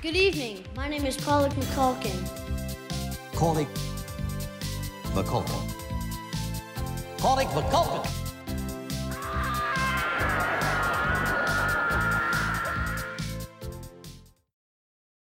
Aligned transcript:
Good 0.00 0.14
evening. 0.14 0.58
My 0.76 0.88
name 0.88 1.04
is 1.04 1.16
Pollock 1.16 1.52
McCulkin. 1.54 2.14
Colleague 3.34 3.66
McCulkin. 5.12 5.74
Colleague 7.20 7.48
McCulkin. 7.52 8.08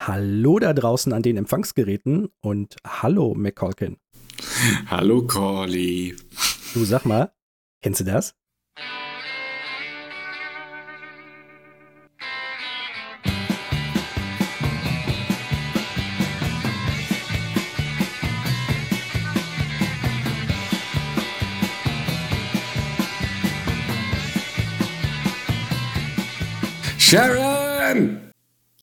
Hallo 0.00 0.58
da 0.58 0.72
draußen 0.72 1.12
an 1.12 1.22
den 1.22 1.36
Empfangsgeräten 1.36 2.30
und 2.40 2.76
hallo 2.86 3.34
McCulkin. 3.34 3.98
Hallo 4.86 5.26
Corley. 5.26 6.16
Du 6.72 6.86
sag 6.86 7.04
mal, 7.04 7.30
kennst 7.82 8.00
du 8.00 8.04
das? 8.04 8.34
Sharon! 27.12 28.32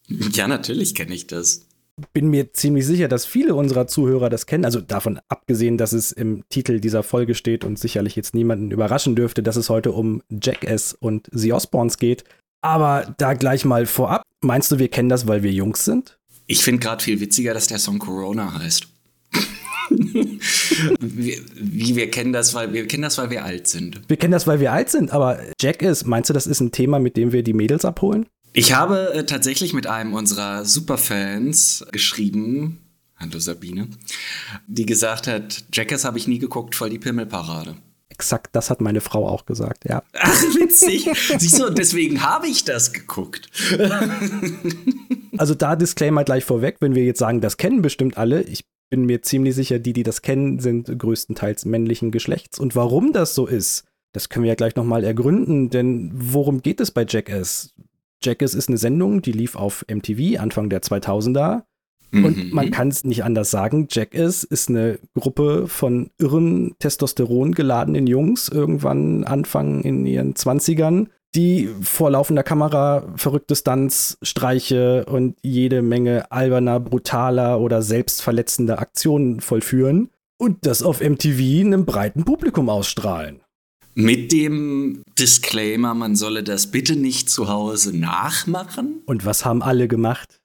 Ja, 0.07 0.47
natürlich 0.47 0.93
kenne 0.93 1.15
ich 1.15 1.25
das. 1.25 1.65
Bin 2.13 2.29
mir 2.29 2.53
ziemlich 2.53 2.85
sicher, 2.85 3.07
dass 3.07 3.25
viele 3.25 3.55
unserer 3.55 3.87
Zuhörer 3.87 4.29
das 4.29 4.45
kennen. 4.45 4.65
Also 4.65 4.81
davon 4.81 5.19
abgesehen, 5.29 5.79
dass 5.79 5.93
es 5.93 6.11
im 6.11 6.43
Titel 6.47 6.79
dieser 6.79 7.01
Folge 7.01 7.33
steht 7.33 7.63
und 7.63 7.79
sicherlich 7.79 8.15
jetzt 8.15 8.35
niemanden 8.35 8.69
überraschen 8.69 9.15
dürfte, 9.15 9.41
dass 9.41 9.55
es 9.55 9.71
heute 9.71 9.93
um 9.93 10.21
Jackass 10.29 10.93
und 10.93 11.27
The 11.31 11.53
Osbournes 11.53 11.97
geht. 11.97 12.23
Aber 12.61 13.15
da 13.17 13.33
gleich 13.33 13.65
mal 13.65 13.87
vorab, 13.87 14.21
meinst 14.41 14.71
du, 14.71 14.77
wir 14.77 14.89
kennen 14.89 15.09
das, 15.09 15.27
weil 15.27 15.41
wir 15.41 15.51
Jungs 15.51 15.83
sind? 15.83 16.19
Ich 16.45 16.63
finde 16.63 16.81
gerade 16.81 17.03
viel 17.03 17.19
witziger, 17.21 17.55
dass 17.55 17.65
der 17.65 17.79
Song 17.79 17.97
Corona 17.97 18.59
heißt. 18.59 18.89
Wie, 19.89 21.41
wie, 21.55 21.95
wir 21.95 22.11
kennen 22.11 22.33
das, 22.33 22.53
weil 22.53 22.73
wir 22.73 22.87
kennen 22.87 23.03
das, 23.03 23.17
weil 23.17 23.29
wir 23.29 23.43
alt 23.43 23.67
sind. 23.67 24.01
Wir 24.07 24.17
kennen 24.17 24.31
das, 24.31 24.47
weil 24.47 24.59
wir 24.59 24.71
alt 24.71 24.89
sind, 24.89 25.11
aber 25.11 25.39
Jackass, 25.59 26.05
meinst 26.05 26.29
du, 26.29 26.33
das 26.33 26.47
ist 26.47 26.59
ein 26.59 26.71
Thema, 26.71 26.99
mit 26.99 27.17
dem 27.17 27.31
wir 27.31 27.43
die 27.43 27.53
Mädels 27.53 27.85
abholen? 27.85 28.27
Ich 28.53 28.73
habe 28.73 29.13
äh, 29.13 29.25
tatsächlich 29.25 29.73
mit 29.73 29.87
einem 29.87 30.13
unserer 30.13 30.65
Superfans 30.65 31.85
geschrieben, 31.91 32.79
hallo 33.17 33.39
Sabine, 33.39 33.87
die 34.67 34.85
gesagt 34.85 35.27
hat, 35.27 35.65
Jackass 35.73 36.05
habe 36.05 36.17
ich 36.17 36.27
nie 36.27 36.39
geguckt, 36.39 36.75
voll 36.75 36.89
die 36.89 36.99
Pimmelparade. 36.99 37.75
Exakt, 38.09 38.55
das 38.55 38.69
hat 38.69 38.81
meine 38.81 39.01
Frau 39.01 39.27
auch 39.27 39.45
gesagt, 39.45 39.85
ja. 39.87 40.03
Ach, 40.13 40.41
witzig. 40.55 41.09
Siehst 41.37 41.59
du, 41.59 41.69
deswegen 41.69 42.21
habe 42.23 42.47
ich 42.47 42.65
das 42.65 42.91
geguckt. 42.91 43.49
also 45.37 45.55
da 45.55 45.75
Disclaimer 45.75 46.23
gleich 46.23 46.43
vorweg, 46.43 46.77
wenn 46.79 46.95
wir 46.95 47.05
jetzt 47.05 47.19
sagen, 47.19 47.39
das 47.39 47.57
kennen 47.57 47.81
bestimmt 47.81 48.17
alle, 48.17 48.41
ich 48.41 48.65
bin 48.89 49.05
mir 49.05 49.21
ziemlich 49.21 49.55
sicher, 49.55 49.79
die, 49.79 49.93
die 49.93 50.03
das 50.03 50.21
kennen, 50.21 50.59
sind 50.59 50.97
größtenteils 50.97 51.65
männlichen 51.65 52.11
Geschlechts. 52.11 52.59
Und 52.59 52.75
warum 52.75 53.13
das 53.13 53.35
so 53.35 53.45
ist, 53.45 53.85
das 54.11 54.29
können 54.29 54.43
wir 54.43 54.49
ja 54.49 54.55
gleich 54.55 54.75
nochmal 54.75 55.03
ergründen, 55.03 55.69
denn 55.69 56.11
worum 56.13 56.61
geht 56.61 56.79
es 56.79 56.91
bei 56.91 57.05
Jackass? 57.07 57.73
Jackass 58.23 58.53
ist 58.53 58.67
eine 58.67 58.77
Sendung, 58.77 59.21
die 59.21 59.31
lief 59.31 59.55
auf 59.55 59.85
MTV 59.87 60.39
Anfang 60.39 60.69
der 60.69 60.81
2000er. 60.81 61.63
Und 62.11 62.37
mhm. 62.37 62.49
man 62.51 62.71
kann 62.71 62.87
es 62.87 63.03
nicht 63.03 63.23
anders 63.23 63.51
sagen, 63.51 63.87
Jackass 63.89 64.43
ist 64.43 64.69
eine 64.69 64.99
Gruppe 65.13 65.67
von 65.67 66.09
irren, 66.17 66.75
Testosteron 66.79 67.53
geladenen 67.53 68.07
Jungs, 68.07 68.49
irgendwann 68.49 69.23
Anfang 69.23 69.83
in 69.83 70.05
ihren 70.05 70.33
20ern, 70.33 71.07
die 71.35 71.69
vor 71.81 72.09
laufender 72.09 72.43
Kamera 72.43 73.03
verrückte 73.15 73.55
Stunts, 73.55 74.17
Streiche 74.23 75.05
und 75.05 75.37
jede 75.43 75.81
Menge 75.81 76.31
alberner, 76.31 76.79
brutaler 76.79 77.59
oder 77.59 77.83
selbstverletzender 77.83 78.79
Aktionen 78.79 79.39
vollführen 79.39 80.09
und 80.39 80.65
das 80.65 80.81
auf 80.81 81.01
MTV 81.01 81.65
einem 81.65 81.85
breiten 81.85 82.25
Publikum 82.25 82.69
ausstrahlen. 82.69 83.41
Mit 83.93 84.31
dem 84.31 85.03
Disclaimer, 85.19 85.93
man 85.93 86.15
solle 86.15 86.41
das 86.41 86.71
bitte 86.71 86.95
nicht 86.95 87.29
zu 87.29 87.49
Hause 87.49 87.95
nachmachen. 87.95 89.01
Und 89.05 89.25
was 89.25 89.43
haben 89.45 89.61
alle 89.61 89.87
gemacht? 89.87 90.38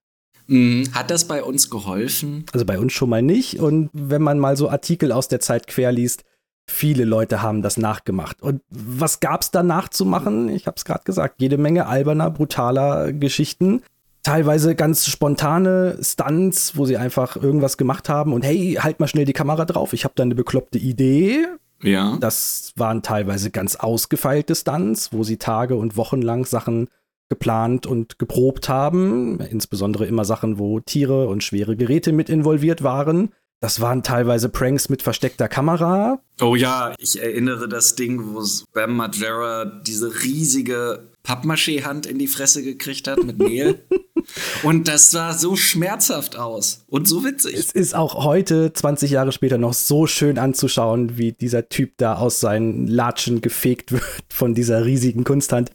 Mhm. 0.46 0.88
Hat 0.92 1.10
das 1.10 1.26
bei 1.26 1.42
uns 1.42 1.70
geholfen? 1.70 2.44
Also 2.52 2.66
bei 2.66 2.78
uns 2.78 2.92
schon 2.92 3.10
mal 3.10 3.22
nicht. 3.22 3.60
Und 3.60 3.90
wenn 3.92 4.22
man 4.22 4.38
mal 4.38 4.56
so 4.56 4.68
Artikel 4.68 5.12
aus 5.12 5.28
der 5.28 5.40
Zeit 5.40 5.66
querliest, 5.66 6.24
viele 6.66 7.04
Leute 7.04 7.42
haben 7.42 7.62
das 7.62 7.76
nachgemacht. 7.76 8.42
Und 8.42 8.62
was 8.70 9.20
gab 9.20 9.42
es 9.42 9.50
da 9.50 9.62
nachzumachen? 9.62 10.48
Ich 10.48 10.66
habe 10.66 10.76
es 10.76 10.84
gerade 10.84 11.04
gesagt, 11.04 11.40
jede 11.40 11.58
Menge 11.58 11.86
alberner, 11.86 12.30
brutaler 12.30 13.12
Geschichten. 13.12 13.82
Teilweise 14.22 14.74
ganz 14.74 15.06
spontane 15.06 15.98
Stunts, 16.00 16.76
wo 16.76 16.86
sie 16.86 16.96
einfach 16.96 17.36
irgendwas 17.36 17.76
gemacht 17.76 18.08
haben 18.08 18.32
und 18.32 18.42
hey, 18.42 18.78
halt 18.80 18.98
mal 18.98 19.06
schnell 19.06 19.26
die 19.26 19.34
Kamera 19.34 19.66
drauf, 19.66 19.92
ich 19.92 20.04
habe 20.04 20.14
da 20.16 20.22
eine 20.22 20.34
bekloppte 20.34 20.78
Idee 20.78 21.46
ja. 21.84 22.16
Das 22.18 22.72
waren 22.76 23.02
teilweise 23.02 23.50
ganz 23.50 23.76
ausgefeilte 23.76 24.54
Stunts, 24.54 25.12
wo 25.12 25.22
sie 25.22 25.36
Tage 25.36 25.76
und 25.76 25.96
Wochen 25.96 26.22
lang 26.22 26.46
Sachen 26.46 26.88
geplant 27.28 27.86
und 27.86 28.18
geprobt 28.18 28.68
haben. 28.68 29.40
Insbesondere 29.40 30.06
immer 30.06 30.24
Sachen, 30.24 30.58
wo 30.58 30.80
Tiere 30.80 31.28
und 31.28 31.42
schwere 31.42 31.76
Geräte 31.76 32.12
mit 32.12 32.28
involviert 32.28 32.82
waren. 32.82 33.32
Das 33.64 33.80
waren 33.80 34.02
teilweise 34.02 34.50
Pranks 34.50 34.90
mit 34.90 35.00
versteckter 35.00 35.48
Kamera. 35.48 36.20
Oh 36.42 36.54
ja, 36.54 36.94
ich 36.98 37.18
erinnere 37.18 37.66
das 37.66 37.94
Ding, 37.94 38.34
wo 38.34 38.44
Bam 38.74 38.94
Margera 38.94 39.64
diese 39.64 40.22
riesige 40.22 41.08
Pappmaché-Hand 41.22 42.04
in 42.04 42.18
die 42.18 42.26
Fresse 42.26 42.62
gekriegt 42.62 43.08
hat 43.08 43.24
mit 43.24 43.38
Mehl. 43.38 43.80
und 44.64 44.86
das 44.86 45.10
sah 45.10 45.32
so 45.32 45.56
schmerzhaft 45.56 46.36
aus 46.36 46.84
und 46.88 47.08
so 47.08 47.24
witzig. 47.24 47.54
Es 47.54 47.70
ist 47.72 47.94
auch 47.94 48.22
heute, 48.22 48.74
20 48.74 49.10
Jahre 49.10 49.32
später, 49.32 49.56
noch 49.56 49.72
so 49.72 50.06
schön 50.06 50.38
anzuschauen, 50.38 51.16
wie 51.16 51.32
dieser 51.32 51.70
Typ 51.70 51.94
da 51.96 52.16
aus 52.16 52.40
seinen 52.40 52.86
Latschen 52.86 53.40
gefegt 53.40 53.92
wird 53.92 54.24
von 54.28 54.54
dieser 54.54 54.84
riesigen 54.84 55.24
Kunsthand. 55.24 55.70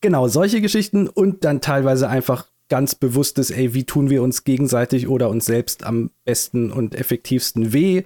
Genau, 0.00 0.28
solche 0.28 0.60
Geschichten 0.60 1.08
und 1.08 1.44
dann 1.44 1.60
teilweise 1.60 2.08
einfach 2.08 2.46
ganz 2.68 2.94
bewusstes, 2.94 3.50
ey, 3.50 3.74
wie 3.74 3.84
tun 3.84 4.08
wir 4.10 4.22
uns 4.22 4.44
gegenseitig 4.44 5.08
oder 5.08 5.28
uns 5.28 5.44
selbst 5.44 5.84
am 5.84 6.10
besten 6.24 6.70
und 6.70 6.94
effektivsten 6.94 7.72
weh. 7.72 8.04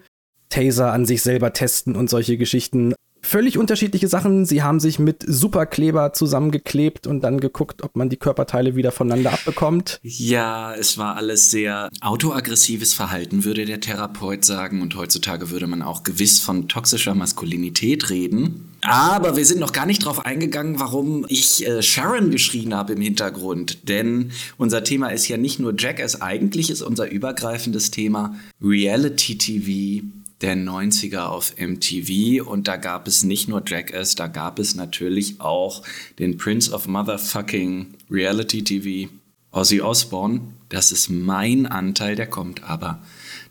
Taser 0.48 0.92
an 0.92 1.06
sich 1.06 1.22
selber 1.22 1.52
testen 1.52 1.96
und 1.96 2.08
solche 2.10 2.36
Geschichten 2.36 2.94
völlig 3.24 3.58
unterschiedliche 3.58 4.06
Sachen. 4.06 4.44
Sie 4.44 4.62
haben 4.62 4.78
sich 4.78 4.98
mit 4.98 5.24
Superkleber 5.26 6.12
zusammengeklebt 6.12 7.06
und 7.06 7.22
dann 7.22 7.40
geguckt, 7.40 7.82
ob 7.82 7.96
man 7.96 8.08
die 8.08 8.16
Körperteile 8.16 8.76
wieder 8.76 8.92
voneinander 8.92 9.32
abbekommt. 9.32 9.98
Ja, 10.02 10.74
es 10.74 10.98
war 10.98 11.16
alles 11.16 11.50
sehr 11.50 11.88
autoaggressives 12.00 12.94
Verhalten, 12.94 13.44
würde 13.44 13.64
der 13.64 13.80
Therapeut 13.80 14.44
sagen. 14.44 14.82
Und 14.82 14.96
heutzutage 14.96 15.50
würde 15.50 15.66
man 15.66 15.82
auch 15.82 16.04
gewiss 16.04 16.40
von 16.40 16.68
toxischer 16.68 17.14
Maskulinität 17.14 18.10
reden. 18.10 18.73
Aber 18.84 19.34
wir 19.34 19.46
sind 19.46 19.60
noch 19.60 19.72
gar 19.72 19.86
nicht 19.86 20.04
drauf 20.04 20.26
eingegangen, 20.26 20.78
warum 20.78 21.24
ich 21.28 21.66
äh, 21.66 21.82
Sharon 21.82 22.30
geschrien 22.30 22.74
habe 22.74 22.92
im 22.92 23.00
Hintergrund. 23.00 23.88
Denn 23.88 24.30
unser 24.58 24.84
Thema 24.84 25.08
ist 25.08 25.26
ja 25.26 25.38
nicht 25.38 25.58
nur 25.58 25.74
Jackass, 25.76 26.20
eigentlich 26.20 26.68
ist 26.68 26.82
unser 26.82 27.10
übergreifendes 27.10 27.90
Thema 27.90 28.36
Reality 28.62 29.38
TV 29.38 30.06
der 30.42 30.56
90er 30.56 31.26
auf 31.26 31.54
MTV 31.56 32.46
und 32.46 32.68
da 32.68 32.76
gab 32.76 33.08
es 33.08 33.22
nicht 33.22 33.48
nur 33.48 33.62
Jackass, 33.66 34.16
da 34.16 34.26
gab 34.26 34.58
es 34.58 34.74
natürlich 34.74 35.40
auch 35.40 35.82
den 36.18 36.36
Prince 36.36 36.70
of 36.70 36.86
Motherfucking 36.86 37.94
Reality 38.10 38.62
TV, 38.62 39.10
Ozzy 39.52 39.80
Osbourne. 39.80 40.40
Das 40.68 40.92
ist 40.92 41.08
mein 41.08 41.64
Anteil, 41.64 42.16
der 42.16 42.26
kommt 42.26 42.62
aber 42.64 43.00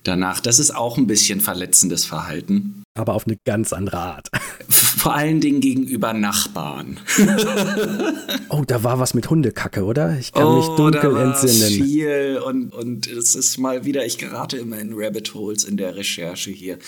danach. 0.04 0.40
Das 0.42 0.60
ist 0.60 0.76
auch 0.76 0.98
ein 0.98 1.08
bisschen 1.08 1.40
verletzendes 1.40 2.06
Verhalten 2.06 2.84
aber 2.96 3.14
auf 3.14 3.26
eine 3.26 3.38
ganz 3.46 3.74
andere 3.74 3.98
Art. 3.98 4.30
Vor 5.04 5.16
allen 5.16 5.42
Dingen 5.42 5.60
gegenüber 5.60 6.14
Nachbarn. 6.14 6.98
oh, 8.50 8.64
da 8.66 8.86
war 8.86 9.00
was 9.00 9.14
mit 9.14 9.30
Hundekacke, 9.30 9.84
oder? 9.84 10.18
Ich 10.18 10.32
kann 10.32 10.46
oh, 10.46 10.56
mich 10.56 10.66
dunkel 10.78 11.02
da 11.02 11.14
war 11.14 11.24
entsinnen. 11.26 11.84
Viel 11.84 12.42
und, 12.46 12.74
und 12.74 13.08
es 13.08 13.36
ist 13.36 13.58
mal 13.58 13.84
wieder, 13.84 14.06
ich 14.06 14.18
gerate 14.18 14.56
immer 14.56 14.80
in 14.80 14.94
Rabbit 14.94 15.34
Holes 15.34 15.66
in 15.66 15.76
der 15.76 15.98
Recherche 15.98 16.52
hier. 16.52 16.80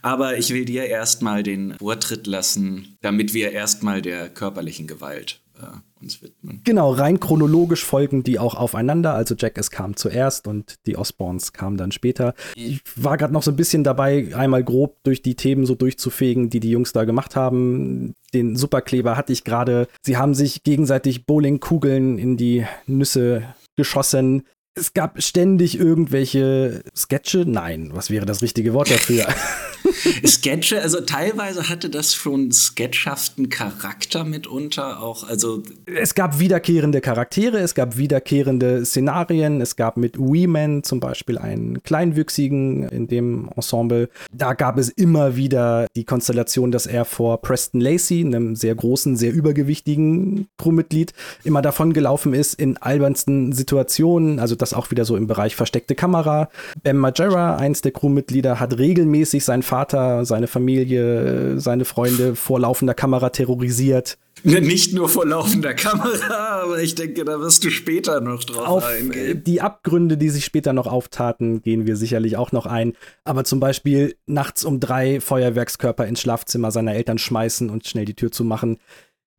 Aber 0.00 0.38
ich 0.38 0.48
will 0.48 0.64
dir 0.64 0.86
erstmal 0.86 1.42
den 1.42 1.74
Vortritt 1.74 2.26
lassen, 2.26 2.96
damit 3.02 3.34
wir 3.34 3.52
erstmal 3.52 4.00
der 4.00 4.30
körperlichen 4.30 4.86
Gewalt 4.86 5.42
äh, 5.60 6.02
uns 6.02 6.22
widmen. 6.22 6.60
Genau, 6.64 6.92
rein 6.92 7.20
chronologisch 7.20 7.84
folgen 7.84 8.22
die 8.22 8.38
auch 8.38 8.54
aufeinander. 8.54 9.14
Also 9.14 9.34
Jackass 9.36 9.70
kam 9.70 9.96
zuerst 9.96 10.46
und 10.46 10.76
die 10.86 10.96
Osborns 10.96 11.52
kamen 11.52 11.76
dann 11.76 11.92
später. 11.92 12.34
Ich 12.54 12.80
war 12.96 13.16
gerade 13.16 13.32
noch 13.32 13.42
so 13.42 13.50
ein 13.50 13.56
bisschen 13.56 13.84
dabei, 13.84 14.34
einmal 14.34 14.62
grob 14.64 15.02
durch 15.02 15.22
die 15.22 15.34
Themen 15.34 15.66
so 15.66 15.74
durchzufegen, 15.74 16.50
die 16.50 16.60
die 16.60 16.70
Jungs 16.70 16.92
da 16.92 17.04
gemacht 17.04 17.36
haben. 17.36 18.14
Den 18.32 18.56
Superkleber 18.56 19.16
hatte 19.16 19.32
ich 19.32 19.44
gerade. 19.44 19.88
Sie 20.02 20.16
haben 20.16 20.34
sich 20.34 20.62
gegenseitig 20.62 21.26
Bowlingkugeln 21.26 22.18
in 22.18 22.36
die 22.36 22.64
Nüsse 22.86 23.42
geschossen. 23.76 24.44
Es 24.74 24.92
gab 24.94 25.20
ständig 25.20 25.78
irgendwelche 25.78 26.84
Sketche. 26.96 27.44
Nein, 27.44 27.90
was 27.94 28.10
wäre 28.10 28.26
das 28.26 28.42
richtige 28.42 28.74
Wort 28.74 28.90
dafür? 28.90 29.26
Sketche, 30.26 30.80
also 30.82 31.00
teilweise 31.00 31.68
hatte 31.68 31.90
das 31.90 32.14
schon 32.14 32.52
sketchhaften 32.52 33.48
Charakter 33.48 34.24
mitunter 34.24 35.02
auch, 35.02 35.28
also 35.28 35.62
Es 35.86 36.14
gab 36.14 36.38
wiederkehrende 36.38 37.00
Charaktere, 37.00 37.58
es 37.58 37.74
gab 37.74 37.96
wiederkehrende 37.96 38.84
Szenarien, 38.84 39.60
es 39.60 39.76
gab 39.76 39.96
mit 39.96 40.18
Wee-Man 40.18 40.82
zum 40.82 41.00
Beispiel 41.00 41.38
einen 41.38 41.82
Kleinwüchsigen 41.82 42.88
in 42.88 43.06
dem 43.08 43.48
Ensemble. 43.56 44.08
Da 44.32 44.54
gab 44.54 44.78
es 44.78 44.88
immer 44.88 45.36
wieder 45.36 45.86
die 45.96 46.04
Konstellation, 46.04 46.70
dass 46.70 46.86
er 46.86 47.04
vor 47.04 47.40
Preston 47.40 47.80
Lacey, 47.80 48.24
einem 48.24 48.56
sehr 48.56 48.74
großen, 48.74 49.16
sehr 49.16 49.32
übergewichtigen 49.32 50.48
Crewmitglied, 50.58 51.12
immer 51.44 51.62
davon 51.62 51.92
gelaufen 51.92 52.34
ist 52.34 52.54
in 52.54 52.76
albernsten 52.76 53.52
Situationen, 53.52 54.38
also 54.40 54.54
das 54.54 54.74
auch 54.74 54.90
wieder 54.90 55.04
so 55.04 55.16
im 55.16 55.26
Bereich 55.26 55.56
versteckte 55.56 55.94
Kamera. 55.94 56.48
Bam 56.82 56.98
Margera, 56.98 57.56
eins 57.56 57.82
der 57.82 57.92
Crewmitglieder, 57.92 58.60
hat 58.60 58.78
regelmäßig 58.78 59.44
seinen 59.44 59.62
Vater, 59.68 60.24
seine 60.24 60.46
Familie, 60.46 61.60
seine 61.60 61.84
Freunde 61.84 62.34
vor 62.34 62.58
laufender 62.58 62.94
Kamera 62.94 63.28
terrorisiert. 63.28 64.16
nicht 64.42 64.94
nur 64.94 65.08
vor 65.08 65.26
laufender 65.26 65.74
Kamera, 65.74 66.62
aber 66.62 66.80
ich 66.80 66.94
denke, 66.94 67.24
da 67.24 67.38
wirst 67.40 67.64
du 67.64 67.70
später 67.70 68.20
noch 68.20 68.44
drauf 68.44 68.66
Auf 68.66 68.86
eingehen. 68.86 69.44
die 69.44 69.60
Abgründe, 69.60 70.16
die 70.16 70.30
sich 70.30 70.44
später 70.44 70.72
noch 70.72 70.86
auftaten, 70.86 71.60
gehen 71.60 71.86
wir 71.86 71.96
sicherlich 71.96 72.36
auch 72.38 72.50
noch 72.50 72.64
ein. 72.64 72.94
Aber 73.24 73.44
zum 73.44 73.60
Beispiel 73.60 74.16
nachts 74.26 74.64
um 74.64 74.80
drei 74.80 75.20
Feuerwerkskörper 75.20 76.06
ins 76.06 76.20
Schlafzimmer 76.20 76.70
seiner 76.70 76.94
Eltern 76.94 77.18
schmeißen 77.18 77.68
und 77.68 77.86
schnell 77.86 78.06
die 78.06 78.14
Tür 78.14 78.32
zumachen. 78.32 78.78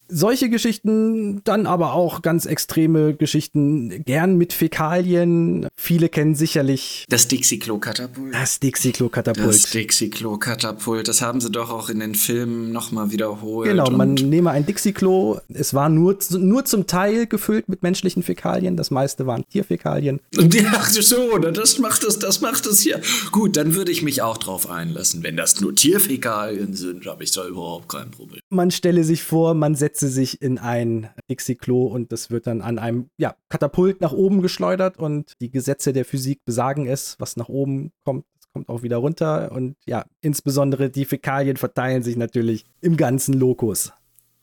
Solche 0.10 0.50
Geschichten, 0.50 1.42
dann 1.44 1.66
aber 1.66 1.94
auch 1.94 2.22
ganz 2.22 2.46
extreme 2.46 3.14
Geschichten, 3.14 4.04
gern 4.06 4.38
mit 4.38 4.54
Fäkalien. 4.54 5.68
Viele 5.76 6.10
kennen 6.10 6.36
sicherlich 6.36 7.06
Das 7.10 7.28
Dixie-Klo-Katapult. 7.28 8.34
das 8.34 8.42
Das 8.42 8.60
Dixie-Klo-Katapult. 8.60 9.74
Dixie-Klo-Katapult, 9.74 11.08
das 11.08 11.22
haben 11.22 11.40
sie 11.42 11.52
doch 11.52 11.70
auch 11.70 11.90
in 11.90 12.00
den 12.00 12.16
Filmen 12.16 12.72
nochmal 12.72 13.12
wiederholt. 13.12 13.70
Genau, 13.70 13.90
man 13.92 14.16
nehme 14.16 14.52
ein 14.52 14.66
Dixie-Klo. 14.66 15.40
Es 15.50 15.74
war 15.74 15.90
nur, 15.90 16.18
nur 16.32 16.66
zum 16.66 16.88
Teil 16.88 17.28
gefüllt 17.28 17.70
mit 17.70 17.84
menschlichen 17.84 18.24
Fäkalien. 18.24 18.76
Das 18.78 18.92
meiste 18.92 19.28
waren 19.28 19.44
Tierfäkalien. 19.50 20.20
Und 20.38 20.54
die 20.54 20.64
dachte 20.64 21.02
so, 21.02 21.38
das 21.38 21.78
macht 21.78 22.04
es, 22.04 22.18
das 22.20 22.42
macht 22.42 22.66
es 22.66 22.80
hier. 22.80 23.00
Gut, 23.32 23.58
dann 23.58 23.76
würde 23.76 23.92
ich 23.92 24.02
mich 24.02 24.22
auch 24.22 24.38
drauf 24.38 24.70
einlassen. 24.70 25.24
Wenn 25.24 25.38
das 25.38 25.62
nur 25.62 25.76
Tierfäkalien 25.76 26.74
sind, 26.74 27.06
habe 27.06 27.24
ich 27.24 27.32
da 27.32 27.46
überhaupt 27.48 27.90
kein 27.90 28.10
Problem. 28.12 28.42
man 28.50 28.72
stelle 28.72 29.04
sich 29.04 29.24
vor, 29.24 29.54
man 29.54 29.76
setze 30.00 30.08
sich 30.08 30.42
in 30.42 30.58
ein 30.58 31.10
Dixie-Klo 31.30 31.88
und 31.88 32.14
das 32.14 32.32
wird 32.32 32.48
dann 32.48 32.62
an 32.62 32.80
einem 32.80 33.10
ja, 33.18 33.36
Katapult 33.50 34.00
nach 34.00 34.14
oben 34.14 34.42
geschleudert 34.42 34.98
und 34.98 35.34
die 35.42 35.52
Gesetze 35.52 35.92
der 35.92 36.06
Physik 36.06 36.46
besagen 36.46 36.88
es, 36.88 37.18
was 37.20 37.36
nach 37.36 37.50
oben 37.50 37.92
kommt, 38.06 38.24
kommt 38.54 38.70
auch 38.70 38.82
wieder 38.82 38.98
runter 38.98 39.52
und 39.52 39.76
ja, 39.86 40.06
insbesondere 40.22 40.90
die 40.90 41.04
Fäkalien 41.04 41.58
verteilen 41.58 42.02
sich 42.02 42.16
natürlich 42.16 42.66
im 42.80 42.96
ganzen 42.96 43.34
Lokus. 43.34 43.92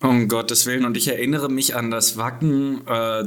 Um 0.02 0.28
Gottes 0.28 0.66
Willen. 0.66 0.84
Und 0.84 0.98
ich 0.98 1.08
erinnere 1.08 1.48
mich 1.48 1.74
an 1.74 1.90
das 1.90 2.18
Wacken 2.18 2.86
äh, 2.86 3.26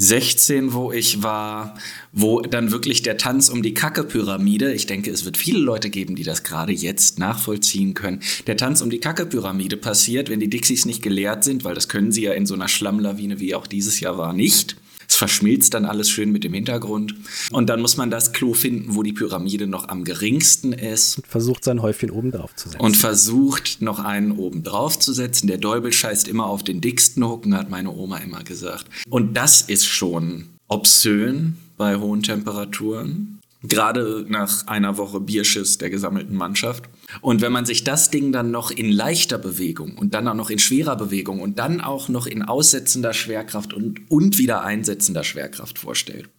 2016, 0.00 0.72
wo 0.72 0.92
ich 0.92 1.22
war, 1.22 1.74
wo 2.12 2.40
dann 2.40 2.70
wirklich 2.70 3.02
der 3.02 3.18
Tanz 3.18 3.50
um 3.50 3.62
die 3.62 3.74
Kacke-Pyramide, 3.74 4.72
ich 4.72 4.86
denke, 4.86 5.10
es 5.10 5.26
wird 5.26 5.36
viele 5.36 5.58
Leute 5.58 5.90
geben, 5.90 6.16
die 6.16 6.22
das 6.22 6.42
gerade 6.42 6.72
jetzt 6.72 7.18
nachvollziehen 7.18 7.92
können, 7.92 8.20
der 8.46 8.56
Tanz 8.56 8.80
um 8.80 8.88
die 8.88 8.98
Kacke-Pyramide 8.98 9.76
passiert, 9.76 10.30
wenn 10.30 10.40
die 10.40 10.48
Dixies 10.48 10.86
nicht 10.86 11.02
geleert 11.02 11.44
sind, 11.44 11.64
weil 11.64 11.74
das 11.74 11.90
können 11.90 12.12
sie 12.12 12.22
ja 12.22 12.32
in 12.32 12.46
so 12.46 12.54
einer 12.54 12.68
Schlammlawine, 12.68 13.40
wie 13.40 13.54
auch 13.54 13.66
dieses 13.66 14.00
Jahr 14.00 14.16
war, 14.16 14.32
nicht. 14.32 14.76
Es 15.10 15.16
verschmilzt 15.16 15.74
dann 15.74 15.84
alles 15.86 16.08
schön 16.08 16.30
mit 16.30 16.44
dem 16.44 16.54
Hintergrund. 16.54 17.16
Und 17.50 17.68
dann 17.68 17.80
muss 17.80 17.96
man 17.96 18.10
das 18.10 18.32
Klo 18.32 18.54
finden, 18.54 18.94
wo 18.94 19.02
die 19.02 19.12
Pyramide 19.12 19.66
noch 19.66 19.88
am 19.88 20.04
geringsten 20.04 20.72
ist 20.72 21.20
Versucht 21.28 21.64
sein 21.64 21.82
Häufchen 21.82 22.10
oben 22.10 22.30
drauf 22.30 22.54
zu 22.54 22.68
setzen. 22.68 22.80
und 22.80 22.96
versucht 22.96 23.82
noch 23.82 23.98
einen 23.98 24.30
oben 24.30 24.62
drauf 24.62 24.98
zu 25.00 25.12
setzen. 25.12 25.48
Der 25.48 25.58
Däubel 25.58 25.92
scheißt 25.92 26.28
immer 26.28 26.46
auf 26.46 26.62
den 26.62 26.80
dicksten 26.80 27.24
Hucken, 27.26 27.56
hat 27.56 27.70
meine 27.70 27.90
Oma 27.90 28.18
immer 28.18 28.44
gesagt. 28.44 28.86
Und 29.08 29.36
das 29.36 29.62
ist 29.62 29.84
schon 29.84 30.44
obszön 30.68 31.56
bei 31.76 31.96
hohen 31.96 32.22
Temperaturen. 32.22 33.39
Gerade 33.62 34.24
nach 34.28 34.66
einer 34.66 34.96
Woche 34.96 35.20
Bierschiss 35.20 35.76
der 35.78 35.90
gesammelten 35.90 36.34
Mannschaft. 36.34 36.84
Und 37.20 37.42
wenn 37.42 37.52
man 37.52 37.66
sich 37.66 37.84
das 37.84 38.10
Ding 38.10 38.32
dann 38.32 38.50
noch 38.50 38.70
in 38.70 38.90
leichter 38.90 39.38
Bewegung 39.38 39.98
und 39.98 40.14
dann 40.14 40.26
auch 40.28 40.34
noch 40.34 40.50
in 40.50 40.58
schwerer 40.58 40.96
Bewegung 40.96 41.40
und 41.40 41.58
dann 41.58 41.80
auch 41.80 42.08
noch 42.08 42.26
in 42.26 42.42
aussetzender 42.42 43.12
Schwerkraft 43.12 43.74
und, 43.74 44.10
und 44.10 44.38
wieder 44.38 44.62
einsetzender 44.62 45.24
Schwerkraft 45.24 45.78
vorstellt. 45.78 46.30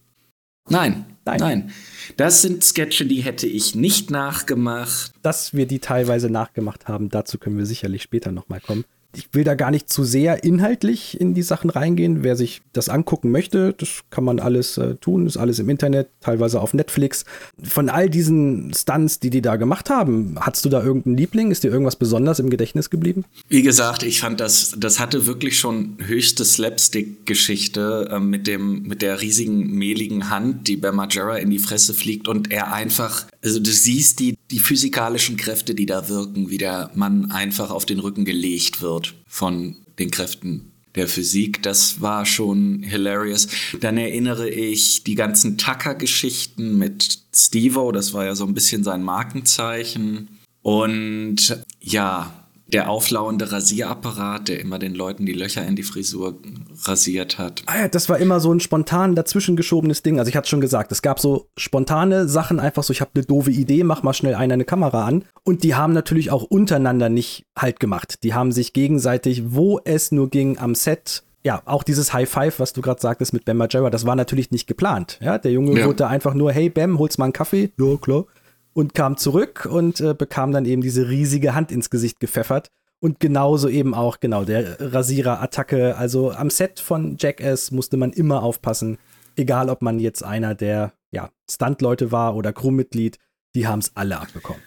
Nein, 0.69 1.06
Nein. 1.25 1.39
nein, 1.39 1.71
Das 2.18 2.41
sind 2.41 2.63
Sketche, 2.63 3.06
die 3.06 3.21
hätte 3.21 3.45
ich 3.45 3.75
nicht 3.75 4.09
nachgemacht. 4.09 5.12
Dass 5.21 5.53
wir 5.53 5.68
die 5.68 5.79
teilweise 5.79 6.29
nachgemacht 6.29 6.88
haben, 6.88 7.09
dazu 7.09 7.38
können 7.38 7.57
wir 7.57 7.65
sicherlich 7.65 8.01
später 8.01 8.31
nochmal 8.31 8.62
kommen. 8.62 8.85
Ich 9.16 9.28
will 9.34 9.44
da 9.44 9.56
gar 9.56 9.72
nicht 9.72 9.90
zu 9.90 10.04
sehr 10.04 10.44
inhaltlich 10.44 11.19
in 11.19 11.34
die 11.34 11.42
Sachen 11.42 11.69
reingehen. 11.69 12.24
Wer 12.24 12.36
sich 12.36 12.62
das 12.74 12.90
angucken 12.90 13.31
möchte, 13.31 13.74
das 13.78 14.02
kann 14.10 14.24
man 14.24 14.40
alles 14.40 14.78
äh, 14.78 14.96
tun, 14.96 15.28
ist 15.28 15.38
alles 15.38 15.60
im 15.60 15.69
Internet, 15.69 16.10
teilweise 16.22 16.62
auf 16.62 16.74
Netflix. 16.74 17.25
Von 17.63 17.90
all 17.90 18.10
diesen 18.10 18.74
Stunts, 18.74 19.19
die 19.19 19.30
die 19.30 19.42
da 19.42 19.56
gemacht 19.56 19.90
haben, 19.90 20.36
hast 20.40 20.66
du 20.66 20.69
da 20.69 20.84
irgendeinen 20.84 21.18
Liebling? 21.18 21.52
Ist 21.52 21.63
dir 21.63 21.72
irgendwas 21.72 21.96
besonders 21.96 22.40
im 22.40 22.50
Gedächtnis 22.50 22.90
geblieben? 22.90 23.25
Wie 23.48 23.62
gesagt, 23.62 24.04
ich 24.04 24.19
fand 24.19 24.40
das, 24.40 24.75
das 24.78 25.00
hatte 25.00 25.25
wirklich 25.25 25.57
schon 25.60 25.98
höchste 26.00 26.46
Slapstick-Geschichte 26.46 28.10
äh, 28.12 28.19
mit 28.19 28.42
mit 28.57 29.02
der 29.02 29.22
riesigen, 29.22 29.72
mehligen 29.72 30.30
Hand, 30.30 30.68
die 30.68 30.78
bei 30.78 30.92
Majera 30.92 31.38
in 31.38 31.50
die 31.50 31.60
Fresse 31.60 31.94
fliegt 31.94 32.28
und 32.28 32.52
er 32.52 32.74
einfach, 32.74 33.25
also 33.44 33.60
du 33.60 33.72
siehst 33.72 34.19
die, 34.19 34.38
die 34.50 34.60
physikalischen 34.60 35.38
Kräfte, 35.38 35.75
die 35.75 35.86
da 35.86 36.10
wirken, 36.10 36.50
wie 36.50 36.57
der 36.57 36.92
Mann 36.96 37.31
einfach 37.31 37.72
auf 37.72 37.86
den 37.86 38.00
Rücken 38.00 38.25
gelegt 38.25 38.81
wird 38.81 39.00
von 39.27 39.77
den 40.00 40.12
Kräften 40.12 40.71
der 40.95 41.07
Physik. 41.07 41.63
Das 41.63 42.01
war 42.01 42.25
schon 42.25 42.83
hilarious. 42.83 43.48
Dann 43.80 43.98
erinnere 43.98 44.50
ich 44.50 45.03
die 45.03 45.15
ganzen 45.15 45.57
Tucker-Geschichten 45.57 46.77
mit 46.77 47.19
Stevo, 47.33 47.92
das 47.92 48.13
war 48.13 48.25
ja 48.25 48.36
so 48.36 48.45
ein 48.45 48.53
bisschen 48.53 48.83
sein 48.83 49.03
Markenzeichen. 49.03 50.39
Und 50.62 51.63
ja, 51.80 52.41
der 52.73 52.89
auflauende 52.89 53.51
Rasierapparat, 53.51 54.47
der 54.47 54.59
immer 54.59 54.79
den 54.79 54.95
Leuten 54.95 55.25
die 55.25 55.33
Löcher 55.33 55.65
in 55.65 55.75
die 55.75 55.83
Frisur 55.83 56.35
rasiert 56.83 57.38
hat. 57.38 57.63
Ah 57.65 57.81
ja, 57.81 57.88
das 57.88 58.07
war 58.09 58.18
immer 58.18 58.39
so 58.39 58.53
ein 58.53 58.59
spontan 58.59 59.15
dazwischen 59.15 59.56
geschobenes 59.56 60.03
Ding. 60.03 60.19
Also 60.19 60.29
ich 60.29 60.35
hatte 60.35 60.50
schon 60.50 60.62
gesagt, 60.62 60.91
es 60.91 61.01
gab 61.01 61.19
so 61.19 61.47
spontane 61.57 62.27
Sachen, 62.27 62.59
einfach 62.59 62.83
so, 62.83 62.94
ich 62.94 63.01
habe 63.01 63.12
eine 63.15 63.25
doofe 63.25 63.51
Idee, 63.51 63.83
mach 63.83 64.03
mal 64.03 64.13
schnell 64.13 64.35
einer 64.35 64.53
eine 64.53 64.65
Kamera 64.65 65.06
an. 65.06 65.25
Und 65.44 65.63
die 65.63 65.75
haben 65.75 65.94
natürlich 65.94 66.31
auch 66.31 66.44
untereinander 66.44 67.09
nicht 67.09 67.45
halt 67.57 67.79
gemacht. 67.79 68.23
Die 68.23 68.33
haben 68.33 68.51
sich 68.51 68.73
gegenseitig, 68.73 69.44
wo 69.53 69.79
es 69.83 70.12
nur 70.12 70.29
ging, 70.29 70.57
am 70.57 70.75
Set 70.75 71.23
ja, 71.44 71.63
auch 71.65 71.81
dieses 71.81 72.13
High 72.13 72.29
Five, 72.29 72.59
was 72.59 72.71
du 72.71 72.81
gerade 72.81 73.01
sagtest 73.01 73.33
mit 73.33 73.45
Bam 73.45 73.57
Margera, 73.57 73.89
das 73.89 74.06
war 74.06 74.15
natürlich 74.15 74.51
nicht 74.51 74.68
geplant. 74.68 75.18
Ja, 75.23 75.39
der 75.39 75.51
Junge 75.51 75.79
Ja. 75.79 75.87
wurde 75.87 75.95
da 75.95 76.07
einfach 76.07 76.35
nur, 76.35 76.51
hey 76.51 76.69
Bam, 76.69 76.99
holst 76.99 77.18
mal 77.18 77.25
einen 77.25 77.33
Kaffee? 77.33 77.71
Ja, 77.80 77.97
klar. 77.97 78.25
Und 78.73 78.94
kam 78.94 79.18
zurück 79.18 79.68
und 79.69 79.99
äh, 79.99 80.13
bekam 80.13 80.51
dann 80.51 80.66
eben 80.66 80.81
diese 80.81 81.09
riesige 81.09 81.56
Hand 81.56 81.71
ins 81.71 81.90
Gesicht 81.90 82.19
gepfeffert. 82.19 82.69
Und 82.99 83.19
genauso 83.19 83.68
eben 83.68 83.94
auch, 83.94 84.19
genau, 84.19 84.45
der 84.45 84.94
Rasierer-Attacke. 84.94 85.97
Also 85.97 86.31
am 86.31 86.49
Set 86.49 86.80
von 86.80 87.18
Jackass 87.19 87.71
musste 87.71 87.97
man 87.97 88.13
immer 88.13 88.44
aufpassen. 88.44 88.97
Egal, 89.35 89.69
ob 89.69 89.81
man 89.81 89.99
jetzt 89.99 90.23
einer 90.23 90.56
der, 90.56 90.94
ja, 91.11 91.30
Stunt-Leute 91.49 92.11
war 92.11 92.35
oder 92.35 92.54
Crewmitglied, 92.54 93.18
die 93.56 93.68
haben 93.68 93.80
es 93.80 93.92
alle 93.95 94.19
abbekommen. 94.19 94.61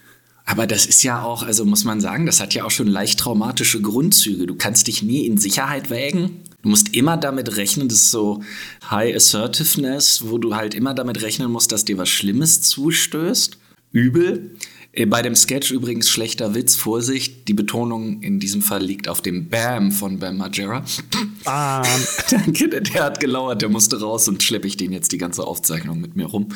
Aber 0.45 0.67
das 0.67 0.85
ist 0.85 1.01
ja 1.03 1.23
auch, 1.23 1.41
also 1.41 1.65
muss 1.65 1.85
man 1.85 1.99
sagen, 1.99 2.27
das 2.27 2.39
hat 2.39 2.53
ja 2.53 2.65
auch 2.65 2.71
schon 2.71 2.87
leicht 2.87 3.19
traumatische 3.19 3.81
Grundzüge. 3.81 4.45
Du 4.45 4.55
kannst 4.55 4.87
dich 4.87 5.01
nie 5.01 5.25
in 5.25 5.37
Sicherheit 5.37 5.89
wägen. 5.89 6.43
Du 6.61 6.69
musst 6.69 6.95
immer 6.95 7.17
damit 7.17 7.57
rechnen, 7.57 7.87
das 7.87 7.97
ist 7.99 8.11
so 8.11 8.43
High 8.89 9.15
Assertiveness, 9.15 10.29
wo 10.29 10.37
du 10.37 10.55
halt 10.55 10.75
immer 10.75 10.93
damit 10.93 11.21
rechnen 11.23 11.51
musst, 11.51 11.71
dass 11.71 11.85
dir 11.85 11.97
was 11.97 12.09
Schlimmes 12.09 12.61
zustößt. 12.61 13.57
Übel. 13.95 14.51
Äh, 14.91 15.05
Bei 15.05 15.21
dem 15.21 15.35
Sketch 15.35 15.71
übrigens 15.71 16.09
schlechter 16.09 16.53
Witz, 16.53 16.75
Vorsicht, 16.75 17.47
die 17.47 17.53
Betonung 17.53 18.21
in 18.21 18.39
diesem 18.39 18.61
Fall 18.61 18.83
liegt 18.83 19.07
auf 19.07 19.21
dem 19.21 19.47
Bam 19.47 19.91
von 19.91 20.19
Bam 20.19 20.37
Margera. 20.37 20.83
Bam. 21.45 21.85
Danke, 22.29 22.67
der, 22.67 22.81
der 22.81 23.03
hat 23.05 23.19
gelauert, 23.21 23.61
der 23.61 23.69
musste 23.69 23.99
raus 23.99 24.27
und 24.27 24.43
schleppe 24.43 24.67
ich 24.67 24.75
den 24.75 24.91
jetzt 24.91 25.13
die 25.13 25.17
ganze 25.17 25.47
Aufzeichnung 25.47 26.01
mit 26.01 26.17
mir 26.17 26.25
rum. 26.25 26.49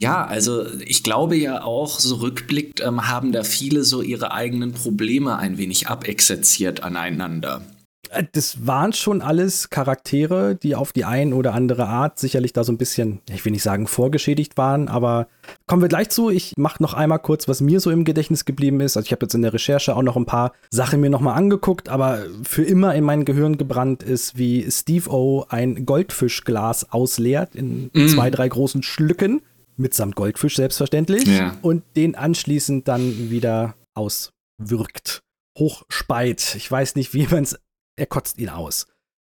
Ja, 0.00 0.24
also 0.24 0.64
ich 0.84 1.02
glaube 1.02 1.36
ja 1.36 1.62
auch, 1.62 1.98
so 2.00 2.16
rückblickt 2.16 2.80
ähm, 2.80 3.08
haben 3.08 3.32
da 3.32 3.44
viele 3.44 3.84
so 3.84 4.02
ihre 4.02 4.32
eigenen 4.32 4.72
Probleme 4.72 5.38
ein 5.38 5.58
wenig 5.58 5.88
abexerziert 5.88 6.82
aneinander. 6.82 7.64
Äh, 8.10 8.24
Das 8.32 8.66
waren 8.66 8.92
schon 8.92 9.22
alles 9.22 9.70
Charaktere, 9.70 10.54
die 10.54 10.74
auf 10.74 10.92
die 10.92 11.04
ein 11.04 11.32
oder 11.32 11.54
andere 11.54 11.86
Art 11.86 12.18
sicherlich 12.18 12.52
da 12.52 12.64
so 12.64 12.72
ein 12.72 12.78
bisschen, 12.78 13.20
ich 13.30 13.44
will 13.44 13.52
nicht 13.52 13.62
sagen 13.62 13.86
vorgeschädigt 13.86 14.56
waren, 14.56 14.88
aber 14.88 15.28
kommen 15.66 15.82
wir 15.82 15.88
gleich 15.88 16.08
zu. 16.10 16.30
Ich 16.30 16.54
mache 16.56 16.82
noch 16.82 16.94
einmal 16.94 17.18
kurz, 17.18 17.48
was 17.48 17.60
mir 17.60 17.80
so 17.80 17.90
im 17.90 18.04
Gedächtnis 18.04 18.44
geblieben 18.44 18.80
ist. 18.80 18.96
Also 18.96 19.06
ich 19.06 19.12
habe 19.12 19.24
jetzt 19.26 19.34
in 19.34 19.42
der 19.42 19.52
Recherche 19.52 19.94
auch 19.96 20.02
noch 20.02 20.16
ein 20.16 20.26
paar 20.26 20.52
Sachen 20.70 21.00
mir 21.00 21.10
nochmal 21.10 21.36
angeguckt, 21.36 21.88
aber 21.88 22.24
für 22.42 22.64
immer 22.64 22.94
in 22.94 23.04
mein 23.04 23.24
Gehirn 23.24 23.58
gebrannt 23.58 24.02
ist, 24.02 24.36
wie 24.38 24.70
Steve 24.70 25.10
O 25.10 25.46
ein 25.48 25.86
Goldfischglas 25.86 26.92
ausleert 26.92 27.54
in 27.54 27.90
zwei, 28.08 28.30
drei 28.30 28.48
großen 28.48 28.82
Schlücken. 28.82 29.40
mitsamt 29.80 30.16
Goldfisch 30.16 30.56
selbstverständlich, 30.56 31.24
Ja. 31.26 31.56
und 31.62 31.84
den 31.94 32.16
anschließend 32.16 32.88
dann 32.88 33.30
wieder 33.30 33.74
auswirkt. 33.94 35.20
Hochspeit. 35.58 36.54
Ich 36.56 36.70
weiß 36.70 36.94
nicht, 36.96 37.14
wie 37.14 37.26
man 37.28 37.44
es. 37.44 37.58
Er 37.98 38.06
kotzt 38.06 38.38
ihn 38.38 38.48
aus. 38.48 38.86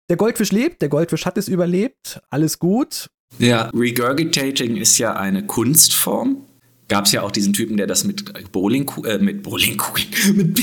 Der 0.08 0.16
Goldfisch 0.16 0.50
lebt, 0.50 0.80
der 0.80 0.88
Goldfisch 0.88 1.26
hat 1.26 1.36
es 1.36 1.48
überlebt, 1.48 2.20
alles 2.30 2.58
gut. 2.58 3.10
Ja, 3.38 3.70
Regurgitating 3.74 4.76
ist 4.76 4.96
ja 4.98 5.14
eine 5.14 5.46
Kunstform. 5.46 6.46
Gab 6.88 7.04
es 7.04 7.12
ja 7.12 7.22
auch 7.22 7.30
diesen 7.30 7.52
Typen, 7.52 7.76
der 7.76 7.86
das 7.86 8.04
mit 8.04 8.52
Bowling, 8.52 8.90
äh, 9.04 9.18
mit 9.18 9.42
Bowlingkugeln, 9.42 10.08
mit, 10.34 10.60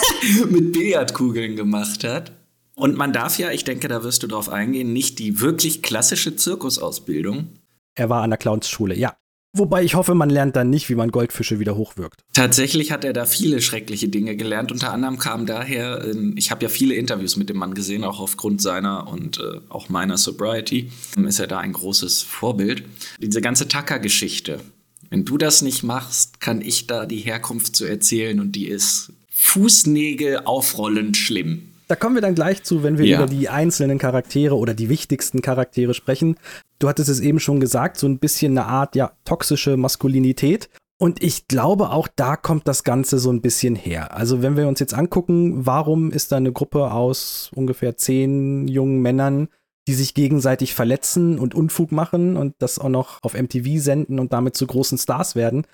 mit 0.50 0.72
Billardkugeln 0.72 1.56
gemacht 1.56 2.04
hat. 2.04 2.32
Und 2.76 2.96
man 2.96 3.12
darf 3.12 3.38
ja, 3.38 3.50
ich 3.50 3.64
denke, 3.64 3.88
da 3.88 4.04
wirst 4.04 4.22
du 4.22 4.26
drauf 4.28 4.48
eingehen, 4.48 4.92
nicht 4.92 5.18
die 5.18 5.40
wirklich 5.40 5.82
klassische 5.82 6.36
Zirkusausbildung. 6.36 7.48
Er 7.96 8.08
war 8.08 8.22
an 8.22 8.30
der 8.30 8.38
Clownsschule, 8.38 8.96
ja. 8.96 9.16
Wobei 9.52 9.82
ich 9.82 9.96
hoffe, 9.96 10.14
man 10.14 10.30
lernt 10.30 10.54
dann 10.54 10.70
nicht, 10.70 10.88
wie 10.88 10.94
man 10.94 11.10
Goldfische 11.10 11.58
wieder 11.58 11.74
hochwirkt. 11.76 12.22
Tatsächlich 12.32 12.92
hat 12.92 13.04
er 13.04 13.12
da 13.12 13.26
viele 13.26 13.60
schreckliche 13.60 14.08
Dinge 14.08 14.36
gelernt. 14.36 14.70
Unter 14.70 14.92
anderem 14.92 15.18
kam 15.18 15.44
daher, 15.44 16.04
ähm, 16.04 16.34
ich 16.36 16.52
habe 16.52 16.62
ja 16.62 16.68
viele 16.68 16.94
Interviews 16.94 17.36
mit 17.36 17.48
dem 17.48 17.56
Mann 17.56 17.74
gesehen, 17.74 18.04
auch 18.04 18.20
aufgrund 18.20 18.62
seiner 18.62 19.08
und 19.08 19.38
äh, 19.38 19.60
auch 19.68 19.88
meiner 19.88 20.18
Sobriety, 20.18 20.92
ähm, 21.16 21.26
ist 21.26 21.40
er 21.40 21.48
da 21.48 21.58
ein 21.58 21.72
großes 21.72 22.22
Vorbild. 22.22 22.84
Diese 23.18 23.40
ganze 23.40 23.66
Tucker-Geschichte. 23.66 24.60
Wenn 25.08 25.24
du 25.24 25.36
das 25.36 25.62
nicht 25.62 25.82
machst, 25.82 26.40
kann 26.40 26.62
ich 26.62 26.86
da 26.86 27.04
die 27.04 27.18
Herkunft 27.18 27.74
zu 27.74 27.84
erzählen 27.84 28.38
und 28.38 28.52
die 28.52 28.68
ist 28.68 29.12
Fußnägel 29.30 30.42
aufrollend 30.44 31.16
schlimm. 31.16 31.69
Da 31.90 31.96
kommen 31.96 32.14
wir 32.14 32.22
dann 32.22 32.36
gleich 32.36 32.62
zu, 32.62 32.84
wenn 32.84 32.98
wir 32.98 33.04
Ja. 33.04 33.16
über 33.18 33.26
die 33.26 33.48
einzelnen 33.48 33.98
Charaktere 33.98 34.56
oder 34.56 34.74
die 34.74 34.88
wichtigsten 34.88 35.42
Charaktere 35.42 35.92
sprechen. 35.92 36.36
Du 36.78 36.88
hattest 36.88 37.08
es 37.08 37.18
eben 37.18 37.40
schon 37.40 37.58
gesagt, 37.58 37.98
so 37.98 38.06
ein 38.06 38.20
bisschen 38.20 38.56
eine 38.56 38.68
Art, 38.68 38.94
ja, 38.94 39.10
toxische 39.24 39.76
Maskulinität. 39.76 40.70
Und 41.00 41.20
ich 41.20 41.48
glaube, 41.48 41.90
auch 41.90 42.06
da 42.14 42.36
kommt 42.36 42.68
das 42.68 42.84
Ganze 42.84 43.18
so 43.18 43.32
ein 43.32 43.40
bisschen 43.40 43.74
her. 43.74 44.16
Also, 44.16 44.40
wenn 44.40 44.56
wir 44.56 44.68
uns 44.68 44.78
jetzt 44.78 44.94
angucken, 44.94 45.66
warum 45.66 46.12
ist 46.12 46.30
da 46.30 46.36
eine 46.36 46.52
Gruppe 46.52 46.92
aus 46.92 47.50
ungefähr 47.56 47.96
zehn 47.96 48.68
jungen 48.68 49.00
Männern, 49.02 49.48
die 49.88 49.94
sich 49.94 50.14
gegenseitig 50.14 50.74
verletzen 50.74 51.40
und 51.40 51.56
Unfug 51.56 51.90
machen 51.90 52.36
und 52.36 52.54
das 52.60 52.78
auch 52.78 52.88
noch 52.88 53.18
auf 53.22 53.34
MTV 53.34 53.82
senden 53.82 54.20
und 54.20 54.32
damit 54.32 54.56
zu 54.56 54.64
großen 54.64 54.96
Stars 54.96 55.34
werden? 55.34 55.66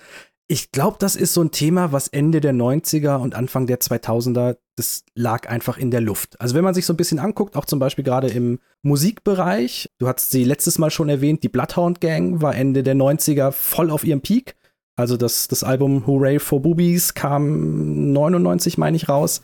Ich 0.49 0.71
glaube, 0.71 0.95
das 0.99 1.17
ist 1.17 1.33
so 1.33 1.41
ein 1.41 1.51
Thema, 1.51 1.91
was 1.91 2.07
Ende 2.07 2.39
der 2.39 2.53
90er 2.53 3.17
und 3.17 3.35
Anfang 3.35 3.67
der 3.67 3.81
2000er, 3.81 4.55
das 4.77 5.03
lag 5.13 5.49
einfach 5.49 5.77
in 5.77 5.91
der 5.91 5.99
Luft. 5.99 6.39
Also 6.39 6.55
wenn 6.55 6.63
man 6.63 6.73
sich 6.73 6.85
so 6.85 6.93
ein 6.93 6.97
bisschen 6.97 7.19
anguckt, 7.19 7.57
auch 7.57 7.65
zum 7.65 7.79
Beispiel 7.79 8.05
gerade 8.05 8.29
im 8.29 8.59
Musikbereich, 8.81 9.89
du 9.97 10.07
hast 10.07 10.31
sie 10.31 10.45
letztes 10.45 10.77
Mal 10.77 10.89
schon 10.89 11.09
erwähnt, 11.09 11.43
die 11.43 11.49
Bloodhound 11.49 11.99
Gang 11.99 12.41
war 12.41 12.55
Ende 12.55 12.81
der 12.81 12.95
90er 12.95 13.51
voll 13.51 13.91
auf 13.91 14.05
ihrem 14.05 14.21
Peak. 14.21 14.55
Also 14.95 15.17
das, 15.17 15.49
das 15.49 15.63
Album 15.63 16.07
Hooray 16.07 16.39
for 16.39 16.61
Boobies 16.61 17.13
kam 17.13 18.13
99, 18.13 18.77
meine 18.77 18.95
ich, 18.95 19.09
raus. 19.09 19.41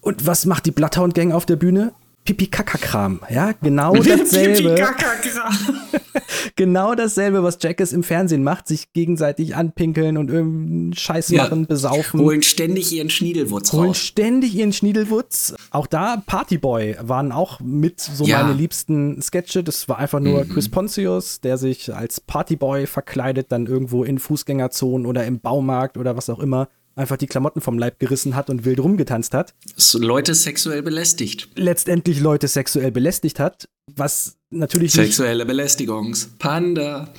Und 0.00 0.26
was 0.26 0.46
macht 0.46 0.64
die 0.64 0.72
Bloodhound 0.72 1.14
Gang 1.14 1.32
auf 1.32 1.44
der 1.44 1.56
Bühne? 1.56 1.92
Pipi-Kaka-Kram, 2.24 3.20
ja, 3.30 3.52
genau 3.62 3.94
dasselbe. 3.94 4.76
genau 6.56 6.94
dasselbe, 6.94 7.42
was 7.42 7.58
Jackass 7.60 7.92
im 7.92 8.02
Fernsehen 8.02 8.42
macht, 8.44 8.68
sich 8.68 8.92
gegenseitig 8.92 9.56
anpinkeln 9.56 10.16
und 10.16 10.30
irgendeinen 10.30 10.94
Scheiß 10.94 11.30
Ja. 11.30 11.44
machen, 11.44 11.66
besaufen. 11.66 12.20
Holen 12.20 12.42
ständig 12.42 12.92
ihren 12.92 13.10
Schniedelwurz 13.10 13.72
Holen 13.72 13.88
raus. 13.88 13.98
ständig 13.98 14.54
ihren 14.54 14.72
Schniedelwutz. 14.72 15.54
Auch 15.70 15.86
da 15.86 16.22
Partyboy 16.24 16.96
waren 17.00 17.32
auch 17.32 17.60
mit 17.60 18.00
so 18.00 18.24
Ja. 18.24 18.42
meine 18.42 18.56
liebsten 18.56 19.20
Sketche. 19.20 19.64
Das 19.64 19.88
war 19.88 19.98
einfach 19.98 20.20
nur 20.20 20.44
Chris 20.44 20.68
Pontius, 20.68 21.40
der 21.40 21.58
sich 21.58 21.94
als 21.94 22.20
Partyboy 22.20 22.86
verkleidet, 22.86 23.50
dann 23.50 23.66
irgendwo 23.66 24.04
in 24.04 24.18
Fußgängerzonen 24.18 25.06
oder 25.06 25.24
im 25.26 25.40
Baumarkt 25.40 25.96
oder 25.96 26.16
was 26.16 26.30
auch 26.30 26.38
immer 26.38 26.68
einfach 26.94 27.16
die 27.16 27.26
Klamotten 27.26 27.60
vom 27.60 27.78
Leib 27.78 27.98
gerissen 27.98 28.36
hat 28.36 28.50
und 28.50 28.64
wild 28.64 28.80
rumgetanzt 28.80 29.34
hat. 29.34 29.54
Leute 29.94 30.34
sexuell 30.34 30.82
belästigt. 30.82 31.48
Letztendlich 31.54 32.20
Leute 32.20 32.48
sexuell 32.48 32.90
belästigt 32.90 33.40
hat, 33.40 33.68
was 33.94 34.36
natürlich 34.50 34.94
nicht 34.94 35.06
Sexuelle 35.06 35.46
Belästigungs. 35.46 36.30
Panda. 36.38 37.12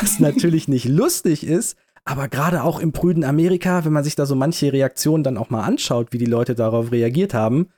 was 0.00 0.18
natürlich 0.20 0.68
nicht 0.68 0.86
lustig 0.86 1.46
ist, 1.46 1.76
aber 2.04 2.28
gerade 2.28 2.62
auch 2.62 2.80
im 2.80 2.92
prüden 2.92 3.24
Amerika, 3.24 3.84
wenn 3.84 3.92
man 3.92 4.04
sich 4.04 4.16
da 4.16 4.26
so 4.26 4.34
manche 4.34 4.72
Reaktionen 4.72 5.24
dann 5.24 5.36
auch 5.38 5.50
mal 5.50 5.62
anschaut, 5.62 6.08
wie 6.12 6.18
die 6.18 6.26
Leute 6.26 6.54
darauf 6.54 6.92
reagiert 6.92 7.34
haben, 7.34 7.68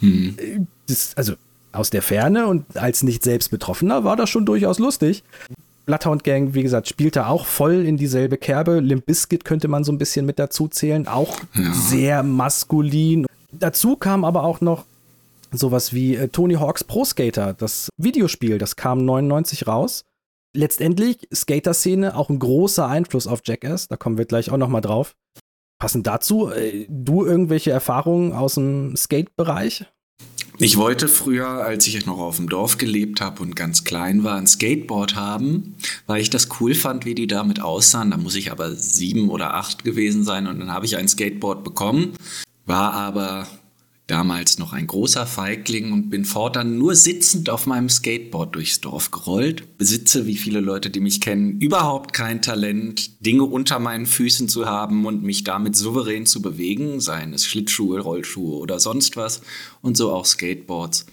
Hm. 0.00 0.34
äh, 0.38 0.60
das, 0.88 1.16
also 1.16 1.34
aus 1.72 1.90
der 1.90 2.02
Ferne 2.02 2.46
und 2.46 2.76
als 2.76 3.02
nicht 3.02 3.22
selbst 3.22 3.50
Betroffener 3.50 4.04
war 4.04 4.16
das 4.16 4.30
schon 4.30 4.46
durchaus 4.46 4.78
lustig. 4.78 5.24
Bloodhound 5.86 6.24
Gang, 6.24 6.52
wie 6.54 6.62
gesagt, 6.62 6.88
spielte 6.88 7.26
auch 7.28 7.46
voll 7.46 7.84
in 7.86 7.96
dieselbe 7.96 8.36
Kerbe. 8.36 8.80
Limp 8.80 9.06
Bizkit 9.06 9.44
könnte 9.44 9.68
man 9.68 9.84
so 9.84 9.92
ein 9.92 9.98
bisschen 9.98 10.26
mit 10.26 10.38
dazu 10.38 10.68
zählen, 10.68 11.06
auch 11.08 11.38
Ja. 11.54 11.72
sehr 11.72 12.22
maskulin. 12.22 13.26
Dazu 13.52 13.96
kam 13.96 14.24
aber 14.24 14.42
auch 14.44 14.60
noch 14.60 14.84
sowas 15.52 15.92
wie 15.94 16.16
äh, 16.16 16.28
Tony 16.28 16.54
Hawk's 16.54 16.84
Pro 16.84 17.04
Skater, 17.04 17.54
das 17.54 17.88
Videospiel, 17.96 18.58
das 18.58 18.76
kam 18.76 19.04
99 19.04 19.66
raus. 19.66 20.04
Letztendlich 20.54 21.28
Skater-Szene 21.32 22.16
auch 22.16 22.30
ein 22.30 22.38
großer 22.38 22.86
Einfluss 22.88 23.26
auf 23.26 23.40
Jackass, 23.44 23.88
da 23.88 23.96
kommen 23.96 24.18
wir 24.18 24.24
gleich 24.24 24.50
auch 24.50 24.56
noch 24.56 24.68
mal 24.68 24.80
drauf. 24.80 25.14
Passend 25.78 26.06
dazu, 26.06 26.50
äh, 26.50 26.86
du 26.88 27.24
irgendwelche 27.24 27.70
Erfahrungen 27.70 28.32
aus 28.32 28.54
dem 28.54 28.96
Skate-Bereich? 28.96 29.84
Ich 30.58 30.78
wollte 30.78 31.08
früher, 31.08 31.48
als 31.48 31.86
ich 31.86 32.06
noch 32.06 32.18
auf 32.18 32.36
dem 32.36 32.48
Dorf 32.48 32.78
gelebt 32.78 33.20
habe 33.20 33.42
und 33.42 33.54
ganz 33.54 33.84
klein 33.84 34.24
war, 34.24 34.36
ein 34.36 34.46
Skateboard 34.46 35.14
haben, 35.14 35.74
weil 36.06 36.22
ich 36.22 36.30
das 36.30 36.48
cool 36.60 36.74
fand, 36.74 37.04
wie 37.04 37.14
die 37.14 37.26
damit 37.26 37.60
aussahen. 37.60 38.10
Da 38.10 38.16
muss 38.16 38.34
ich 38.36 38.50
aber 38.50 38.74
sieben 38.74 39.28
oder 39.28 39.54
acht 39.54 39.84
gewesen 39.84 40.24
sein 40.24 40.46
und 40.46 40.58
dann 40.58 40.72
habe 40.72 40.86
ich 40.86 40.96
ein 40.96 41.08
Skateboard 41.08 41.62
bekommen, 41.62 42.14
war 42.64 42.94
aber 42.94 43.46
damals 44.06 44.58
noch 44.58 44.72
ein 44.72 44.86
großer 44.86 45.26
Feigling 45.26 45.92
und 45.92 46.10
bin 46.10 46.24
fortan 46.24 46.78
nur 46.78 46.94
sitzend 46.94 47.50
auf 47.50 47.66
meinem 47.66 47.88
Skateboard 47.88 48.54
durchs 48.54 48.80
Dorf 48.80 49.10
gerollt. 49.10 49.78
Besitze, 49.78 50.26
wie 50.26 50.36
viele 50.36 50.60
Leute, 50.60 50.90
die 50.90 51.00
mich 51.00 51.20
kennen, 51.20 51.60
überhaupt 51.60 52.12
kein 52.12 52.40
Talent, 52.40 53.24
Dinge 53.24 53.44
unter 53.44 53.78
meinen 53.78 54.06
Füßen 54.06 54.48
zu 54.48 54.66
haben 54.66 55.06
und 55.06 55.22
mich 55.22 55.44
damit 55.44 55.74
souverän 55.74 56.26
zu 56.26 56.40
bewegen, 56.40 57.00
seien 57.00 57.32
es 57.32 57.44
Schlittschuhe, 57.44 58.00
Rollschuhe 58.00 58.58
oder 58.58 58.78
sonst 58.78 59.16
was 59.16 59.42
und 59.82 59.96
so 59.96 60.12
auch 60.12 60.24
Skateboards. 60.24 61.06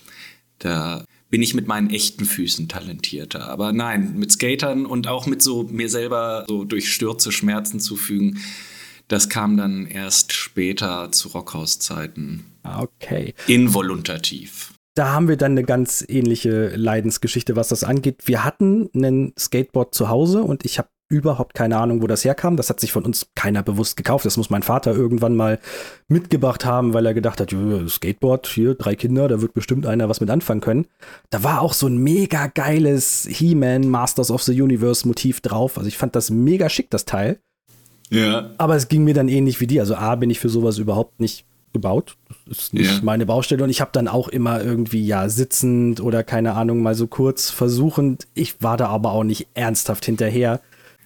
Da 0.59 1.03
bin 1.29 1.41
ich 1.41 1.55
mit 1.55 1.67
meinen 1.67 1.89
echten 1.89 2.25
Füßen 2.25 2.67
talentierter. 2.67 3.49
Aber 3.49 3.73
nein, 3.73 4.13
mit 4.19 4.31
Skatern 4.31 4.85
und 4.85 5.07
auch 5.07 5.25
mit 5.25 5.41
so 5.41 5.63
mir 5.63 5.89
selber 5.89 6.45
so 6.47 6.63
durch 6.63 6.93
Stürze 6.93 7.31
Schmerzen 7.31 7.79
zufügen, 7.79 8.37
das 9.07 9.29
kam 9.29 9.57
dann 9.57 9.85
erst 9.85 10.33
später 10.33 11.11
zu 11.11 11.29
Rockhauszeiten. 11.29 12.45
Ah, 12.63 12.83
Okay. 12.83 13.33
Involuntativ. 13.47 14.73
Da 14.95 15.11
haben 15.11 15.27
wir 15.27 15.37
dann 15.37 15.53
eine 15.53 15.63
ganz 15.63 16.05
ähnliche 16.07 16.69
Leidensgeschichte, 16.75 17.55
was 17.55 17.69
das 17.69 17.83
angeht. 17.83 18.21
Wir 18.27 18.43
hatten 18.43 18.89
einen 18.93 19.33
Skateboard 19.37 19.95
zu 19.95 20.07
Hause 20.09 20.43
und 20.43 20.65
ich 20.65 20.77
habe 20.77 20.87
überhaupt 21.09 21.53
keine 21.55 21.77
Ahnung, 21.77 22.01
wo 22.01 22.07
das 22.07 22.23
herkam. 22.25 22.57
Das 22.57 22.69
hat 22.69 22.79
sich 22.79 22.91
von 22.91 23.03
uns 23.03 23.27
keiner 23.35 23.61
bewusst 23.63 23.97
gekauft. 23.97 24.25
Das 24.25 24.37
muss 24.37 24.49
mein 24.51 24.63
Vater 24.63 24.93
irgendwann 24.95 25.35
mal 25.35 25.59
mitgebracht 26.07 26.63
haben, 26.65 26.93
weil 26.93 27.05
er 27.05 27.13
gedacht 27.13 27.39
hat, 27.41 27.51
"Ja, 27.51 27.87
Skateboard, 27.87 28.47
hier, 28.47 28.75
drei 28.75 28.95
Kinder, 28.95 29.27
da 29.27 29.41
wird 29.41 29.53
bestimmt 29.53 29.85
einer 29.85 30.09
was 30.09 30.21
mit 30.21 30.29
anfangen 30.29 30.61
können. 30.61 30.87
Da 31.29 31.43
war 31.43 31.61
auch 31.61 31.73
so 31.73 31.87
ein 31.87 31.97
mega 31.97 32.47
geiles 32.47 33.27
He-Man 33.29 33.87
Masters 33.89 34.31
of 34.31 34.43
the 34.43 34.59
Universe 34.59 35.07
Motiv 35.07 35.41
drauf. 35.41 35.77
Also 35.77 35.87
ich 35.87 35.97
fand 35.97 36.15
das 36.15 36.29
mega 36.29 36.69
schick, 36.69 36.89
das 36.91 37.05
Teil. 37.05 37.39
Ja. 38.13 38.51
Aber 38.57 38.75
es 38.75 38.87
ging 38.87 39.03
mir 39.03 39.13
dann 39.13 39.27
ähnlich 39.27 39.59
wie 39.59 39.67
dir. 39.67 39.81
Also 39.81 39.95
A, 39.95 40.15
bin 40.15 40.29
ich 40.29 40.39
für 40.39 40.49
sowas 40.49 40.77
überhaupt 40.77 41.19
nicht 41.19 41.45
gebaut. 41.73 42.15
Das 42.47 42.59
ist 42.59 42.73
nicht 42.73 42.85
Ja. 42.91 42.99
meine 43.03 43.25
Baustelle. 43.25 43.63
Und 43.63 43.69
ich 43.69 43.81
habe 43.81 43.89
dann 43.93 44.07
auch 44.07 44.27
immer 44.27 44.63
irgendwie, 44.63 45.05
ja, 45.05 45.27
sitzend 45.29 45.99
oder 46.01 46.23
keine 46.23 46.53
Ahnung, 46.53 46.81
mal 46.81 46.95
so 46.95 47.07
kurz 47.07 47.49
versuchend. 47.49 48.27
Ich 48.35 48.61
war 48.61 48.77
da 48.77 48.87
aber 48.87 49.11
auch 49.13 49.23
nicht 49.23 49.47
ernsthaft 49.55 50.05
hinterher. 50.05 50.61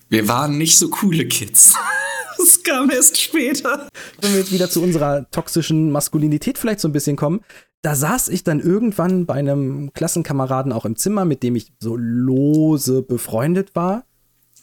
Wir 0.09 0.27
waren 0.27 0.57
nicht 0.57 0.77
so 0.77 0.89
coole 0.89 1.25
Kids. 1.25 1.73
Das 2.39 2.61
kam 2.61 2.91
erst 2.91 3.19
später. 3.19 3.87
Wenn 4.21 4.31
wir 4.33 4.39
jetzt 4.41 4.51
wieder 4.53 4.69
zu 4.69 4.83
unserer 4.83 5.25
toxischen 5.31 5.89
Maskulinität 5.91 6.59
vielleicht 6.59 6.79
so 6.81 6.87
ein 6.87 6.91
bisschen 6.91 7.15
kommen, 7.15 7.39
da 7.81 7.95
saß 7.95 8.27
ich 8.27 8.43
dann 8.43 8.59
irgendwann 8.59 9.25
bei 9.25 9.33
einem 9.33 9.91
Klassenkameraden 9.93 10.71
auch 10.71 10.85
im 10.85 10.97
Zimmer, 10.97 11.25
mit 11.25 11.41
dem 11.41 11.55
ich 11.55 11.71
so 11.79 11.95
lose 11.97 13.01
befreundet 13.01 13.75
war. 13.75 14.03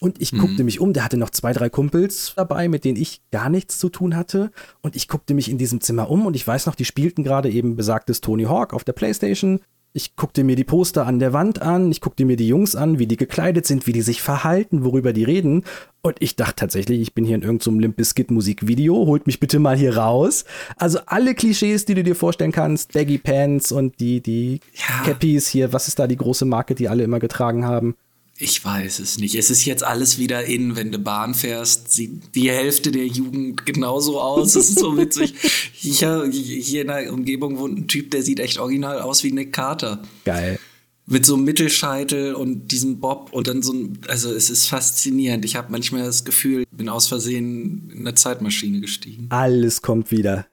Und 0.00 0.20
ich 0.20 0.32
guckte 0.32 0.64
mich 0.64 0.80
um, 0.80 0.92
der 0.92 1.04
hatte 1.04 1.16
noch 1.16 1.30
zwei, 1.30 1.52
drei 1.52 1.70
Kumpels 1.70 2.32
dabei, 2.36 2.68
mit 2.68 2.84
denen 2.84 2.96
ich 2.96 3.22
gar 3.30 3.48
nichts 3.48 3.78
zu 3.78 3.88
tun 3.88 4.16
hatte. 4.16 4.50
Und 4.82 4.96
ich 4.96 5.08
guckte 5.08 5.34
mich 5.34 5.50
in 5.50 5.58
diesem 5.58 5.80
Zimmer 5.80 6.10
um 6.10 6.26
und 6.26 6.36
ich 6.36 6.46
weiß 6.46 6.66
noch, 6.66 6.74
die 6.74 6.84
spielten 6.84 7.24
gerade 7.24 7.50
eben 7.50 7.76
besagtes 7.76 8.20
Tony 8.20 8.44
Hawk 8.44 8.74
auf 8.74 8.84
der 8.84 8.92
Playstation. 8.92 9.60
Ich 9.96 10.16
guckte 10.16 10.42
mir 10.42 10.56
die 10.56 10.64
Poster 10.64 11.06
an 11.06 11.20
der 11.20 11.32
Wand 11.32 11.62
an, 11.62 11.92
ich 11.92 12.00
guckte 12.00 12.24
mir 12.24 12.34
die 12.34 12.48
Jungs 12.48 12.74
an, 12.74 12.98
wie 12.98 13.06
die 13.06 13.16
gekleidet 13.16 13.64
sind, 13.64 13.86
wie 13.86 13.92
die 13.92 14.02
sich 14.02 14.20
verhalten, 14.20 14.82
worüber 14.82 15.12
die 15.12 15.22
reden. 15.22 15.62
Und 16.02 16.16
ich 16.18 16.34
dachte 16.34 16.56
tatsächlich, 16.56 17.00
ich 17.00 17.14
bin 17.14 17.24
hier 17.24 17.36
in 17.36 17.42
irgendeinem 17.42 17.78
Limp 17.78 17.96
Bizkit 17.96 18.32
Musikvideo, 18.32 19.06
holt 19.06 19.28
mich 19.28 19.38
bitte 19.38 19.60
mal 19.60 19.76
hier 19.76 19.96
raus. 19.96 20.46
Also 20.76 20.98
alle 21.06 21.36
Klischees, 21.36 21.84
die 21.84 21.94
du 21.94 22.02
dir 22.02 22.16
vorstellen 22.16 22.50
kannst, 22.50 22.92
Baggy 22.92 23.18
Pants 23.18 23.70
und 23.70 24.00
die, 24.00 24.20
die 24.20 24.58
Ja. 24.72 25.04
Cappies 25.04 25.46
hier, 25.46 25.72
was 25.72 25.86
ist 25.86 26.00
da 26.00 26.08
die 26.08 26.16
große 26.16 26.44
Marke, 26.44 26.74
die 26.74 26.88
alle 26.88 27.04
immer 27.04 27.20
getragen 27.20 27.64
haben? 27.64 27.94
Ich 28.36 28.64
weiß 28.64 28.98
es 28.98 29.18
nicht. 29.18 29.36
Es 29.36 29.48
ist 29.48 29.64
jetzt 29.64 29.84
alles 29.84 30.18
wieder 30.18 30.44
in, 30.44 30.74
wenn 30.74 30.90
du 30.90 30.98
Bahn 30.98 31.34
fährst, 31.34 31.92
sieht 31.92 32.34
die 32.34 32.50
Hälfte 32.50 32.90
der 32.90 33.06
Jugend 33.06 33.64
genauso 33.64 34.20
aus. 34.20 34.56
Es 34.56 34.70
ist 34.70 34.80
so 34.80 34.96
witzig. 34.96 35.34
Hier, 35.72 36.26
hier 36.30 36.80
in 36.80 36.86
der 36.86 37.12
Umgebung 37.12 37.58
wohnt 37.58 37.78
ein 37.78 37.88
Typ, 37.88 38.10
der 38.10 38.22
sieht 38.22 38.40
echt 38.40 38.58
original 38.58 39.02
aus 39.02 39.22
wie 39.22 39.32
Nick 39.32 39.52
Carter. 39.52 40.02
Geil. 40.24 40.58
Mit 41.06 41.26
so 41.26 41.34
einem 41.34 41.44
Mittelscheitel 41.44 42.34
und 42.34 42.68
diesem 42.68 43.00
Bob 43.00 43.30
und 43.32 43.46
dann 43.46 43.60
so 43.60 43.74
ein, 43.74 43.98
also 44.08 44.32
es 44.32 44.48
ist 44.48 44.66
faszinierend. 44.66 45.44
Ich 45.44 45.56
habe 45.56 45.70
manchmal 45.70 46.04
das 46.04 46.24
Gefühl, 46.24 46.62
ich 46.62 46.76
bin 46.76 46.88
aus 46.88 47.06
Versehen 47.06 47.90
in 47.92 48.00
eine 48.00 48.14
Zeitmaschine 48.14 48.80
gestiegen. 48.80 49.26
Alles 49.28 49.82
kommt 49.82 50.10
wieder. 50.10 50.46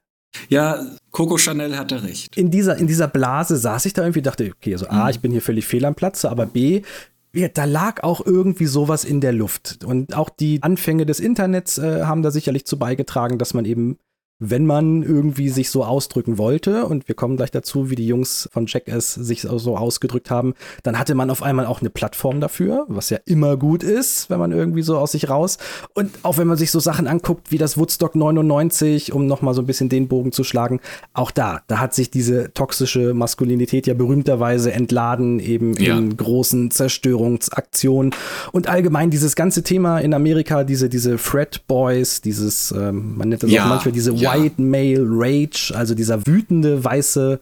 Ja, 0.50 0.86
Coco 1.12 1.38
Chanel 1.38 1.78
hatte 1.78 2.04
recht. 2.04 2.36
In 2.38 2.52
dieser, 2.52 2.78
in 2.78 2.88
dieser 2.88 3.08
Blase 3.08 3.58
saß 3.58 3.86
ich 3.86 3.94
da 3.94 4.02
irgendwie, 4.02 4.22
dachte, 4.22 4.52
okay, 4.56 4.74
also 4.74 4.88
A, 4.88 5.10
ich 5.10 5.20
bin 5.20 5.32
hier 5.32 5.42
völlig 5.42 5.66
fehl 5.66 5.86
am 5.86 5.96
Platze, 5.96 6.30
aber 6.30 6.46
B, 6.46 6.82
ja, 7.34 7.48
da 7.48 7.66
lag 7.66 8.04
auch 8.04 8.26
irgendwie 8.26 8.66
sowas 8.66 9.04
in 9.04 9.22
der 9.22 9.32
Luft. 9.32 9.84
Und 9.86 10.16
auch 10.16 10.30
die 10.30 10.62
Anfänge 10.64 11.06
des 11.06 11.20
Internets 11.20 11.78
äh, 11.78 12.04
haben 12.04 12.24
da 12.24 12.32
sicherlich 12.32 12.66
zu 12.66 12.78
beigetragen, 12.78 13.38
dass 13.38 13.54
man 13.54 13.66
eben 13.66 13.98
wenn 14.44 14.66
man 14.66 15.04
irgendwie 15.04 15.50
sich 15.50 15.70
so 15.70 15.86
ausdrücken 15.86 16.40
wollte, 16.40 16.86
und 16.88 17.08
wir 17.08 17.14
kommen 17.14 17.38
gleich 17.38 17.52
dazu, 17.52 17.92
wie 17.92 17.96
die 17.96 18.08
Jungs 18.08 18.50
von 18.52 18.66
Jackass 18.66 19.14
sich 19.14 19.42
so 19.44 19.78
ausgedrückt 19.78 20.32
haben, 20.32 20.56
dann 20.82 20.98
hatte 20.98 21.14
man 21.14 21.30
auf 21.30 21.44
einmal 21.44 21.68
auch 21.68 21.82
eine 21.82 21.92
Plattform 21.92 22.42
dafür, 22.42 22.86
was 22.88 23.12
ja 23.12 23.20
immer 23.26 23.56
gut 23.56 23.84
ist, 23.84 24.32
wenn 24.32 24.40
man 24.40 24.52
irgendwie 24.52 24.82
so 24.82 24.98
aus 24.98 25.12
sich 25.12 25.30
raus. 25.30 25.60
Und 25.94 26.10
auch 26.24 26.40
wenn 26.40 26.48
man 26.48 26.58
sich 26.58 26.72
so 26.72 26.80
Sachen 26.80 27.08
anguckt, 27.08 27.52
wie 27.52 27.60
das 27.60 27.78
Woodstock 27.78 28.16
99, 28.16 29.14
um 29.14 29.28
nochmal 29.28 29.54
so 29.54 29.62
ein 29.62 29.68
bisschen 29.68 29.90
den 29.90 30.08
Bogen 30.08 30.32
zu 30.32 30.44
schlagen, 30.44 30.80
auch 31.14 31.30
da, 31.30 31.62
da 31.68 31.80
hat 31.80 31.94
sich 31.94 32.10
diese 32.10 32.52
toxische 32.56 33.14
Maskulinität 33.14 33.86
ja 33.86 33.94
berühmterweise 33.94 34.72
entladen, 34.74 35.40
eben 35.40 35.76
ja. 35.76 35.96
in 35.96 36.18
großen 36.18 36.72
Zerstörungsaktionen. 36.72 38.12
Und 38.52 38.68
allgemein 38.68 39.12
dieses 39.12 39.36
ganze 39.36 39.62
Thema 39.62 40.00
in 40.00 40.16
Amerika, 40.16 40.64
diese, 40.64 40.90
diese 40.90 41.20
Fred 41.20 41.68
Boys, 41.68 42.22
dieses, 42.22 42.72
ähm, 42.72 43.18
man 43.18 43.30
nennt 43.30 43.44
das 43.44 43.52
ja. 43.52 43.66
auch 43.66 43.70
manchmal 43.70 43.92
diese 43.92 44.12
ja 44.14 44.31
White 44.34 44.62
Male 44.62 45.04
Rage, 45.04 45.74
also 45.76 45.96
dieser 45.96 46.26
wütende 46.26 46.84
weiße 46.84 47.40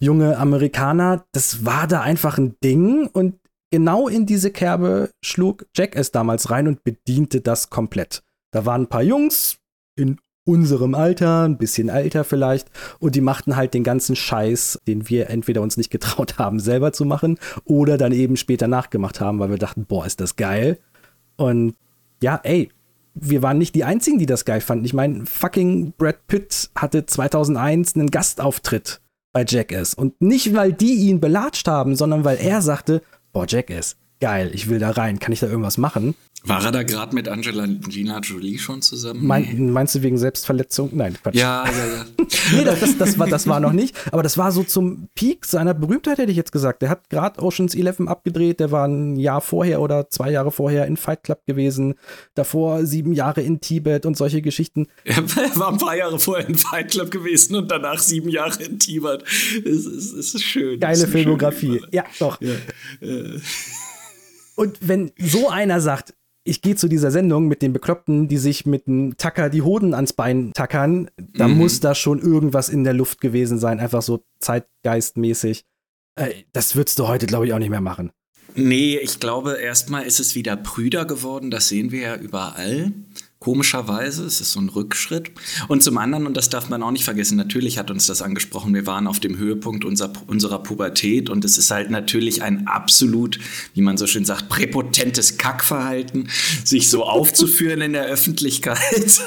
junge 0.00 0.36
Amerikaner, 0.36 1.24
das 1.32 1.64
war 1.64 1.86
da 1.86 2.00
einfach 2.00 2.38
ein 2.38 2.56
Ding 2.62 3.08
und 3.08 3.34
genau 3.70 4.08
in 4.08 4.26
diese 4.26 4.50
Kerbe 4.50 5.10
schlug 5.24 5.66
Jackass 5.74 6.12
damals 6.12 6.50
rein 6.50 6.68
und 6.68 6.84
bediente 6.84 7.40
das 7.40 7.70
komplett. 7.70 8.22
Da 8.52 8.64
waren 8.64 8.82
ein 8.82 8.88
paar 8.88 9.02
Jungs 9.02 9.58
in 9.96 10.18
unserem 10.46 10.94
Alter, 10.94 11.42
ein 11.42 11.58
bisschen 11.58 11.88
älter 11.88 12.22
vielleicht, 12.22 12.70
und 13.00 13.16
die 13.16 13.20
machten 13.20 13.56
halt 13.56 13.74
den 13.74 13.82
ganzen 13.82 14.14
Scheiß, 14.14 14.80
den 14.86 15.08
wir 15.08 15.28
entweder 15.28 15.60
uns 15.60 15.76
nicht 15.76 15.90
getraut 15.90 16.38
haben, 16.38 16.60
selber 16.60 16.92
zu 16.92 17.04
machen, 17.04 17.38
oder 17.64 17.98
dann 17.98 18.12
eben 18.12 18.36
später 18.36 18.68
nachgemacht 18.68 19.20
haben, 19.20 19.40
weil 19.40 19.50
wir 19.50 19.58
dachten, 19.58 19.86
boah, 19.86 20.06
ist 20.06 20.20
das 20.20 20.36
geil. 20.36 20.78
Und 21.36 21.74
ja, 22.22 22.40
ey, 22.44 22.70
wir 23.18 23.42
waren 23.42 23.58
nicht 23.58 23.74
die 23.74 23.84
Einzigen, 23.84 24.18
die 24.18 24.26
das 24.26 24.44
geil 24.44 24.60
fanden. 24.60 24.84
Ich 24.84 24.94
meine, 24.94 25.24
fucking 25.26 25.94
Brad 25.96 26.26
Pitt 26.26 26.70
hatte 26.74 27.06
2001 27.06 27.96
einen 27.96 28.10
Gastauftritt 28.10 29.00
bei 29.32 29.44
Jackass. 29.46 29.94
Und 29.94 30.20
nicht, 30.20 30.54
weil 30.54 30.72
die 30.72 30.94
ihn 30.94 31.20
belatscht 31.20 31.66
haben, 31.66 31.96
sondern 31.96 32.24
weil 32.24 32.36
er 32.36 32.62
sagte, 32.62 33.02
boah, 33.32 33.46
Jackass, 33.48 33.96
geil, 34.20 34.50
ich 34.52 34.68
will 34.68 34.78
da 34.78 34.90
rein, 34.90 35.18
kann 35.18 35.32
ich 35.32 35.40
da 35.40 35.46
irgendwas 35.46 35.78
machen? 35.78 36.14
War 36.46 36.64
er 36.64 36.70
da 36.70 36.82
gerade 36.84 37.12
mit 37.12 37.28
Angelina 37.28 38.20
Jolie 38.20 38.58
schon 38.58 38.80
zusammen? 38.80 39.26
Mein, 39.26 39.72
meinst 39.72 39.96
du 39.96 40.02
wegen 40.02 40.16
Selbstverletzung? 40.16 40.90
Nein, 40.92 41.16
Quatsch. 41.20 41.34
Ja, 41.34 41.64
ja, 41.64 41.86
ja. 41.96 42.04
nee, 42.54 42.64
das, 42.64 42.80
das, 42.80 42.98
das, 42.98 43.18
war, 43.18 43.26
das 43.26 43.48
war 43.48 43.58
noch 43.58 43.72
nicht. 43.72 43.96
Aber 44.12 44.22
das 44.22 44.38
war 44.38 44.52
so 44.52 44.62
zum 44.62 45.08
Peak 45.16 45.44
seiner 45.44 45.74
Berühmtheit, 45.74 46.18
hätte 46.18 46.30
ich 46.30 46.36
jetzt 46.36 46.52
gesagt. 46.52 46.82
Der 46.82 46.88
hat 46.88 47.10
gerade 47.10 47.42
Oceans 47.42 47.74
11 47.74 48.02
abgedreht. 48.02 48.60
Der 48.60 48.70
war 48.70 48.86
ein 48.86 49.16
Jahr 49.16 49.40
vorher 49.40 49.80
oder 49.80 50.08
zwei 50.08 50.30
Jahre 50.30 50.52
vorher 50.52 50.86
in 50.86 50.96
Fight 50.96 51.24
Club 51.24 51.44
gewesen. 51.46 51.94
Davor 52.34 52.86
sieben 52.86 53.12
Jahre 53.12 53.40
in 53.40 53.60
Tibet 53.60 54.06
und 54.06 54.16
solche 54.16 54.40
Geschichten. 54.40 54.86
Er 55.36 55.60
war 55.60 55.72
ein 55.72 55.78
paar 55.78 55.96
Jahre 55.96 56.18
vorher 56.18 56.48
in 56.48 56.54
Fight 56.54 56.92
Club 56.92 57.10
gewesen 57.10 57.56
und 57.56 57.70
danach 57.70 57.98
sieben 57.98 58.28
Jahre 58.28 58.62
in 58.62 58.78
Tibet. 58.78 59.24
Es 59.64 59.86
ist, 59.86 60.12
es 60.12 60.34
ist 60.34 60.42
schön. 60.42 60.78
Geile 60.80 61.06
Filmografie. 61.06 61.82
Ja, 61.90 62.04
doch. 62.18 62.40
Ja. 62.40 62.54
Und 64.56 64.78
wenn 64.80 65.12
so 65.18 65.48
einer 65.48 65.80
sagt, 65.80 66.14
ich 66.46 66.62
gehe 66.62 66.76
zu 66.76 66.88
dieser 66.88 67.10
Sendung 67.10 67.48
mit 67.48 67.60
den 67.60 67.72
Bekloppten, 67.72 68.28
die 68.28 68.38
sich 68.38 68.66
mit 68.66 68.86
einem 68.86 69.16
Tacker 69.16 69.50
die 69.50 69.62
Hoden 69.62 69.94
ans 69.94 70.12
Bein 70.12 70.52
tackern, 70.54 71.10
da 71.16 71.48
mhm. 71.48 71.58
muss 71.58 71.80
da 71.80 71.94
schon 71.94 72.20
irgendwas 72.20 72.68
in 72.68 72.84
der 72.84 72.94
Luft 72.94 73.20
gewesen 73.20 73.58
sein, 73.58 73.80
einfach 73.80 74.02
so 74.02 74.24
zeitgeistmäßig. 74.38 75.64
Äh, 76.14 76.30
das 76.52 76.76
würdest 76.76 76.98
du 76.98 77.08
heute, 77.08 77.26
glaube 77.26 77.46
ich, 77.46 77.52
auch 77.52 77.58
nicht 77.58 77.70
mehr 77.70 77.80
machen. 77.80 78.12
Nee, 78.54 78.96
ich 78.96 79.20
glaube, 79.20 79.54
erstmal 79.54 80.04
ist 80.04 80.20
es 80.20 80.34
wieder 80.34 80.56
prüder 80.56 81.04
geworden, 81.04 81.50
das 81.50 81.68
sehen 81.68 81.90
wir 81.90 82.00
ja 82.00 82.16
überall. 82.16 82.92
Komischerweise, 83.38 84.24
es 84.24 84.40
ist 84.40 84.52
so 84.52 84.60
ein 84.60 84.70
Rückschritt. 84.70 85.30
Und 85.68 85.82
zum 85.82 85.98
anderen, 85.98 86.26
und 86.26 86.36
das 86.36 86.48
darf 86.48 86.70
man 86.70 86.82
auch 86.82 86.90
nicht 86.90 87.04
vergessen, 87.04 87.36
natürlich 87.36 87.78
hat 87.78 87.90
uns 87.90 88.06
das 88.06 88.22
angesprochen, 88.22 88.74
wir 88.74 88.86
waren 88.86 89.06
auf 89.06 89.20
dem 89.20 89.36
Höhepunkt 89.36 89.84
unserer, 89.84 90.12
unserer 90.26 90.62
Pubertät 90.62 91.28
und 91.28 91.44
es 91.44 91.58
ist 91.58 91.70
halt 91.70 91.90
natürlich 91.90 92.42
ein 92.42 92.66
absolut, 92.66 93.38
wie 93.74 93.82
man 93.82 93.98
so 93.98 94.06
schön 94.06 94.24
sagt, 94.24 94.48
präpotentes 94.48 95.36
Kackverhalten, 95.36 96.30
sich 96.64 96.88
so 96.88 97.04
aufzuführen 97.04 97.82
in 97.82 97.92
der 97.92 98.06
Öffentlichkeit. 98.06 99.20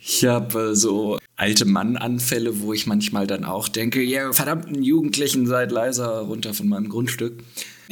Ich 0.00 0.24
habe 0.24 0.70
äh, 0.70 0.74
so 0.74 1.18
alte 1.36 1.64
Mann-Anfälle, 1.64 2.60
wo 2.60 2.72
ich 2.72 2.86
manchmal 2.86 3.26
dann 3.26 3.44
auch 3.44 3.68
denke, 3.68 4.02
ja, 4.02 4.24
yeah, 4.24 4.32
verdammten 4.32 4.82
Jugendlichen, 4.82 5.46
seid 5.46 5.72
leiser 5.72 6.20
runter 6.20 6.54
von 6.54 6.68
meinem 6.68 6.88
Grundstück. 6.88 7.42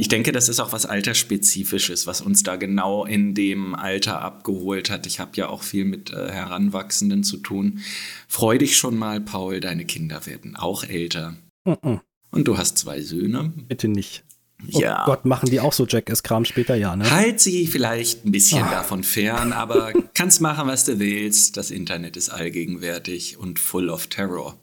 Ich 0.00 0.08
denke, 0.08 0.32
das 0.32 0.48
ist 0.48 0.60
auch 0.60 0.72
was 0.72 0.86
Altersspezifisches, 0.86 2.06
was 2.06 2.22
uns 2.22 2.42
da 2.42 2.56
genau 2.56 3.04
in 3.04 3.34
dem 3.34 3.74
Alter 3.74 4.22
abgeholt 4.22 4.88
hat. 4.88 5.06
Ich 5.06 5.20
habe 5.20 5.32
ja 5.34 5.50
auch 5.50 5.62
viel 5.62 5.84
mit 5.84 6.10
äh, 6.10 6.32
Heranwachsenden 6.32 7.22
zu 7.22 7.36
tun. 7.36 7.80
Freu 8.26 8.56
dich 8.56 8.78
schon 8.78 8.96
mal, 8.96 9.20
Paul, 9.20 9.60
deine 9.60 9.84
Kinder 9.84 10.24
werden 10.24 10.56
auch 10.56 10.84
älter. 10.84 11.36
Mm 11.66 11.72
-mm. 11.72 12.00
Und 12.30 12.48
du 12.48 12.56
hast 12.56 12.78
zwei 12.78 13.02
Söhne. 13.02 13.52
Bitte 13.68 13.88
nicht. 13.88 14.24
Oh 14.72 14.80
ja. 14.80 15.04
Gott, 15.04 15.26
machen 15.26 15.50
die 15.50 15.60
auch 15.60 15.74
so 15.74 15.84
Jackass-Kram 15.86 16.46
später, 16.46 16.76
ja, 16.76 16.96
ne? 16.96 17.10
Halt 17.10 17.40
sie 17.40 17.66
vielleicht 17.66 18.24
ein 18.24 18.32
bisschen 18.32 18.62
Ach. 18.64 18.70
davon 18.70 19.04
fern, 19.04 19.52
aber 19.52 19.92
kannst 20.14 20.40
machen, 20.40 20.66
was 20.66 20.86
du 20.86 20.98
willst. 20.98 21.58
Das 21.58 21.70
Internet 21.70 22.16
ist 22.16 22.30
allgegenwärtig 22.30 23.36
und 23.36 23.58
full 23.58 23.90
of 23.90 24.06
terror. 24.06 24.56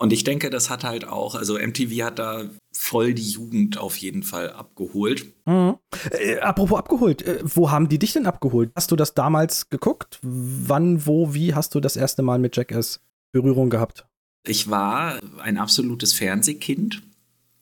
Und 0.00 0.12
ich 0.12 0.22
denke, 0.22 0.48
das 0.48 0.70
hat 0.70 0.84
halt 0.84 1.06
auch, 1.06 1.34
also 1.34 1.58
MTV 1.58 2.04
hat 2.04 2.20
da 2.20 2.44
voll 2.72 3.14
die 3.14 3.28
Jugend 3.28 3.78
auf 3.78 3.96
jeden 3.96 4.22
Fall 4.22 4.50
abgeholt. 4.52 5.26
Mhm. 5.44 5.76
Äh, 6.12 6.38
apropos 6.38 6.78
abgeholt, 6.78 7.22
äh, 7.22 7.40
wo 7.42 7.70
haben 7.72 7.88
die 7.88 7.98
dich 7.98 8.12
denn 8.12 8.26
abgeholt? 8.26 8.70
Hast 8.76 8.92
du 8.92 8.96
das 8.96 9.14
damals 9.14 9.68
geguckt? 9.70 10.20
Wann, 10.22 11.04
wo, 11.04 11.34
wie 11.34 11.54
hast 11.54 11.74
du 11.74 11.80
das 11.80 11.96
erste 11.96 12.22
Mal 12.22 12.38
mit 12.38 12.56
Jackass 12.56 13.00
Berührung 13.32 13.70
gehabt? 13.70 14.06
Ich 14.46 14.70
war 14.70 15.18
ein 15.42 15.58
absolutes 15.58 16.12
Fernsehkind 16.12 17.02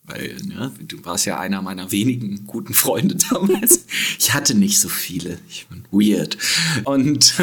weil 0.07 0.37
ne, 0.45 0.73
du 0.87 1.05
warst 1.05 1.27
ja 1.27 1.39
einer 1.39 1.63
meiner 1.63 1.91
wenigen 1.93 2.47
guten 2.47 2.75
Freunde 2.75 3.17
damals. 3.31 3.87
Ich 4.19 4.35
hatte 4.35 4.55
nicht 4.55 4.81
so 4.81 4.89
viele. 4.89 5.39
Ich 5.49 5.67
bin 5.69 5.85
weird. 5.91 6.39
Und, 6.85 7.35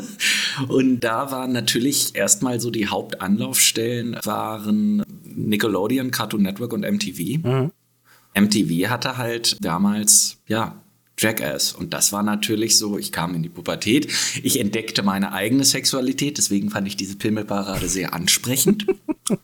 und 0.68 1.00
da 1.00 1.30
waren 1.30 1.52
natürlich 1.52 2.14
erstmal 2.14 2.60
so 2.60 2.70
die 2.70 2.88
Hauptanlaufstellen 2.88 4.16
waren 4.24 5.04
Nickelodeon, 5.24 6.10
Cartoon 6.10 6.42
Network 6.42 6.72
und 6.72 6.80
MTV. 6.80 7.38
Mhm. 7.46 7.72
MTV 8.34 8.88
hatte 8.88 9.18
halt 9.18 9.56
damals, 9.60 10.38
ja, 10.46 10.82
Jackass. 11.18 11.72
Und 11.72 11.92
das 11.92 12.12
war 12.12 12.22
natürlich 12.22 12.78
so, 12.78 12.98
ich 12.98 13.12
kam 13.12 13.34
in 13.34 13.42
die 13.42 13.48
Pubertät, 13.48 14.10
ich 14.42 14.58
entdeckte 14.58 15.02
meine 15.02 15.32
eigene 15.32 15.64
Sexualität, 15.64 16.38
deswegen 16.38 16.70
fand 16.70 16.88
ich 16.88 16.96
diese 16.96 17.16
Pimmelparade 17.16 17.88
sehr 17.88 18.14
ansprechend. 18.14 18.86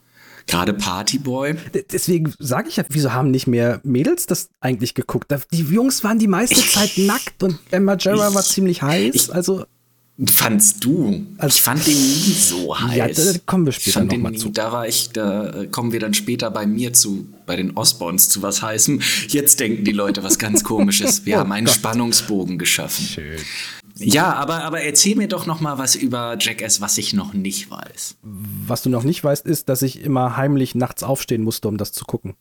Gerade 0.48 0.72
Partyboy. 0.72 1.54
Deswegen 1.92 2.34
sage 2.38 2.68
ich 2.68 2.76
ja, 2.76 2.84
wieso 2.88 3.12
haben 3.12 3.30
nicht 3.30 3.46
mehr 3.46 3.80
Mädels 3.84 4.26
das 4.26 4.48
eigentlich 4.60 4.94
geguckt? 4.94 5.32
Die 5.52 5.62
Jungs 5.62 6.02
waren 6.02 6.18
die 6.18 6.26
meiste 6.26 6.60
Zeit 6.60 6.98
nackt 6.98 7.42
und 7.42 7.58
Emma 7.70 7.96
Jarrah 7.98 8.34
war 8.34 8.42
ziemlich 8.42 8.82
heiß. 8.82 9.14
Ich, 9.14 9.34
also 9.34 9.64
Fandst 10.26 10.84
du? 10.84 11.24
Also, 11.36 11.54
ich 11.54 11.62
fand 11.62 11.86
den 11.86 11.94
nie 11.94 12.32
so 12.32 12.76
heiß. 12.76 12.96
Ja, 12.96 13.32
da 13.32 13.38
kommen 13.46 13.66
wir 13.66 13.72
später 13.72 14.02
nochmal 14.02 14.34
zu. 14.34 14.48
Da 14.48 14.72
war 14.72 14.88
ich, 14.88 15.10
da 15.10 15.50
äh, 15.50 15.66
kommen 15.68 15.92
wir 15.92 16.00
dann 16.00 16.12
später 16.12 16.50
bei 16.50 16.66
mir 16.66 16.92
zu, 16.92 17.28
bei 17.46 17.54
den 17.54 17.76
Osborns 17.76 18.28
zu 18.28 18.42
was 18.42 18.60
heißem. 18.60 19.00
Jetzt 19.28 19.60
denken 19.60 19.84
die 19.84 19.92
Leute 19.92 20.24
was 20.24 20.40
ganz 20.40 20.64
komisches. 20.64 21.24
Wir 21.24 21.36
oh 21.36 21.38
haben 21.38 21.52
einen 21.52 21.66
Gott. 21.66 21.76
Spannungsbogen 21.76 22.58
geschaffen. 22.58 23.04
Schön. 23.04 23.38
Ja, 23.98 24.34
aber, 24.34 24.64
aber 24.64 24.82
erzähl 24.82 25.16
mir 25.16 25.28
doch 25.28 25.46
noch 25.46 25.60
mal 25.60 25.78
was 25.78 25.94
über 25.94 26.36
Jackass, 26.38 26.80
was 26.80 26.98
ich 26.98 27.12
noch 27.12 27.34
nicht 27.34 27.70
weiß. 27.70 28.16
Was 28.22 28.82
du 28.82 28.90
noch 28.90 29.02
nicht 29.02 29.22
weißt, 29.22 29.46
ist, 29.46 29.68
dass 29.68 29.82
ich 29.82 30.02
immer 30.02 30.36
heimlich 30.36 30.74
nachts 30.74 31.02
aufstehen 31.02 31.42
musste, 31.42 31.68
um 31.68 31.76
das 31.76 31.92
zu 31.92 32.04
gucken. 32.04 32.34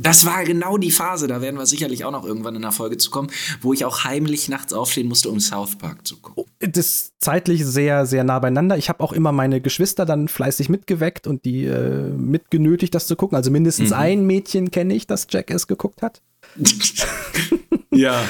Das 0.00 0.24
war 0.24 0.44
genau 0.44 0.78
die 0.78 0.92
Phase, 0.92 1.26
da 1.26 1.40
werden 1.40 1.56
wir 1.56 1.66
sicherlich 1.66 2.04
auch 2.04 2.12
noch 2.12 2.24
irgendwann 2.24 2.54
in 2.54 2.62
der 2.62 2.70
Folge 2.70 2.98
zu 2.98 3.10
kommen, 3.10 3.30
wo 3.60 3.72
ich 3.72 3.84
auch 3.84 4.04
heimlich 4.04 4.48
nachts 4.48 4.72
aufstehen 4.72 5.08
musste, 5.08 5.28
um 5.28 5.40
South 5.40 5.76
Park 5.76 6.06
zu 6.06 6.18
gucken. 6.18 6.44
Oh, 6.44 6.46
das 6.60 6.86
ist 6.86 7.12
zeitlich 7.18 7.66
sehr, 7.66 8.06
sehr 8.06 8.22
nah 8.22 8.38
beieinander. 8.38 8.78
Ich 8.78 8.88
habe 8.88 9.02
auch 9.02 9.12
immer 9.12 9.32
meine 9.32 9.60
Geschwister 9.60 10.06
dann 10.06 10.28
fleißig 10.28 10.68
mitgeweckt 10.68 11.26
und 11.26 11.44
die 11.44 11.64
äh, 11.64 12.10
mitgenötigt, 12.10 12.94
das 12.94 13.08
zu 13.08 13.16
gucken. 13.16 13.34
Also 13.34 13.50
mindestens 13.50 13.90
mhm. 13.90 13.96
ein 13.96 14.26
Mädchen 14.26 14.70
kenne 14.70 14.94
ich, 14.94 15.08
das 15.08 15.26
Jackass 15.28 15.66
geguckt 15.66 16.00
hat. 16.00 16.22
Ja. 17.90 18.24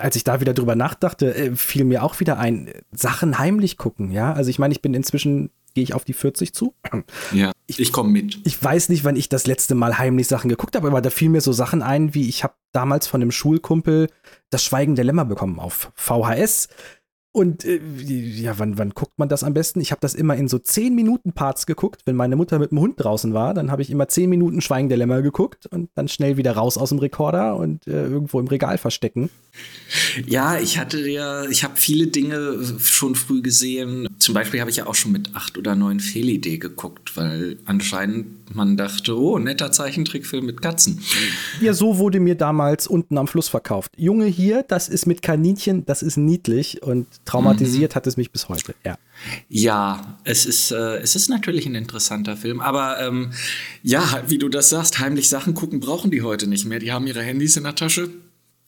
Als 0.00 0.16
ich 0.16 0.24
da 0.24 0.40
wieder 0.40 0.54
drüber 0.54 0.76
nachdachte, 0.76 1.34
äh, 1.34 1.56
fiel 1.56 1.84
mir 1.84 2.02
auch 2.02 2.20
wieder 2.20 2.38
ein, 2.38 2.70
Sachen 2.92 3.38
heimlich 3.38 3.76
gucken, 3.76 4.10
ja. 4.10 4.32
Also 4.32 4.50
ich 4.50 4.58
meine, 4.58 4.72
ich 4.72 4.82
bin 4.82 4.94
inzwischen, 4.94 5.50
gehe 5.74 5.84
ich 5.84 5.94
auf 5.94 6.04
die 6.04 6.12
40 6.12 6.54
zu. 6.54 6.74
Ja, 7.32 7.52
ich, 7.66 7.78
ich 7.78 7.92
komme 7.92 8.10
mit. 8.10 8.40
Ich 8.44 8.62
weiß 8.62 8.88
nicht, 8.88 9.04
wann 9.04 9.16
ich 9.16 9.28
das 9.28 9.46
letzte 9.46 9.74
Mal 9.74 9.98
heimlich 9.98 10.26
Sachen 10.26 10.48
geguckt 10.48 10.76
habe, 10.76 10.88
aber 10.88 11.00
da 11.00 11.10
fiel 11.10 11.28
mir 11.28 11.40
so 11.40 11.52
Sachen 11.52 11.82
ein, 11.82 12.14
wie 12.14 12.28
ich 12.28 12.44
habe 12.44 12.54
damals 12.72 13.06
von 13.06 13.22
einem 13.22 13.30
Schulkumpel 13.30 14.08
das 14.50 14.64
Schweigen 14.64 14.94
der 14.94 15.04
Lämmer 15.04 15.24
bekommen 15.24 15.58
auf 15.58 15.92
VHS. 15.94 16.68
Und 17.30 17.64
äh, 17.64 17.78
ja, 17.78 18.58
wann, 18.58 18.78
wann 18.78 18.90
guckt 18.90 19.18
man 19.18 19.28
das 19.28 19.44
am 19.44 19.54
besten? 19.54 19.80
Ich 19.80 19.92
habe 19.92 20.00
das 20.00 20.14
immer 20.14 20.34
in 20.36 20.48
so 20.48 20.58
10 20.58 20.94
Minuten 20.94 21.34
Parts 21.34 21.66
geguckt. 21.66 22.02
Wenn 22.04 22.16
meine 22.16 22.36
Mutter 22.36 22.58
mit 22.58 22.70
dem 22.70 22.80
Hund 22.80 22.94
draußen 22.98 23.34
war, 23.34 23.54
dann 23.54 23.70
habe 23.70 23.82
ich 23.82 23.90
immer 23.90 24.08
10 24.08 24.30
Minuten 24.30 24.60
Schweigen 24.60 24.88
der 24.88 24.98
Lämmer 24.98 25.22
geguckt 25.22 25.66
und 25.66 25.90
dann 25.94 26.08
schnell 26.08 26.36
wieder 26.36 26.52
raus 26.52 26.78
aus 26.78 26.88
dem 26.88 26.98
Rekorder 26.98 27.56
und 27.56 27.86
äh, 27.86 28.06
irgendwo 28.06 28.40
im 28.40 28.48
Regal 28.48 28.78
verstecken. 28.78 29.30
Ja, 30.26 30.58
ich 30.58 30.78
hatte 30.78 31.08
ja, 31.08 31.44
ich 31.44 31.64
habe 31.64 31.76
viele 31.76 32.08
Dinge 32.08 32.58
schon 32.78 33.14
früh 33.14 33.40
gesehen. 33.40 34.06
Zum 34.18 34.34
Beispiel 34.34 34.60
habe 34.60 34.70
ich 34.70 34.76
ja 34.76 34.86
auch 34.86 34.94
schon 34.94 35.12
mit 35.12 35.34
acht 35.34 35.56
oder 35.56 35.74
neun 35.74 36.00
Fehlidee 36.00 36.58
geguckt, 36.58 37.16
weil 37.16 37.58
anscheinend 37.64 38.54
man 38.54 38.76
dachte, 38.76 39.18
oh, 39.18 39.38
netter 39.38 39.72
Zeichentrickfilm 39.72 40.44
mit 40.44 40.62
Katzen. 40.62 41.00
Ja, 41.60 41.74
so 41.74 41.98
wurde 41.98 42.20
mir 42.20 42.34
damals 42.34 42.86
unten 42.86 43.18
am 43.18 43.28
Fluss 43.28 43.48
verkauft. 43.48 43.92
Junge 43.96 44.26
hier, 44.26 44.62
das 44.62 44.88
ist 44.88 45.06
mit 45.06 45.22
Kaninchen, 45.22 45.84
das 45.86 46.02
ist 46.02 46.16
niedlich 46.16 46.82
und 46.82 47.06
traumatisiert 47.24 47.92
mhm. 47.92 47.96
hat 47.96 48.06
es 48.06 48.16
mich 48.16 48.30
bis 48.30 48.48
heute. 48.48 48.74
Ja. 48.84 48.98
Ja, 49.48 50.18
es 50.24 50.46
ist, 50.46 50.70
äh, 50.70 50.98
es 50.98 51.16
ist 51.16 51.28
natürlich 51.28 51.66
ein 51.66 51.74
interessanter 51.74 52.36
Film, 52.36 52.60
aber 52.60 53.00
ähm, 53.00 53.32
ja, 53.82 54.22
wie 54.28 54.38
du 54.38 54.48
das 54.48 54.70
sagst, 54.70 54.98
heimlich 54.98 55.28
Sachen 55.28 55.54
gucken 55.54 55.80
brauchen 55.80 56.10
die 56.10 56.22
heute 56.22 56.46
nicht 56.46 56.66
mehr. 56.66 56.78
Die 56.78 56.92
haben 56.92 57.06
ihre 57.06 57.22
Handys 57.22 57.56
in 57.56 57.64
der 57.64 57.74
Tasche 57.74 58.10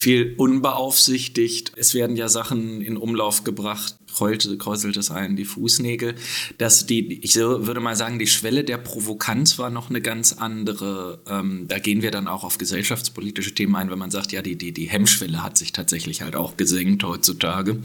viel 0.01 0.33
unbeaufsichtigt. 0.35 1.73
Es 1.75 1.93
werden 1.93 2.15
ja 2.15 2.27
Sachen 2.27 2.81
in 2.81 2.97
Umlauf 2.97 3.43
gebracht, 3.43 3.97
kräuselt 4.13 4.97
es 4.97 5.11
ein, 5.11 5.35
die 5.35 5.45
Fußnägel. 5.45 6.15
Dass 6.57 6.85
die, 6.85 7.19
ich 7.23 7.35
würde 7.35 7.79
mal 7.79 7.95
sagen, 7.95 8.19
die 8.19 8.27
Schwelle 8.27 8.63
der 8.63 8.77
Provokanz 8.77 9.57
war 9.59 9.69
noch 9.69 9.89
eine 9.89 10.01
ganz 10.01 10.33
andere. 10.33 11.19
Ähm, 11.27 11.65
da 11.67 11.79
gehen 11.79 12.01
wir 12.01 12.11
dann 12.11 12.27
auch 12.27 12.43
auf 12.43 12.57
gesellschaftspolitische 12.57 13.53
Themen 13.53 13.75
ein, 13.75 13.89
wenn 13.91 13.99
man 13.99 14.11
sagt, 14.11 14.31
ja, 14.31 14.41
die, 14.41 14.55
die, 14.55 14.71
die 14.71 14.89
Hemmschwelle 14.89 15.43
hat 15.43 15.57
sich 15.57 15.71
tatsächlich 15.71 16.21
halt 16.21 16.35
auch 16.35 16.57
gesenkt 16.57 17.03
heutzutage. 17.03 17.77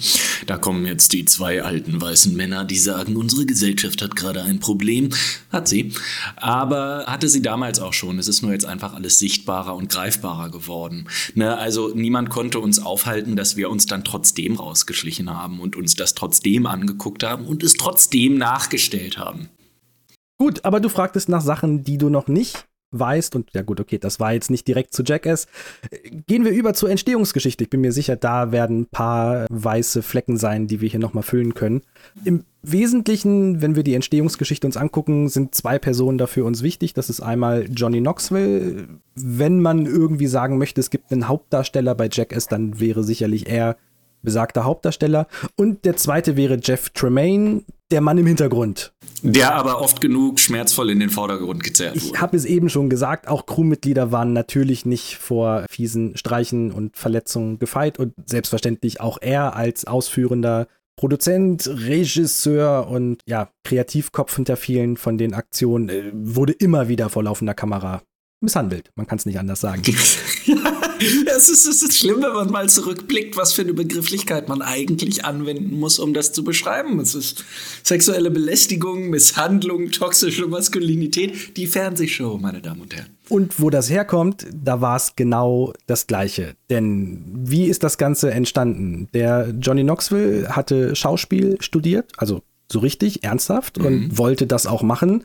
Da 0.46 0.58
kommen 0.58 0.86
jetzt 0.86 1.12
die 1.12 1.24
zwei 1.24 1.62
alten 1.62 2.00
weißen 2.00 2.34
Männer, 2.36 2.64
die 2.64 2.78
sagen, 2.78 3.16
unsere 3.16 3.46
Gesellschaft 3.46 4.02
hat 4.02 4.16
gerade 4.16 4.42
ein 4.42 4.60
Problem. 4.60 5.10
Hat 5.50 5.68
sie. 5.68 5.92
Aber 6.36 7.04
hatte 7.06 7.28
sie 7.28 7.42
damals 7.42 7.80
auch 7.80 7.92
schon. 7.92 8.18
Es 8.18 8.28
ist 8.28 8.42
nur 8.42 8.52
jetzt 8.52 8.66
einfach 8.66 8.94
alles 8.94 9.18
sichtbarer 9.18 9.74
und 9.74 9.88
greifbarer 9.88 10.50
geworden. 10.50 11.08
Ne? 11.34 11.56
Also 11.56 11.92
niemand 11.94 12.30
konnte 12.30 12.60
uns 12.60 12.78
aufhalten, 12.78 13.36
dass 13.36 13.56
wir 13.56 13.70
uns 13.70 13.86
dann 13.86 14.04
trotzdem 14.04 14.56
rausgeschlichen 14.56 15.30
haben 15.30 15.60
und 15.60 15.76
uns 15.76 15.94
das 15.94 16.14
trotzdem 16.16 16.66
angeguckt 16.66 17.22
haben 17.22 17.46
und 17.46 17.62
es 17.62 17.74
trotzdem 17.74 18.38
nachgestellt 18.38 19.18
haben. 19.18 19.48
Gut, 20.38 20.64
aber 20.64 20.80
du 20.80 20.88
fragtest 20.88 21.28
nach 21.28 21.40
Sachen, 21.40 21.82
die 21.84 21.98
du 21.98 22.08
noch 22.08 22.28
nicht 22.28 22.66
weißt. 22.92 23.34
Und 23.36 23.50
ja 23.54 23.62
gut, 23.62 23.80
okay, 23.80 23.98
das 23.98 24.20
war 24.20 24.32
jetzt 24.32 24.50
nicht 24.50 24.66
direkt 24.68 24.92
zu 24.92 25.02
Jackass. 25.02 25.46
Gehen 26.26 26.44
wir 26.44 26.52
über 26.52 26.74
zur 26.74 26.90
Entstehungsgeschichte. 26.90 27.64
Ich 27.64 27.70
bin 27.70 27.80
mir 27.80 27.92
sicher, 27.92 28.16
da 28.16 28.52
werden 28.52 28.80
ein 28.80 28.86
paar 28.86 29.46
weiße 29.50 30.02
Flecken 30.02 30.36
sein, 30.36 30.66
die 30.66 30.80
wir 30.80 30.88
hier 30.88 31.00
nochmal 31.00 31.22
füllen 31.22 31.54
können. 31.54 31.82
Im 32.24 32.44
Wesentlichen, 32.62 33.62
wenn 33.62 33.76
wir 33.76 33.82
die 33.82 33.94
Entstehungsgeschichte 33.94 34.66
uns 34.66 34.76
angucken, 34.76 35.28
sind 35.28 35.54
zwei 35.54 35.78
Personen 35.78 36.18
dafür 36.18 36.44
uns 36.44 36.62
wichtig. 36.62 36.94
Das 36.94 37.10
ist 37.10 37.20
einmal 37.20 37.66
Johnny 37.70 38.00
Knoxville. 38.00 38.88
Wenn 39.14 39.60
man 39.60 39.86
irgendwie 39.86 40.26
sagen 40.26 40.58
möchte, 40.58 40.80
es 40.80 40.90
gibt 40.90 41.12
einen 41.12 41.28
Hauptdarsteller 41.28 41.94
bei 41.94 42.08
Jackass, 42.10 42.46
dann 42.48 42.80
wäre 42.80 43.04
sicherlich 43.04 43.48
er 43.48 43.76
besagter 44.26 44.64
Hauptdarsteller. 44.64 45.26
Und 45.56 45.86
der 45.86 45.96
zweite 45.96 46.36
wäre 46.36 46.58
Jeff 46.62 46.90
Tremaine, 46.90 47.62
der 47.90 48.02
Mann 48.02 48.18
im 48.18 48.26
Hintergrund. 48.26 48.92
Der 49.22 49.54
aber 49.54 49.80
oft 49.80 50.02
genug 50.02 50.38
schmerzvoll 50.40 50.90
in 50.90 51.00
den 51.00 51.08
Vordergrund 51.08 51.64
gezerrt 51.64 51.94
wurde. 51.94 52.04
Ich 52.04 52.20
habe 52.20 52.36
es 52.36 52.44
eben 52.44 52.68
schon 52.68 52.90
gesagt, 52.90 53.28
auch 53.28 53.46
Crewmitglieder 53.46 54.12
waren 54.12 54.34
natürlich 54.34 54.84
nicht 54.84 55.16
vor 55.16 55.64
fiesen 55.70 56.16
Streichen 56.16 56.72
und 56.72 56.96
Verletzungen 56.98 57.58
gefeit 57.58 57.98
und 57.98 58.12
selbstverständlich 58.26 59.00
auch 59.00 59.18
er 59.22 59.56
als 59.56 59.86
ausführender 59.86 60.66
Produzent, 60.98 61.68
Regisseur 61.68 62.88
und 62.88 63.20
ja, 63.26 63.50
Kreativkopf 63.64 64.34
hinter 64.34 64.56
vielen 64.56 64.96
von 64.96 65.18
den 65.18 65.34
Aktionen 65.34 65.88
äh, 65.88 66.10
wurde 66.12 66.52
immer 66.54 66.88
wieder 66.88 67.10
vor 67.10 67.22
laufender 67.22 67.54
Kamera 67.54 68.02
misshandelt. 68.42 68.90
Man 68.96 69.06
kann 69.06 69.18
es 69.18 69.26
nicht 69.26 69.38
anders 69.38 69.60
sagen. 69.60 69.82
ja, 70.46 70.56
es 71.36 71.48
ist, 71.48 71.66
es 71.66 71.82
ist 71.82 71.98
schlimm, 71.98 72.22
wenn 72.22 72.32
man 72.32 72.50
mal 72.50 72.68
zurückblickt, 72.68 73.36
was 73.36 73.52
für 73.52 73.62
eine 73.62 73.74
Begrifflichkeit 73.74 74.48
man 74.48 74.62
eigentlich 74.62 75.24
anwenden 75.24 75.78
muss, 75.78 75.98
um 75.98 76.14
das 76.14 76.32
zu 76.32 76.44
beschreiben. 76.44 76.98
Es 77.00 77.14
ist 77.14 77.44
sexuelle 77.82 78.30
Belästigung, 78.30 79.10
Misshandlung, 79.10 79.90
toxische 79.90 80.46
Maskulinität, 80.46 81.56
die 81.56 81.66
Fernsehshow, 81.66 82.38
meine 82.38 82.60
Damen 82.60 82.82
und 82.82 82.94
Herren. 82.94 83.16
Und 83.28 83.60
wo 83.60 83.70
das 83.70 83.90
herkommt, 83.90 84.46
da 84.52 84.80
war 84.80 84.96
es 84.96 85.14
genau 85.16 85.72
das 85.86 86.06
Gleiche. 86.06 86.54
Denn 86.70 87.24
wie 87.34 87.64
ist 87.64 87.82
das 87.82 87.98
Ganze 87.98 88.30
entstanden? 88.30 89.08
Der 89.14 89.52
Johnny 89.60 89.82
Knoxville 89.82 90.48
hatte 90.54 90.94
Schauspiel 90.94 91.56
studiert, 91.60 92.12
also 92.16 92.42
so 92.70 92.78
richtig, 92.80 93.24
ernsthaft, 93.24 93.78
mhm. 93.78 93.86
und 93.86 94.18
wollte 94.18 94.46
das 94.46 94.66
auch 94.66 94.82
machen 94.82 95.24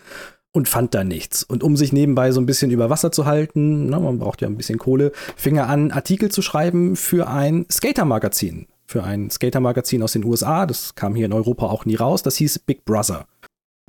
und 0.54 0.68
fand 0.68 0.94
da 0.94 1.04
nichts. 1.04 1.44
Und 1.44 1.64
um 1.64 1.78
sich 1.78 1.94
nebenbei 1.94 2.32
so 2.32 2.42
ein 2.42 2.46
bisschen 2.46 2.72
über 2.72 2.90
Wasser 2.90 3.12
zu 3.12 3.26
halten, 3.26 3.90
na, 3.90 4.00
man 4.00 4.20
braucht 4.20 4.42
ja 4.42 4.48
ein 4.48 4.58
bisschen 4.58 4.80
Kohle, 4.80 5.12
fing 5.36 5.56
er 5.56 5.70
an, 5.70 5.92
Artikel 5.92 6.30
zu 6.30 6.42
schreiben 6.42 6.96
für 6.96 7.28
ein 7.28 7.66
Skater-Magazin. 7.72 8.68
Für 8.86 9.04
ein 9.04 9.30
Skater-Magazin 9.30 10.04
aus 10.04 10.14
den 10.14 10.26
USA. 10.26 10.66
Das 10.66 10.96
kam 10.96 11.16
hier 11.16 11.26
in 11.26 11.34
Europa 11.34 11.68
auch 11.68 11.86
nie 11.86 11.96
raus. 11.96 12.24
Das 12.24 12.36
hieß 12.36 12.60
Big 12.60 12.84
Brother. 12.84 13.26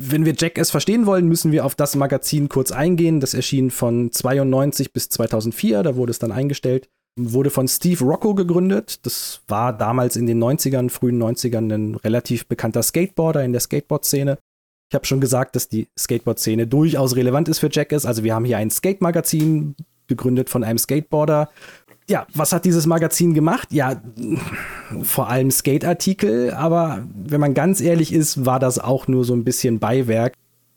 Wenn 0.00 0.24
wir 0.24 0.34
Jackass 0.36 0.70
verstehen 0.70 1.06
wollen, 1.06 1.28
müssen 1.28 1.52
wir 1.52 1.64
auf 1.64 1.74
das 1.74 1.96
Magazin 1.96 2.48
kurz 2.48 2.70
eingehen. 2.70 3.18
Das 3.18 3.34
erschien 3.34 3.70
von 3.70 4.12
92 4.12 4.92
bis 4.92 5.08
2004. 5.08 5.82
Da 5.82 5.96
wurde 5.96 6.12
es 6.12 6.20
dann 6.20 6.32
eingestellt. 6.32 6.88
Wurde 7.18 7.50
von 7.50 7.66
Steve 7.66 8.04
Rocco 8.04 8.34
gegründet. 8.34 9.04
Das 9.04 9.40
war 9.48 9.76
damals 9.76 10.16
in 10.16 10.26
den 10.26 10.42
90ern, 10.42 10.88
frühen 10.88 11.22
90ern 11.22 11.72
ein 11.72 11.94
relativ 11.96 12.46
bekannter 12.46 12.82
Skateboarder 12.82 13.44
in 13.44 13.52
der 13.52 13.60
Skateboard-Szene. 13.60 14.38
Ich 14.92 14.94
habe 14.94 15.06
schon 15.06 15.22
gesagt, 15.22 15.56
dass 15.56 15.68
die 15.68 15.88
Skateboard-Szene 15.98 16.66
durchaus 16.66 17.16
relevant 17.16 17.48
ist 17.48 17.60
für 17.60 17.70
Jackass. 17.72 18.04
Also 18.04 18.24
wir 18.24 18.34
haben 18.34 18.44
hier 18.44 18.58
ein 18.58 18.68
Skate-Magazin, 18.68 19.74
gegründet 20.06 20.50
von 20.50 20.64
einem 20.64 20.76
Skateboarder. 20.76 21.48
Ja, 22.10 22.26
was 22.34 22.52
hat 22.52 22.66
dieses 22.66 22.84
Magazin 22.84 23.32
gemacht? 23.32 23.72
Ja, 23.72 24.02
vor 25.02 25.30
allem 25.30 25.50
Skate-Artikel, 25.50 26.50
aber 26.50 27.08
wenn 27.14 27.40
man 27.40 27.54
ganz 27.54 27.80
ehrlich 27.80 28.12
ist, 28.12 28.44
war 28.44 28.60
das 28.60 28.78
auch 28.78 29.08
nur 29.08 29.24
so 29.24 29.32
ein 29.32 29.44
bisschen 29.44 29.78
Beiwerk. 29.78 30.34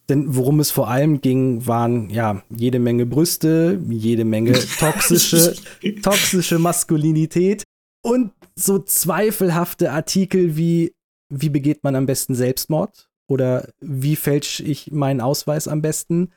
Denn 0.07 0.33
worum 0.33 0.61
es 0.61 0.71
vor 0.71 0.87
allem 0.87 1.19
ging, 1.19 1.67
waren 1.67 2.09
ja 2.09 2.41
jede 2.49 2.79
Menge 2.79 3.05
Brüste, 3.05 3.81
jede 3.89 4.23
Menge 4.23 4.53
toxische, 4.79 5.57
toxische 6.01 6.57
Maskulinität 6.57 7.65
und 8.01 8.31
so 8.55 8.79
zweifelhafte 8.79 9.91
Artikel 9.91 10.55
wie, 10.55 10.93
wie 11.27 11.49
begeht 11.49 11.83
man 11.83 11.97
am 11.97 12.05
besten 12.05 12.33
Selbstmord? 12.33 13.09
Oder 13.27 13.69
wie 13.79 14.15
fälsche 14.15 14.63
ich 14.63 14.91
meinen 14.91 15.21
Ausweis 15.21 15.67
am 15.67 15.81
besten? 15.81 16.31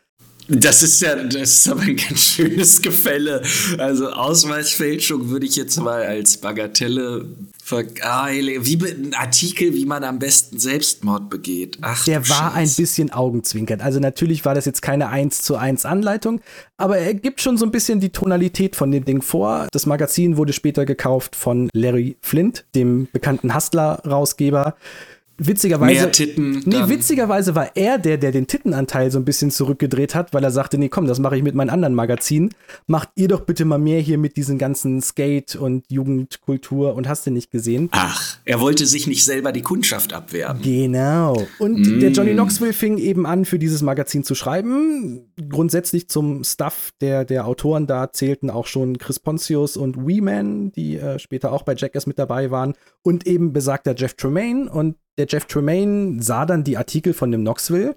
Das 0.51 0.83
ist 0.83 1.03
ja, 1.03 1.15
das 1.15 1.57
ist 1.57 1.69
aber 1.69 1.83
ein 1.83 1.97
ganz 1.97 2.21
schönes 2.21 2.81
Gefälle. 2.81 3.43
Also 3.77 4.09
Ausweisfälschung 4.09 5.29
würde 5.29 5.45
ich 5.45 5.57
jetzt 5.57 5.77
mal 5.79 6.03
als 6.05 6.39
Bagatelle 6.39 7.27
vergeilen. 7.63 8.65
Wie 8.65 8.83
ein 8.83 9.13
Artikel, 9.13 9.75
wie 9.75 9.85
man 9.85 10.05
am 10.05 10.19
besten 10.19 10.59
Selbstmord 10.59 11.29
begeht. 11.29 11.77
Ach, 11.83 12.03
Der 12.07 12.27
war 12.31 12.55
ein 12.55 12.71
bisschen 12.75 13.11
augenzwinkern. 13.11 13.83
Also 13.83 14.01
natürlich 14.01 14.47
war 14.47 14.55
das 14.55 14.65
jetzt 14.65 14.81
keine 14.81 15.11
1 15.11 15.43
zu 15.43 15.57
1 15.57 15.85
Anleitung, 15.85 16.41
aber 16.79 16.97
er 16.97 17.13
gibt 17.13 17.43
schon 17.43 17.59
so 17.59 17.67
ein 17.67 17.71
bisschen 17.71 18.01
die 18.01 18.09
Tonalität 18.09 18.75
von 18.75 18.91
dem 18.91 19.05
Ding 19.05 19.21
vor. 19.21 19.69
Das 19.71 19.85
Magazin 19.85 20.39
wurde 20.39 20.55
später 20.55 20.87
gekauft 20.87 21.37
von 21.37 21.69
Larry 21.75 22.17
Flint, 22.23 22.65
dem 22.75 23.07
bekannten 23.13 23.55
Hustler-Rausgeber 23.55 24.77
witzigerweise. 25.39 25.93
Mehr 25.93 26.13
Titten. 26.13 26.63
Nee, 26.67 26.89
witzigerweise 26.89 27.55
war 27.55 27.77
er 27.77 27.99
der, 27.99 28.19
der 28.19 28.33
den 28.33 28.47
Tittenanteil 28.47 29.11
so 29.11 29.19
ein 29.19 29.25
bisschen 29.25 29.51
zurückgedreht 29.51 30.15
hat, 30.15 30.35
weil 30.35 30.45
er 30.45 30.51
sagte, 30.51 30.79
nee, 30.79 30.89
komm, 30.89 31.07
das 31.07 31.19
mache 31.19 31.37
ich 31.37 31.43
mit 31.43 31.55
meinen 31.55 31.71
anderen 31.71 31.95
Magazinen. 31.95 32.51
Macht 32.87 33.11
ihr 33.15 33.29
doch 33.29 33.43
bitte 33.43 33.65
mal 33.65 33.79
mehr 33.79 34.01
hier 34.01 34.19
mit 34.19 34.37
diesen 34.37 34.59
ganzen 34.59 35.01
Skate 35.01 35.57
und 35.57 35.85
Jugendkultur 35.91 36.95
und 36.95 37.09
hast 37.09 37.27
du 37.27 37.31
nicht 37.31 37.51
gesehen. 37.51 37.89
Ach, 37.93 38.39
er 38.45 38.61
wollte 38.61 38.87
sich 38.87 39.07
nicht 39.07 39.25
selber 39.25 39.53
die 39.53 39.63
Kundschaft 39.63 40.13
abwerben. 40.13 40.63
Genau. 40.63 41.47
Und 41.59 41.81
mm. 41.81 42.01
der 42.01 42.11
Johnny 42.11 42.33
Knoxville 42.33 42.73
fing 42.73 42.99
eben 42.99 43.27
an, 43.27 43.45
für 43.45 43.59
dieses 43.59 43.83
Magazin 43.83 44.25
zu 44.25 44.35
schreiben. 44.35 45.33
Grundsätzlich 45.49 46.09
zum 46.09 46.45
Stuff 46.45 46.91
der, 47.01 47.25
der 47.25 47.47
Autoren 47.47 47.87
da 47.87 48.13
zählten 48.13 48.51
auch 48.51 48.67
schon 48.67 48.99
Chris 48.99 49.21
Pontius 49.21 49.77
und 49.77 49.97
Weeman, 49.97 50.73
die 50.73 50.97
äh, 50.97 51.19
später 51.19 51.53
auch 51.53 51.63
bei 51.63 51.75
Jackass 51.75 52.07
mit 52.07 52.19
dabei 52.19 52.51
waren. 52.51 52.75
Und 53.03 53.27
eben 53.27 53.53
besagter 53.53 53.95
Jeff 53.97 54.15
Tremaine 54.15 54.71
und 54.71 54.97
der 55.19 55.27
Jeff 55.29 55.45
Tremaine 55.47 56.23
sah 56.23 56.47
dann 56.47 56.65
die 56.65 56.77
Artikel 56.77 57.13
von 57.13 57.31
dem 57.31 57.43
Knoxville 57.43 57.97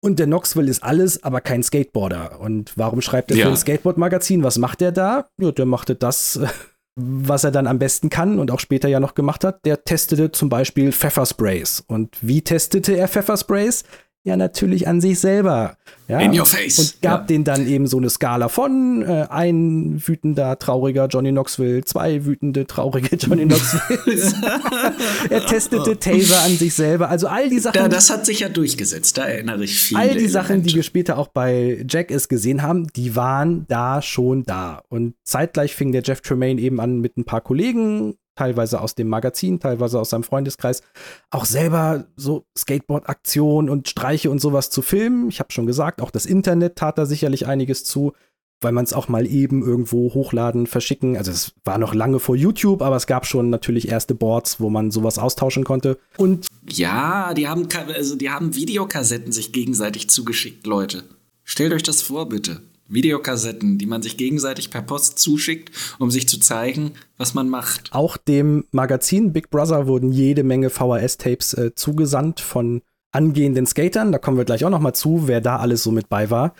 und 0.00 0.18
der 0.18 0.26
Knoxville 0.26 0.70
ist 0.70 0.82
alles, 0.82 1.22
aber 1.22 1.40
kein 1.40 1.62
Skateboarder. 1.62 2.40
Und 2.40 2.72
warum 2.76 3.00
schreibt 3.00 3.30
er 3.30 3.36
ja. 3.36 3.46
für 3.46 3.50
ein 3.50 3.56
Skateboard-Magazin? 3.56 4.42
Was 4.42 4.58
macht 4.58 4.82
er 4.82 4.92
da? 4.92 5.26
Ja, 5.38 5.52
der 5.52 5.66
machte 5.66 5.94
das, 5.94 6.40
was 6.96 7.44
er 7.44 7.50
dann 7.50 7.66
am 7.66 7.78
besten 7.78 8.08
kann 8.08 8.38
und 8.38 8.50
auch 8.50 8.60
später 8.60 8.88
ja 8.88 9.00
noch 9.00 9.14
gemacht 9.14 9.44
hat, 9.44 9.64
der 9.64 9.84
testete 9.84 10.32
zum 10.32 10.48
Beispiel 10.48 10.92
Pfeffersprays. 10.92 11.84
Und 11.86 12.16
wie 12.20 12.42
testete 12.42 12.96
er 12.96 13.08
Pfeffersprays? 13.08 13.84
Ja, 14.26 14.36
natürlich 14.36 14.88
an 14.88 15.00
sich 15.00 15.20
selber. 15.20 15.76
Ja, 16.08 16.18
In 16.18 16.36
your 16.36 16.46
face. 16.46 16.78
Und 16.80 17.00
gab 17.00 17.20
Ja. 17.22 17.26
denen 17.26 17.44
dann 17.44 17.66
eben 17.68 17.86
so 17.86 17.96
eine 17.98 18.10
Skala 18.10 18.48
von 18.48 19.02
äh, 19.02 19.26
ein 19.30 20.02
wütender, 20.04 20.58
trauriger 20.58 21.06
Johnny 21.06 21.30
Knoxville, 21.30 21.84
zwei 21.84 22.24
wütende, 22.24 22.66
traurige 22.66 23.14
Johnny 23.20 23.44
Knoxville. 23.46 24.32
er 25.30 25.46
testete 25.46 25.96
Taser 25.96 26.42
an 26.42 26.56
sich 26.56 26.74
selber. 26.74 27.08
Also 27.08 27.28
all 27.28 27.48
die 27.48 27.60
Sachen. 27.60 27.76
Ja, 27.80 27.88
das 27.88 28.10
hat 28.10 28.26
sich 28.26 28.40
ja 28.40 28.48
durchgesetzt, 28.48 29.16
da 29.16 29.26
erinnere 29.26 29.62
ich 29.62 29.78
viel. 29.80 29.96
All 29.96 30.14
die 30.16 30.26
Sachen, 30.28 30.64
die 30.64 30.74
wir 30.74 30.82
später 30.82 31.18
auch 31.18 31.28
bei 31.28 31.84
Jackass 31.88 32.28
gesehen 32.28 32.62
haben, 32.62 32.88
die 32.96 33.14
waren 33.14 33.64
da 33.68 34.02
schon 34.02 34.42
da. 34.42 34.82
Und 34.88 35.14
zeitgleich 35.22 35.74
fing 35.76 35.92
der 35.92 36.02
Jeff 36.02 36.20
Tremaine 36.20 36.60
eben 36.60 36.80
an 36.80 37.00
mit 37.00 37.16
ein 37.16 37.24
paar 37.24 37.42
Kollegen, 37.42 38.14
teilweise 38.36 38.80
aus 38.80 38.94
dem 38.94 39.08
Magazin, 39.08 39.58
teilweise 39.58 39.98
aus 39.98 40.10
seinem 40.10 40.22
Freundeskreis, 40.22 40.82
auch 41.30 41.44
selber 41.44 42.06
so 42.16 42.44
Skateboard-Aktionen 42.56 43.68
und 43.68 43.88
Streiche 43.88 44.30
und 44.30 44.40
sowas 44.40 44.70
zu 44.70 44.82
filmen. 44.82 45.28
Ich 45.28 45.40
habe 45.40 45.52
schon 45.52 45.66
gesagt, 45.66 46.00
auch 46.00 46.10
das 46.10 46.26
Internet 46.26 46.76
tat 46.76 46.98
da 46.98 47.06
sicherlich 47.06 47.46
einiges 47.46 47.84
zu, 47.84 48.12
weil 48.60 48.72
man 48.72 48.84
es 48.84 48.92
auch 48.92 49.08
mal 49.08 49.26
eben 49.26 49.62
irgendwo 49.62 50.14
hochladen, 50.14 50.66
verschicken. 50.66 51.16
Also 51.16 51.30
es 51.30 51.52
war 51.64 51.78
noch 51.78 51.94
lange 51.94 52.20
vor 52.20 52.36
YouTube, 52.36 52.82
aber 52.82 52.96
es 52.96 53.06
gab 53.06 53.26
schon 53.26 53.50
natürlich 53.50 53.88
erste 53.88 54.14
Boards, 54.14 54.60
wo 54.60 54.70
man 54.70 54.90
sowas 54.90 55.18
austauschen 55.18 55.64
konnte. 55.64 55.98
Und 56.16 56.46
Ja, 56.68 57.34
die 57.34 57.48
haben, 57.48 57.68
also 57.94 58.16
die 58.16 58.30
haben 58.30 58.54
Videokassetten 58.54 59.32
sich 59.32 59.52
gegenseitig 59.52 60.08
zugeschickt, 60.08 60.66
Leute. 60.66 61.04
Stellt 61.44 61.72
euch 61.72 61.82
das 61.82 62.02
vor, 62.02 62.28
bitte. 62.28 62.62
Videokassetten, 62.88 63.78
die 63.78 63.86
man 63.86 64.02
sich 64.02 64.16
gegenseitig 64.16 64.70
per 64.70 64.82
Post 64.82 65.18
zuschickt, 65.18 65.70
um 65.98 66.10
sich 66.10 66.28
zu 66.28 66.38
zeigen, 66.38 66.92
was 67.16 67.34
man 67.34 67.48
macht. 67.48 67.92
Auch 67.92 68.16
dem 68.16 68.64
Magazin 68.70 69.32
Big 69.32 69.50
Brother 69.50 69.86
wurden 69.86 70.12
jede 70.12 70.44
Menge 70.44 70.70
VHS-Tapes 70.70 71.54
äh, 71.54 71.74
zugesandt 71.74 72.40
von 72.40 72.82
angehenden 73.12 73.66
Skatern. 73.66 74.12
Da 74.12 74.18
kommen 74.18 74.36
wir 74.36 74.44
gleich 74.44 74.64
auch 74.64 74.70
noch 74.70 74.80
mal 74.80 74.94
zu, 74.94 75.26
wer 75.26 75.40
da 75.40 75.56
alles 75.56 75.82
so 75.82 75.90
mit 75.90 76.08
bei 76.08 76.30
war. 76.30 76.54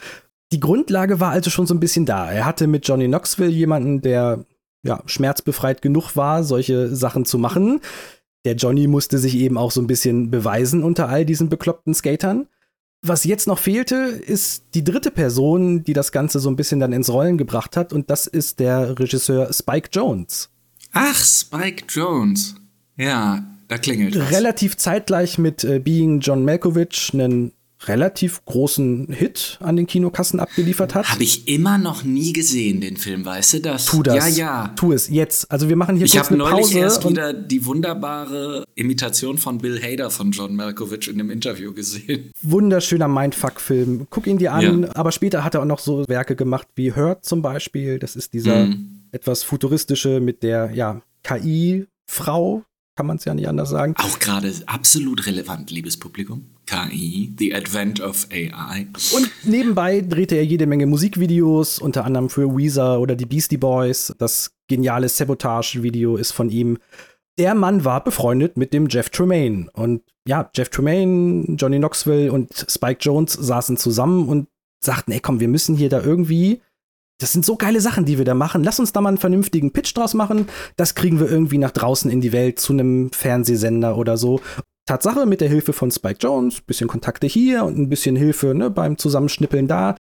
Die 0.53 0.61
Grundlage 0.61 1.21
war 1.21 1.33
also 1.33 1.51
schon 1.51 1.67
so 1.67 1.75
ein 1.75 1.81
bisschen 1.81 2.07
da. 2.07 2.31
Er 2.31 2.45
hatte 2.45 2.67
mit 2.67 2.87
Johnny 2.87 3.07
Knoxville 3.07 3.51
jemanden, 3.51 4.01
der 4.01 4.45
ja, 4.85 5.03
schmerzbefreit 5.07 5.83
genug 5.83 6.17
war, 6.17 6.45
solche 6.45 6.95
Sachen 6.95 7.25
zu 7.25 7.39
machen. 7.39 7.81
Der 8.45 8.55
Johnny 8.55 8.87
musste 8.87 9.19
sich 9.19 9.37
eben 9.37 9.59
auch 9.59 9.73
so 9.73 9.81
ein 9.81 9.89
bisschen 9.89 10.31
beweisen 10.31 10.85
unter 10.85 11.09
all 11.09 11.25
diesen 11.25 11.49
bekloppten 11.49 11.95
Skatern. 11.95 12.47
Was 13.03 13.25
jetzt 13.25 13.47
noch 13.47 13.59
fehlte, 13.59 13.97
ist 13.97 14.65
die 14.75 14.83
dritte 14.83 15.11
Person, 15.11 15.85
die 15.85 15.93
das 15.93 16.13
Ganze 16.13 16.41
so 16.41 16.51
ein 16.51 16.57
bisschen 16.57 16.81
dann 16.81 16.93
ins 16.93 17.11
Rollen 17.11 17.39
gebracht 17.39 17.77
hat, 17.77 17.93
und 17.93 18.11
das 18.11 18.27
ist 18.27 18.59
der 18.59 18.99
Regisseur 18.99 19.53
Spike 19.53 19.91
Jones. 19.93 20.51
Ach, 20.93 21.23
Spike 21.23 21.85
Jones. 21.89 22.57
Ja, 22.97 23.45
da 23.69 23.79
klingelt 23.79 24.19
was. 24.19 24.31
relativ 24.31 24.77
zeitgleich 24.77 25.39
mit 25.39 25.63
äh, 25.65 25.79
Being 25.79 26.21
John 26.21 26.45
Malkovich 26.45 27.11
einen 27.13 27.53
relativ 27.85 28.43
großen 28.47 29.09
Hit 29.13 29.59
an 29.61 29.77
den 29.77 29.87
Kinokassen 29.87 30.41
abgeliefert 30.41 30.95
hat. 30.95 31.11
Habe 31.11 31.23
ich 31.23 31.47
immer 31.47 31.77
noch 31.79 32.05
nie 32.05 32.33
gesehen, 32.33 32.81
den 32.81 32.97
Film, 32.97 33.25
weißt 33.25 33.55
du 33.55 33.61
das? 33.61 33.85
Tu 33.87 34.03
das. 34.03 34.37
Ja, 34.37 34.45
ja. 34.67 34.69
Tu 34.77 34.93
es 34.93 35.09
jetzt. 35.09 35.51
Also 35.51 35.69
wir 35.69 35.77
machen 35.77 35.97
hier 35.97 36.07
Ich 36.07 36.13
kurz 36.13 36.25
habe 36.31 36.35
eine 36.35 36.51
neulich 36.51 36.67
Pause. 36.69 36.79
erst 36.79 37.05
und 37.05 37.13
wieder 37.13 37.33
die 37.35 37.65
wunderbare 37.67 38.65
Imitation 38.75 39.37
von 39.39 39.59
Bill 39.59 39.81
Hader 39.83 40.11
von 40.11 40.31
John 40.31 40.57
Malkovich 40.57 41.09
in 41.09 41.19
dem 41.19 41.31
Interview 41.31 41.73
gesehen. 41.75 42.31
wunderschöner 42.43 43.09
Mindfuck-Film. 43.09 44.07
Guck 44.11 44.27
ihn 44.27 44.39
dir 44.39 44.53
an. 44.55 44.83
Ja. 44.85 44.89
Aber 44.95 45.13
später 45.13 45.45
hat 45.45 45.55
er 45.55 45.61
auch 45.61 45.67
noch 45.67 45.79
so 45.81 46.09
Werke 46.09 46.35
gemacht 46.35 46.69
wie 46.77 46.93
Hurt 46.95 47.25
zum 47.25 47.43
Beispiel. 47.43 47.99
Das 47.99 48.17
ist 48.17 48.33
dieser 48.33 48.67
Mhm. 48.67 49.03
etwas 49.13 49.43
futuristische 49.43 50.21
mit 50.21 50.43
der 50.43 50.71
ja, 50.73 51.03
KI-Frau, 51.25 52.65
kann 52.97 53.07
man 53.07 53.17
es 53.19 53.25
ja 53.25 53.35
nicht 53.35 53.49
anders 53.49 53.71
sagen. 53.71 53.95
Auch 53.99 54.19
gerade 54.19 54.53
absolut 54.67 55.27
relevant, 55.27 55.71
liebes 55.71 55.97
Publikum. 55.97 56.47
KI, 56.67 57.33
The 57.39 57.55
Advent 57.55 58.01
of 58.01 58.27
AI. 58.31 58.87
Und 59.15 59.31
nebenbei 59.45 60.01
drehte 60.01 60.35
er 60.35 60.45
jede 60.45 60.67
Menge 60.67 60.87
Musikvideos, 60.87 61.79
unter 61.79 62.05
anderem 62.05 62.29
für 62.29 62.57
Weezer 62.57 63.01
oder 63.01 63.15
die 63.15 63.27
Beastie 63.27 63.57
Boys. 63.57 64.15
Das 64.19 64.53
geniale 64.69 65.09
Sabotage-Video 65.09 66.17
ist 66.17 66.33
von 66.33 66.51
ihm. 66.51 66.79
Der 67.39 67.55
Mann 67.55 67.85
war 67.85 68.03
befreundet 68.03 68.57
mit 68.57 68.73
dem 68.73 68.89
Jeff 68.89 69.11
Tremaine. 69.11 69.69
Und 69.73 70.03
ja, 70.27 70.51
Jeff 70.55 70.69
Tremaine, 70.71 71.57
Johnny 71.57 71.79
Knoxville 71.79 72.33
und 72.33 72.67
Spike 72.69 72.99
Jones 73.01 73.33
saßen 73.33 73.77
zusammen 73.77 74.29
und 74.29 74.49
sagten, 74.85 75.13
ey 75.13 75.21
komm, 75.21 75.41
wir 75.41 75.49
müssen 75.49 75.77
hier 75.77 75.89
da 75.89 76.03
irgendwie, 76.03 76.61
das 77.19 77.33
sind 77.33 77.47
so 77.47 77.57
geile 77.57 77.81
Sachen, 77.81 78.05
die 78.05 78.19
wir 78.19 78.25
da 78.25 78.35
machen. 78.35 78.63
Lass 78.63 78.79
uns 78.79 78.93
da 78.93 79.01
mal 79.01 79.11
einen 79.11 79.19
vernünftigen 79.19 79.73
Pitch 79.73 79.97
draus 79.97 80.15
machen. 80.15 80.49
Das 80.77 80.95
kriegen 80.95 81.19
wir 81.19 81.31
irgendwie 81.31 81.59
nach 81.59 81.71
draußen 81.71 82.11
in 82.11 82.21
die 82.21 82.33
Welt 82.33 82.59
zu 82.59 82.73
einem 82.73 83.11
Fernsehsender 83.13 83.97
oder 83.97 84.17
so. 84.17 84.41
Tatsache, 84.87 85.27
mit 85.27 85.41
der 85.41 85.49
Hilfe 85.49 85.73
von 85.73 85.91
Spike 85.91 86.19
Jones, 86.21 86.61
bisschen 86.61 86.89
Kontakte 86.89 87.27
hier 87.27 87.65
und 87.65 87.77
ein 87.77 87.89
bisschen 87.89 88.17
Hilfe 88.17 88.55
ne, 88.55 88.71
beim 88.71 88.99
Zusammenschnippeln 88.99 89.67
da, 89.67 89.97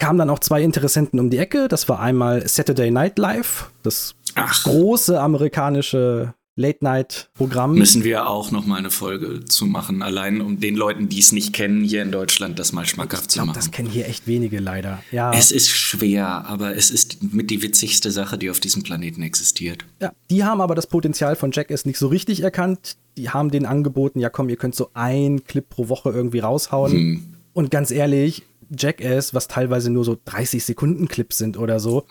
kamen 0.00 0.18
dann 0.18 0.30
auch 0.30 0.40
zwei 0.40 0.62
Interessenten 0.62 1.20
um 1.20 1.30
die 1.30 1.38
Ecke. 1.38 1.68
Das 1.68 1.88
war 1.88 2.00
einmal 2.00 2.46
Saturday 2.48 2.90
Night 2.90 3.18
Live, 3.18 3.70
das 3.82 4.16
Ach, 4.34 4.64
große 4.64 5.20
amerikanische 5.20 6.34
Late-Night-Programm. 6.56 7.74
müssen 7.74 8.04
wir 8.04 8.28
auch 8.28 8.50
noch 8.50 8.66
mal 8.66 8.76
eine 8.76 8.90
Folge 8.90 9.44
zu 9.44 9.66
machen, 9.66 10.02
allein 10.02 10.40
um 10.40 10.60
den 10.60 10.76
Leuten, 10.76 11.08
die 11.08 11.18
es 11.18 11.32
nicht 11.32 11.52
kennen, 11.52 11.84
hier 11.84 12.02
in 12.02 12.12
Deutschland 12.12 12.58
das 12.58 12.72
mal 12.72 12.86
schmackhaft 12.86 13.24
Ich 13.24 13.28
zu 13.30 13.34
glaube, 13.38 13.48
machen. 13.48 13.56
das 13.56 13.70
kennen 13.70 13.88
hier 13.90 14.08
echt 14.08 14.26
wenige 14.26 14.60
leider. 14.60 15.02
Ja, 15.10 15.32
Es 15.32 15.50
ist 15.50 15.70
schwer, 15.70 16.26
aber 16.46 16.76
es 16.76 16.90
ist 16.90 17.22
mit 17.32 17.50
die 17.50 17.62
witzigste 17.62 18.10
Sache, 18.10 18.38
die 18.38 18.50
auf 18.50 18.60
diesem 18.60 18.82
Planeten 18.82 19.22
existiert. 19.22 19.84
ja, 20.00 20.12
die 20.30 20.44
haben 20.44 20.60
aber 20.60 20.74
das 20.74 20.86
Potenzial 20.86 21.36
von 21.36 21.50
Jackass 21.52 21.84
nicht 21.86 21.98
so 21.98 22.08
richtig 22.08 22.40
erkannt. 22.42 22.96
Die 23.16 23.30
haben 23.30 23.50
denen 23.50 23.66
angeboten, 23.66 24.20
ja 24.20 24.28
komm, 24.30 24.48
ihr 24.48 24.56
könnt 24.56 24.74
so 24.74 24.90
ein 24.94 25.44
Clip 25.44 25.68
pro 25.68 25.88
Woche 25.88 26.10
irgendwie 26.10 26.40
raushauen. 26.40 26.92
Hm. 26.92 27.24
Und 27.52 27.70
ganz 27.70 27.90
ehrlich, 27.90 28.42
Jackass, 28.76 29.34
was 29.34 29.46
teilweise 29.48 29.90
nur 29.90 30.04
so 30.04 30.16
30 30.24 30.64
Sekunden 30.64 31.06
Clips 31.08 31.38
sind 31.38 31.56
oder 31.58 31.78
so, 31.78 32.04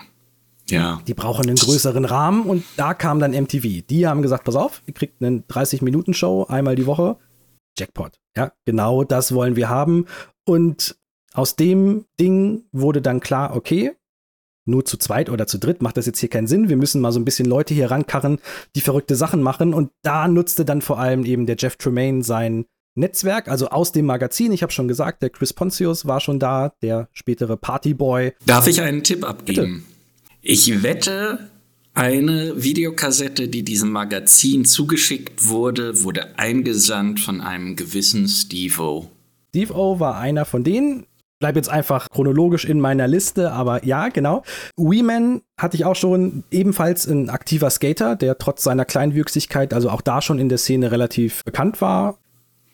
Ja. 0.69 1.01
die 1.07 1.13
brauchen 1.13 1.47
einen 1.47 1.57
größeren 1.57 2.05
Rahmen 2.05 2.43
und 2.45 2.63
da 2.77 2.93
kam 2.93 3.19
dann 3.19 3.31
MTV. 3.31 3.85
Die 3.89 4.07
haben 4.07 4.21
gesagt, 4.21 4.45
pass 4.45 4.55
auf, 4.55 4.81
ihr 4.85 4.93
kriegt 4.93 5.21
eine 5.21 5.39
30-Minuten-Show 5.39 6.45
einmal 6.47 6.75
die 6.75 6.85
Woche. 6.85 7.17
Jackpot. 7.77 8.19
Ja, 8.35 8.51
genau 8.65 9.03
das 9.03 9.33
wollen 9.33 9.55
wir 9.55 9.69
haben. 9.69 10.05
Und 10.45 10.95
aus 11.33 11.55
dem 11.55 12.05
Ding 12.19 12.63
wurde 12.71 13.01
dann 13.01 13.19
klar, 13.19 13.55
okay, 13.55 13.91
nur 14.65 14.85
zu 14.85 14.97
zweit 14.97 15.29
oder 15.29 15.47
zu 15.47 15.57
dritt 15.57 15.81
macht 15.81 15.97
das 15.97 16.05
jetzt 16.05 16.19
hier 16.19 16.29
keinen 16.29 16.47
Sinn. 16.47 16.69
Wir 16.69 16.77
müssen 16.77 17.01
mal 17.01 17.11
so 17.11 17.19
ein 17.19 17.25
bisschen 17.25 17.45
Leute 17.45 17.73
hier 17.73 17.91
rankarren, 17.91 18.39
die 18.75 18.81
verrückte 18.81 19.15
Sachen 19.15 19.41
machen. 19.41 19.73
Und 19.73 19.91
da 20.03 20.27
nutzte 20.27 20.63
dann 20.63 20.81
vor 20.81 20.99
allem 20.99 21.25
eben 21.25 21.45
der 21.45 21.57
Jeff 21.59 21.75
Tremaine 21.75 22.23
sein 22.23 22.65
Netzwerk, 22.95 23.47
also 23.47 23.69
aus 23.69 23.91
dem 23.91 24.05
Magazin. 24.05 24.51
Ich 24.51 24.61
habe 24.61 24.71
schon 24.71 24.87
gesagt, 24.87 25.21
der 25.23 25.31
Chris 25.31 25.51
Pontius 25.51 26.05
war 26.05 26.19
schon 26.19 26.39
da, 26.39 26.73
der 26.81 27.09
spätere 27.11 27.57
Partyboy. 27.57 28.33
Darf 28.45 28.67
ich 28.67 28.81
einen 28.81 29.03
Tipp 29.03 29.27
abgeben? 29.27 29.85
Ich 30.45 30.83
wette, 30.83 31.39
eine 31.93 32.61
Videokassette, 32.61 33.47
die 33.47 33.63
diesem 33.63 33.91
Magazin 33.91 34.65
zugeschickt 34.65 35.47
wurde, 35.47 36.03
wurde 36.03 36.37
eingesandt 36.37 37.21
von 37.21 37.39
einem 37.39 37.77
gewissen 37.77 38.27
Steve-O. 38.27 39.09
Steve 39.51 39.73
O 39.73 40.01
war 40.01 40.17
einer 40.17 40.43
von 40.43 40.65
denen. 40.65 41.05
Bleib 41.39 41.55
jetzt 41.55 41.69
einfach 41.69 42.09
chronologisch 42.09 42.65
in 42.65 42.81
meiner 42.81 43.07
Liste, 43.07 43.53
aber 43.53 43.85
ja, 43.85 44.09
genau. 44.09 44.43
Weeman 44.75 45.43
hatte 45.57 45.77
ich 45.77 45.85
auch 45.85 45.95
schon 45.95 46.43
ebenfalls 46.51 47.05
ein 47.05 47.29
aktiver 47.29 47.69
Skater, 47.69 48.17
der 48.17 48.37
trotz 48.37 48.63
seiner 48.63 48.83
Kleinwüchsigkeit, 48.83 49.73
also 49.73 49.89
auch 49.89 50.01
da 50.01 50.21
schon 50.21 50.39
in 50.39 50.49
der 50.49 50.57
Szene 50.57 50.91
relativ 50.91 51.41
bekannt 51.45 51.79
war. 51.79 52.17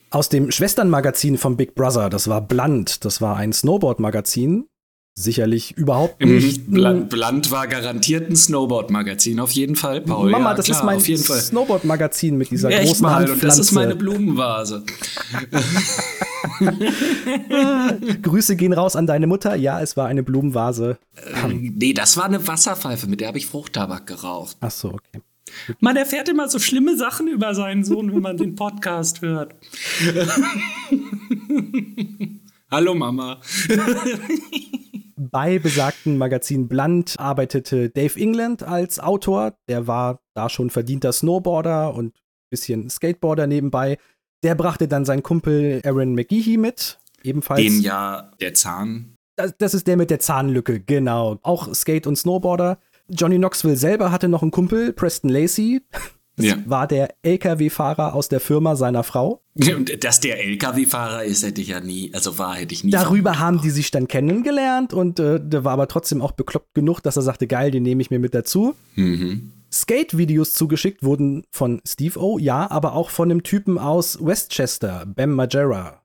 Aus 0.10 0.28
dem 0.28 0.50
Schwesternmagazin 0.50 1.38
von 1.38 1.56
Big 1.56 1.76
Brother, 1.76 2.10
das 2.10 2.28
war 2.28 2.42
Blunt, 2.42 3.06
das 3.06 3.22
war 3.22 3.38
ein 3.38 3.54
Snowboard-Magazin. 3.54 4.66
Sicherlich 5.20 5.76
überhaupt 5.76 6.24
nicht. 6.24 6.72
Bland, 6.72 7.10
Bland 7.10 7.52
war 7.52 7.68
garantiert 7.68 8.30
ein 8.30 8.38
Snowboard-Magazin, 8.38 9.42
auf 9.42 9.52
jeden 9.52 9.76
Fall, 9.76 10.00
Paul. 10.00 10.32
Mama, 10.32 10.52
ja, 10.52 10.56
das 10.56 10.68
klar, 10.68 10.78
ist 10.78 10.86
mein. 10.86 11.28
Snowboard-Magazin 11.28 12.38
mit 12.38 12.52
dieser 12.52 12.70
Echt 12.70 12.88
großen 12.88 13.02
mal, 13.02 13.30
und 13.30 13.44
das 13.44 13.60
ist 13.60 13.76
Handpflanze. 13.76 13.76
meine 13.76 13.96
Blumenvase. 13.98 14.84
Grüße 18.22 18.56
gehen 18.56 18.72
raus 18.72 18.96
an 18.96 19.08
deine 19.08 19.28
Mutter. 19.28 19.56
Ja, 19.56 19.82
es 19.82 19.98
war 19.98 20.08
eine 20.08 20.24
Blumenvase. 20.24 20.98
Nee, 21.50 21.92
das 21.92 22.16
war 22.16 22.24
eine 22.24 22.48
Wasserpfeife, 22.48 23.08
mit 23.08 23.20
der 23.20 23.28
habe 23.28 23.40
ich 23.40 23.48
Fruchttabak 23.48 24.08
geraucht. 24.08 24.56
Ach 24.62 24.72
so, 24.72 24.94
okay. 24.94 25.22
Man 25.82 25.98
erfährt 25.98 26.30
immer 26.30 26.48
so 26.48 26.60
schlimme 26.60 26.96
Sachen 26.96 27.28
über 27.28 27.54
seinen 27.56 27.84
Sohn, 27.84 28.14
wenn 28.14 28.22
man 28.22 28.38
den 28.38 28.56
Podcast 28.56 29.22
hört. 29.22 29.54
Hallo 32.72 32.96
Mama. 32.96 33.42
Bei 35.22 35.60
besagten 35.60 36.18
Magazin 36.18 36.70
Blunt 36.70 37.20
arbeitete 37.20 37.90
Dave 37.90 38.18
England 38.18 38.64
als 38.64 39.02
Autor. 39.02 39.58
Der 39.68 39.86
war 39.86 40.22
da 40.34 40.48
schon 40.48 40.70
verdienter 40.70 41.12
Snowboarder 41.12 41.94
und 41.94 42.16
bisschen 42.50 42.90
Skateboarder 42.90 43.46
nebenbei. 43.46 43.98
Der 44.46 44.56
brachte 44.56 44.88
dann 44.88 45.04
seinen 45.04 45.22
Kumpel 45.22 45.82
Aaron 45.84 46.16
McGeehee 46.16 46.56
mit. 46.56 47.00
Ebenfalls. 47.22 47.62
Dem 47.62 47.82
ja 47.82 48.32
der 48.40 48.54
Zahn. 48.54 49.18
das, 49.36 49.58
das 49.58 49.74
ist 49.74 49.88
der 49.88 49.98
mit 49.98 50.10
der 50.10 50.22
Zahnlücke, 50.22 50.80
genau. 50.80 51.38
Auch 51.42 51.74
Skate- 51.76 52.08
und 52.08 52.16
Snowboarder. 52.16 52.80
Johnny 53.10 53.38
Knoxville 53.38 53.76
selber 53.76 54.14
hatte 54.14 54.30
noch 54.30 54.42
einen 54.42 54.52
Kumpel, 54.52 54.94
Preston 54.94 55.30
Lacey. 55.30 55.82
Das 56.40 56.48
Ja. 56.48 56.58
war 56.66 56.88
der 56.88 57.14
LKW-Fahrer 57.22 58.14
aus 58.14 58.30
der 58.30 58.40
Firma 58.40 58.78
seiner 58.78 59.04
Frau. 59.04 59.42
Und 59.56 60.04
dass 60.06 60.22
der 60.22 60.42
LKW-Fahrer 60.46 61.26
ist, 61.26 61.44
hätte 61.46 61.60
ich 61.60 61.68
ja 61.68 61.82
nie, 61.82 62.12
also 62.14 62.38
war, 62.38 62.56
hätte 62.56 62.74
ich 62.74 62.86
nie. 62.86 62.92
Darüber 62.92 63.40
haben 63.40 63.62
die 63.62 63.70
sich 63.70 63.92
dann 63.92 64.08
kennengelernt 64.08 64.94
und 64.94 65.20
äh, 65.20 65.40
der 65.42 65.66
war 65.66 65.74
aber 65.74 65.88
trotzdem 65.90 66.22
auch 66.22 66.32
bekloppt 66.32 66.74
genug, 66.74 67.02
dass 67.02 67.18
er 67.18 67.24
sagte, 67.24 67.46
geil, 67.46 67.72
den 67.72 67.84
nehme 67.84 68.02
ich 68.02 68.10
mir 68.10 68.20
mit 68.20 68.34
dazu. 68.34 68.74
Mhm. 68.96 69.52
Skate-Videos 69.72 70.54
zugeschickt 70.54 71.04
wurden 71.04 71.44
von 71.52 71.82
Steve 71.86 72.18
O, 72.20 72.40
ja, 72.40 72.72
aber 72.72 72.94
auch 72.94 73.10
von 73.10 73.30
einem 73.30 73.44
Typen 73.44 73.78
aus 73.78 74.18
Westchester, 74.26 75.04
Bam 75.06 75.32
Margera. 75.36 76.02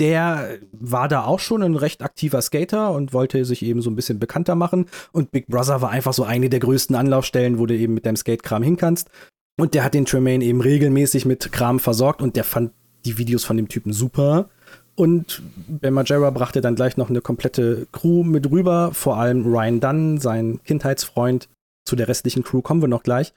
Der 0.00 0.58
war 0.72 1.06
da 1.06 1.24
auch 1.24 1.38
schon 1.38 1.62
ein 1.62 1.76
recht 1.76 2.02
aktiver 2.02 2.42
Skater 2.42 2.90
und 2.92 3.12
wollte 3.12 3.44
sich 3.44 3.62
eben 3.62 3.82
so 3.82 3.90
ein 3.90 3.94
bisschen 3.96 4.18
bekannter 4.18 4.56
machen. 4.56 4.86
Und 5.12 5.30
Big 5.30 5.46
Brother 5.46 5.82
war 5.82 5.90
einfach 5.90 6.12
so 6.12 6.24
eine 6.24 6.48
der 6.48 6.58
größten 6.58 6.96
Anlaufstellen, 6.96 7.58
wo 7.60 7.66
du 7.66 7.76
eben 7.76 7.94
mit 7.94 8.04
deinem 8.06 8.16
Skate-Kram 8.16 8.62
hin 8.64 8.76
kannst. 8.76 9.08
Und 9.56 9.74
der 9.74 9.84
hat 9.84 9.94
den 9.94 10.04
Tremaine 10.04 10.44
eben 10.44 10.60
regelmäßig 10.60 11.26
mit 11.26 11.52
Kram 11.52 11.78
versorgt 11.78 12.22
und 12.22 12.36
der 12.36 12.44
fand 12.44 12.72
die 13.04 13.18
Videos 13.18 13.44
von 13.44 13.56
dem 13.56 13.68
Typen 13.68 13.92
super. 13.92 14.48
Und 14.96 15.42
Ben 15.68 15.92
Margera 15.94 16.30
brachte 16.30 16.60
dann 16.60 16.76
gleich 16.76 16.96
noch 16.96 17.08
eine 17.10 17.20
komplette 17.20 17.86
Crew 17.92 18.22
mit 18.24 18.50
rüber, 18.50 18.90
vor 18.92 19.16
allem 19.16 19.44
Ryan 19.44 19.80
Dunn, 19.80 20.18
sein 20.20 20.60
Kindheitsfreund. 20.64 21.48
Zu 21.84 21.96
der 21.96 22.08
restlichen 22.08 22.42
Crew 22.44 22.62
kommen 22.62 22.80
wir 22.80 22.88
noch 22.88 23.02
gleich. 23.02 23.32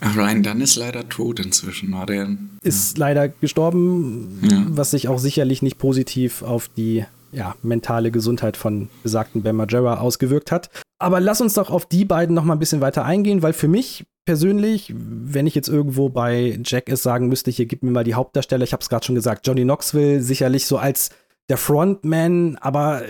Ach, 0.00 0.16
Ryan 0.16 0.42
Dunn 0.42 0.60
ist 0.60 0.76
leider 0.76 1.08
tot 1.08 1.40
inzwischen, 1.40 1.92
war 1.92 2.06
der. 2.06 2.36
Ist 2.62 2.98
leider 2.98 3.28
gestorben, 3.28 4.38
Ja. 4.42 4.66
was 4.68 4.90
sich 4.90 5.08
auch 5.08 5.18
sicherlich 5.18 5.62
nicht 5.62 5.78
positiv 5.78 6.42
auf 6.42 6.68
die 6.68 7.04
ja, 7.32 7.54
mentale 7.62 8.10
Gesundheit 8.10 8.56
von 8.56 8.88
besagten 9.02 9.42
Ben 9.42 9.56
Margera 9.56 9.98
ausgewirkt 9.98 10.52
hat. 10.52 10.70
Aber 10.98 11.20
lass 11.20 11.40
uns 11.40 11.54
doch 11.54 11.70
auf 11.70 11.86
die 11.86 12.04
beiden 12.04 12.34
noch 12.34 12.44
mal 12.44 12.54
ein 12.54 12.58
bisschen 12.58 12.80
weiter 12.80 13.04
eingehen, 13.04 13.42
weil 13.42 13.52
für 13.52 13.68
mich 13.68 14.04
persönlich, 14.26 14.92
wenn 14.94 15.46
ich 15.46 15.54
jetzt 15.54 15.68
irgendwo 15.68 16.10
bei 16.10 16.60
Jackass 16.62 17.02
sagen 17.02 17.28
müsste, 17.28 17.50
hier 17.50 17.66
gib 17.66 17.82
mir 17.82 17.90
mal 17.90 18.04
die 18.04 18.14
Hauptdarsteller, 18.14 18.64
ich 18.64 18.72
habe 18.72 18.82
es 18.82 18.90
gerade 18.90 19.06
schon 19.06 19.14
gesagt, 19.14 19.46
Johnny 19.46 19.62
Knoxville 19.62 20.20
sicherlich 20.20 20.66
so 20.66 20.76
als 20.76 21.10
der 21.48 21.56
Frontman, 21.56 22.56
aber 22.56 23.02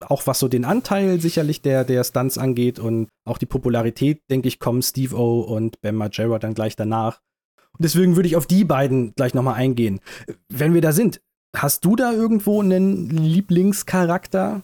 auch 0.00 0.26
was 0.26 0.40
so 0.40 0.48
den 0.48 0.64
Anteil 0.64 1.20
sicherlich 1.20 1.62
der, 1.62 1.84
der 1.84 2.02
Stunts 2.02 2.38
angeht 2.38 2.78
und 2.80 3.08
auch 3.24 3.38
die 3.38 3.46
Popularität, 3.46 4.22
denke 4.30 4.48
ich, 4.48 4.58
kommen 4.58 4.82
Steve 4.82 5.16
O 5.16 5.42
und 5.42 5.80
Ben 5.80 5.94
Margera 5.94 6.40
dann 6.40 6.54
gleich 6.54 6.74
danach. 6.74 7.20
Und 7.78 7.84
deswegen 7.84 8.16
würde 8.16 8.26
ich 8.26 8.36
auf 8.36 8.46
die 8.46 8.64
beiden 8.64 9.14
gleich 9.14 9.34
nochmal 9.34 9.54
eingehen. 9.54 10.00
Wenn 10.48 10.74
wir 10.74 10.80
da 10.80 10.92
sind, 10.92 11.20
hast 11.54 11.84
du 11.84 11.94
da 11.94 12.12
irgendwo 12.12 12.60
einen 12.60 13.10
Lieblingscharakter? 13.10 14.62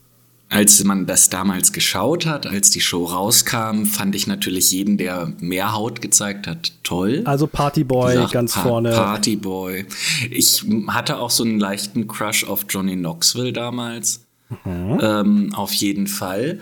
Als 0.51 0.83
man 0.83 1.05
das 1.05 1.29
damals 1.29 1.73
geschaut 1.75 2.25
hat, 2.25 2.47
als 2.47 2.71
die 2.71 2.81
Show 2.81 3.05
rauskam, 3.05 3.85
fand 3.85 4.15
ich 4.15 4.27
natürlich 4.27 4.73
jeden, 4.73 4.97
der 4.97 5.31
mehr 5.41 5.75
Haut 5.75 6.01
gezeigt 6.01 6.47
hat, 6.47 6.73
toll. 6.83 7.21
Also 7.27 7.47
Partyboy 7.47 8.15
Gesagt, 8.15 8.33
ganz 8.33 8.55
Pa- 8.55 8.63
vorne. 8.63 8.93
Partyboy. 8.93 9.85
Ich 10.31 10.65
hatte 10.87 11.19
auch 11.19 11.31
so 11.31 11.45
einen 11.45 11.61
leichten 11.61 12.09
Crush 12.09 12.45
auf 12.45 12.65
Johnny 12.69 12.97
Knoxville 12.97 13.53
damals. 13.53 14.25
Mhm. 14.65 14.99
Ähm, 15.03 15.55
auf 15.55 15.73
jeden 15.75 16.07
Fall. 16.07 16.61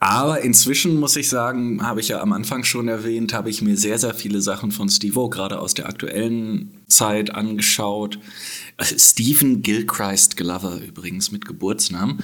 Aber 0.00 0.40
inzwischen 0.42 0.98
muss 0.98 1.14
ich 1.16 1.28
sagen, 1.28 1.82
habe 1.84 2.00
ich 2.00 2.08
ja 2.08 2.20
am 2.20 2.32
Anfang 2.32 2.64
schon 2.64 2.86
erwähnt, 2.88 3.32
habe 3.34 3.50
ich 3.50 3.62
mir 3.62 3.76
sehr, 3.76 3.98
sehr 3.98 4.14
viele 4.14 4.40
Sachen 4.40 4.70
von 4.72 4.88
Steve-O 4.88 5.28
gerade 5.28 5.58
aus 5.60 5.74
der 5.74 5.88
aktuellen 5.88 6.70
Zeit 6.88 7.34
angeschaut. 7.34 8.18
Stephen 8.80 9.62
Gilchrist 9.62 10.36
Glover 10.36 10.78
übrigens 10.80 11.32
mit 11.32 11.44
Geburtsnamen 11.46 12.18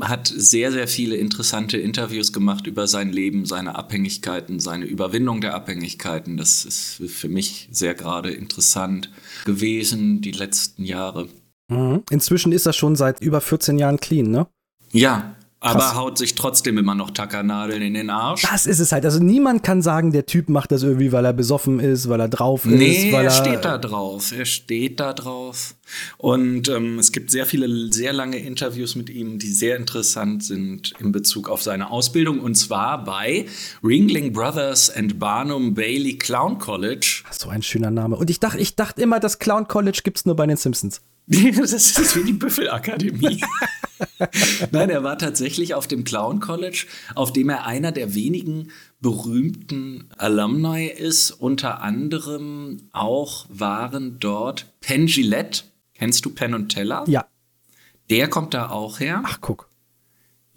hat 0.00 0.32
sehr, 0.34 0.72
sehr 0.72 0.88
viele 0.88 1.16
interessante 1.16 1.76
Interviews 1.78 2.32
gemacht 2.32 2.66
über 2.66 2.86
sein 2.86 3.10
Leben, 3.10 3.46
seine 3.46 3.76
Abhängigkeiten, 3.76 4.60
seine 4.60 4.84
Überwindung 4.84 5.40
der 5.40 5.54
Abhängigkeiten. 5.54 6.36
Das 6.36 6.64
ist 6.64 7.02
für 7.06 7.28
mich 7.28 7.68
sehr 7.70 7.94
gerade 7.94 8.30
interessant 8.30 9.10
gewesen, 9.44 10.20
die 10.20 10.32
letzten 10.32 10.84
Jahre. 10.84 11.28
Mhm. 11.68 12.02
Inzwischen 12.10 12.52
ist 12.52 12.66
er 12.66 12.72
schon 12.72 12.96
seit 12.96 13.20
über 13.20 13.40
14 13.40 13.78
Jahren 13.78 13.98
clean, 13.98 14.30
ne? 14.30 14.46
Ja, 14.90 15.36
aber 15.60 15.80
Krass. 15.80 15.94
haut 15.96 16.18
sich 16.18 16.36
trotzdem 16.36 16.78
immer 16.78 16.94
noch 16.94 17.10
Tackernadeln 17.10 17.82
in 17.82 17.94
den 17.94 18.10
Arsch. 18.10 18.42
Das 18.42 18.64
ist 18.64 18.78
es 18.78 18.92
halt. 18.92 19.04
Also 19.04 19.18
niemand 19.18 19.64
kann 19.64 19.82
sagen, 19.82 20.12
der 20.12 20.24
Typ 20.24 20.48
macht 20.48 20.70
das 20.70 20.84
irgendwie, 20.84 21.10
weil 21.10 21.24
er 21.24 21.32
besoffen 21.32 21.80
ist, 21.80 22.08
weil 22.08 22.20
er 22.20 22.28
drauf 22.28 22.64
Nee, 22.64 23.08
ist, 23.08 23.12
weil 23.12 23.24
er 23.24 23.30
er 23.30 23.30
steht 23.30 23.64
da 23.64 23.76
drauf. 23.78 24.30
Er 24.30 24.44
steht 24.44 25.00
da 25.00 25.12
drauf. 25.12 25.74
Und 26.16 26.68
ähm, 26.68 27.00
es 27.00 27.10
gibt 27.10 27.32
sehr 27.32 27.44
viele, 27.44 27.92
sehr 27.92 28.12
lange 28.12 28.38
Interviews 28.38 28.94
mit 28.94 29.10
ihm, 29.10 29.40
die 29.40 29.50
sehr 29.50 29.76
interessant 29.76 30.44
sind 30.44 30.92
in 31.00 31.10
Bezug 31.10 31.48
auf 31.48 31.60
seine 31.62 31.90
Ausbildung. 31.90 32.38
Und 32.38 32.54
zwar 32.54 33.02
bei 33.02 33.46
Ringling 33.82 34.32
Brothers 34.32 34.90
and 34.90 35.18
Barnum 35.18 35.74
Bailey 35.74 36.18
Clown 36.18 36.58
College. 36.58 37.24
So 37.32 37.48
ein 37.48 37.62
schöner 37.62 37.90
Name. 37.90 38.14
Und 38.16 38.30
ich 38.30 38.38
dachte, 38.38 38.58
ich 38.58 38.76
dachte 38.76 39.02
immer, 39.02 39.18
das 39.18 39.40
Clown 39.40 39.66
College 39.66 40.02
gibt's 40.04 40.24
nur 40.24 40.36
bei 40.36 40.46
den 40.46 40.56
Simpsons. 40.56 41.00
Das 41.28 41.72
ist 41.72 42.16
wie 42.16 42.24
die 42.24 42.32
Büffelakademie. 42.32 43.40
Nein, 44.70 44.90
er 44.90 45.02
war 45.02 45.18
tatsächlich 45.18 45.74
auf 45.74 45.86
dem 45.86 46.04
Clown 46.04 46.40
College, 46.40 46.86
auf 47.14 47.32
dem 47.32 47.48
er 47.48 47.66
einer 47.66 47.92
der 47.92 48.14
wenigen 48.14 48.70
berühmten 49.00 50.08
Alumni 50.16 50.86
ist. 50.86 51.30
Unter 51.30 51.82
anderem 51.82 52.88
auch 52.92 53.46
waren 53.48 54.18
dort 54.20 54.66
Penn 54.80 55.06
Gillette. 55.06 55.64
Kennst 55.94 56.24
du 56.24 56.30
Penn 56.30 56.54
und 56.54 56.68
Teller? 56.68 57.04
Ja. 57.08 57.26
Der 58.08 58.28
kommt 58.28 58.54
da 58.54 58.70
auch 58.70 59.00
her. 59.00 59.22
Ach, 59.24 59.38
guck. 59.40 59.67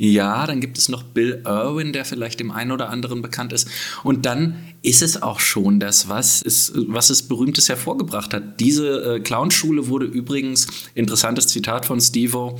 Ja, 0.03 0.47
dann 0.47 0.61
gibt 0.61 0.79
es 0.79 0.89
noch 0.89 1.03
Bill 1.03 1.43
Irwin, 1.45 1.93
der 1.93 2.05
vielleicht 2.05 2.39
dem 2.39 2.49
einen 2.49 2.71
oder 2.71 2.89
anderen 2.89 3.21
bekannt 3.21 3.53
ist. 3.53 3.67
Und 4.03 4.25
dann 4.25 4.55
ist 4.81 5.03
es 5.03 5.21
auch 5.21 5.39
schon 5.39 5.79
das, 5.79 6.09
was 6.09 6.41
es, 6.41 6.73
was 6.75 7.11
es 7.11 7.21
Berühmtes 7.21 7.69
hervorgebracht 7.69 8.33
hat. 8.33 8.59
Diese 8.59 9.17
äh, 9.17 9.19
Clownschule 9.19 9.89
wurde 9.89 10.07
übrigens, 10.07 10.65
interessantes 10.95 11.49
Zitat 11.49 11.85
von 11.85 12.01
Stevo, 12.01 12.59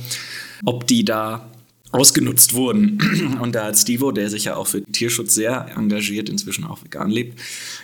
ob 0.64 0.86
die 0.86 1.04
da 1.04 1.50
ausgenutzt 1.90 2.54
wurden. 2.54 3.00
Und 3.40 3.56
da 3.56 3.64
hat 3.64 3.76
Stevo, 3.76 4.12
der 4.12 4.30
sich 4.30 4.44
ja 4.44 4.54
auch 4.54 4.68
für 4.68 4.84
Tierschutz 4.84 5.34
sehr 5.34 5.66
engagiert, 5.76 6.28
inzwischen 6.28 6.62
auch 6.62 6.84
vegan 6.84 7.10
lebt, 7.10 7.40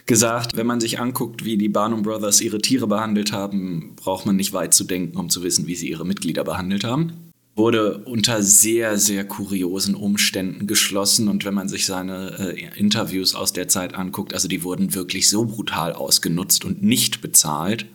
gesagt, 0.07 0.57
wenn 0.57 0.68
man 0.68 0.79
sich 0.79 1.01
anguckt, 1.01 1.44
wie 1.44 1.57
die 1.57 1.68
Barnum 1.68 2.03
Brothers 2.03 2.40
ihre 2.40 2.59
Tiere 2.59 2.87
behandelt 2.87 3.33
haben, 3.33 3.97
braucht 3.97 4.25
man 4.25 4.37
nicht 4.37 4.53
weit 4.53 4.73
zu 4.73 4.85
denken, 4.85 5.16
um 5.16 5.31
zu 5.31 5.42
wissen, 5.42 5.66
wie 5.66 5.75
sie 5.75 5.90
ihre 5.90 6.07
Mitglieder 6.07 6.44
behandelt 6.44 6.85
haben 6.85 7.28
wurde 7.59 7.99
unter 7.99 8.42
sehr, 8.42 8.97
sehr 8.97 9.27
kuriosen 9.27 9.94
Umständen 9.94 10.66
geschlossen. 10.66 11.29
Und 11.29 11.44
wenn 11.44 11.55
man 11.55 11.68
sich 11.68 11.85
seine 11.85 12.55
äh, 12.57 12.79
Interviews 12.79 13.35
aus 13.35 13.53
der 13.53 13.68
Zeit 13.68 13.94
anguckt, 13.94 14.33
also 14.33 14.49
die 14.49 14.62
wurden 14.62 14.94
wirklich 14.94 15.29
so 15.29 15.44
brutal 15.44 15.92
ausgenutzt 15.92 16.64
und 16.64 16.83
nicht 16.83 17.21
bezahlt, 17.21 17.87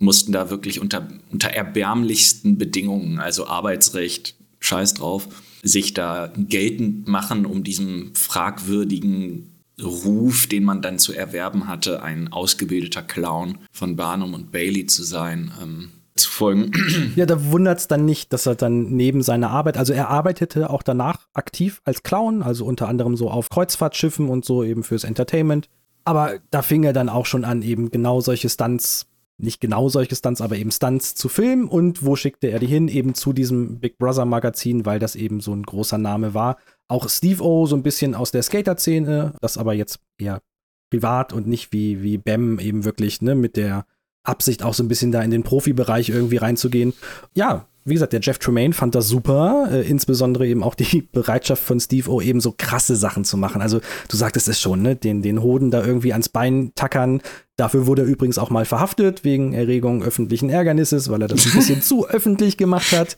mussten 0.00 0.32
da 0.32 0.50
wirklich 0.50 0.80
unter, 0.80 1.08
unter 1.30 1.48
erbärmlichsten 1.48 2.58
Bedingungen, 2.58 3.20
also 3.20 3.46
Arbeitsrecht, 3.46 4.34
scheiß 4.60 4.94
drauf, 4.94 5.28
sich 5.62 5.94
da 5.94 6.32
geltend 6.36 7.08
machen, 7.08 7.46
um 7.46 7.64
diesem 7.64 8.14
fragwürdigen 8.14 9.50
Ruf, 9.82 10.46
den 10.46 10.64
man 10.64 10.82
dann 10.82 10.98
zu 10.98 11.12
erwerben 11.12 11.66
hatte, 11.66 12.02
ein 12.02 12.32
ausgebildeter 12.32 13.02
Clown 13.02 13.58
von 13.72 13.96
Barnum 13.96 14.34
und 14.34 14.52
Bailey 14.52 14.86
zu 14.86 15.02
sein, 15.02 15.52
ähm, 15.60 15.88
zu 16.16 16.30
folgen. 16.30 16.70
Ja, 17.16 17.26
da 17.26 17.50
wundert 17.50 17.78
es 17.78 17.88
dann 17.88 18.04
nicht, 18.04 18.32
dass 18.32 18.46
er 18.46 18.54
dann 18.54 18.90
neben 18.96 19.22
seiner 19.22 19.50
Arbeit, 19.50 19.76
also 19.76 19.92
er 19.92 20.08
arbeitete 20.08 20.70
auch 20.70 20.82
danach 20.82 21.28
aktiv 21.32 21.80
als 21.84 22.02
Clown, 22.02 22.42
also 22.42 22.64
unter 22.64 22.88
anderem 22.88 23.16
so 23.16 23.30
auf 23.30 23.50
Kreuzfahrtschiffen 23.50 24.28
und 24.28 24.44
so 24.44 24.64
eben 24.64 24.82
fürs 24.82 25.04
Entertainment. 25.04 25.68
Aber 26.04 26.38
da 26.50 26.62
fing 26.62 26.84
er 26.84 26.92
dann 26.92 27.08
auch 27.08 27.26
schon 27.26 27.44
an, 27.44 27.62
eben 27.62 27.90
genau 27.90 28.20
solche 28.20 28.48
Stunts, 28.48 29.06
nicht 29.38 29.60
genau 29.60 29.88
solche 29.88 30.14
Stunts, 30.14 30.40
aber 30.40 30.56
eben 30.56 30.70
Stunts 30.70 31.14
zu 31.14 31.28
filmen. 31.28 31.66
Und 31.66 32.04
wo 32.04 32.14
schickte 32.14 32.48
er 32.48 32.58
die 32.58 32.66
hin? 32.66 32.88
Eben 32.88 33.14
zu 33.14 33.32
diesem 33.32 33.80
Big 33.80 33.98
Brother 33.98 34.24
Magazin, 34.24 34.86
weil 34.86 34.98
das 34.98 35.16
eben 35.16 35.40
so 35.40 35.54
ein 35.54 35.62
großer 35.62 35.98
Name 35.98 36.34
war. 36.34 36.58
Auch 36.88 37.08
Steve 37.08 37.42
O, 37.42 37.66
so 37.66 37.74
ein 37.74 37.82
bisschen 37.82 38.14
aus 38.14 38.30
der 38.30 38.42
Skater-Szene, 38.42 39.34
das 39.40 39.56
aber 39.56 39.72
jetzt 39.72 39.98
eher 40.18 40.42
privat 40.90 41.32
und 41.32 41.46
nicht 41.46 41.72
wie, 41.72 42.02
wie 42.02 42.18
Bam 42.18 42.58
eben 42.58 42.84
wirklich, 42.84 43.22
ne, 43.22 43.34
mit 43.34 43.56
der 43.56 43.86
Absicht 44.24 44.62
auch 44.62 44.74
so 44.74 44.82
ein 44.82 44.88
bisschen 44.88 45.12
da 45.12 45.22
in 45.22 45.30
den 45.30 45.42
Profibereich 45.42 46.08
irgendwie 46.08 46.38
reinzugehen. 46.38 46.94
Ja, 47.34 47.66
wie 47.86 47.94
gesagt, 47.94 48.14
der 48.14 48.20
Jeff 48.20 48.38
Tremaine 48.38 48.72
fand 48.72 48.94
das 48.94 49.08
super, 49.08 49.68
äh, 49.70 49.86
insbesondere 49.86 50.46
eben 50.46 50.62
auch 50.62 50.74
die 50.74 51.02
Bereitschaft 51.12 51.62
von 51.62 51.78
Steve 51.80 52.10
O, 52.10 52.20
eben 52.20 52.40
so 52.40 52.54
krasse 52.56 52.96
Sachen 52.96 53.24
zu 53.24 53.36
machen. 53.36 53.60
Also 53.60 53.80
du 54.08 54.16
sagtest 54.16 54.48
es 54.48 54.60
schon, 54.60 54.80
ne, 54.82 54.96
den, 54.96 55.20
den 55.20 55.42
Hoden 55.42 55.70
da 55.70 55.84
irgendwie 55.84 56.12
ans 56.12 56.30
Bein 56.30 56.72
tackern. 56.74 57.20
Dafür 57.56 57.86
wurde 57.86 58.02
er 58.02 58.08
übrigens 58.08 58.38
auch 58.38 58.50
mal 58.50 58.64
verhaftet 58.64 59.22
wegen 59.22 59.52
Erregung 59.52 60.02
öffentlichen 60.02 60.50
Ärgernisses, 60.50 61.08
weil 61.10 61.22
er 61.22 61.28
das 61.28 61.46
ein 61.46 61.52
bisschen 61.54 61.82
zu 61.82 62.08
öffentlich 62.08 62.56
gemacht 62.56 62.90
hat. 62.92 63.16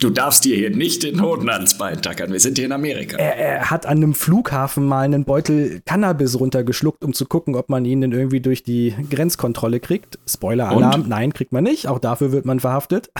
Du 0.00 0.10
darfst 0.10 0.44
dir 0.44 0.56
hier 0.56 0.70
nicht 0.70 1.02
den 1.02 1.22
Hoden 1.22 1.50
ans 1.50 1.76
Bein 1.76 2.00
tackern. 2.00 2.32
Wir 2.32 2.40
sind 2.40 2.56
hier 2.56 2.66
in 2.66 2.72
Amerika. 2.72 3.18
Er, 3.18 3.36
er 3.36 3.70
hat 3.70 3.84
an 3.84 3.98
einem 3.98 4.14
Flughafen 4.14 4.86
mal 4.86 5.02
einen 5.02 5.24
Beutel 5.24 5.82
Cannabis 5.84 6.40
runtergeschluckt, 6.40 7.04
um 7.04 7.12
zu 7.12 7.26
gucken, 7.26 7.54
ob 7.54 7.68
man 7.68 7.84
ihn 7.84 8.00
denn 8.00 8.12
irgendwie 8.12 8.40
durch 8.40 8.62
die 8.62 8.94
Grenzkontrolle 9.10 9.78
kriegt. 9.78 10.18
Spoiler-Alarm, 10.26 11.04
nein, 11.06 11.34
kriegt 11.34 11.52
man 11.52 11.62
nicht. 11.62 11.86
Auch 11.86 11.98
dafür 11.98 12.32
wird 12.32 12.46
man 12.46 12.60
verhaftet. 12.60 13.10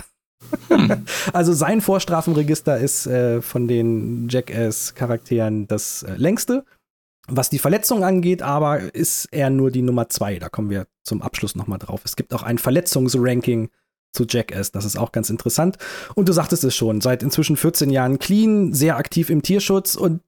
Also 1.33 1.53
sein 1.53 1.81
Vorstrafenregister 1.81 2.77
ist 2.77 3.07
äh, 3.07 3.41
von 3.41 3.67
den 3.67 4.27
Jackass-Charakteren 4.29 5.67
das 5.67 6.03
äh, 6.03 6.15
längste. 6.15 6.65
was 7.29 7.49
die 7.49 7.59
Verletzung 7.59 8.03
angeht, 8.03 8.41
aber 8.41 8.95
ist 8.95 9.27
er 9.31 9.49
nur 9.49 9.69
die 9.69 9.81
Nummer 9.81 10.07
zwei. 10.09 10.39
Da 10.39 10.47
kommen 10.47 10.69
wir 10.69 10.87
zum 11.03 11.21
Abschluss 11.21 11.55
nochmal 11.55 11.79
drauf. 11.79 12.01
Es 12.05 12.15
gibt 12.15 12.33
auch 12.33 12.43
ein 12.43 12.57
Verletzungsranking 12.57 13.69
zu 14.13 14.25
Jackass. 14.27 14.71
Das 14.71 14.85
ist 14.85 14.97
auch 14.97 15.11
ganz 15.11 15.29
interessant. 15.29 15.77
Und 16.15 16.29
du 16.29 16.33
sagtest 16.33 16.63
es 16.63 16.75
schon, 16.75 17.01
seit 17.01 17.23
inzwischen 17.23 17.57
14 17.57 17.89
Jahren 17.89 18.19
clean, 18.19 18.73
sehr 18.73 18.97
aktiv 18.97 19.29
im 19.29 19.41
Tierschutz 19.41 19.95
und 19.95 20.21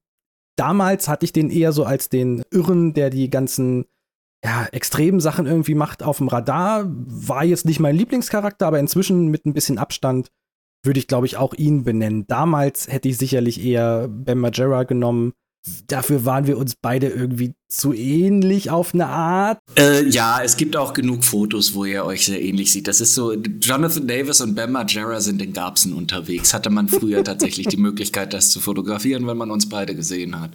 damals 0.55 1.07
hatte 1.07 1.23
ich 1.23 1.31
den 1.31 1.49
eher 1.49 1.71
so 1.71 1.85
als 1.85 2.09
den 2.09 2.43
Irren, 2.51 2.93
der 2.93 3.09
die 3.09 3.29
ganzen 3.29 3.85
ja, 4.43 4.65
extremen 4.71 5.19
Sachen 5.19 5.45
irgendwie 5.45 5.75
macht 5.75 6.03
auf 6.03 6.17
dem 6.17 6.29
Radar. 6.29 6.85
War 6.87 7.43
jetzt 7.43 7.65
nicht 7.65 7.79
mein 7.79 7.95
Lieblingscharakter, 7.95 8.67
aber 8.67 8.79
inzwischen 8.79 9.27
mit 9.27 9.45
ein 9.45 9.53
bisschen 9.53 9.77
Abstand 9.77 10.29
würde 10.83 10.99
ich, 10.99 11.07
glaube 11.07 11.25
ich, 11.25 11.37
auch 11.37 11.53
ihn 11.53 11.83
benennen. 11.83 12.25
Damals 12.27 12.87
hätte 12.87 13.09
ich 13.09 13.17
sicherlich 13.17 13.63
eher 13.63 14.07
Ben 14.07 14.39
Majera 14.39 14.83
genommen. 14.83 15.33
Dafür 15.87 16.23
waren 16.23 16.47
wir 16.47 16.57
uns 16.57 16.75
beide 16.81 17.09
irgendwie 17.09 17.53
zu 17.67 17.93
ähnlich 17.93 18.69
auf 18.69 18.93
eine 18.93 19.07
Art. 19.07 19.59
Äh, 19.77 20.07
ja, 20.07 20.41
es 20.41 20.55
gibt 20.55 20.77
auch 20.77 20.93
genug 20.93 21.25
Fotos, 21.25 21.73
wo 21.73 21.83
ihr 21.83 22.05
euch 22.05 22.25
sehr 22.25 22.41
ähnlich 22.41 22.71
sieht. 22.71 22.87
Das 22.87 23.01
ist 23.01 23.13
so, 23.13 23.33
Jonathan 23.33 24.07
Davis 24.07 24.39
und 24.39 24.55
Ben 24.55 24.71
Margera 24.71 25.19
sind 25.19 25.41
in 25.41 25.51
Garbsen 25.51 25.93
unterwegs. 25.93 26.53
Hatte 26.53 26.69
man 26.69 26.87
früher 26.87 27.25
tatsächlich 27.25 27.67
die 27.67 27.77
Möglichkeit, 27.77 28.33
das 28.33 28.51
zu 28.51 28.61
fotografieren, 28.61 29.27
wenn 29.27 29.37
man 29.37 29.51
uns 29.51 29.67
beide 29.67 29.95
gesehen 29.95 30.39
hat. 30.39 30.51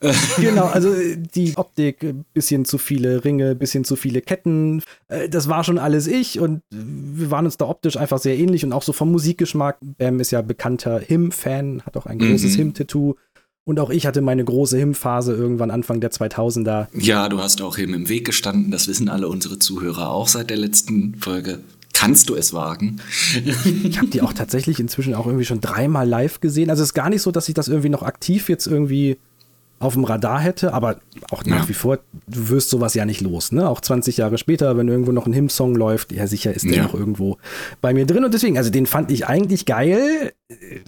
genau, 0.38 0.66
also 0.66 0.94
die 1.34 1.56
Optik, 1.56 2.14
bisschen 2.32 2.64
zu 2.64 2.78
viele 2.78 3.24
Ringe, 3.24 3.54
bisschen 3.54 3.84
zu 3.84 3.96
viele 3.96 4.22
Ketten, 4.22 4.82
äh, 5.08 5.28
das 5.28 5.48
war 5.48 5.62
schon 5.62 5.78
alles 5.78 6.06
ich 6.06 6.40
und 6.40 6.62
wir 6.70 7.30
waren 7.30 7.44
uns 7.44 7.58
da 7.58 7.66
optisch 7.66 7.96
einfach 7.96 8.18
sehr 8.18 8.38
ähnlich 8.38 8.64
und 8.64 8.72
auch 8.72 8.82
so 8.82 8.92
vom 8.92 9.12
Musikgeschmack. 9.12 9.78
Bam 9.80 10.20
ist 10.20 10.30
ja 10.30 10.42
bekannter 10.42 10.98
Him-Fan, 10.98 11.82
hat 11.84 11.96
auch 11.96 12.06
ein 12.06 12.18
großes 12.18 12.52
mhm. 12.52 12.56
Him-Tattoo. 12.56 13.16
Und 13.64 13.78
auch 13.78 13.90
ich 13.90 14.06
hatte 14.06 14.22
meine 14.22 14.44
große 14.44 14.78
Him-Phase 14.78 15.34
irgendwann 15.34 15.70
Anfang 15.70 16.00
der 16.00 16.10
2000er. 16.10 16.88
Ja, 16.94 17.28
du 17.28 17.40
hast 17.40 17.60
auch 17.60 17.76
Him 17.76 17.92
im 17.92 18.08
Weg 18.08 18.24
gestanden. 18.24 18.70
Das 18.70 18.88
wissen 18.88 19.08
alle 19.08 19.28
unsere 19.28 19.58
Zuhörer 19.58 20.10
auch 20.10 20.28
seit 20.28 20.50
der 20.50 20.56
letzten 20.56 21.14
Folge. 21.16 21.60
Kannst 21.92 22.30
du 22.30 22.34
es 22.34 22.54
wagen? 22.54 23.00
ich 23.84 23.98
habe 23.98 24.08
die 24.08 24.22
auch 24.22 24.32
tatsächlich 24.32 24.80
inzwischen 24.80 25.14
auch 25.14 25.26
irgendwie 25.26 25.44
schon 25.44 25.60
dreimal 25.60 26.08
live 26.08 26.40
gesehen. 26.40 26.70
Also 26.70 26.82
es 26.82 26.90
ist 26.90 26.94
gar 26.94 27.10
nicht 27.10 27.20
so, 27.20 27.30
dass 27.30 27.48
ich 27.48 27.54
das 27.54 27.68
irgendwie 27.68 27.90
noch 27.90 28.02
aktiv 28.02 28.48
jetzt 28.48 28.66
irgendwie 28.66 29.18
auf 29.80 29.94
dem 29.94 30.04
Radar 30.04 30.40
hätte, 30.40 30.74
aber 30.74 31.00
auch 31.30 31.44
nach 31.46 31.62
ja. 31.62 31.68
wie 31.68 31.74
vor, 31.74 32.00
du 32.28 32.50
wirst 32.50 32.68
sowas 32.68 32.92
ja 32.92 33.06
nicht 33.06 33.22
los, 33.22 33.50
ne? 33.50 33.66
Auch 33.66 33.80
20 33.80 34.18
Jahre 34.18 34.36
später, 34.36 34.76
wenn 34.76 34.88
irgendwo 34.88 35.10
noch 35.10 35.26
ein 35.26 35.32
Hymn-Song 35.32 35.74
läuft, 35.74 36.12
ja 36.12 36.26
sicher 36.26 36.52
ist 36.52 36.66
der 36.66 36.76
ja. 36.76 36.82
noch 36.82 36.92
irgendwo 36.92 37.38
bei 37.80 37.94
mir 37.94 38.04
drin 38.04 38.22
und 38.22 38.34
deswegen, 38.34 38.58
also 38.58 38.70
den 38.70 38.84
fand 38.84 39.10
ich 39.10 39.26
eigentlich 39.26 39.64
geil, 39.64 40.32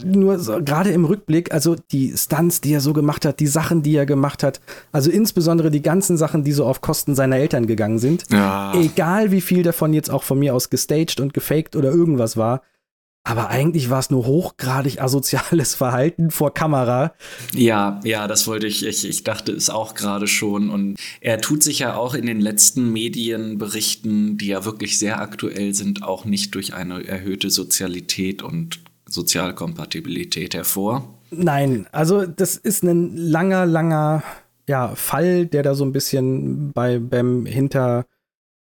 nur 0.05 0.39
so, 0.39 0.63
gerade 0.63 0.91
im 0.91 1.07
Rückblick, 1.07 1.55
also 1.55 1.75
die 1.91 2.13
Stunts, 2.15 2.61
die 2.61 2.75
er 2.75 2.83
so 2.83 2.93
gemacht 2.93 3.25
hat, 3.25 3.41
die 3.41 3.47
Sachen, 3.47 3.83
die 3.83 3.97
er 3.97 4.05
gemacht 4.05 4.43
hat, 4.43 4.61
also 4.93 5.11
insbesondere 5.11 5.71
die 5.71 5.83
ganzen 5.83 6.19
Sachen, 6.19 6.45
die 6.45 6.53
so 6.53 6.67
auf 6.67 6.83
Kosten 6.83 7.15
seiner 7.15 7.37
Eltern 7.37 7.67
gegangen 7.67 7.99
sind, 7.99 8.25
ja. 8.31 8.75
egal 8.75 9.31
wie 9.31 9.41
viel 9.41 9.63
davon 9.63 9.95
jetzt 9.95 10.11
auch 10.11 10.23
von 10.23 10.39
mir 10.39 10.55
aus 10.55 10.69
gestaged 10.69 11.19
und 11.19 11.33
gefaked 11.33 11.77
oder 11.77 11.91
irgendwas 11.91 12.37
war, 12.37 12.61
aber 13.25 13.51
eigentlich 13.51 13.89
war 13.89 14.01
es 14.01 14.11
nur 14.11 14.27
hochgradig 14.27 15.01
asoziales 15.01 15.75
Verhalten 15.75 16.31
vor 16.31 16.53
Kamera. 16.53 17.15
Ja, 17.55 18.01
ja, 18.03 18.27
das 18.27 18.49
wollte 18.49 18.67
ich, 18.67 18.85
ich, 18.85 19.09
ich 19.09 19.23
dachte 19.23 19.53
es 19.53 19.71
auch 19.71 19.95
gerade 19.95 20.27
schon. 20.27 20.71
Und 20.71 20.97
er 21.21 21.41
tut 21.41 21.63
sich 21.63 21.81
ja 21.81 21.95
auch 21.95 22.15
in 22.15 22.27
den 22.27 22.41
letzten 22.41 22.93
Medienberichten, 22.93 24.39
die 24.39 24.49
ja 24.49 24.65
wirklich 24.65 24.99
sehr 24.99 25.21
aktuell 25.21 25.73
sind, 25.75 26.03
auch 26.03 26.25
nicht 26.25 26.55
durch 26.57 26.75
eine 26.75 27.07
erhöhte 27.07 27.51
Sozialität 27.51 28.43
und 28.43 28.81
Sozialkompatibilität 29.07 30.55
hervor. 30.55 31.19
Nein, 31.31 31.87
also 31.93 32.27
das 32.27 32.57
ist 32.57 32.83
ein 32.83 33.17
langer, 33.17 33.67
langer 33.67 34.23
ja, 34.69 34.95
Fall, 34.95 35.47
der 35.47 35.63
da 35.63 35.75
so 35.75 35.85
ein 35.85 35.93
bisschen 35.93 36.73
bei 36.73 36.99
beim 36.99 37.47
hinter 37.47 38.07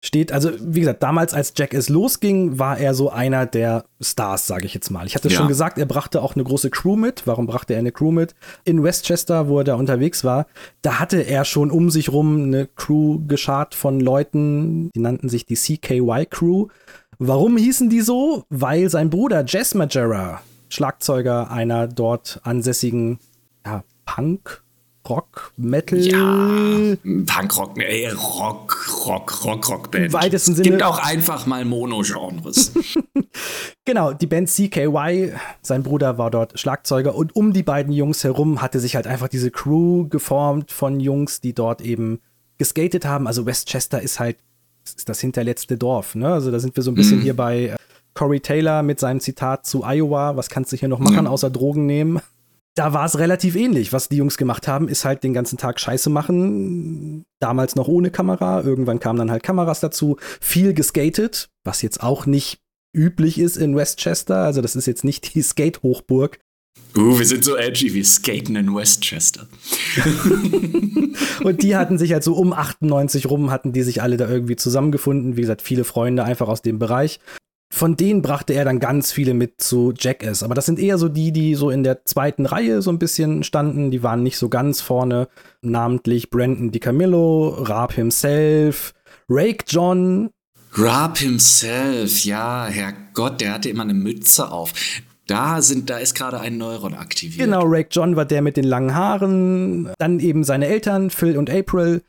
steht, 0.03 0.33
also 0.33 0.51
wie 0.59 0.81
gesagt, 0.81 1.01
damals 1.01 1.33
als 1.33 1.53
Jack 1.55 1.73
es 1.73 1.87
losging, 1.87 2.59
war 2.59 2.77
er 2.77 2.93
so 2.93 3.09
einer 3.09 3.45
der 3.45 3.85
Stars, 4.01 4.45
sage 4.45 4.65
ich 4.65 4.73
jetzt 4.73 4.91
mal. 4.91 5.07
Ich 5.07 5.15
hatte 5.15 5.29
ja. 5.29 5.37
schon 5.37 5.47
gesagt, 5.47 5.77
er 5.77 5.85
brachte 5.85 6.21
auch 6.21 6.35
eine 6.35 6.43
große 6.43 6.69
Crew 6.69 6.97
mit. 6.97 7.25
Warum 7.25 7.47
brachte 7.47 7.73
er 7.73 7.79
eine 7.79 7.93
Crew 7.93 8.11
mit? 8.11 8.35
In 8.65 8.83
Westchester, 8.83 9.47
wo 9.47 9.59
er 9.59 9.63
da 9.63 9.75
unterwegs 9.75 10.25
war, 10.25 10.45
da 10.81 10.99
hatte 10.99 11.21
er 11.21 11.45
schon 11.45 11.71
um 11.71 11.89
sich 11.89 12.11
rum 12.11 12.43
eine 12.43 12.67
Crew 12.67 13.19
geschart 13.27 13.75
von 13.75 14.01
Leuten, 14.01 14.91
die 14.93 14.99
nannten 14.99 15.29
sich 15.29 15.45
die 15.45 15.55
CKY 15.55 16.27
Crew. 16.29 16.67
Warum 17.17 17.55
hießen 17.55 17.89
die 17.89 18.01
so? 18.01 18.43
Weil 18.49 18.89
sein 18.89 19.09
Bruder 19.09 19.45
Jess 19.47 19.73
Majera, 19.73 20.41
Schlagzeuger 20.67 21.49
einer 21.49 21.87
dort 21.87 22.41
ansässigen 22.43 23.19
ja, 23.65 23.83
Punk 24.05 24.62
Rock, 25.07 25.53
Metal. 25.57 25.99
Ja, 25.99 26.95
Punkrock, 27.03 27.77
ey, 27.77 28.07
Rock, 28.07 29.05
Rock, 29.05 29.43
Rock, 29.45 29.69
Rockband. 29.69 30.05
Im 30.05 30.13
weitesten 30.13 30.55
Sinne. 30.55 30.67
Es 30.67 30.71
gibt 30.71 30.83
auch 30.83 30.97
einfach 30.97 31.45
mal 31.45 31.65
Mono-Genres. 31.65 32.71
genau, 33.85 34.13
die 34.13 34.27
Band 34.27 34.49
CKY, 34.49 35.33
sein 35.61 35.83
Bruder 35.83 36.17
war 36.17 36.31
dort 36.31 36.57
Schlagzeuger 36.57 37.15
und 37.15 37.35
um 37.35 37.51
die 37.51 37.63
beiden 37.63 37.91
Jungs 37.91 38.23
herum 38.23 38.61
hatte 38.61 38.79
sich 38.79 38.95
halt 38.95 39.07
einfach 39.07 39.27
diese 39.27 39.51
Crew 39.51 40.07
geformt 40.07 40.71
von 40.71 40.99
Jungs, 40.99 41.41
die 41.41 41.53
dort 41.53 41.81
eben 41.81 42.19
geskatet 42.57 43.05
haben. 43.05 43.27
Also 43.27 43.45
Westchester 43.45 44.01
ist 44.01 44.19
halt 44.19 44.37
ist 44.85 45.07
das 45.07 45.19
hinterletzte 45.19 45.77
Dorf, 45.77 46.15
ne? 46.15 46.27
Also 46.27 46.51
da 46.51 46.59
sind 46.59 46.75
wir 46.75 46.83
so 46.83 46.91
ein 46.91 46.95
bisschen 46.95 47.19
mhm. 47.19 47.23
hier 47.23 47.35
bei 47.35 47.59
äh, 47.67 47.75
Corey 48.13 48.39
Taylor 48.39 48.83
mit 48.83 48.99
seinem 48.99 49.19
Zitat 49.19 49.65
zu 49.65 49.83
Iowa. 49.83 50.35
Was 50.35 50.49
kannst 50.49 50.71
du 50.71 50.77
hier 50.77 50.89
noch 50.89 50.99
machen, 50.99 51.25
ja. 51.25 51.31
außer 51.31 51.49
Drogen 51.49 51.85
nehmen? 51.85 52.19
Da 52.75 52.93
war 52.93 53.05
es 53.05 53.19
relativ 53.19 53.55
ähnlich. 53.55 53.93
Was 53.93 54.09
die 54.09 54.17
Jungs 54.17 54.37
gemacht 54.37 54.67
haben, 54.67 54.87
ist 54.87 55.05
halt 55.05 55.23
den 55.23 55.33
ganzen 55.33 55.57
Tag 55.57 55.79
Scheiße 55.79 56.09
machen. 56.09 57.23
Damals 57.39 57.75
noch 57.75 57.87
ohne 57.87 58.09
Kamera. 58.09 58.61
Irgendwann 58.61 58.99
kamen 58.99 59.19
dann 59.19 59.31
halt 59.31 59.43
Kameras 59.43 59.79
dazu. 59.79 60.17
Viel 60.41 60.73
geskatet, 60.73 61.49
was 61.63 61.81
jetzt 61.81 62.01
auch 62.01 62.25
nicht 62.25 62.59
üblich 62.95 63.39
ist 63.39 63.57
in 63.57 63.75
Westchester. 63.75 64.37
Also 64.37 64.61
das 64.61 64.75
ist 64.75 64.87
jetzt 64.87 65.03
nicht 65.03 65.35
die 65.35 65.41
Skate-Hochburg. 65.41 66.39
Uh, 66.95 67.17
wir 67.17 67.25
sind 67.25 67.43
so 67.43 67.55
edgy, 67.55 67.93
wir 67.93 68.05
skaten 68.05 68.55
in 68.55 68.73
Westchester. 68.73 69.47
und 71.43 71.61
die 71.61 71.75
hatten 71.75 71.97
sich 71.99 72.13
halt 72.13 72.23
so 72.23 72.35
um 72.35 72.53
98 72.53 73.27
rum, 73.29 73.51
hatten 73.51 73.73
die 73.73 73.83
sich 73.83 74.01
alle 74.01 74.17
da 74.17 74.27
irgendwie 74.27 74.55
zusammengefunden. 74.55 75.37
Wie 75.37 75.41
gesagt, 75.41 75.61
viele 75.61 75.83
Freunde 75.83 76.23
einfach 76.23 76.47
aus 76.47 76.61
dem 76.63 76.79
Bereich 76.79 77.19
von 77.73 77.95
denen 77.95 78.21
brachte 78.21 78.53
er 78.53 78.65
dann 78.65 78.79
ganz 78.79 79.11
viele 79.11 79.33
mit 79.33 79.59
zu 79.59 79.95
Jackass. 79.97 80.43
Aber 80.43 80.53
das 80.53 80.67
sind 80.67 80.77
eher 80.77 80.99
so 80.99 81.09
die, 81.09 81.31
die 81.31 81.55
so 81.55 81.71
in 81.71 81.83
der 81.83 82.05
zweiten 82.05 82.45
Reihe 82.45 82.83
so 82.83 82.91
ein 82.91 82.99
bisschen 82.99 83.41
standen. 83.43 83.89
Die 83.89 84.03
waren 84.03 84.21
nicht 84.21 84.37
so 84.37 84.47
ganz 84.47 84.79
vorne. 84.79 85.27
Namentlich 85.63 86.29
Brandon 86.29 86.69
DiCamillo, 86.69 87.47
Raab 87.63 87.93
himself, 87.93 88.93
Rake 89.27 89.65
John. 89.67 90.29
Raab 90.73 91.17
himself, 91.17 92.23
ja, 92.23 92.67
Herrgott, 92.67 93.41
der 93.41 93.53
hatte 93.53 93.69
immer 93.69 93.83
eine 93.83 93.95
Mütze 93.95 94.51
auf. 94.51 94.71
Da, 95.27 95.61
sind, 95.61 95.89
da 95.89 95.99
ist 95.99 96.15
gerade 96.15 96.39
ein 96.39 96.57
Neuron 96.57 96.93
aktiviert. 96.93 97.45
Genau, 97.45 97.63
Rake 97.63 97.87
John 97.91 98.17
war 98.17 98.25
der 98.25 98.41
mit 98.41 98.57
den 98.57 98.65
langen 98.65 98.93
Haaren. 98.93 99.89
Dann 99.97 100.19
eben 100.19 100.43
seine 100.43 100.67
Eltern, 100.67 101.09
Phil 101.09 101.37
und 101.37 101.49
April. 101.49 102.01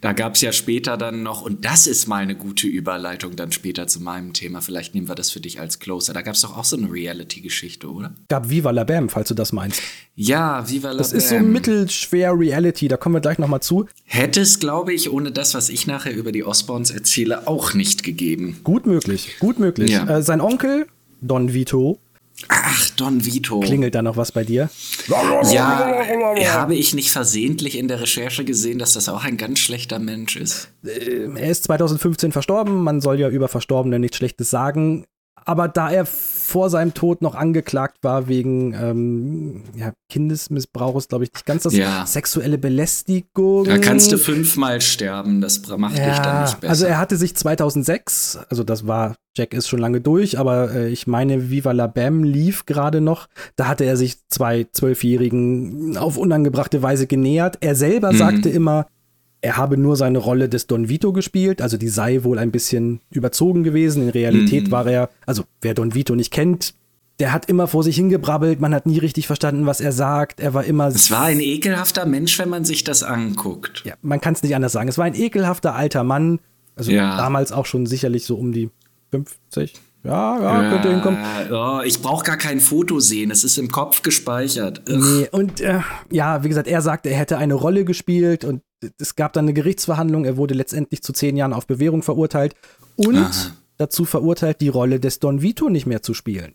Da 0.00 0.14
gab 0.14 0.36
es 0.36 0.40
ja 0.40 0.52
später 0.52 0.96
dann 0.96 1.22
noch, 1.22 1.42
und 1.42 1.66
das 1.66 1.86
ist 1.86 2.06
mal 2.06 2.22
eine 2.22 2.34
gute 2.34 2.66
Überleitung 2.66 3.36
dann 3.36 3.52
später 3.52 3.86
zu 3.86 4.00
meinem 4.00 4.32
Thema. 4.32 4.62
Vielleicht 4.62 4.94
nehmen 4.94 5.08
wir 5.08 5.14
das 5.14 5.30
für 5.30 5.40
dich 5.40 5.60
als 5.60 5.80
Closer. 5.80 6.14
Da 6.14 6.22
gab 6.22 6.34
es 6.34 6.40
doch 6.40 6.56
auch 6.56 6.64
so 6.64 6.78
eine 6.78 6.90
Reality-Geschichte, 6.90 7.90
oder? 7.90 8.14
Gab 8.28 8.48
Viva 8.48 8.70
la 8.70 8.84
Bam, 8.84 9.10
falls 9.10 9.28
du 9.28 9.34
das 9.34 9.52
meinst. 9.52 9.82
Ja, 10.14 10.66
Viva 10.68 10.92
la 10.92 10.98
das 10.98 11.10
Bam. 11.10 11.18
Das 11.18 11.24
ist 11.24 11.28
so 11.28 11.38
mittelschwer 11.40 12.32
Reality, 12.38 12.88
da 12.88 12.96
kommen 12.96 13.16
wir 13.16 13.20
gleich 13.20 13.38
nochmal 13.38 13.60
zu. 13.60 13.86
Hätte 14.04 14.40
es, 14.40 14.58
glaube 14.60 14.94
ich, 14.94 15.10
ohne 15.10 15.30
das, 15.30 15.54
was 15.54 15.68
ich 15.68 15.86
nachher 15.86 16.14
über 16.14 16.32
die 16.32 16.44
Osborns 16.44 16.90
erzähle, 16.90 17.46
auch 17.46 17.74
nicht 17.74 18.02
gegeben. 18.02 18.60
Gut 18.64 18.86
möglich, 18.86 19.36
gut 19.40 19.58
möglich. 19.58 19.90
Ja. 19.92 20.08
Äh, 20.08 20.22
sein 20.22 20.40
Onkel, 20.40 20.86
Don 21.20 21.52
Vito, 21.52 21.98
Ach, 22.48 22.90
Don 22.90 23.24
Vito. 23.24 23.60
Klingelt 23.60 23.94
da 23.94 24.02
noch 24.02 24.16
was 24.16 24.30
bei 24.32 24.44
dir? 24.44 24.68
Ja, 25.08 26.52
habe 26.52 26.74
ich 26.74 26.94
nicht 26.94 27.10
versehentlich 27.10 27.78
in 27.78 27.88
der 27.88 28.00
Recherche 28.00 28.44
gesehen, 28.44 28.78
dass 28.78 28.92
das 28.92 29.08
auch 29.08 29.24
ein 29.24 29.36
ganz 29.36 29.58
schlechter 29.58 29.98
Mensch 29.98 30.36
ist? 30.36 30.68
Äh, 30.84 31.28
er 31.34 31.50
ist 31.50 31.64
2015 31.64 32.32
verstorben. 32.32 32.82
Man 32.82 33.00
soll 33.00 33.18
ja 33.18 33.28
über 33.28 33.48
Verstorbene 33.48 33.98
nichts 33.98 34.18
Schlechtes 34.18 34.50
sagen 34.50 35.06
aber 35.46 35.68
da 35.68 35.90
er 35.90 36.04
vor 36.06 36.70
seinem 36.70 36.92
Tod 36.92 37.22
noch 37.22 37.34
angeklagt 37.34 37.98
war 38.02 38.28
wegen 38.28 38.74
ähm, 38.74 39.62
ja, 39.76 39.92
Kindesmissbrauchs, 40.08 41.08
glaube 41.08 41.24
ich, 41.24 41.32
nicht 41.32 41.46
ganz 41.46 41.62
das 41.62 41.74
ja. 41.74 42.04
sexuelle 42.04 42.58
Belästigung. 42.58 43.64
Da 43.64 43.78
kannst 43.78 44.12
du 44.12 44.18
fünfmal 44.18 44.80
sterben, 44.80 45.40
das 45.40 45.66
macht 45.68 45.98
ja, 45.98 46.10
dich 46.10 46.18
dann 46.18 46.42
nicht 46.42 46.60
besser. 46.60 46.70
Also 46.70 46.86
er 46.86 46.98
hatte 46.98 47.16
sich 47.16 47.34
2006, 47.36 48.38
also 48.48 48.64
das 48.64 48.86
war, 48.86 49.14
Jack 49.36 49.54
ist 49.54 49.68
schon 49.68 49.80
lange 49.80 50.00
durch, 50.00 50.38
aber 50.38 50.72
äh, 50.72 50.88
ich 50.88 51.06
meine, 51.06 51.50
Viva 51.50 51.72
la 51.72 51.86
Bam 51.86 52.24
lief 52.24 52.66
gerade 52.66 53.00
noch. 53.00 53.28
Da 53.56 53.68
hatte 53.68 53.84
er 53.84 53.96
sich 53.96 54.18
zwei 54.28 54.66
Zwölfjährigen 54.70 55.96
auf 55.96 56.16
unangebrachte 56.16 56.82
Weise 56.82 57.06
genähert. 57.06 57.58
Er 57.60 57.74
selber 57.74 58.12
mhm. 58.12 58.16
sagte 58.16 58.48
immer, 58.48 58.86
er 59.46 59.56
habe 59.56 59.76
nur 59.76 59.94
seine 59.94 60.18
Rolle 60.18 60.48
des 60.48 60.66
Don 60.66 60.88
Vito 60.88 61.12
gespielt, 61.12 61.62
also 61.62 61.76
die 61.76 61.88
sei 61.88 62.24
wohl 62.24 62.40
ein 62.40 62.50
bisschen 62.50 63.00
überzogen 63.10 63.62
gewesen. 63.62 64.02
In 64.02 64.08
Realität 64.08 64.66
mhm. 64.66 64.70
war 64.72 64.88
er, 64.88 65.08
also 65.24 65.44
wer 65.60 65.72
Don 65.72 65.94
Vito 65.94 66.16
nicht 66.16 66.32
kennt, 66.32 66.74
der 67.20 67.32
hat 67.32 67.48
immer 67.48 67.68
vor 67.68 67.84
sich 67.84 67.94
hingebrabbelt, 67.94 68.60
man 68.60 68.74
hat 68.74 68.86
nie 68.86 68.98
richtig 68.98 69.28
verstanden, 69.28 69.64
was 69.64 69.80
er 69.80 69.92
sagt. 69.92 70.40
Er 70.40 70.52
war 70.52 70.64
immer. 70.64 70.88
Es 70.88 71.12
war 71.12 71.26
ein 71.26 71.38
ekelhafter 71.38 72.06
Mensch, 72.06 72.36
wenn 72.40 72.48
man 72.48 72.64
sich 72.64 72.82
das 72.82 73.04
anguckt. 73.04 73.84
Ja, 73.86 73.94
man 74.02 74.20
kann 74.20 74.34
es 74.34 74.42
nicht 74.42 74.56
anders 74.56 74.72
sagen. 74.72 74.88
Es 74.88 74.98
war 74.98 75.04
ein 75.04 75.14
ekelhafter 75.14 75.76
alter 75.76 76.02
Mann. 76.02 76.40
Also 76.74 76.90
Ja. 76.90 77.16
damals 77.16 77.52
auch 77.52 77.66
schon 77.66 77.86
sicherlich 77.86 78.24
so 78.24 78.34
um 78.34 78.50
die 78.50 78.70
50. 79.12 79.74
Ja, 80.06 80.40
ja, 80.40 80.70
könnte 80.70 80.90
hinkommen. 80.90 81.18
Oh, 81.50 81.80
ich 81.84 82.00
brauche 82.00 82.24
gar 82.24 82.36
kein 82.36 82.60
Foto 82.60 83.00
sehen, 83.00 83.30
es 83.30 83.42
ist 83.42 83.58
im 83.58 83.68
Kopf 83.68 84.02
gespeichert. 84.02 84.82
Nee, 84.88 85.28
und 85.32 85.60
äh, 85.60 85.80
ja, 86.10 86.44
wie 86.44 86.48
gesagt, 86.48 86.68
er 86.68 86.80
sagte, 86.80 87.10
er 87.10 87.18
hätte 87.18 87.38
eine 87.38 87.54
Rolle 87.54 87.84
gespielt 87.84 88.44
und 88.44 88.62
es 88.98 89.16
gab 89.16 89.32
dann 89.32 89.46
eine 89.46 89.52
Gerichtsverhandlung. 89.52 90.24
Er 90.24 90.36
wurde 90.36 90.54
letztendlich 90.54 91.02
zu 91.02 91.12
zehn 91.12 91.36
Jahren 91.36 91.52
auf 91.52 91.66
Bewährung 91.66 92.02
verurteilt 92.02 92.54
und 92.94 93.16
Aha. 93.16 93.30
dazu 93.78 94.04
verurteilt, 94.04 94.60
die 94.60 94.68
Rolle 94.68 95.00
des 95.00 95.18
Don 95.18 95.42
Vito 95.42 95.68
nicht 95.68 95.86
mehr 95.86 96.02
zu 96.02 96.14
spielen. 96.14 96.54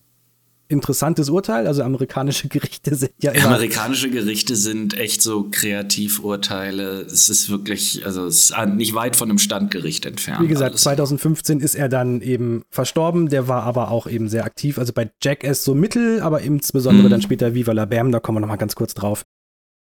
Interessantes 0.72 1.30
Urteil, 1.30 1.68
also 1.68 1.84
amerikanische 1.84 2.48
Gerichte 2.50 2.96
sind 2.96 3.12
ja 3.22 3.32
immer. 3.32 3.48
Amerikanische 3.48 4.10
Gerichte 4.10 4.56
sind 4.56 4.98
echt 4.98 5.22
so 5.22 5.48
Kreativurteile. 5.52 7.02
Es 7.02 7.30
ist 7.30 7.50
wirklich, 7.50 8.06
also 8.06 8.26
es 8.26 8.50
ist 8.52 8.56
nicht 8.76 8.94
weit 8.96 9.16
von 9.16 9.30
einem 9.30 9.38
Standgericht 9.38 10.06
entfernt. 10.06 10.42
Wie 10.44 10.48
gesagt, 10.48 10.72
alles. 10.72 10.82
2015 10.82 11.60
ist 11.60 11.76
er 11.76 11.90
dann 11.90 12.22
eben 12.22 12.64
verstorben. 12.70 13.30
Der 13.30 13.48
war 13.48 13.64
aber 13.64 13.92
auch 13.92 14.08
eben 14.08 14.30
sehr 14.30 14.46
aktiv. 14.46 14.78
Also 14.80 14.94
bei 14.94 15.12
Jackass 15.22 15.64
so 15.64 15.76
mittel, 15.76 16.22
aber 16.22 16.42
insbesondere 16.42 17.08
Mhm. 17.08 17.12
dann 17.12 17.22
später 17.22 17.54
Viva 17.54 17.72
la 17.74 17.86
Bam, 17.86 18.12
da 18.12 18.20
kommen 18.20 18.38
wir 18.38 18.42
nochmal 18.42 18.58
ganz 18.58 18.76
kurz 18.76 18.94
drauf. 18.94 19.24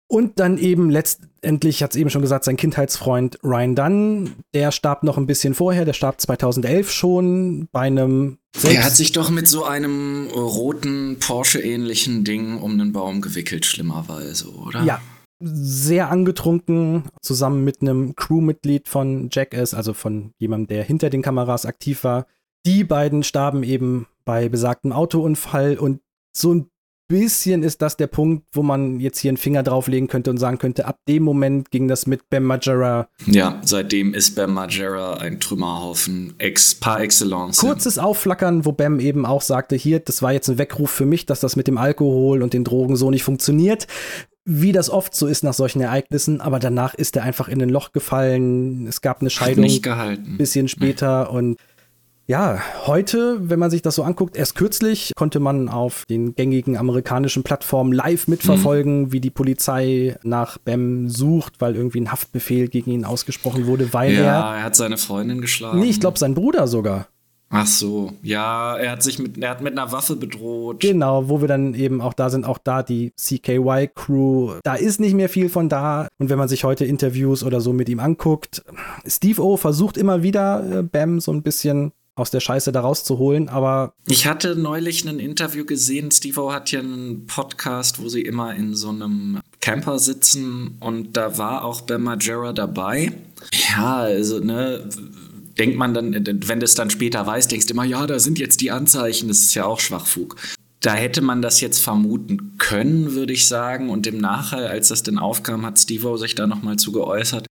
Und 0.06 0.38
dann 0.38 0.58
eben 0.58 0.90
letztendlich, 0.90 1.76
ich 1.76 1.82
hatte 1.82 1.96
es 1.96 2.00
eben 2.00 2.10
schon 2.10 2.20
gesagt, 2.22 2.44
sein 2.44 2.56
Kindheitsfreund 2.58 3.38
Ryan 3.42 3.74
Dunn, 3.74 4.32
der 4.52 4.70
starb 4.70 5.02
noch 5.02 5.16
ein 5.16 5.26
bisschen 5.26 5.54
vorher, 5.54 5.84
der 5.86 5.94
starb 5.94 6.20
2011 6.20 6.90
schon 6.92 7.68
bei 7.72 7.80
einem 7.80 8.38
Er 8.62 8.84
hat 8.84 8.96
sich 8.96 9.12
doch 9.12 9.30
mit 9.30 9.48
so 9.48 9.64
einem 9.64 10.28
roten 10.28 11.18
Porsche-ähnlichen 11.18 12.24
Ding 12.24 12.58
um 12.60 12.72
einen 12.72 12.92
Baum 12.92 13.20
gewickelt, 13.20 13.66
schlimmerweise, 13.66 14.50
oder? 14.54 14.82
Ja, 14.84 15.00
sehr 15.40 16.10
angetrunken, 16.10 17.04
zusammen 17.20 17.64
mit 17.64 17.82
einem 17.82 18.14
Crewmitglied 18.16 18.88
von 18.88 19.28
Jackass, 19.30 19.74
also 19.74 19.92
von 19.92 20.32
jemandem, 20.38 20.76
der 20.76 20.84
hinter 20.84 21.10
den 21.10 21.22
Kameras 21.22 21.66
aktiv 21.66 22.04
war. 22.04 22.26
Die 22.66 22.84
beiden 22.84 23.22
starben 23.22 23.62
eben 23.62 24.06
bei 24.24 24.48
besagtem 24.48 24.92
Autounfall 24.92 25.76
und 25.76 26.00
so 26.34 26.54
ein 26.54 26.70
bisschen 27.08 27.62
ist 27.62 27.82
das 27.82 27.96
der 27.96 28.06
Punkt, 28.06 28.44
wo 28.52 28.62
man 28.62 29.00
jetzt 29.00 29.18
hier 29.18 29.30
einen 29.30 29.36
Finger 29.36 29.62
drauflegen 29.62 30.08
könnte 30.08 30.30
und 30.30 30.38
sagen 30.38 30.58
könnte, 30.58 30.86
ab 30.86 30.96
dem 31.08 31.22
Moment 31.22 31.70
ging 31.70 31.88
das 31.88 32.06
mit 32.06 32.28
Bam 32.30 32.44
Margera. 32.44 33.08
Ja, 33.26 33.60
seitdem 33.64 34.14
ist 34.14 34.36
Bam 34.36 34.54
Margera 34.54 35.14
ein 35.18 35.40
Trümmerhaufen 35.40 36.34
ex, 36.38 36.74
par 36.74 37.00
excellence. 37.00 37.58
Kurzes 37.58 37.98
Aufflackern, 37.98 38.64
wo 38.64 38.72
Bam 38.72 39.00
eben 39.00 39.26
auch 39.26 39.42
sagte, 39.42 39.76
hier, 39.76 40.00
das 40.00 40.22
war 40.22 40.32
jetzt 40.32 40.48
ein 40.48 40.58
Weckruf 40.58 40.90
für 40.90 41.06
mich, 41.06 41.26
dass 41.26 41.40
das 41.40 41.56
mit 41.56 41.66
dem 41.68 41.78
Alkohol 41.78 42.42
und 42.42 42.52
den 42.54 42.64
Drogen 42.64 42.96
so 42.96 43.10
nicht 43.10 43.24
funktioniert. 43.24 43.86
Wie 44.46 44.72
das 44.72 44.90
oft 44.90 45.14
so 45.14 45.26
ist 45.26 45.42
nach 45.42 45.54
solchen 45.54 45.80
Ereignissen, 45.80 46.42
aber 46.42 46.58
danach 46.58 46.94
ist 46.94 47.16
er 47.16 47.22
einfach 47.22 47.48
in 47.48 47.62
ein 47.62 47.70
Loch 47.70 47.92
gefallen. 47.92 48.86
Es 48.86 49.00
gab 49.00 49.20
eine 49.20 49.28
Hat 49.28 49.32
Scheidung 49.32 49.64
nicht 49.64 49.78
ein 49.78 49.82
gehalten. 49.82 50.36
bisschen 50.36 50.68
später 50.68 51.30
und 51.30 51.56
ja, 52.26 52.58
heute, 52.86 53.38
wenn 53.50 53.58
man 53.58 53.70
sich 53.70 53.82
das 53.82 53.96
so 53.96 54.02
anguckt, 54.02 54.36
erst 54.36 54.54
kürzlich 54.54 55.12
konnte 55.14 55.40
man 55.40 55.68
auf 55.68 56.04
den 56.08 56.34
gängigen 56.34 56.76
amerikanischen 56.76 57.42
Plattformen 57.42 57.92
live 57.92 58.28
mitverfolgen, 58.28 59.12
wie 59.12 59.20
die 59.20 59.30
Polizei 59.30 60.16
nach 60.22 60.56
Bam 60.58 61.08
sucht, 61.10 61.60
weil 61.60 61.76
irgendwie 61.76 62.00
ein 62.00 62.10
Haftbefehl 62.10 62.68
gegen 62.68 62.90
ihn 62.92 63.04
ausgesprochen 63.04 63.66
wurde, 63.66 63.92
weil 63.92 64.14
Ja, 64.14 64.56
er 64.56 64.62
hat 64.62 64.76
seine 64.76 64.96
Freundin 64.96 65.38
er. 65.38 65.42
geschlagen. 65.42 65.80
Nee, 65.80 65.90
ich 65.90 66.00
glaube, 66.00 66.18
sein 66.18 66.34
Bruder 66.34 66.66
sogar. 66.66 67.08
Ach 67.50 67.66
so, 67.66 68.12
ja, 68.22 68.76
er 68.78 68.92
hat 68.92 69.02
sich 69.02 69.18
mit, 69.20 69.38
er 69.38 69.50
hat 69.50 69.60
mit 69.60 69.78
einer 69.78 69.92
Waffe 69.92 70.16
bedroht. 70.16 70.80
Genau, 70.80 71.28
wo 71.28 71.40
wir 71.40 71.46
dann 71.46 71.74
eben 71.74 72.00
auch 72.00 72.14
da 72.14 72.28
sind, 72.30 72.46
auch 72.46 72.58
da 72.58 72.82
die 72.82 73.12
CKY-Crew. 73.16 74.54
Da 74.64 74.74
ist 74.74 74.98
nicht 74.98 75.14
mehr 75.14 75.28
viel 75.28 75.48
von 75.48 75.68
da. 75.68 76.08
Und 76.18 76.30
wenn 76.30 76.38
man 76.38 76.48
sich 76.48 76.64
heute 76.64 76.84
Interviews 76.84 77.44
oder 77.44 77.60
so 77.60 77.72
mit 77.72 77.88
ihm 77.88 78.00
anguckt, 78.00 78.64
Steve 79.06 79.40
O 79.42 79.56
versucht 79.56 79.96
immer 79.96 80.22
wieder, 80.22 80.78
äh, 80.80 80.82
Bam 80.82 81.20
so 81.20 81.32
ein 81.32 81.42
bisschen 81.42 81.92
aus 82.16 82.30
der 82.30 82.40
Scheiße 82.40 82.70
da 82.72 82.80
rauszuholen, 82.80 83.48
aber 83.48 83.94
Ich 84.06 84.26
hatte 84.26 84.56
neulich 84.56 85.04
ein 85.04 85.18
Interview 85.18 85.64
gesehen. 85.64 86.10
Steve-O 86.10 86.52
hat 86.52 86.70
ja 86.70 86.80
einen 86.80 87.26
Podcast, 87.26 88.00
wo 88.00 88.08
sie 88.08 88.22
immer 88.22 88.54
in 88.54 88.74
so 88.74 88.90
einem 88.90 89.40
Camper 89.60 89.98
sitzen 89.98 90.76
und 90.80 91.16
da 91.16 91.38
war 91.38 91.64
auch 91.64 91.80
Bam 91.82 92.04
Margera 92.04 92.52
dabei. 92.52 93.12
Ja, 93.70 93.96
also, 93.96 94.38
ne, 94.38 94.88
denkt 95.58 95.76
man 95.76 95.94
dann, 95.94 96.12
wenn 96.12 96.60
du 96.60 96.64
es 96.64 96.74
dann 96.74 96.90
später 96.90 97.26
weißt, 97.26 97.50
denkst 97.50 97.66
du 97.66 97.74
immer, 97.74 97.84
ja, 97.84 98.06
da 98.06 98.18
sind 98.18 98.38
jetzt 98.38 98.60
die 98.60 98.70
Anzeichen, 98.70 99.28
das 99.28 99.40
ist 99.40 99.54
ja 99.54 99.64
auch 99.64 99.80
Schwachfug. 99.80 100.36
Da 100.80 100.92
hätte 100.94 101.22
man 101.22 101.40
das 101.40 101.60
jetzt 101.62 101.82
vermuten 101.82 102.58
können, 102.58 103.14
würde 103.14 103.32
ich 103.32 103.48
sagen. 103.48 103.88
Und 103.88 104.06
im 104.06 104.18
Nachhall, 104.18 104.66
als 104.66 104.88
das 104.88 105.02
denn 105.02 105.18
aufkam, 105.18 105.64
hat 105.64 105.78
Steve-O 105.78 106.18
sich 106.18 106.34
da 106.34 106.46
nochmal 106.46 106.76
zu 106.76 106.92
geäußert. 106.92 107.46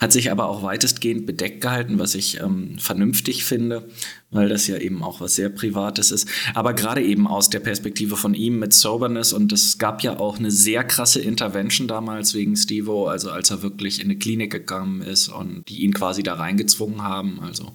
Hat 0.00 0.12
sich 0.12 0.32
aber 0.32 0.48
auch 0.48 0.64
weitestgehend 0.64 1.24
bedeckt 1.24 1.60
gehalten, 1.60 2.00
was 2.00 2.16
ich 2.16 2.40
ähm, 2.40 2.78
vernünftig 2.80 3.44
finde, 3.44 3.88
weil 4.32 4.48
das 4.48 4.66
ja 4.66 4.76
eben 4.76 5.04
auch 5.04 5.20
was 5.20 5.36
sehr 5.36 5.50
Privates 5.50 6.10
ist. 6.10 6.28
Aber 6.52 6.74
gerade 6.74 7.00
eben 7.00 7.28
aus 7.28 7.48
der 7.48 7.60
Perspektive 7.60 8.16
von 8.16 8.34
ihm 8.34 8.58
mit 8.58 8.72
Soberness 8.72 9.32
und 9.32 9.52
es 9.52 9.78
gab 9.78 10.02
ja 10.02 10.18
auch 10.18 10.38
eine 10.38 10.50
sehr 10.50 10.82
krasse 10.82 11.20
Intervention 11.20 11.86
damals 11.86 12.34
wegen 12.34 12.56
Stevo, 12.56 13.06
also 13.06 13.30
als 13.30 13.50
er 13.50 13.62
wirklich 13.62 14.00
in 14.00 14.06
eine 14.06 14.18
Klinik 14.18 14.50
gegangen 14.50 15.00
ist 15.00 15.28
und 15.28 15.68
die 15.68 15.82
ihn 15.84 15.94
quasi 15.94 16.24
da 16.24 16.34
reingezwungen 16.34 17.02
haben. 17.02 17.38
Also 17.40 17.72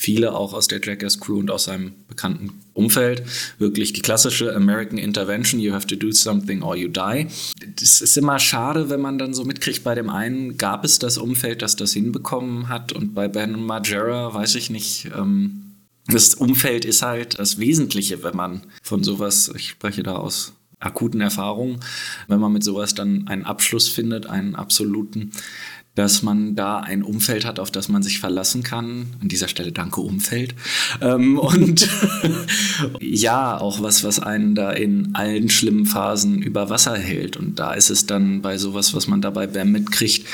viele 0.00 0.32
auch 0.32 0.54
aus 0.54 0.66
der 0.66 0.80
Jackass 0.82 1.20
Crew 1.20 1.40
und 1.40 1.50
aus 1.50 1.64
seinem 1.64 1.92
bekannten 2.08 2.54
Umfeld. 2.72 3.22
Wirklich 3.58 3.92
die 3.92 4.00
klassische 4.00 4.56
American 4.56 4.96
Intervention, 4.96 5.60
you 5.60 5.74
have 5.74 5.86
to 5.86 5.94
do 5.94 6.10
something 6.10 6.62
or 6.62 6.74
you 6.74 6.88
die. 6.88 7.26
Das 7.76 8.00
ist 8.00 8.16
immer 8.16 8.38
schade, 8.38 8.88
wenn 8.88 9.02
man 9.02 9.18
dann 9.18 9.34
so 9.34 9.44
mitkriegt, 9.44 9.84
bei 9.84 9.94
dem 9.94 10.08
einen 10.08 10.56
gab 10.56 10.86
es 10.86 10.98
das 10.98 11.18
Umfeld, 11.18 11.60
das 11.60 11.76
das 11.76 11.92
hinbekommen 11.92 12.70
hat 12.70 12.92
und 12.92 13.14
bei 13.14 13.28
Ben 13.28 13.62
Margera 13.62 14.32
weiß 14.32 14.54
ich 14.54 14.70
nicht. 14.70 15.10
Ähm, 15.14 15.74
das 16.06 16.34
Umfeld 16.34 16.86
ist 16.86 17.02
halt 17.02 17.38
das 17.38 17.58
Wesentliche, 17.58 18.22
wenn 18.22 18.34
man 18.34 18.62
von 18.82 19.04
sowas, 19.04 19.52
ich 19.54 19.68
spreche 19.68 20.02
da 20.02 20.16
aus 20.16 20.54
akuten 20.78 21.20
Erfahrungen, 21.20 21.80
wenn 22.26 22.40
man 22.40 22.54
mit 22.54 22.64
sowas 22.64 22.94
dann 22.94 23.28
einen 23.28 23.44
Abschluss 23.44 23.88
findet, 23.88 24.26
einen 24.26 24.54
absoluten, 24.54 25.32
dass 25.94 26.22
man 26.22 26.54
da 26.54 26.78
ein 26.78 27.02
Umfeld 27.02 27.44
hat, 27.44 27.58
auf 27.58 27.70
das 27.70 27.88
man 27.88 28.02
sich 28.02 28.20
verlassen 28.20 28.62
kann. 28.62 29.06
An 29.20 29.28
dieser 29.28 29.48
Stelle 29.48 29.72
danke 29.72 30.00
Umfeld. 30.00 30.54
Ähm, 31.00 31.38
und 31.38 31.88
ja, 33.00 33.58
auch 33.58 33.82
was, 33.82 34.04
was 34.04 34.20
einen 34.20 34.54
da 34.54 34.70
in 34.70 35.14
allen 35.14 35.50
schlimmen 35.50 35.86
Phasen 35.86 36.40
über 36.40 36.70
Wasser 36.70 36.96
hält. 36.96 37.36
Und 37.36 37.58
da 37.58 37.72
ist 37.72 37.90
es 37.90 38.06
dann 38.06 38.40
bei 38.40 38.56
sowas, 38.56 38.94
was 38.94 39.08
man 39.08 39.20
dabei 39.20 39.46
Bam 39.46 39.72
mitkriegt, 39.72 40.26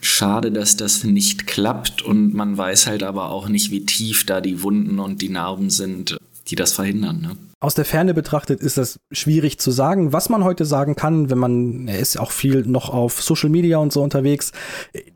schade, 0.00 0.50
dass 0.50 0.76
das 0.76 1.04
nicht 1.04 1.46
klappt. 1.46 2.02
Und 2.02 2.34
man 2.34 2.56
weiß 2.56 2.86
halt 2.86 3.02
aber 3.02 3.30
auch 3.30 3.48
nicht, 3.48 3.70
wie 3.70 3.86
tief 3.86 4.26
da 4.26 4.40
die 4.40 4.62
Wunden 4.62 4.98
und 4.98 5.22
die 5.22 5.28
Narben 5.28 5.70
sind, 5.70 6.16
die 6.48 6.56
das 6.56 6.72
verhindern. 6.72 7.20
Ne? 7.20 7.36
Aus 7.64 7.74
der 7.74 7.84
Ferne 7.84 8.14
betrachtet 8.14 8.60
ist 8.60 8.76
das 8.78 9.00
schwierig 9.10 9.58
zu 9.58 9.70
sagen. 9.70 10.12
Was 10.12 10.28
man 10.28 10.44
heute 10.44 10.64
sagen 10.64 10.94
kann, 10.96 11.30
wenn 11.30 11.38
man, 11.38 11.88
er 11.88 11.98
ist 11.98 12.18
auch 12.20 12.30
viel 12.30 12.62
noch 12.66 12.90
auf 12.90 13.22
Social 13.22 13.48
Media 13.50 13.78
und 13.78 13.92
so 13.92 14.02
unterwegs, 14.02 14.52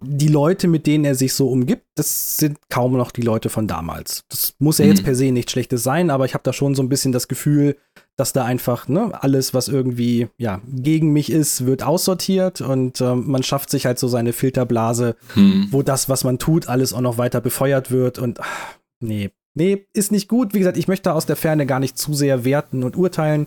die 0.01 0.29
Leute, 0.29 0.67
mit 0.67 0.87
denen 0.87 1.05
er 1.05 1.15
sich 1.15 1.35
so 1.35 1.49
umgibt, 1.49 1.85
das 1.95 2.37
sind 2.39 2.59
kaum 2.71 2.97
noch 2.97 3.11
die 3.11 3.23
Leute 3.23 3.51
von 3.51 3.67
damals. 3.69 4.25
Das 4.31 4.55
muss 4.59 4.79
ja 4.79 4.87
jetzt 4.87 5.01
Mhm. 5.03 5.05
per 5.05 5.15
se 5.15 5.31
nichts 5.31 5.53
Schlechtes 5.53 5.83
sein, 5.83 6.11
aber 6.11 6.25
ich 6.25 6.35
habe 6.35 6.43
da 6.43 6.53
schon 6.53 6.75
so 6.75 6.83
ein 6.83 6.89
bisschen 6.89 7.13
das 7.13 7.29
Gefühl, 7.29 7.77
dass 8.17 8.33
da 8.33 8.45
einfach 8.45 8.89
ne, 8.89 9.13
alles, 9.23 9.55
was 9.55 9.69
irgendwie 9.69 10.29
ja 10.39 10.61
gegen 10.69 11.13
mich 11.13 11.31
ist, 11.31 11.67
wird 11.67 11.83
aussortiert 11.83 12.61
und 12.61 13.01
ähm, 13.01 13.25
man 13.31 13.43
schafft 13.43 13.71
sich 13.71 13.87
halt 13.87 13.99
so 13.99 14.09
seine 14.09 14.33
Filterblase, 14.33 15.17
Hm. 15.35 15.69
wo 15.71 15.83
das, 15.83 16.09
was 16.09 16.25
man 16.25 16.39
tut, 16.39 16.69
alles 16.69 16.93
auch 16.95 17.01
noch 17.03 17.19
weiter 17.19 17.41
befeuert 17.41 17.91
wird 17.91 18.19
und 18.19 18.41
ach, 18.41 18.75
nee, 19.01 19.31
nee, 19.59 19.87
ist 19.93 20.13
nicht 20.13 20.29
gut. 20.29 20.55
Wie 20.55 20.59
gesagt, 20.59 20.79
ich 20.79 20.89
möchte 20.89 21.13
aus 21.13 21.27
der 21.27 21.37
Ferne 21.37 21.67
gar 21.67 21.81
nicht 21.81 21.99
zu 21.99 22.15
sehr 22.15 22.45
werten 22.45 22.83
und 22.85 22.97
urteilen. 22.97 23.47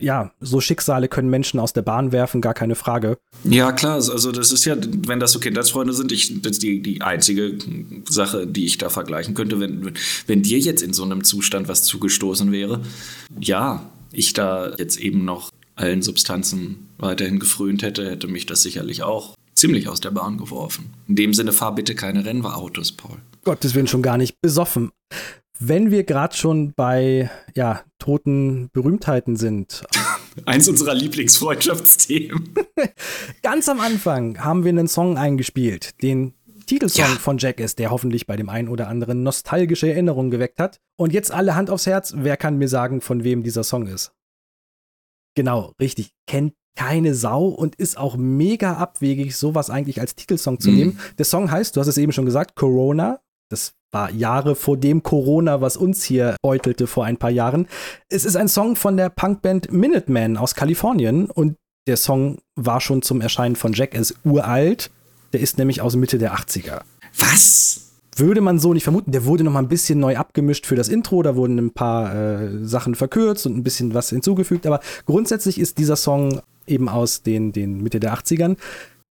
Ja, 0.00 0.32
so 0.40 0.60
Schicksale 0.60 1.08
können 1.08 1.28
Menschen 1.28 1.60
aus 1.60 1.74
der 1.74 1.82
Bahn 1.82 2.10
werfen, 2.10 2.40
gar 2.40 2.54
keine 2.54 2.74
Frage. 2.74 3.18
Ja, 3.44 3.70
klar, 3.70 3.94
also 3.94 4.32
das 4.32 4.50
ist 4.50 4.64
ja, 4.64 4.76
wenn 5.06 5.20
das 5.20 5.32
so 5.32 5.40
Kindheitsfreunde 5.40 5.92
sind, 5.92 6.10
ich, 6.10 6.40
das 6.40 6.52
ist 6.52 6.62
die, 6.62 6.82
die 6.82 7.02
einzige 7.02 7.58
Sache, 8.08 8.46
die 8.46 8.64
ich 8.64 8.78
da 8.78 8.88
vergleichen 8.88 9.34
könnte, 9.34 9.60
wenn, 9.60 9.92
wenn 10.26 10.42
dir 10.42 10.58
jetzt 10.58 10.82
in 10.82 10.94
so 10.94 11.04
einem 11.04 11.22
Zustand 11.22 11.68
was 11.68 11.84
zugestoßen 11.84 12.50
wäre, 12.50 12.80
ja, 13.38 13.88
ich 14.10 14.32
da 14.32 14.72
jetzt 14.78 14.98
eben 14.98 15.24
noch 15.24 15.50
allen 15.76 16.02
Substanzen 16.02 16.88
weiterhin 16.98 17.38
gefrönt 17.38 17.82
hätte, 17.82 18.10
hätte 18.10 18.26
mich 18.26 18.46
das 18.46 18.62
sicherlich 18.62 19.02
auch 19.02 19.34
ziemlich 19.64 19.88
aus 19.88 20.00
der 20.00 20.10
Bahn 20.10 20.36
geworfen. 20.36 20.92
In 21.08 21.16
dem 21.16 21.32
Sinne, 21.32 21.50
fahr 21.52 21.74
bitte 21.74 21.94
keine 21.94 22.26
Rennautos, 22.26 22.92
Paul. 22.92 23.16
Gottes 23.44 23.74
Willen 23.74 23.86
schon 23.86 24.02
gar 24.02 24.18
nicht 24.18 24.42
besoffen. 24.42 24.90
Wenn 25.58 25.90
wir 25.90 26.04
gerade 26.04 26.36
schon 26.36 26.74
bei 26.74 27.30
ja, 27.54 27.82
toten 27.98 28.68
Berühmtheiten 28.74 29.36
sind, 29.36 29.84
Eins 30.44 30.68
unserer 30.68 30.94
Lieblingsfreundschaftsthemen. 30.94 32.54
ganz 33.42 33.68
am 33.70 33.80
Anfang 33.80 34.44
haben 34.44 34.64
wir 34.64 34.68
einen 34.70 34.88
Song 34.88 35.16
eingespielt, 35.16 36.02
den 36.02 36.34
Titelsong 36.66 37.04
Ja. 37.06 37.18
von 37.18 37.38
Jackass, 37.38 37.74
der 37.74 37.90
hoffentlich 37.90 38.26
bei 38.26 38.36
dem 38.36 38.50
einen 38.50 38.68
oder 38.68 38.88
anderen 38.88 39.22
nostalgische 39.22 39.88
Erinnerungen 39.88 40.30
geweckt 40.30 40.58
hat. 40.58 40.78
Und 40.96 41.14
jetzt 41.14 41.30
alle 41.30 41.54
Hand 41.54 41.70
aufs 41.70 41.86
Herz, 41.86 42.12
wer 42.16 42.36
kann 42.36 42.58
mir 42.58 42.68
sagen, 42.68 43.00
von 43.00 43.24
wem 43.24 43.42
dieser 43.42 43.64
Song 43.64 43.86
ist? 43.86 44.12
Genau, 45.34 45.72
richtig. 45.80 46.10
Kennt 46.26 46.54
keine 46.76 47.14
Sau 47.14 47.46
und 47.46 47.74
ist 47.76 47.96
auch 47.98 48.16
mega 48.16 48.74
abwegig, 48.74 49.36
sowas 49.36 49.70
eigentlich 49.70 50.00
als 50.00 50.14
Titelsong 50.16 50.58
zu 50.60 50.70
Mhm. 50.70 50.76
nehmen. 50.76 50.98
Der 51.18 51.24
Song 51.24 51.50
heißt, 51.50 51.76
du 51.76 51.80
hast 51.80 51.86
es 51.88 51.98
eben 51.98 52.12
schon 52.12 52.24
gesagt, 52.26 52.56
Corona. 52.56 53.20
Das 53.50 53.74
war 53.92 54.10
Jahre 54.10 54.56
vor 54.56 54.76
dem 54.76 55.02
Corona, 55.02 55.60
was 55.60 55.76
uns 55.76 56.02
hier 56.02 56.34
beutelte 56.42 56.86
vor 56.88 57.04
ein 57.04 57.16
paar 57.16 57.30
Jahren. 57.30 57.68
Es 58.08 58.24
ist 58.24 58.36
ein 58.36 58.48
Song 58.48 58.74
von 58.74 58.96
der 58.96 59.08
Punkband 59.10 59.70
Minuteman 59.70 60.36
aus 60.36 60.54
Kalifornien 60.56 61.26
und 61.26 61.54
der 61.86 61.96
Song 61.96 62.38
war 62.56 62.80
schon 62.80 63.02
zum 63.02 63.20
Erscheinen 63.20 63.54
von 63.56 63.72
Jackass 63.72 64.14
uralt. 64.24 64.90
Der 65.32 65.40
ist 65.40 65.58
nämlich 65.58 65.80
aus 65.80 65.94
Mitte 65.96 66.18
der 66.18 66.34
80er. 66.34 66.80
Was? 67.18 67.80
Würde 68.16 68.40
man 68.40 68.58
so 68.58 68.72
nicht 68.72 68.84
vermuten. 68.84 69.12
Der 69.12 69.24
wurde 69.26 69.44
noch 69.44 69.52
mal 69.52 69.58
ein 69.60 69.68
bisschen 69.68 69.98
neu 70.00 70.16
abgemischt 70.16 70.66
für 70.66 70.76
das 70.76 70.88
Intro. 70.88 71.22
Da 71.22 71.36
wurden 71.36 71.58
ein 71.58 71.72
paar 71.72 72.14
äh, 72.14 72.64
Sachen 72.64 72.94
verkürzt 72.94 73.44
und 73.46 73.56
ein 73.56 73.62
bisschen 73.64 73.92
was 73.94 74.10
hinzugefügt. 74.10 74.66
Aber 74.66 74.80
grundsätzlich 75.04 75.58
ist 75.60 75.78
dieser 75.78 75.96
Song 75.96 76.40
eben 76.66 76.88
aus 76.88 77.22
den, 77.22 77.52
den 77.52 77.82
Mitte 77.82 78.00
der 78.00 78.14
80ern. 78.14 78.56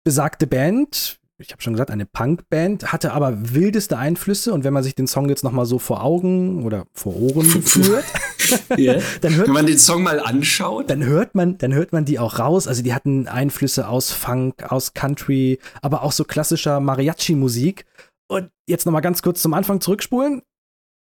Besagte 0.05 0.47
Band, 0.47 1.19
ich 1.39 1.53
habe 1.53 1.61
schon 1.61 1.75
gesagt, 1.75 1.91
eine 1.91 2.07
Punkband, 2.07 2.93
hatte 2.93 3.13
aber 3.13 3.53
wildeste 3.53 3.99
Einflüsse. 3.99 4.55
Und 4.55 4.65
wenn 4.65 4.73
man 4.73 4.83
sich 4.83 4.95
den 4.95 5.07
Song 5.07 5.29
jetzt 5.29 5.45
noch 5.45 5.53
mal 5.53 5.67
so 5.67 5.79
vor 5.79 6.03
Augen 6.03 6.65
oder 6.65 6.87
vor 6.95 7.15
Ohren 7.17 7.45
führt, 7.63 8.05
dann 9.21 9.35
hört 9.35 9.47
Wenn 9.47 9.55
man 9.55 9.67
den 9.67 9.79
Song 9.79 10.03
mal 10.03 10.21
anschaut. 10.21 10.89
dann 10.89 11.05
hört 11.05 11.35
man, 11.35 11.59
dann 11.59 11.75
hört 11.75 11.93
man 11.93 12.05
die 12.05 12.19
auch 12.19 12.39
raus. 12.39 12.67
Also 12.67 12.83
die 12.83 12.95
hatten 12.95 13.29
Einflüsse 13.29 13.89
aus 13.89 14.13
Funk, 14.13 14.71
aus 14.71 14.95
Country, 14.95 15.59
aber 15.83 16.03
auch 16.03 16.13
so 16.13 16.25
klassischer 16.25 16.81
Mariachi-Musik. 16.81 17.85
Und 18.29 18.51
jetzt 18.67 18.87
noch 18.87 18.93
mal 18.93 19.01
ganz 19.01 19.23
kurz 19.23 19.43
zum 19.43 19.55
Anfang 19.55 19.81
zurückspulen. 19.81 20.43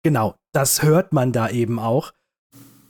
Genau, 0.02 0.36
das 0.52 0.82
hört 0.82 1.12
man 1.12 1.32
da 1.32 1.48
eben 1.48 1.78
auch. 1.78 2.12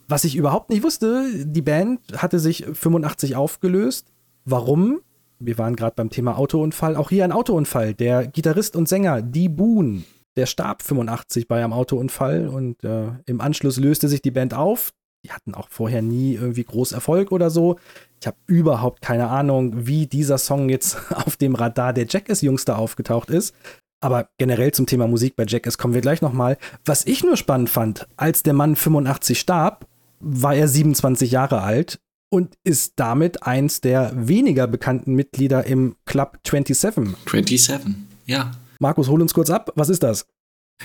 Was 0.07 0.23
ich 0.23 0.35
überhaupt 0.35 0.69
nicht 0.69 0.83
wusste, 0.83 1.45
die 1.45 1.61
Band 1.61 1.99
hatte 2.17 2.39
sich 2.39 2.65
85 2.65 3.35
aufgelöst. 3.35 4.11
Warum? 4.43 5.01
Wir 5.39 5.57
waren 5.57 5.75
gerade 5.75 5.95
beim 5.95 6.09
Thema 6.09 6.37
Autounfall. 6.37 6.95
Auch 6.95 7.09
hier 7.09 7.23
ein 7.23 7.31
Autounfall. 7.31 7.93
Der 7.93 8.27
Gitarrist 8.27 8.75
und 8.75 8.87
Sänger 8.87 9.21
Dee 9.21 9.49
Boone, 9.49 10.03
der 10.35 10.45
starb 10.45 10.81
85 10.83 11.47
bei 11.47 11.63
einem 11.63 11.73
Autounfall 11.73 12.47
und 12.47 12.83
äh, 12.83 13.09
im 13.25 13.41
Anschluss 13.41 13.77
löste 13.77 14.07
sich 14.07 14.21
die 14.21 14.31
Band 14.31 14.53
auf. 14.53 14.93
Die 15.25 15.31
hatten 15.31 15.55
auch 15.55 15.69
vorher 15.69 16.03
nie 16.03 16.35
irgendwie 16.35 16.63
groß 16.63 16.91
Erfolg 16.91 17.31
oder 17.31 17.49
so. 17.49 17.77
Ich 18.21 18.27
habe 18.27 18.37
überhaupt 18.45 19.01
keine 19.01 19.29
Ahnung, 19.29 19.87
wie 19.87 20.05
dieser 20.05 20.37
Song 20.37 20.69
jetzt 20.69 20.97
auf 21.15 21.35
dem 21.35 21.55
Radar 21.55 21.93
der 21.93 22.05
Jackass-Jungs 22.07 22.65
da 22.65 22.75
aufgetaucht 22.75 23.31
ist. 23.31 23.55
Aber 24.01 24.29
generell 24.37 24.71
zum 24.71 24.85
Thema 24.85 25.07
Musik 25.07 25.35
bei 25.35 25.45
Jackass 25.47 25.79
kommen 25.79 25.95
wir 25.95 26.01
gleich 26.01 26.21
nochmal. 26.21 26.57
Was 26.85 27.07
ich 27.07 27.23
nur 27.23 27.37
spannend 27.37 27.71
fand, 27.71 28.07
als 28.17 28.43
der 28.43 28.53
Mann 28.53 28.75
85 28.75 29.39
starb, 29.39 29.87
war 30.25 30.55
er 30.55 30.67
27 30.67 31.31
Jahre 31.31 31.61
alt 31.61 31.99
und 32.29 32.55
ist 32.63 32.93
damit 32.95 33.43
eins 33.43 33.79
der 33.79 34.11
weniger 34.15 34.65
bekannten 34.67 35.13
Mitglieder 35.13 35.65
im 35.65 35.95
Club 36.05 36.39
27. 36.45 37.15
27, 37.29 37.95
ja. 38.25 38.51
Markus, 38.79 39.07
hol 39.07 39.21
uns 39.21 39.33
kurz 39.33 39.51
ab. 39.51 39.71
Was 39.75 39.89
ist 39.89 40.01
das? 40.01 40.25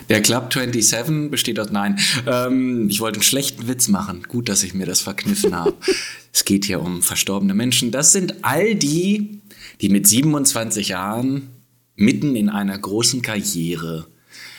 Der 0.09 0.22
Club 0.22 0.53
27 0.53 1.30
besteht 1.30 1.59
aus, 1.59 1.70
nein, 1.70 1.99
ähm, 2.26 2.88
ich 2.88 3.01
wollte 3.01 3.16
einen 3.16 3.24
schlechten 3.24 3.66
Witz 3.66 3.88
machen. 3.88 4.22
Gut, 4.28 4.49
dass 4.49 4.62
ich 4.62 4.74
mir 4.74 4.86
das 4.86 5.01
verkniffen 5.01 5.57
habe. 5.57 5.74
es 6.32 6.45
geht 6.45 6.66
hier 6.66 6.80
um 6.80 7.03
verstorbene 7.03 7.55
Menschen. 7.55 7.91
Das 7.91 8.12
sind 8.12 8.45
all 8.45 8.74
die, 8.74 9.41
die 9.80 9.88
mit 9.88 10.07
27 10.07 10.88
Jahren 10.88 11.49
mitten 11.97 12.36
in 12.36 12.51
einer 12.51 12.78
großen 12.78 13.22
Karriere 13.22 14.07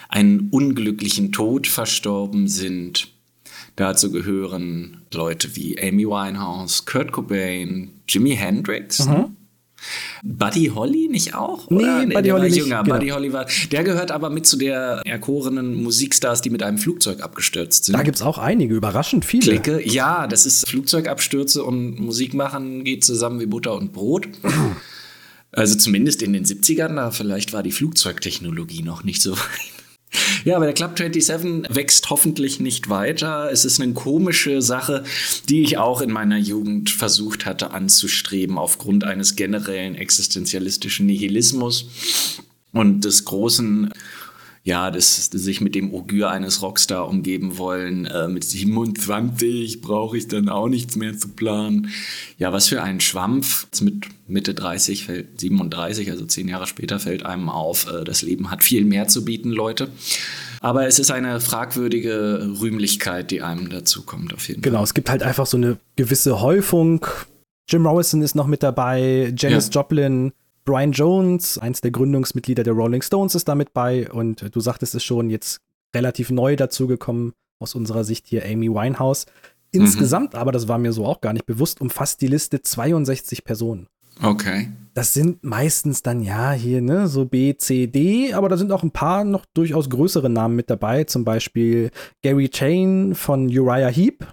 einen 0.09 0.49
unglücklichen 0.49 1.31
Tod 1.31 1.67
verstorben 1.67 2.47
sind. 2.47 3.07
Dazu 3.81 4.11
gehören 4.11 5.01
Leute 5.11 5.55
wie 5.55 5.75
Amy 5.81 6.05
Winehouse, 6.05 6.85
Kurt 6.85 7.11
Cobain, 7.11 7.89
Jimi 8.07 8.35
Hendrix. 8.35 9.09
Buddy 10.23 10.67
Holly 10.75 11.07
nicht 11.09 11.33
auch? 11.33 11.67
Nee, 11.71 11.77
Oder? 11.77 12.01
Buddy 12.01 12.11
der 12.11 12.13
Holly 12.13 12.31
war 12.31 12.39
nicht, 12.41 12.57
jünger. 12.57 12.83
genau. 12.83 12.95
Buddy 12.95 13.09
Holly 13.09 13.33
war. 13.33 13.47
Der 13.71 13.83
gehört 13.83 14.11
aber 14.11 14.29
mit 14.29 14.45
zu 14.45 14.57
der 14.57 15.01
erkorenen 15.03 15.81
Musikstars, 15.81 16.43
die 16.43 16.51
mit 16.51 16.61
einem 16.61 16.77
Flugzeug 16.77 17.23
abgestürzt 17.23 17.85
sind. 17.85 17.97
Da 17.97 18.03
gibt 18.03 18.17
es 18.17 18.21
auch 18.21 18.37
einige, 18.37 18.75
überraschend 18.75 19.25
viele. 19.25 19.59
Klicke. 19.59 19.81
Ja, 19.83 20.27
das 20.27 20.45
ist 20.45 20.69
Flugzeugabstürze 20.69 21.63
und 21.63 21.99
Musik 21.99 22.35
machen 22.35 22.83
geht 22.83 23.03
zusammen 23.03 23.39
wie 23.39 23.47
Butter 23.47 23.73
und 23.73 23.93
Brot. 23.93 24.27
Also 25.51 25.75
zumindest 25.75 26.21
in 26.21 26.33
den 26.33 26.45
70ern, 26.45 26.95
da 26.97 27.09
vielleicht 27.09 27.51
war 27.51 27.63
die 27.63 27.71
Flugzeugtechnologie 27.71 28.83
noch 28.83 29.03
nicht 29.03 29.23
so 29.23 29.31
weit. 29.31 29.80
Ja, 30.43 30.55
aber 30.55 30.65
der 30.65 30.73
Club 30.73 30.97
27 30.97 31.75
wächst 31.75 32.09
hoffentlich 32.09 32.59
nicht 32.59 32.89
weiter. 32.89 33.49
Es 33.51 33.63
ist 33.63 33.79
eine 33.79 33.93
komische 33.93 34.61
Sache, 34.61 35.03
die 35.47 35.61
ich 35.61 35.77
auch 35.77 36.01
in 36.01 36.11
meiner 36.11 36.37
Jugend 36.37 36.89
versucht 36.89 37.45
hatte 37.45 37.71
anzustreben, 37.71 38.57
aufgrund 38.57 39.03
eines 39.03 39.35
generellen 39.35 39.95
existenzialistischen 39.95 41.05
Nihilismus 41.05 41.87
und 42.73 43.05
des 43.05 43.25
großen 43.25 43.93
ja, 44.63 44.91
das, 44.91 45.25
sich 45.25 45.59
mit 45.61 45.73
dem 45.73 45.93
Augur 45.93 46.29
eines 46.29 46.61
Rockstar 46.61 47.07
umgeben 47.07 47.57
wollen. 47.57 48.05
Äh, 48.05 48.27
mit 48.27 48.43
27 48.43 49.81
brauche 49.81 50.17
ich 50.17 50.27
dann 50.27 50.49
auch 50.49 50.67
nichts 50.67 50.95
mehr 50.95 51.17
zu 51.17 51.29
planen. 51.29 51.89
Ja, 52.37 52.53
was 52.53 52.67
für 52.67 52.83
ein 52.83 52.99
Schwampf. 52.99 53.67
Mit 53.81 54.05
Mitte 54.27 54.53
30 54.53 55.05
fällt 55.05 55.39
37, 55.41 56.11
also 56.11 56.25
zehn 56.25 56.47
Jahre 56.47 56.67
später 56.67 56.99
fällt 56.99 57.25
einem 57.25 57.49
auf, 57.49 57.87
äh, 57.91 58.03
das 58.03 58.21
Leben 58.21 58.51
hat 58.51 58.63
viel 58.63 58.85
mehr 58.85 59.07
zu 59.07 59.25
bieten, 59.25 59.49
Leute. 59.51 59.89
Aber 60.59 60.85
es 60.85 60.99
ist 60.99 61.09
eine 61.09 61.39
fragwürdige 61.41 62.51
Rühmlichkeit, 62.61 63.31
die 63.31 63.41
einem 63.41 63.69
dazu 63.69 64.03
kommt, 64.03 64.31
auf 64.33 64.47
jeden 64.47 64.61
Genau, 64.61 64.77
Fall. 64.77 64.83
es 64.83 64.93
gibt 64.93 65.09
halt 65.09 65.23
einfach 65.23 65.47
so 65.47 65.57
eine 65.57 65.77
gewisse 65.95 66.39
Häufung. 66.41 67.03
Jim 67.67 67.81
Morrison 67.81 68.21
ist 68.21 68.35
noch 68.35 68.47
mit 68.47 68.61
dabei, 68.61 69.33
Janis 69.35 69.67
Ja. 69.73 69.81
Joplin, 69.81 70.33
Brian 70.63 70.91
Jones, 70.91 71.57
eins 71.57 71.81
der 71.81 71.91
Gründungsmitglieder 71.91 72.63
der 72.63 72.73
Rolling 72.73 73.01
Stones, 73.01 73.35
ist 73.35 73.47
da 73.47 73.55
mit 73.55 73.73
bei. 73.73 74.09
Und 74.11 74.55
du 74.55 74.59
sagtest 74.59 74.95
es 74.95 75.03
schon, 75.03 75.29
jetzt 75.29 75.61
relativ 75.95 76.29
neu 76.29 76.55
dazugekommen, 76.55 77.33
aus 77.59 77.75
unserer 77.75 78.03
Sicht 78.03 78.27
hier 78.27 78.45
Amy 78.45 78.69
Winehouse. 78.69 79.25
Insgesamt, 79.71 80.35
aber 80.35 80.51
das 80.51 80.67
war 80.67 80.77
mir 80.77 80.91
so 80.91 81.05
auch 81.05 81.21
gar 81.21 81.33
nicht 81.33 81.45
bewusst, 81.45 81.79
umfasst 81.79 82.21
die 82.21 82.27
Liste 82.27 82.61
62 82.61 83.43
Personen. 83.45 83.87
Okay. 84.21 84.69
Das 84.93 85.13
sind 85.13 85.43
meistens 85.43 86.03
dann 86.03 86.21
ja 86.21 86.51
hier, 86.51 86.81
ne, 86.81 87.07
so 87.07 87.25
B, 87.25 87.55
C, 87.55 87.87
D, 87.87 88.33
aber 88.33 88.49
da 88.49 88.57
sind 88.57 88.73
auch 88.73 88.83
ein 88.83 88.91
paar 88.91 89.23
noch 89.23 89.45
durchaus 89.53 89.89
größere 89.89 90.29
Namen 90.29 90.57
mit 90.57 90.69
dabei, 90.69 91.05
zum 91.05 91.23
Beispiel 91.23 91.91
Gary 92.21 92.49
Chain 92.49 93.15
von 93.15 93.47
Uriah 93.47 93.87
Heep, 93.87 94.27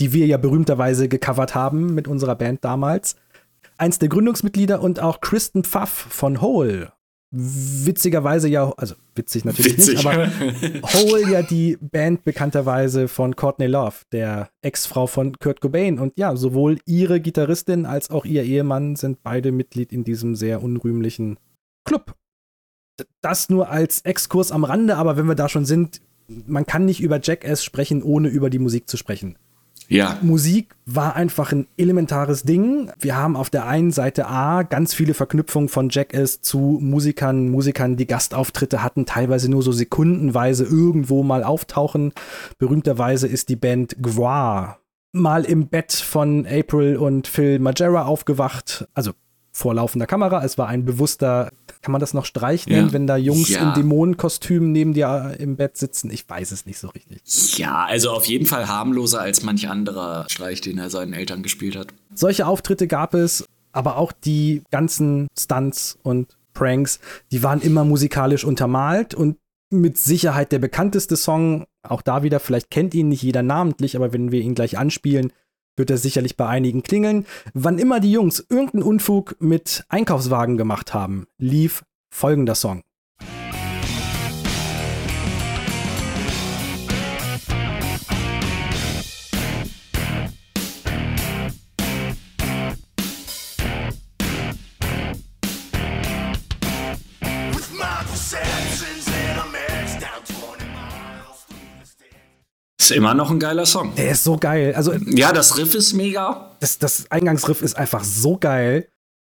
die 0.00 0.12
wir 0.12 0.26
ja 0.26 0.36
berühmterweise 0.36 1.08
gecovert 1.08 1.54
haben 1.54 1.94
mit 1.94 2.08
unserer 2.08 2.34
Band 2.34 2.64
damals. 2.64 3.14
Eins 3.76 3.98
der 3.98 4.08
Gründungsmitglieder 4.08 4.80
und 4.80 5.00
auch 5.00 5.20
Kristen 5.20 5.64
Pfaff 5.64 5.90
von 5.90 6.40
Hole. 6.40 6.92
Witzigerweise 7.36 8.48
ja, 8.48 8.72
also 8.76 8.94
witzig 9.16 9.44
natürlich 9.44 9.76
Witzig. 9.76 9.96
nicht, 9.96 10.06
aber 10.06 10.28
Hole 10.94 11.28
ja 11.32 11.42
die 11.42 11.76
Band 11.80 12.22
bekannterweise 12.22 13.08
von 13.08 13.34
Courtney 13.34 13.66
Love, 13.66 13.96
der 14.12 14.50
Ex-Frau 14.62 15.08
von 15.08 15.36
Kurt 15.40 15.60
Cobain. 15.60 15.98
Und 15.98 16.16
ja, 16.16 16.36
sowohl 16.36 16.78
ihre 16.86 17.20
Gitarristin 17.20 17.86
als 17.86 18.10
auch 18.10 18.24
ihr 18.24 18.44
Ehemann 18.44 18.94
sind 18.94 19.24
beide 19.24 19.50
Mitglied 19.50 19.92
in 19.92 20.04
diesem 20.04 20.36
sehr 20.36 20.62
unrühmlichen 20.62 21.40
Club. 21.84 22.14
Das 23.20 23.48
nur 23.48 23.68
als 23.68 24.02
Exkurs 24.02 24.52
am 24.52 24.62
Rande, 24.62 24.96
aber 24.96 25.16
wenn 25.16 25.26
wir 25.26 25.34
da 25.34 25.48
schon 25.48 25.64
sind, 25.64 26.00
man 26.28 26.66
kann 26.66 26.84
nicht 26.84 27.00
über 27.00 27.18
Jackass 27.20 27.64
sprechen, 27.64 28.04
ohne 28.04 28.28
über 28.28 28.48
die 28.48 28.60
Musik 28.60 28.88
zu 28.88 28.96
sprechen. 28.96 29.36
Ja. 29.88 30.18
Musik 30.22 30.74
war 30.86 31.16
einfach 31.16 31.52
ein 31.52 31.66
elementares 31.76 32.42
Ding. 32.42 32.90
Wir 33.00 33.16
haben 33.16 33.36
auf 33.36 33.50
der 33.50 33.66
einen 33.66 33.90
Seite 33.90 34.26
A 34.26 34.62
ganz 34.62 34.94
viele 34.94 35.14
Verknüpfungen 35.14 35.68
von 35.68 35.88
Jackass 35.90 36.40
zu 36.40 36.78
Musikern, 36.80 37.48
Musikern, 37.48 37.96
die 37.96 38.06
Gastauftritte 38.06 38.82
hatten, 38.82 39.06
teilweise 39.06 39.50
nur 39.50 39.62
so 39.62 39.72
sekundenweise 39.72 40.64
irgendwo 40.64 41.22
mal 41.22 41.44
auftauchen. 41.44 42.12
Berühmterweise 42.58 43.26
ist 43.28 43.48
die 43.48 43.56
Band 43.56 43.96
Gwa 44.00 44.78
mal 45.14 45.44
im 45.44 45.68
Bett 45.68 45.92
von 45.92 46.44
April 46.46 46.96
und 46.96 47.28
Phil 47.28 47.60
Majera 47.60 48.04
aufgewacht, 48.04 48.88
also 48.94 49.12
vor 49.56 49.72
laufender 49.72 50.06
Kamera. 50.08 50.44
Es 50.44 50.58
war 50.58 50.66
ein 50.66 50.84
bewusster, 50.84 51.52
kann 51.80 51.92
man 51.92 52.00
das 52.00 52.12
noch 52.12 52.24
Streich 52.24 52.66
nennen, 52.66 52.88
Ja. 52.88 52.92
wenn 52.92 53.06
da 53.06 53.16
Jungs 53.16 53.50
Ja. 53.50 53.68
in 53.68 53.74
Dämonenkostümen 53.74 54.72
neben 54.72 54.94
dir 54.94 55.36
im 55.38 55.54
Bett 55.56 55.76
sitzen? 55.76 56.10
Ich 56.10 56.28
weiß 56.28 56.50
es 56.50 56.66
nicht 56.66 56.78
so 56.78 56.88
richtig. 56.88 57.56
Ja, 57.56 57.84
also 57.84 58.10
auf 58.10 58.26
jeden 58.26 58.46
Fall 58.46 58.66
harmloser 58.66 59.20
als 59.20 59.44
manch 59.44 59.68
anderer 59.68 60.26
Streich, 60.28 60.60
den 60.60 60.78
er 60.78 60.90
seinen 60.90 61.12
Eltern 61.12 61.44
gespielt 61.44 61.76
hat. 61.76 61.86
Solche 62.12 62.48
Auftritte 62.48 62.88
gab 62.88 63.14
es, 63.14 63.44
aber 63.70 63.96
auch 63.96 64.10
die 64.10 64.62
ganzen 64.72 65.28
Stunts 65.38 65.98
und 66.02 66.36
Pranks, 66.52 66.98
die 67.30 67.42
waren 67.44 67.60
immer 67.60 67.84
musikalisch 67.84 68.44
untermalt 68.44 69.14
und 69.14 69.36
mit 69.70 69.98
Sicherheit 69.98 70.50
der 70.52 70.58
bekannteste 70.58 71.16
Song, 71.16 71.64
auch 71.82 72.02
da 72.02 72.22
wieder, 72.24 72.40
vielleicht 72.40 72.70
kennt 72.70 72.92
ihn 72.94 73.08
nicht 73.08 73.22
jeder 73.22 73.42
namentlich, 73.42 73.94
aber 73.96 74.12
wenn 74.12 74.30
wir 74.32 74.40
ihn 74.40 74.54
gleich 74.54 74.78
anspielen, 74.78 75.32
wird 75.76 75.90
er 75.90 75.98
sicherlich 75.98 76.36
bei 76.36 76.46
einigen 76.46 76.82
klingeln. 76.82 77.26
Wann 77.52 77.78
immer 77.78 78.00
die 78.00 78.12
Jungs 78.12 78.44
irgendeinen 78.48 78.82
Unfug 78.84 79.36
mit 79.40 79.84
Einkaufswagen 79.88 80.56
gemacht 80.56 80.94
haben, 80.94 81.26
lief 81.38 81.84
folgender 82.10 82.54
Song. 82.54 82.82
Ist 102.80 102.90
immer 102.90 103.14
noch 103.14 103.30
ein 103.30 103.38
geiler 103.38 103.66
Song. 103.66 103.94
Der 103.94 104.10
ist 104.10 104.24
so 104.24 104.36
geil. 104.36 104.74
Also 104.76 104.92
Ja, 104.92 105.32
das 105.32 105.56
Riff 105.56 105.74
ist 105.74 105.92
mega. 105.92 106.50
das, 106.60 106.78
das 106.78 107.10
Eingangsriff 107.10 107.62
ist 107.62 107.76
einfach 107.76 108.02
so 108.04 108.36
geil. 108.36 108.88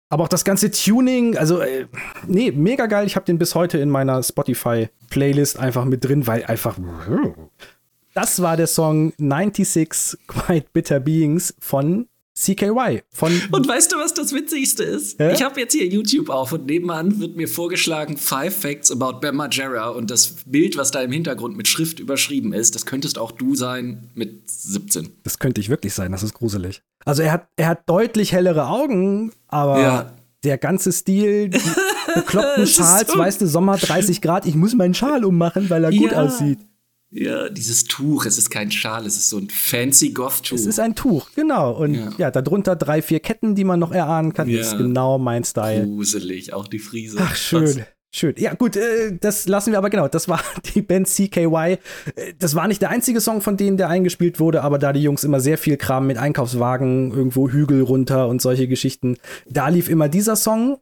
Aber 0.10 0.24
auch 0.24 0.30
das 0.30 0.46
ganze 0.46 0.70
Tuning, 0.72 1.36
also, 1.38 1.60
äh, 1.62 1.88
nee, 2.28 2.52
mega 2.52 2.86
geil. 2.86 3.08
Ich 3.08 3.16
habe 3.16 3.26
den 3.26 3.38
bis 3.39 3.56
heute 3.56 3.80
in 3.80 3.89
meiner 3.89 4.22
Spotify-Playlist 4.22 5.58
einfach 5.58 5.86
mit 5.86 6.06
drin, 6.06 6.28
weil 6.28 6.46
einfach. 6.46 6.78
Das 8.14 8.41
war 8.41 8.56
der 8.56 8.68
Song 8.68 9.14
96 9.18 10.18
Quite 10.28 10.68
Bitter 10.74 11.00
Beings 11.00 11.56
von 11.60 12.08
CKY. 12.38 13.02
Von 13.12 13.32
Und 13.52 13.68
weißt 13.68 13.94
du, 13.94 13.98
was 13.98 14.14
das 14.14 14.34
Witzigste 14.34 14.84
ist? 14.84 15.18
Hä? 15.20 15.34
Ich 15.34 15.42
habe 15.42 15.60
jetzt 15.60 15.72
hier 15.74 15.88
YouTube 15.88 16.30
auf 16.30 16.52
und 16.52 16.66
nebenan 16.66 17.20
wird 17.20 17.38
mir 17.38 17.48
vorgeschlagen 17.48 18.18
Five 18.18 18.56
Facts 18.58 18.92
about 18.92 19.20
Bam 19.22 19.38
Margera 19.38 19.88
und 19.90 20.12
das 20.12 20.36
Bild, 20.46 20.76
was 20.78 20.92
da 20.92 21.02
im 21.02 21.12
Hintergrund 21.14 21.56
mit 21.56 21.68
Schrift 21.70 22.00
überschrieben 22.00 22.52
ist, 22.54 22.76
das 22.76 22.86
könntest 22.86 23.18
auch 23.18 23.32
du 23.32 23.56
sein 23.56 24.10
mit 24.16 24.50
17. 24.52 25.10
das 25.24 25.40
könnte 25.40 25.62
ich 25.62 25.70
wirklich 25.70 25.94
sein, 25.94 26.12
das 26.12 26.24
ist 26.24 26.34
gruselig. 26.34 26.82
Also 27.06 27.22
er 27.22 27.32
hat, 27.32 27.48
er 27.56 27.68
hat 27.68 27.90
deutlich 27.90 28.34
hellere 28.34 28.68
Augen, 28.68 29.32
aber 29.48 29.80
Ja. 29.82 30.14
der 30.44 30.58
ganze 30.58 30.92
Stil, 30.92 31.50
die 31.50 31.60
bekloppten 32.16 32.68
Schals, 32.68 33.12
so- 33.14 33.18
weißt 33.18 33.42
du, 33.42 33.48
Sommer 33.48 33.78
30 33.78 34.22
Grad, 34.22 34.46
ich 34.46 34.56
muss 34.56 34.74
meinen 34.76 34.94
Schal 34.94 35.24
ummachen, 35.24 35.70
weil 35.70 35.86
er 35.86 35.92
gut 35.92 36.12
Ja. 36.12 36.24
aussieht. 36.24 36.60
Ja, 37.18 37.47
dieses 37.47 37.86
Tuch, 37.86 38.26
es 38.26 38.38
ist 38.38 38.49
kein 38.49 38.72
Schal, 38.72 39.05
es 39.05 39.16
ist 39.16 39.30
so 39.30 39.38
ein 39.38 39.49
fancy 39.49 40.09
Goth-Tuch. 40.09 40.57
Es 40.57 40.66
ist 40.66 40.82
ein 40.82 40.95
Tuch, 40.95 41.30
genau. 41.34 41.72
Und 41.72 41.93
ja. 41.93 42.11
Ja. 42.18 42.30
darunter 42.32 42.76
drei, 42.76 43.01
vier 43.01 43.22
Ketten, 43.22 43.55
die 43.55 43.63
man 43.63 43.80
noch 43.80 43.93
erahnen 43.93 44.34
kann. 44.34 44.49
Ja. 44.49 44.57
Das 44.57 44.74
ist 44.74 44.78
genau 44.78 45.18
mein 45.18 45.45
Style. 45.45 45.86
gruselig, 45.86 46.51
auch 46.53 46.68
die 46.68 46.80
Friese. 46.80 47.18
Ach, 47.22 47.34
schön. 47.36 47.86
Schön. 48.13 48.34
Ja, 48.38 48.53
gut, 48.53 48.76
äh, 48.78 49.18
das 49.20 49.47
lassen 49.47 49.72
wir 49.72 49.78
aber 49.78 49.89
genau. 49.89 50.07
Das 50.09 50.28
war 50.28 50.41
die 50.76 50.82
Band 50.82 51.07
CKY. 51.07 51.78
Äh, 52.16 52.34
Das 52.39 52.53
war 52.55 52.68
nicht 52.68 52.82
der 52.82 52.89
einzige 52.89 53.22
Song 53.22 53.41
von 53.41 53.55
denen, 53.57 53.78
der 53.78 53.88
eingespielt 53.89 54.39
wurde, 54.41 54.61
aber 54.61 54.78
da 54.78 54.91
die 54.91 55.01
Jungs 55.03 55.24
immer 55.24 55.39
sehr 55.39 55.57
viel 55.57 55.78
Kram 55.78 56.07
mit 56.07 56.18
Einkaufswagen, 56.18 57.11
irgendwo 57.11 57.49
Hügel 57.49 57.82
runter 57.82 58.28
und 58.28 58.41
solche 58.41 58.68
Geschichten, 58.68 59.18
da 59.49 59.68
lief 59.70 59.89
immer 59.89 60.09
dieser 60.09 60.36
Song. 60.36 60.78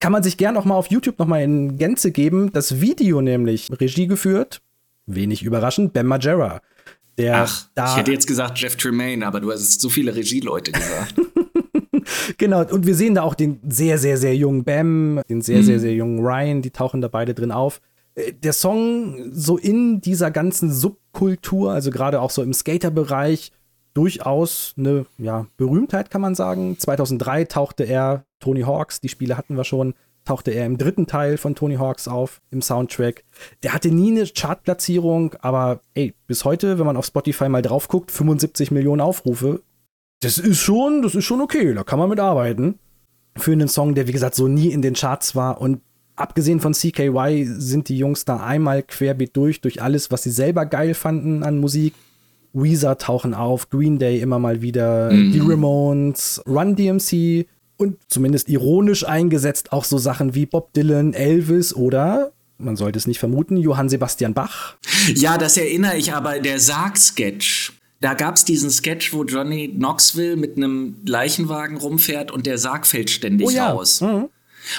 Kann 0.00 0.12
man 0.12 0.22
sich 0.22 0.36
gern 0.36 0.56
auch 0.58 0.66
mal 0.66 0.74
auf 0.74 0.88
YouTube 0.90 1.18
noch 1.18 1.26
mal 1.26 1.42
in 1.42 1.78
Gänze 1.78 2.10
geben. 2.10 2.50
Das 2.52 2.80
Video 2.82 3.22
nämlich, 3.22 3.70
Regie 3.80 4.06
geführt, 4.06 4.60
wenig 5.06 5.42
überraschend, 5.42 5.92
Bam 5.92 6.06
Margera. 6.06 6.60
Der 7.18 7.42
Ach, 7.42 7.68
da 7.74 7.92
ich 7.92 7.96
hätte 7.96 8.12
jetzt 8.12 8.26
gesagt 8.26 8.58
Jeff 8.58 8.76
Tremaine, 8.76 9.26
aber 9.26 9.40
du 9.40 9.52
hast 9.52 9.80
so 9.80 9.88
viele 9.88 10.14
Regieleute 10.14 10.72
gesagt. 10.72 11.14
Genau, 12.36 12.62
und 12.66 12.86
wir 12.86 12.94
sehen 12.94 13.14
da 13.14 13.22
auch 13.22 13.34
den 13.34 13.60
sehr, 13.66 13.96
sehr, 13.96 14.18
sehr 14.18 14.36
jungen 14.36 14.64
Bam, 14.64 15.22
den 15.30 15.40
sehr, 15.40 15.62
sehr, 15.62 15.80
sehr 15.80 15.94
jungen 15.94 16.18
Ryan, 16.20 16.60
die 16.60 16.70
tauchen 16.70 17.00
da 17.00 17.08
beide 17.08 17.32
drin 17.32 17.50
auf. 17.50 17.80
Äh, 18.14 18.32
Der 18.32 18.52
Song 18.52 19.30
so 19.32 19.56
in 19.56 20.02
dieser 20.02 20.30
ganzen 20.30 20.70
Subkultur, 20.70 21.72
also 21.72 21.90
gerade 21.90 22.20
auch 22.20 22.30
so 22.30 22.42
im 22.42 22.52
Skater-Bereich, 22.52 23.52
durchaus 23.94 24.74
eine 24.76 25.06
ja, 25.18 25.46
Berühmtheit, 25.56 26.10
kann 26.10 26.20
man 26.20 26.34
sagen. 26.34 26.78
2003 26.78 27.44
tauchte 27.44 27.84
er, 27.84 28.24
Tony 28.40 28.62
Hawks, 28.62 29.00
die 29.00 29.08
Spiele 29.08 29.36
hatten 29.38 29.56
wir 29.56 29.64
schon, 29.64 29.94
tauchte 30.24 30.50
er 30.50 30.66
im 30.66 30.78
dritten 30.78 31.06
Teil 31.06 31.36
von 31.36 31.54
Tony 31.54 31.76
Hawks 31.76 32.08
auf, 32.08 32.40
im 32.50 32.62
Soundtrack. 32.62 33.24
Der 33.62 33.72
hatte 33.72 33.90
nie 33.90 34.10
eine 34.10 34.26
Chartplatzierung, 34.26 35.34
aber 35.40 35.80
ey, 35.94 36.14
bis 36.26 36.44
heute, 36.44 36.78
wenn 36.78 36.86
man 36.86 36.96
auf 36.96 37.06
Spotify 37.06 37.48
mal 37.48 37.62
drauf 37.62 37.88
guckt, 37.88 38.10
75 38.10 38.70
Millionen 38.70 39.00
Aufrufe, 39.00 39.62
das 40.20 40.38
ist 40.38 40.60
schon, 40.60 41.02
das 41.02 41.14
ist 41.14 41.24
schon 41.24 41.40
okay, 41.40 41.74
da 41.74 41.84
kann 41.84 41.98
man 41.98 42.08
mit 42.08 42.20
arbeiten. 42.20 42.78
Für 43.36 43.52
einen 43.52 43.68
Song, 43.68 43.94
der 43.94 44.06
wie 44.06 44.12
gesagt 44.12 44.34
so 44.34 44.48
nie 44.48 44.68
in 44.68 44.80
den 44.80 44.94
Charts 44.94 45.34
war 45.34 45.60
und 45.60 45.80
abgesehen 46.16 46.60
von 46.60 46.72
CKY 46.72 47.46
sind 47.46 47.88
die 47.88 47.98
Jungs 47.98 48.24
da 48.24 48.38
einmal 48.38 48.82
querbeet 48.82 49.36
durch, 49.36 49.60
durch 49.60 49.82
alles, 49.82 50.10
was 50.10 50.22
sie 50.22 50.30
selber 50.30 50.66
geil 50.66 50.94
fanden 50.94 51.42
an 51.42 51.58
Musik. 51.58 51.94
Weezer 52.52 52.96
tauchen 52.98 53.34
auf, 53.34 53.68
Green 53.68 53.98
Day 53.98 54.20
immer 54.20 54.38
mal 54.38 54.62
wieder, 54.62 55.10
die 55.10 55.40
Ramones, 55.40 56.40
Run 56.46 56.76
DMC 56.76 57.46
und 57.76 57.96
zumindest 58.08 58.48
ironisch 58.48 59.06
eingesetzt 59.06 59.72
auch 59.72 59.84
so 59.84 59.98
Sachen 59.98 60.34
wie 60.34 60.46
Bob 60.46 60.72
Dylan, 60.72 61.12
Elvis 61.12 61.74
oder, 61.74 62.32
man 62.58 62.76
sollte 62.76 62.98
es 62.98 63.06
nicht 63.06 63.18
vermuten, 63.18 63.56
Johann 63.56 63.88
Sebastian 63.88 64.34
Bach. 64.34 64.76
Ja, 65.14 65.38
das 65.38 65.56
erinnere 65.56 65.96
ich 65.96 66.12
aber, 66.12 66.38
der 66.38 66.60
Sarg-Sketch. 66.60 67.72
Da 68.00 68.14
gab 68.14 68.36
es 68.36 68.44
diesen 68.44 68.70
Sketch, 68.70 69.12
wo 69.12 69.24
Johnny 69.24 69.68
Knoxville 69.68 70.36
mit 70.36 70.56
einem 70.56 70.96
Leichenwagen 71.06 71.76
rumfährt 71.76 72.30
und 72.30 72.46
der 72.46 72.58
Sarg 72.58 72.86
fällt 72.86 73.10
ständig 73.10 73.46
Oh 73.46 73.50
ja. 73.50 73.70
raus. 73.72 74.00
Mhm. 74.00 74.28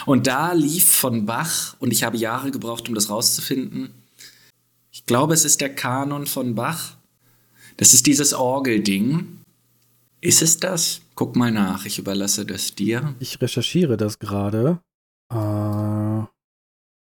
Und 0.05 0.27
da 0.27 0.53
lief 0.53 0.91
von 0.91 1.25
Bach, 1.25 1.75
und 1.79 1.91
ich 1.91 2.03
habe 2.03 2.17
Jahre 2.17 2.51
gebraucht, 2.51 2.87
um 2.87 2.95
das 2.95 3.09
rauszufinden. 3.09 3.91
Ich 4.91 5.05
glaube, 5.05 5.33
es 5.33 5.45
ist 5.45 5.61
der 5.61 5.73
Kanon 5.73 6.25
von 6.25 6.55
Bach. 6.55 6.97
Das 7.77 7.93
ist 7.93 8.05
dieses 8.07 8.33
Orgelding. 8.33 9.39
Ist 10.21 10.41
es 10.41 10.57
das? 10.57 11.01
Guck 11.15 11.37
mal 11.37 11.51
nach, 11.51 11.85
ich 11.85 11.97
überlasse 11.97 12.45
das 12.45 12.75
dir. 12.75 13.15
Ich 13.19 13.41
recherchiere 13.41 13.95
das 13.95 14.19
gerade. 14.19 14.81
Äh, 15.31 16.23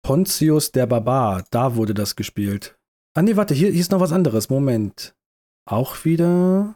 Pontius 0.03 0.72
der 0.72 0.86
Barbar, 0.86 1.43
da 1.49 1.76
wurde 1.76 1.95
das 1.95 2.16
gespielt. 2.16 2.78
Ah 3.16 3.24
nee, 3.24 3.36
warte, 3.36 3.56
hier, 3.56 3.72
hier 3.72 3.82
ist 3.82 3.91
noch 3.91 3.99
was 3.99 4.12
anderes. 4.12 4.49
Moment. 4.49 5.16
Auch 5.68 6.06
wieder 6.06 6.76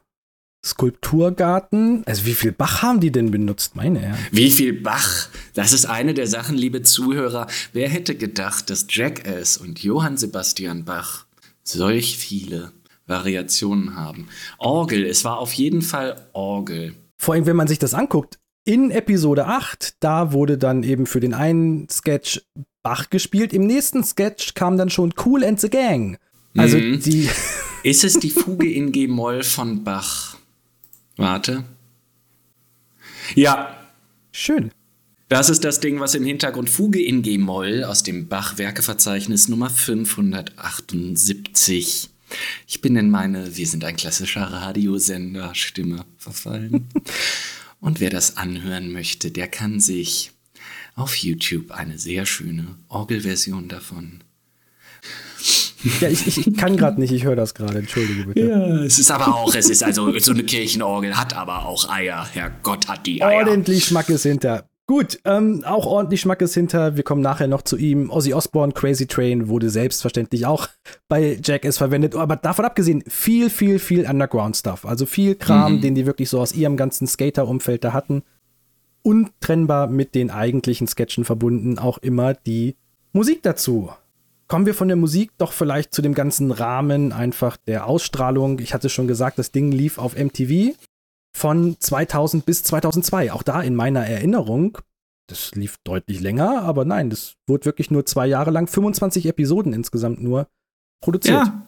Skulpturgarten. 0.65 2.03
Also 2.07 2.25
wie 2.25 2.33
viel 2.33 2.51
Bach 2.51 2.81
haben 2.81 2.99
die 2.99 3.11
denn 3.11 3.29
benutzt? 3.29 3.75
Meine 3.75 3.99
Herren. 3.99 4.19
Wie 4.31 4.49
viel 4.49 4.81
Bach? 4.81 5.29
Das 5.53 5.71
ist 5.71 5.85
eine 5.85 6.15
der 6.15 6.25
Sachen, 6.25 6.57
liebe 6.57 6.81
Zuhörer. 6.81 7.45
Wer 7.73 7.89
hätte 7.89 8.15
gedacht, 8.15 8.71
dass 8.71 8.87
Jackass 8.89 9.57
und 9.57 9.83
Johann 9.83 10.17
Sebastian 10.17 10.85
Bach 10.85 11.27
solch 11.63 12.17
viele 12.17 12.71
Variationen 13.05 13.95
haben? 13.95 14.27
Orgel, 14.57 15.05
es 15.05 15.23
war 15.23 15.37
auf 15.37 15.53
jeden 15.53 15.83
Fall 15.83 16.27
Orgel. 16.33 16.95
Vor 17.19 17.33
allem, 17.35 17.45
wenn 17.45 17.55
man 17.57 17.67
sich 17.67 17.77
das 17.79 17.93
anguckt, 17.93 18.39
in 18.65 18.91
Episode 18.91 19.45
8, 19.45 19.95
da 19.99 20.31
wurde 20.33 20.57
dann 20.57 20.83
eben 20.83 21.05
für 21.05 21.19
den 21.19 21.33
einen 21.33 21.87
Sketch 21.89 22.41
Bach 22.81 23.09
gespielt. 23.09 23.51
Im 23.53 23.67
nächsten 23.67 24.03
Sketch 24.03 24.53
kam 24.53 24.77
dann 24.77 24.89
schon 24.89 25.13
Cool 25.25 25.43
and 25.43 25.59
the 25.59 25.69
Gang. 25.69 26.17
Also 26.57 26.77
Mhm. 26.77 27.01
die. 27.01 27.29
Ist 27.83 28.03
es 28.03 28.13
die 28.15 28.29
Fuge 28.29 28.71
in 28.71 28.91
G-Moll 28.91 29.43
von 29.43 29.83
Bach? 29.83 30.37
Warte. 31.17 31.63
Ja, 33.35 33.75
Schön. 34.31 34.71
Das 35.27 35.49
ist 35.49 35.63
das 35.63 35.79
Ding, 35.79 35.99
was 35.99 36.15
im 36.15 36.23
Hintergrund 36.25 36.69
Fuge 36.69 37.01
in 37.03 37.21
G-Moll 37.21 37.83
aus 37.83 38.01
dem 38.03 38.27
Bach-Werkeverzeichnis 38.27 39.47
Nummer 39.47 39.69
578. 39.69 42.08
Ich 42.67 42.81
bin 42.81 42.95
in 42.95 43.09
meine 43.09 43.57
Wir 43.57 43.67
sind 43.67 43.83
ein 43.83 43.95
klassischer 43.95 44.43
Radiosender 44.43 45.55
Stimme 45.55 46.05
verfallen. 46.17 46.87
Und 47.81 47.99
wer 47.99 48.09
das 48.09 48.37
anhören 48.37 48.91
möchte, 48.91 49.31
der 49.31 49.47
kann 49.47 49.79
sich 49.79 50.31
auf 50.95 51.15
YouTube 51.15 51.71
eine 51.71 51.97
sehr 51.97 52.25
schöne 52.25 52.75
Orgelversion 52.89 53.69
davon. 53.69 54.21
Ja, 56.01 56.09
ich, 56.09 56.27
ich, 56.27 56.45
ich 56.45 56.57
kann 56.57 56.75
gerade 56.75 56.99
nicht, 56.99 57.13
ich 57.13 57.23
höre 57.23 57.37
das 57.37 57.53
gerade, 57.53 57.79
entschuldige 57.79 58.25
bitte. 58.25 58.49
Ja, 58.49 58.83
es 58.83 58.99
ist 58.99 59.11
aber 59.11 59.33
auch, 59.33 59.55
es 59.55 59.69
ist 59.69 59.81
also 59.81 60.17
so 60.19 60.31
eine 60.31 60.43
Kirchenorgel, 60.43 61.15
hat 61.15 61.33
aber 61.33 61.65
auch 61.65 61.89
Eier. 61.89 62.27
Herrgott 62.33 62.89
hat 62.89 63.05
die 63.05 63.23
Eier. 63.23 63.47
Ordentlich 63.47 63.85
Schmackes 63.85 64.23
hinter. 64.23 64.68
Gut, 64.89 65.19
ähm, 65.23 65.63
auch 65.67 65.85
ordentlich 65.85 66.19
Schmackes 66.19 66.55
hinter. 66.55 66.97
Wir 66.97 67.03
kommen 67.03 67.21
nachher 67.21 67.47
noch 67.47 67.61
zu 67.61 67.77
ihm. 67.77 68.09
Ozzy 68.09 68.33
Osbourne, 68.33 68.73
Crazy 68.73 69.05
Train 69.05 69.47
wurde 69.47 69.69
selbstverständlich 69.69 70.47
auch 70.47 70.67
bei 71.07 71.37
Jackass 71.43 71.77
verwendet. 71.77 72.15
Aber 72.15 72.35
davon 72.35 72.65
abgesehen, 72.65 73.03
viel, 73.07 73.51
viel, 73.51 73.77
viel 73.77 74.09
Underground-Stuff. 74.09 74.87
Also 74.87 75.05
viel 75.05 75.35
Kram, 75.35 75.79
den 75.79 75.93
die 75.93 76.07
wirklich 76.07 76.31
so 76.31 76.41
aus 76.41 76.55
ihrem 76.55 76.75
ganzen 76.75 77.05
Skater-Umfeld 77.05 77.83
da 77.83 77.93
hatten. 77.93 78.23
Untrennbar 79.03 79.85
mit 79.85 80.15
den 80.15 80.31
eigentlichen 80.31 80.87
Sketchen 80.87 81.23
verbunden, 81.23 81.77
auch 81.77 81.99
immer 81.99 82.33
die 82.33 82.75
Musik 83.13 83.43
dazu. 83.43 83.91
Kommen 84.47 84.65
wir 84.65 84.73
von 84.73 84.87
der 84.87 84.97
Musik 84.97 85.29
doch 85.37 85.51
vielleicht 85.51 85.93
zu 85.93 86.01
dem 86.01 86.15
ganzen 86.15 86.49
Rahmen 86.49 87.11
einfach 87.11 87.57
der 87.57 87.85
Ausstrahlung. 87.85 88.57
Ich 88.57 88.73
hatte 88.73 88.89
schon 88.89 89.07
gesagt, 89.07 89.37
das 89.37 89.51
Ding 89.51 89.71
lief 89.71 89.99
auf 89.99 90.17
MTV 90.17 90.73
von 91.35 91.77
2000 91.79 92.45
bis 92.45 92.63
2002. 92.63 93.31
Auch 93.31 93.43
da 93.43 93.61
in 93.61 93.75
meiner 93.75 94.05
Erinnerung, 94.05 94.77
das 95.27 95.51
lief 95.53 95.77
deutlich 95.83 96.19
länger, 96.19 96.63
aber 96.63 96.85
nein, 96.85 97.09
das 97.09 97.35
wurde 97.47 97.65
wirklich 97.65 97.91
nur 97.91 98.05
zwei 98.05 98.27
Jahre 98.27 98.51
lang, 98.51 98.67
25 98.67 99.25
Episoden 99.27 99.73
insgesamt 99.73 100.21
nur 100.21 100.47
produziert. 101.01 101.47
Ja. 101.47 101.65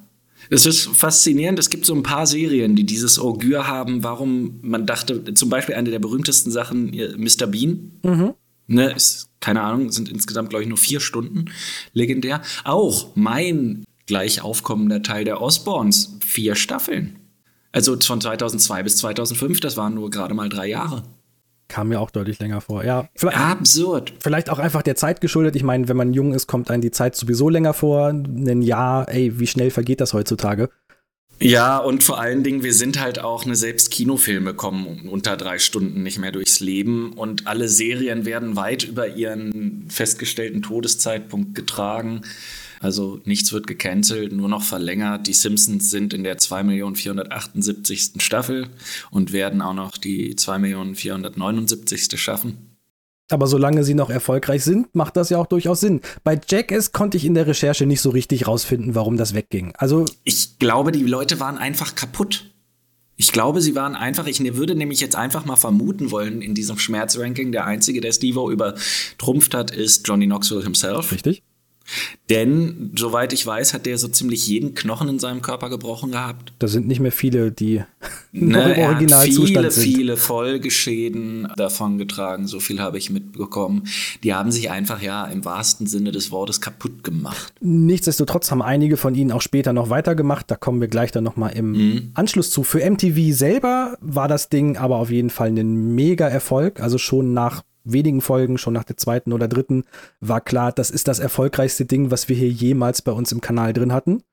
Es 0.49 0.65
ist 0.65 0.87
faszinierend. 0.87 1.59
Es 1.59 1.69
gibt 1.69 1.85
so 1.85 1.93
ein 1.93 2.03
paar 2.03 2.25
Serien, 2.25 2.75
die 2.75 2.85
dieses 2.85 3.19
Augür 3.19 3.67
haben, 3.67 4.03
warum 4.03 4.59
man 4.61 4.87
dachte, 4.87 5.33
zum 5.35 5.49
Beispiel 5.49 5.75
eine 5.75 5.91
der 5.91 5.99
berühmtesten 5.99 6.51
Sachen, 6.51 6.93
äh, 6.93 7.15
Mr. 7.15 7.47
Bean. 7.47 7.91
Ne, 8.67 8.91
ist, 8.93 9.29
keine 9.39 9.61
Ahnung, 9.61 9.91
sind 9.91 10.09
insgesamt, 10.09 10.49
glaube 10.49 10.63
ich, 10.63 10.69
nur 10.69 10.77
vier 10.77 10.99
Stunden 10.99 11.45
legendär. 11.93 12.41
Auch 12.63 13.15
mein 13.15 13.83
gleich 14.05 14.41
aufkommender 14.41 15.03
Teil 15.03 15.25
der 15.25 15.41
Osborns, 15.41 16.17
vier 16.25 16.55
Staffeln. 16.55 17.20
Also 17.71 17.97
von 17.99 18.19
2002 18.19 18.83
bis 18.83 18.97
2005, 18.97 19.59
das 19.59 19.77
waren 19.77 19.93
nur 19.93 20.09
gerade 20.09 20.33
mal 20.33 20.49
drei 20.49 20.67
Jahre. 20.67 21.03
Kam 21.67 21.87
mir 21.87 22.01
auch 22.01 22.11
deutlich 22.11 22.37
länger 22.39 22.59
vor. 22.59 22.83
Ja, 22.83 23.07
vielleicht, 23.15 23.37
Absurd. 23.37 24.13
vielleicht 24.19 24.49
auch 24.49 24.59
einfach 24.59 24.81
der 24.81 24.97
Zeit 24.97 25.21
geschuldet. 25.21 25.55
Ich 25.55 25.63
meine, 25.63 25.87
wenn 25.87 25.95
man 25.95 26.13
jung 26.13 26.33
ist, 26.33 26.47
kommt 26.47 26.69
einem 26.69 26.81
die 26.81 26.91
Zeit 26.91 27.15
sowieso 27.15 27.47
länger 27.47 27.73
vor. 27.73 28.09
Ein 28.09 28.61
Jahr, 28.61 29.07
ey, 29.07 29.39
wie 29.39 29.47
schnell 29.47 29.71
vergeht 29.71 30.01
das 30.01 30.13
heutzutage? 30.13 30.69
Ja, 31.39 31.77
und 31.79 32.03
vor 32.03 32.19
allen 32.19 32.43
Dingen, 32.43 32.61
wir 32.61 32.73
sind 32.73 32.99
halt 32.99 33.19
auch, 33.19 33.45
ne, 33.45 33.55
selbst 33.55 33.89
Kinofilme 33.89 34.53
kommen 34.53 35.09
unter 35.09 35.37
drei 35.37 35.57
Stunden 35.57 36.03
nicht 36.03 36.19
mehr 36.19 36.31
durchs 36.31 36.59
Leben 36.59 37.13
und 37.13 37.47
alle 37.47 37.67
Serien 37.67 38.25
werden 38.25 38.55
weit 38.55 38.83
über 38.83 39.07
ihren 39.07 39.85
festgestellten 39.89 40.61
Todeszeitpunkt 40.61 41.55
getragen. 41.55 42.21
Also 42.81 43.21
nichts 43.25 43.53
wird 43.53 43.67
gecancelt, 43.67 44.33
nur 44.33 44.49
noch 44.49 44.63
verlängert. 44.63 45.27
Die 45.27 45.33
Simpsons 45.33 45.91
sind 45.91 46.15
in 46.15 46.23
der 46.23 46.39
2.478. 46.39 48.19
Staffel 48.19 48.69
und 49.11 49.31
werden 49.33 49.61
auch 49.61 49.75
noch 49.75 49.97
die 49.97 50.35
2.479. 50.35 52.17
schaffen. 52.17 52.71
Aber 53.29 53.47
solange 53.47 53.83
sie 53.83 53.93
noch 53.93 54.09
erfolgreich 54.09 54.63
sind, 54.63 54.93
macht 54.93 55.15
das 55.15 55.29
ja 55.29 55.37
auch 55.37 55.45
durchaus 55.45 55.79
Sinn. 55.79 56.01
Bei 56.23 56.41
Jackass 56.49 56.91
konnte 56.91 57.17
ich 57.17 57.25
in 57.25 57.35
der 57.35 57.47
Recherche 57.47 57.85
nicht 57.85 58.01
so 58.01 58.09
richtig 58.09 58.47
rausfinden, 58.47 58.95
warum 58.95 59.15
das 59.15 59.35
wegging. 59.35 59.73
Also 59.77 60.05
ich 60.23 60.57
glaube, 60.57 60.91
die 60.91 61.03
Leute 61.03 61.39
waren 61.39 61.57
einfach 61.57 61.95
kaputt. 61.95 62.51
Ich 63.15 63.31
glaube, 63.31 63.61
sie 63.61 63.75
waren 63.75 63.95
einfach, 63.95 64.25
ich 64.25 64.39
würde 64.55 64.73
nämlich 64.73 64.99
jetzt 64.99 65.15
einfach 65.15 65.45
mal 65.45 65.55
vermuten 65.55 66.09
wollen, 66.09 66.41
in 66.41 66.55
diesem 66.55 66.79
Schmerzranking, 66.79 67.51
der 67.51 67.65
einzige, 67.67 68.01
der 68.01 68.11
Steve-O 68.11 68.49
übertrumpft 68.49 69.53
hat, 69.53 69.69
ist 69.69 70.07
Johnny 70.07 70.25
Knoxville 70.25 70.63
himself. 70.63 71.11
Richtig. 71.11 71.43
Denn, 72.29 72.91
soweit 72.95 73.33
ich 73.33 73.45
weiß, 73.45 73.73
hat 73.73 73.85
der 73.85 73.97
so 73.97 74.07
ziemlich 74.07 74.47
jeden 74.47 74.73
Knochen 74.73 75.09
in 75.09 75.19
seinem 75.19 75.41
Körper 75.41 75.69
gebrochen 75.69 76.11
gehabt. 76.11 76.53
Da 76.59 76.67
sind 76.67 76.87
nicht 76.87 76.99
mehr 76.99 77.11
viele, 77.11 77.51
die 77.51 77.83
ne, 78.31 78.73
im 78.73 78.83
Originalzustand 78.83 79.71
sind. 79.71 79.83
Viele, 79.83 79.97
viele 79.97 80.17
Folgeschäden 80.17 81.47
davon 81.57 81.97
getragen, 81.97 82.47
so 82.47 82.59
viel 82.59 82.79
habe 82.79 82.97
ich 82.97 83.09
mitbekommen. 83.09 83.83
Die 84.23 84.33
haben 84.33 84.51
sich 84.51 84.71
einfach 84.71 85.01
ja 85.01 85.25
im 85.25 85.43
wahrsten 85.43 85.87
Sinne 85.87 86.11
des 86.11 86.31
Wortes 86.31 86.61
kaputt 86.61 87.03
gemacht. 87.03 87.53
Nichtsdestotrotz 87.59 88.51
haben 88.51 88.61
einige 88.61 88.97
von 88.97 89.13
ihnen 89.15 89.31
auch 89.31 89.41
später 89.41 89.73
noch 89.73 89.89
weitergemacht. 89.89 90.49
Da 90.49 90.55
kommen 90.55 90.79
wir 90.79 90.87
gleich 90.87 91.11
dann 91.11 91.23
nochmal 91.23 91.53
im 91.53 91.71
mhm. 91.71 92.11
Anschluss 92.13 92.51
zu. 92.51 92.63
Für 92.63 92.89
MTV 92.89 93.35
selber 93.35 93.97
war 93.99 94.27
das 94.27 94.49
Ding 94.49 94.77
aber 94.77 94.97
auf 94.97 95.11
jeden 95.11 95.29
Fall 95.29 95.49
ein 95.49 95.95
mega 95.95 96.27
Erfolg. 96.27 96.79
Also 96.79 96.97
schon 96.97 97.33
nach 97.33 97.63
wenigen 97.83 98.21
Folgen, 98.21 98.57
schon 98.57 98.73
nach 98.73 98.83
der 98.83 98.97
zweiten 98.97 99.33
oder 99.33 99.47
dritten, 99.47 99.83
war 100.19 100.41
klar, 100.41 100.71
das 100.71 100.89
ist 100.89 101.07
das 101.07 101.19
erfolgreichste 101.19 101.85
Ding, 101.85 102.11
was 102.11 102.29
wir 102.29 102.35
hier 102.35 102.49
jemals 102.49 103.01
bei 103.01 103.11
uns 103.11 103.31
im 103.31 103.41
Kanal 103.41 103.73
drin 103.73 103.93
hatten. 103.93 104.23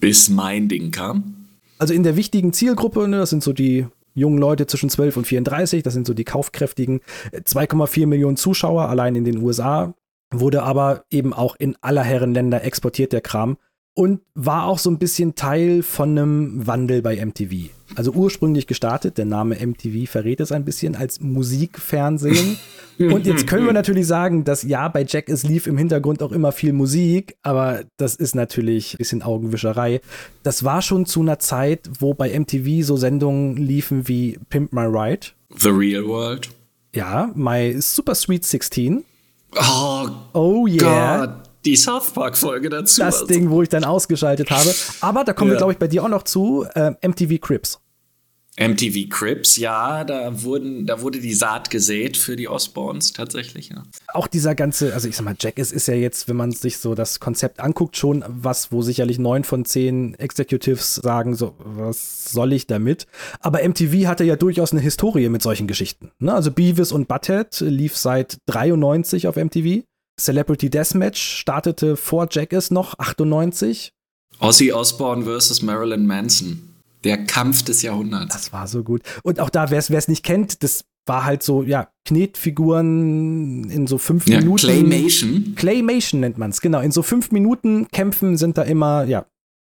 Bis 0.00 0.28
mein 0.28 0.68
Ding 0.68 0.90
kam. 0.90 1.46
Also 1.78 1.94
in 1.94 2.02
der 2.02 2.16
wichtigen 2.16 2.52
Zielgruppe, 2.52 3.06
ne, 3.08 3.18
das 3.18 3.30
sind 3.30 3.42
so 3.42 3.52
die 3.52 3.86
jungen 4.14 4.38
Leute 4.38 4.66
zwischen 4.66 4.90
12 4.90 5.18
und 5.18 5.26
34, 5.26 5.82
das 5.82 5.94
sind 5.94 6.06
so 6.06 6.14
die 6.14 6.24
kaufkräftigen 6.24 7.00
2,4 7.32 8.02
äh, 8.02 8.06
Millionen 8.06 8.36
Zuschauer 8.36 8.88
allein 8.88 9.14
in 9.14 9.24
den 9.24 9.38
USA, 9.38 9.94
wurde 10.30 10.62
aber 10.62 11.04
eben 11.10 11.32
auch 11.32 11.54
in 11.58 11.76
aller 11.82 12.02
Herren 12.02 12.34
Länder 12.34 12.64
exportiert 12.64 13.12
der 13.12 13.20
Kram 13.20 13.58
und 13.96 14.20
war 14.34 14.66
auch 14.66 14.78
so 14.78 14.90
ein 14.90 14.98
bisschen 14.98 15.36
Teil 15.36 15.82
von 15.82 16.10
einem 16.10 16.66
Wandel 16.66 17.00
bei 17.00 17.24
MTV. 17.24 17.70
Also 17.94 18.12
ursprünglich 18.12 18.66
gestartet, 18.66 19.16
der 19.16 19.24
Name 19.24 19.56
MTV 19.56 20.10
verrät 20.10 20.40
es 20.40 20.52
ein 20.52 20.66
bisschen 20.66 20.94
als 20.94 21.20
Musikfernsehen. 21.20 22.58
Und 22.98 23.26
jetzt 23.26 23.46
können 23.46 23.64
wir 23.64 23.72
natürlich 23.72 24.06
sagen, 24.06 24.44
dass 24.44 24.64
ja, 24.64 24.88
bei 24.88 25.04
Jack 25.08 25.30
es 25.30 25.44
lief 25.44 25.66
im 25.66 25.78
Hintergrund 25.78 26.22
auch 26.22 26.32
immer 26.32 26.52
viel 26.52 26.74
Musik, 26.74 27.36
aber 27.42 27.84
das 27.96 28.16
ist 28.16 28.34
natürlich 28.34 28.94
ein 28.94 28.98
bisschen 28.98 29.22
Augenwischerei. 29.22 30.02
Das 30.42 30.62
war 30.62 30.82
schon 30.82 31.06
zu 31.06 31.20
einer 31.20 31.38
Zeit, 31.38 31.88
wo 31.98 32.12
bei 32.12 32.38
MTV 32.38 32.84
so 32.84 32.96
Sendungen 32.96 33.56
liefen 33.56 34.08
wie 34.08 34.38
Pimp 34.50 34.74
My 34.74 34.84
Ride. 34.84 35.28
The 35.56 35.70
Real 35.70 36.06
World. 36.06 36.50
Ja, 36.94 37.30
My 37.34 37.76
Super 37.80 38.14
Sweet 38.14 38.44
16. 38.44 39.04
Oh, 39.54 40.08
oh 40.34 40.66
yeah. 40.66 41.26
Gott 41.26 41.45
die 41.66 41.76
South 41.76 42.12
Park-Folge 42.12 42.70
dazu. 42.70 43.00
Das 43.00 43.22
also. 43.22 43.26
Ding, 43.26 43.50
wo 43.50 43.62
ich 43.62 43.68
dann 43.68 43.84
ausgeschaltet 43.84 44.50
habe. 44.50 44.74
Aber 45.00 45.24
da 45.24 45.32
kommen 45.32 45.50
ja. 45.50 45.54
wir, 45.54 45.58
glaube 45.58 45.72
ich, 45.72 45.78
bei 45.78 45.88
dir 45.88 46.04
auch 46.04 46.08
noch 46.08 46.22
zu. 46.22 46.66
Äh, 46.74 46.92
MTV 47.06 47.40
Crips. 47.40 47.80
MTV 48.58 49.10
Crips, 49.10 49.58
ja, 49.58 50.02
da, 50.04 50.42
wurden, 50.42 50.86
da 50.86 51.02
wurde 51.02 51.20
die 51.20 51.34
Saat 51.34 51.68
gesät 51.68 52.16
für 52.16 52.36
die 52.36 52.48
Osborns 52.48 53.12
tatsächlich, 53.12 53.68
ja. 53.68 53.82
Auch 54.14 54.26
dieser 54.26 54.54
ganze, 54.54 54.94
also 54.94 55.08
ich 55.08 55.16
sag 55.16 55.26
mal, 55.26 55.36
Jack 55.38 55.58
ist, 55.58 55.72
ist 55.72 55.88
ja 55.88 55.94
jetzt, 55.94 56.26
wenn 56.26 56.36
man 56.36 56.52
sich 56.52 56.78
so 56.78 56.94
das 56.94 57.20
Konzept 57.20 57.60
anguckt, 57.60 57.98
schon 57.98 58.24
was, 58.26 58.72
wo 58.72 58.80
sicherlich 58.80 59.18
neun 59.18 59.44
von 59.44 59.66
zehn 59.66 60.14
Executives 60.14 60.94
sagen, 60.94 61.34
so, 61.34 61.54
was 61.58 62.32
soll 62.32 62.54
ich 62.54 62.66
damit? 62.66 63.06
Aber 63.40 63.62
MTV 63.62 64.06
hatte 64.06 64.24
ja 64.24 64.36
durchaus 64.36 64.72
eine 64.72 64.80
Historie 64.80 65.28
mit 65.28 65.42
solchen 65.42 65.66
Geschichten. 65.66 66.12
Ne? 66.18 66.32
Also 66.32 66.50
Beavis 66.50 66.92
und 66.92 67.08
Butthead 67.08 67.60
lief 67.60 67.94
seit 67.94 68.38
93 68.46 69.28
auf 69.28 69.36
MTV. 69.36 69.82
Celebrity 70.18 70.70
Deathmatch 70.70 71.20
startete 71.20 71.96
vor 71.96 72.28
Jackass 72.30 72.70
noch, 72.70 72.98
98. 72.98 73.92
Ozzy 74.40 74.72
Osbourne 74.72 75.24
versus 75.24 75.62
Marilyn 75.62 76.06
Manson. 76.06 76.74
Der 77.04 77.24
Kampf 77.24 77.62
des 77.62 77.82
Jahrhunderts. 77.82 78.34
Das 78.34 78.52
war 78.52 78.66
so 78.66 78.82
gut. 78.82 79.02
Und 79.22 79.40
auch 79.40 79.50
da, 79.50 79.70
wer 79.70 79.78
es 79.78 80.08
nicht 80.08 80.24
kennt, 80.24 80.62
das 80.62 80.84
war 81.04 81.24
halt 81.24 81.42
so, 81.42 81.62
ja, 81.62 81.88
Knetfiguren 82.04 83.70
in 83.70 83.86
so 83.86 83.98
fünf 83.98 84.26
ja, 84.26 84.38
Minuten. 84.38 84.66
Claymation. 84.66 85.54
Claymation 85.54 86.20
nennt 86.20 86.38
man 86.38 86.50
es, 86.50 86.60
genau. 86.60 86.80
In 86.80 86.90
so 86.90 87.02
fünf 87.02 87.30
Minuten 87.30 87.88
Kämpfen 87.88 88.36
sind 88.36 88.58
da 88.58 88.62
immer, 88.62 89.04
ja, 89.04 89.26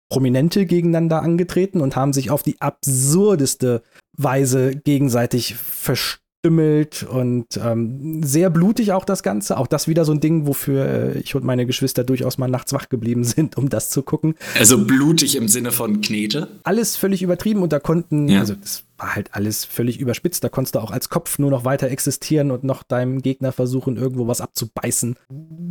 Prominente 0.09 0.65
gegeneinander 0.65 1.21
angetreten 1.21 1.81
und 1.81 1.95
haben 1.95 2.13
sich 2.13 2.31
auf 2.31 2.41
die 2.41 2.59
absurdeste 2.61 3.83
Weise 4.17 4.75
gegenseitig 4.75 5.53
verstanden 5.55 6.28
stümmelt 6.39 7.03
und 7.03 7.45
ähm, 7.61 8.23
sehr 8.23 8.49
blutig 8.49 8.93
auch 8.93 9.03
das 9.03 9.23
Ganze. 9.23 9.57
Auch 9.57 9.67
das 9.67 9.87
wieder 9.87 10.05
so 10.05 10.13
ein 10.13 10.19
Ding, 10.21 10.47
wofür 10.47 10.85
äh, 10.85 11.19
ich 11.19 11.35
und 11.35 11.43
meine 11.43 11.65
Geschwister 11.65 12.03
durchaus 12.03 12.37
mal 12.37 12.47
nachts 12.47 12.71
wach 12.73 12.87
geblieben 12.89 13.23
sind, 13.23 13.57
um 13.57 13.69
das 13.69 13.89
zu 13.89 14.03
gucken. 14.03 14.35
Also 14.57 14.85
blutig 14.85 15.35
im 15.35 15.47
Sinne 15.47 15.71
von 15.71 16.01
Knete? 16.01 16.47
Alles 16.63 16.95
völlig 16.95 17.21
übertrieben 17.21 17.61
und 17.61 17.73
da 17.73 17.79
konnten, 17.79 18.29
ja. 18.29 18.39
also 18.39 18.55
das 18.55 18.83
war 18.97 19.15
halt 19.15 19.33
alles 19.33 19.65
völlig 19.65 19.99
überspitzt. 19.99 20.43
Da 20.43 20.49
konntest 20.49 20.75
du 20.75 20.79
auch 20.79 20.91
als 20.91 21.09
Kopf 21.09 21.39
nur 21.39 21.51
noch 21.51 21.65
weiter 21.65 21.89
existieren 21.89 22.51
und 22.51 22.63
noch 22.63 22.83
deinem 22.83 23.21
Gegner 23.21 23.51
versuchen, 23.51 23.97
irgendwo 23.97 24.27
was 24.27 24.41
abzubeißen. 24.41 25.15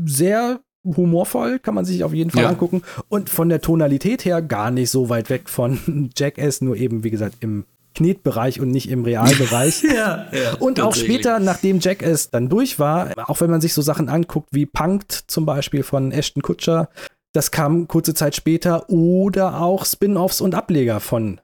Sehr 0.05 0.61
humorvoll, 0.85 1.59
kann 1.59 1.75
man 1.75 1.85
sich 1.85 2.05
auf 2.05 2.15
jeden 2.15 2.31
Fall 2.31 2.45
ja. 2.45 2.49
angucken. 2.51 2.83
Und 3.09 3.31
von 3.31 3.49
der 3.49 3.61
Tonalität 3.61 4.25
her 4.25 4.43
gar 4.43 4.71
nicht 4.71 4.91
so 4.91 5.09
weit 5.09 5.31
weg 5.31 5.49
von 5.49 6.11
Jackass, 6.17 6.61
nur 6.61 6.77
eben, 6.77 7.05
wie 7.05 7.11
gesagt, 7.11 7.37
im 7.41 7.65
Knetbereich 7.99 8.61
und 8.61 8.71
nicht 8.71 8.89
im 8.89 9.05
Realbereich. 9.05 9.83
ja, 9.95 10.27
ja, 10.33 10.55
und 10.61 10.81
auch 10.81 10.95
später, 10.95 11.41
nachdem 11.41 11.81
Jack 11.81 12.01
es 12.03 12.31
dann 12.31 12.49
durch 12.49 12.79
war, 12.79 13.11
auch 13.29 13.41
wenn 13.41 13.51
man 13.51 13.61
sich 13.61 13.75
so 13.75 13.83
Sachen 13.83 14.09
anguckt 14.09 14.51
wie 14.53 14.67
Punked 14.67 15.13
zum 15.27 15.45
Beispiel 15.45 15.83
von 15.83 16.13
Ashton 16.13 16.43
Kutscher, 16.43 16.91
das 17.33 17.51
kam 17.51 17.89
kurze 17.89 18.15
Zeit 18.15 18.37
später 18.37 18.89
oder 18.89 19.61
auch 19.61 19.85
Spin-offs 19.85 20.41
und 20.41 20.55
Ableger 20.55 21.01
von 21.01 21.41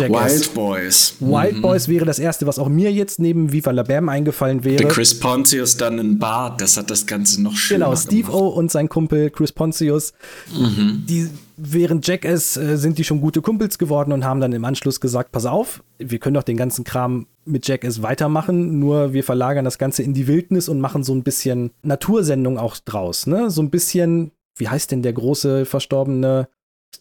Jackass. 0.00 0.32
Wild 0.32 0.54
Boys. 0.54 1.14
Wild 1.20 1.56
mhm. 1.56 1.62
Boys 1.62 1.88
wäre 1.88 2.04
das 2.04 2.18
erste, 2.18 2.46
was 2.46 2.58
auch 2.58 2.68
mir 2.68 2.92
jetzt 2.92 3.18
neben 3.18 3.52
Viva 3.52 3.70
la 3.70 3.82
Bam 3.82 4.08
eingefallen 4.08 4.64
wäre. 4.64 4.76
Der 4.76 4.88
Chris 4.88 5.18
Pontius 5.18 5.76
dann 5.76 5.98
in 5.98 6.18
Bart, 6.18 6.60
das 6.60 6.76
hat 6.76 6.90
das 6.90 7.06
Ganze 7.06 7.42
noch 7.42 7.56
schöner 7.56 7.86
Genau, 7.86 7.96
Steve 7.96 8.32
O 8.32 8.48
und 8.48 8.70
sein 8.70 8.88
Kumpel 8.88 9.30
Chris 9.30 9.52
Pontius, 9.52 10.12
mhm. 10.52 11.04
die 11.08 11.28
während 11.56 12.06
Jackass 12.06 12.56
äh, 12.56 12.76
sind 12.76 12.98
die 12.98 13.04
schon 13.04 13.20
gute 13.20 13.42
Kumpels 13.42 13.78
geworden 13.78 14.12
und 14.12 14.24
haben 14.24 14.40
dann 14.40 14.52
im 14.52 14.64
Anschluss 14.64 15.00
gesagt, 15.00 15.32
pass 15.32 15.46
auf, 15.46 15.82
wir 15.98 16.18
können 16.18 16.34
doch 16.34 16.42
den 16.42 16.56
ganzen 16.56 16.84
Kram 16.84 17.26
mit 17.44 17.68
Jackass 17.68 18.02
weitermachen, 18.02 18.78
nur 18.78 19.12
wir 19.12 19.24
verlagern 19.24 19.64
das 19.64 19.78
Ganze 19.78 20.02
in 20.02 20.14
die 20.14 20.26
Wildnis 20.26 20.68
und 20.68 20.80
machen 20.80 21.04
so 21.04 21.14
ein 21.14 21.22
bisschen 21.22 21.70
Natursendung 21.82 22.58
auch 22.58 22.76
draus, 22.78 23.26
ne? 23.26 23.50
So 23.50 23.62
ein 23.62 23.70
bisschen, 23.70 24.30
wie 24.56 24.68
heißt 24.68 24.90
denn 24.90 25.02
der 25.02 25.12
große 25.12 25.66
verstorbene 25.66 26.48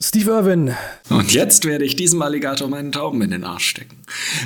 Steve 0.02 0.32
Irwin. 0.32 0.76
Und 1.10 1.34
jetzt 1.34 1.66
werde 1.66 1.84
ich 1.86 1.96
diesem 1.96 2.22
Alligator 2.22 2.68
meinen 2.68 2.92
Tauben 2.92 3.22
in 3.22 3.32
den 3.32 3.44
Arsch 3.44 3.68
stecken. 3.68 3.98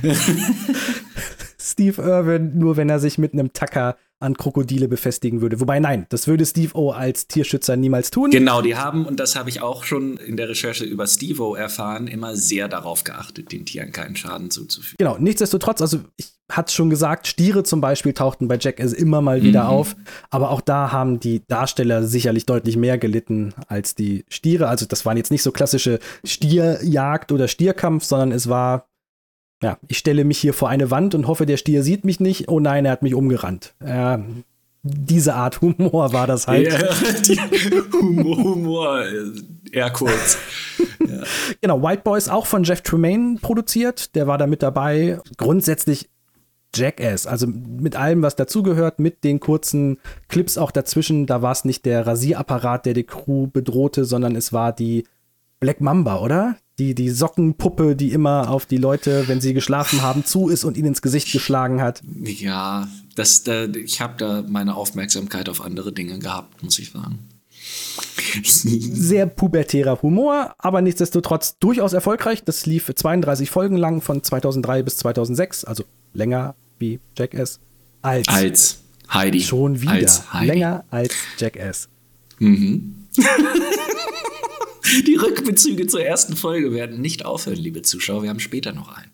Steve 1.64 2.02
Irwin, 2.02 2.58
nur 2.58 2.76
wenn 2.76 2.90
er 2.90 3.00
sich 3.00 3.18
mit 3.18 3.34
einem 3.34 3.54
Tacker 3.54 3.96
an 4.20 4.38
Krokodile 4.38 4.88
befestigen 4.88 5.42
würde. 5.42 5.60
Wobei 5.60 5.80
nein, 5.80 6.06
das 6.10 6.28
würde 6.28 6.46
Steve 6.46 6.76
O 6.76 6.92
als 6.92 7.28
Tierschützer 7.28 7.76
niemals 7.76 8.10
tun. 8.10 8.32
Genau, 8.32 8.62
die 8.62 8.76
haben, 8.76 9.06
und 9.06 9.20
das 9.20 9.36
habe 9.36 9.50
ich 9.50 9.62
auch 9.62 9.84
schon 9.84 10.18
in 10.18 10.38
der 10.38 10.48
Recherche 10.48 10.86
über 10.86 11.08
Steve 11.08 11.44
O 11.44 11.56
erfahren, 11.56 12.08
immer 12.08 12.36
sehr 12.36 12.70
darauf 12.70 13.04
geachtet, 13.04 13.52
den 13.52 13.66
Tieren 13.66 13.92
keinen 13.92 14.16
Schaden 14.16 14.50
zuzufügen. 14.50 14.96
Genau, 14.98 15.18
nichtsdestotrotz, 15.18 15.82
also 15.82 16.00
ich 16.16 16.32
hatte 16.50 16.68
es 16.68 16.74
schon 16.74 16.90
gesagt, 16.90 17.28
Stiere 17.28 17.64
zum 17.64 17.82
Beispiel 17.82 18.14
tauchten 18.14 18.48
bei 18.48 18.58
Jackass 18.60 18.94
immer 18.94 19.22
mal 19.22 19.44
wieder 19.44 19.64
mhm. 19.64 19.70
auf, 19.70 19.96
aber 20.30 20.52
auch 20.52 20.62
da 20.62 20.92
haben 20.92 21.20
die 21.20 21.46
Darsteller 21.48 22.04
sicherlich 22.04 22.46
deutlich 22.46 22.78
mehr 22.78 22.98
gelitten 22.98 23.54
als 23.68 23.96
die 23.96 24.26
Stiere. 24.30 24.68
Also 24.68 24.86
das 24.86 25.06
waren 25.06 25.18
jetzt 25.18 25.32
nicht 25.32 25.44
so 25.44 25.52
klassische 25.52 26.00
Stierjagd 26.24 27.32
oder 27.32 27.48
Stierkampf, 27.48 28.06
sondern 28.06 28.32
es 28.32 28.48
war 28.48 28.88
ja, 29.64 29.78
ich 29.88 29.98
stelle 29.98 30.26
mich 30.26 30.38
hier 30.38 30.54
vor 30.54 30.70
eine 30.70 30.92
Wand 30.92 31.16
und 31.16 31.28
hoffe, 31.28 31.46
der 31.46 31.58
Stier 31.58 31.84
sieht 31.84 32.04
mich 32.04 32.20
nicht. 32.20 32.50
Oh 32.50 32.60
nein, 32.60 32.86
er 32.86 32.92
hat 32.92 33.02
mich 33.02 33.16
umgerannt. 33.16 33.74
Äh, 33.80 34.18
diese 34.84 35.36
Art 35.36 35.62
Humor 35.62 36.12
war 36.12 36.28
das 36.28 36.48
halt. 36.48 36.70
Ja, 36.70 37.42
Humor, 37.94 38.38
Humor, 38.38 39.04
eher 39.72 39.90
kurz. 39.92 40.38
ja. 41.00 41.24
Genau, 41.62 41.82
White 41.82 42.02
Boys 42.04 42.28
auch 42.28 42.46
von 42.46 42.66
Jeff 42.66 42.82
Tremaine 42.82 43.38
produziert. 43.42 44.14
Der 44.16 44.28
war 44.28 44.38
da 44.38 44.46
mit 44.46 44.62
dabei. 44.62 45.20
Grundsätzlich 45.38 46.10
Jackass, 46.76 47.28
also 47.28 47.48
mit 47.48 47.96
allem, 47.96 48.24
was 48.24 48.36
dazugehört, 48.36 49.00
mit 49.00 49.24
den 49.24 49.40
kurzen 49.40 50.00
Clips 50.28 50.58
auch 50.58 50.72
dazwischen. 50.72 51.28
Da 51.28 51.42
war 51.42 51.52
es 51.52 51.64
nicht 51.64 51.86
der 51.86 52.06
Rasierapparat, 52.06 52.86
der 52.86 52.94
die 52.94 53.04
Crew 53.06 53.48
bedrohte, 53.48 54.04
sondern 54.04 54.36
es 54.36 54.52
war 54.52 54.74
die 54.74 55.06
Black 55.64 55.80
Mamba, 55.80 56.20
oder? 56.20 56.58
die, 56.80 56.96
die 56.96 57.10
Sockenpuppe, 57.10 57.96
die 57.96 58.12
immer 58.12 58.50
auf 58.50 58.66
die 58.66 58.78
Leute, 58.78 59.28
wenn 59.28 59.42
sie 59.42 59.54
geschlafen 59.54 60.02
haben, 60.02 60.26
zu 60.26 60.50
ist 60.50 60.64
und 60.64 60.76
ihnen 60.76 60.90
ins 60.90 61.02
Gesicht 61.02 61.32
geschlagen 61.32 61.82
hat. 61.82 62.02
Ja, 62.24 62.88
das, 63.16 63.44
da, 63.44 63.66
ich 63.66 64.02
habe 64.02 64.16
da 64.18 64.44
meine 64.48 64.76
Aufmerksamkeit 64.76 65.50
auf 65.50 65.62
andere 65.62 65.94
Dinge 65.94 66.20
gehabt, 66.20 66.64
muss 66.64 66.80
ich 66.80 66.92
sagen. 66.92 67.20
Sehr 68.44 69.28
pubertärer 69.28 70.02
Humor, 70.02 70.56
aber 70.58 70.82
nichtsdestotrotz 70.82 71.60
durchaus 71.60 71.94
erfolgreich. 71.94 72.44
Das 72.44 72.66
lief 72.66 72.92
32 72.94 73.50
Folgen 73.52 73.78
lang 73.78 74.02
von 74.02 74.24
2003 74.24 74.84
bis 74.84 74.98
2006, 74.98 75.66
also 75.66 75.84
länger 76.14 76.56
wie 76.80 77.00
Jackass. 77.18 77.60
Als, 78.02 78.28
als 78.28 78.80
Heidi. 79.14 79.42
Schon 79.42 79.80
wieder. 79.82 79.92
Als 79.92 80.34
Heidi. 80.34 80.48
Länger 80.48 80.86
als 80.90 81.14
Jackass. 81.38 81.88
Mhm. 82.40 83.08
Die 85.08 85.16
Rückbezüge 85.16 85.88
zur 85.88 86.04
ersten 86.04 86.36
Folge 86.36 86.74
werden 86.74 87.02
nicht 87.02 87.26
aufhören, 87.26 87.58
liebe 87.58 87.82
Zuschauer. 87.82 88.24
Wir 88.24 88.30
haben 88.30 88.40
später 88.40 88.74
noch 88.74 88.96
einen. 88.96 89.12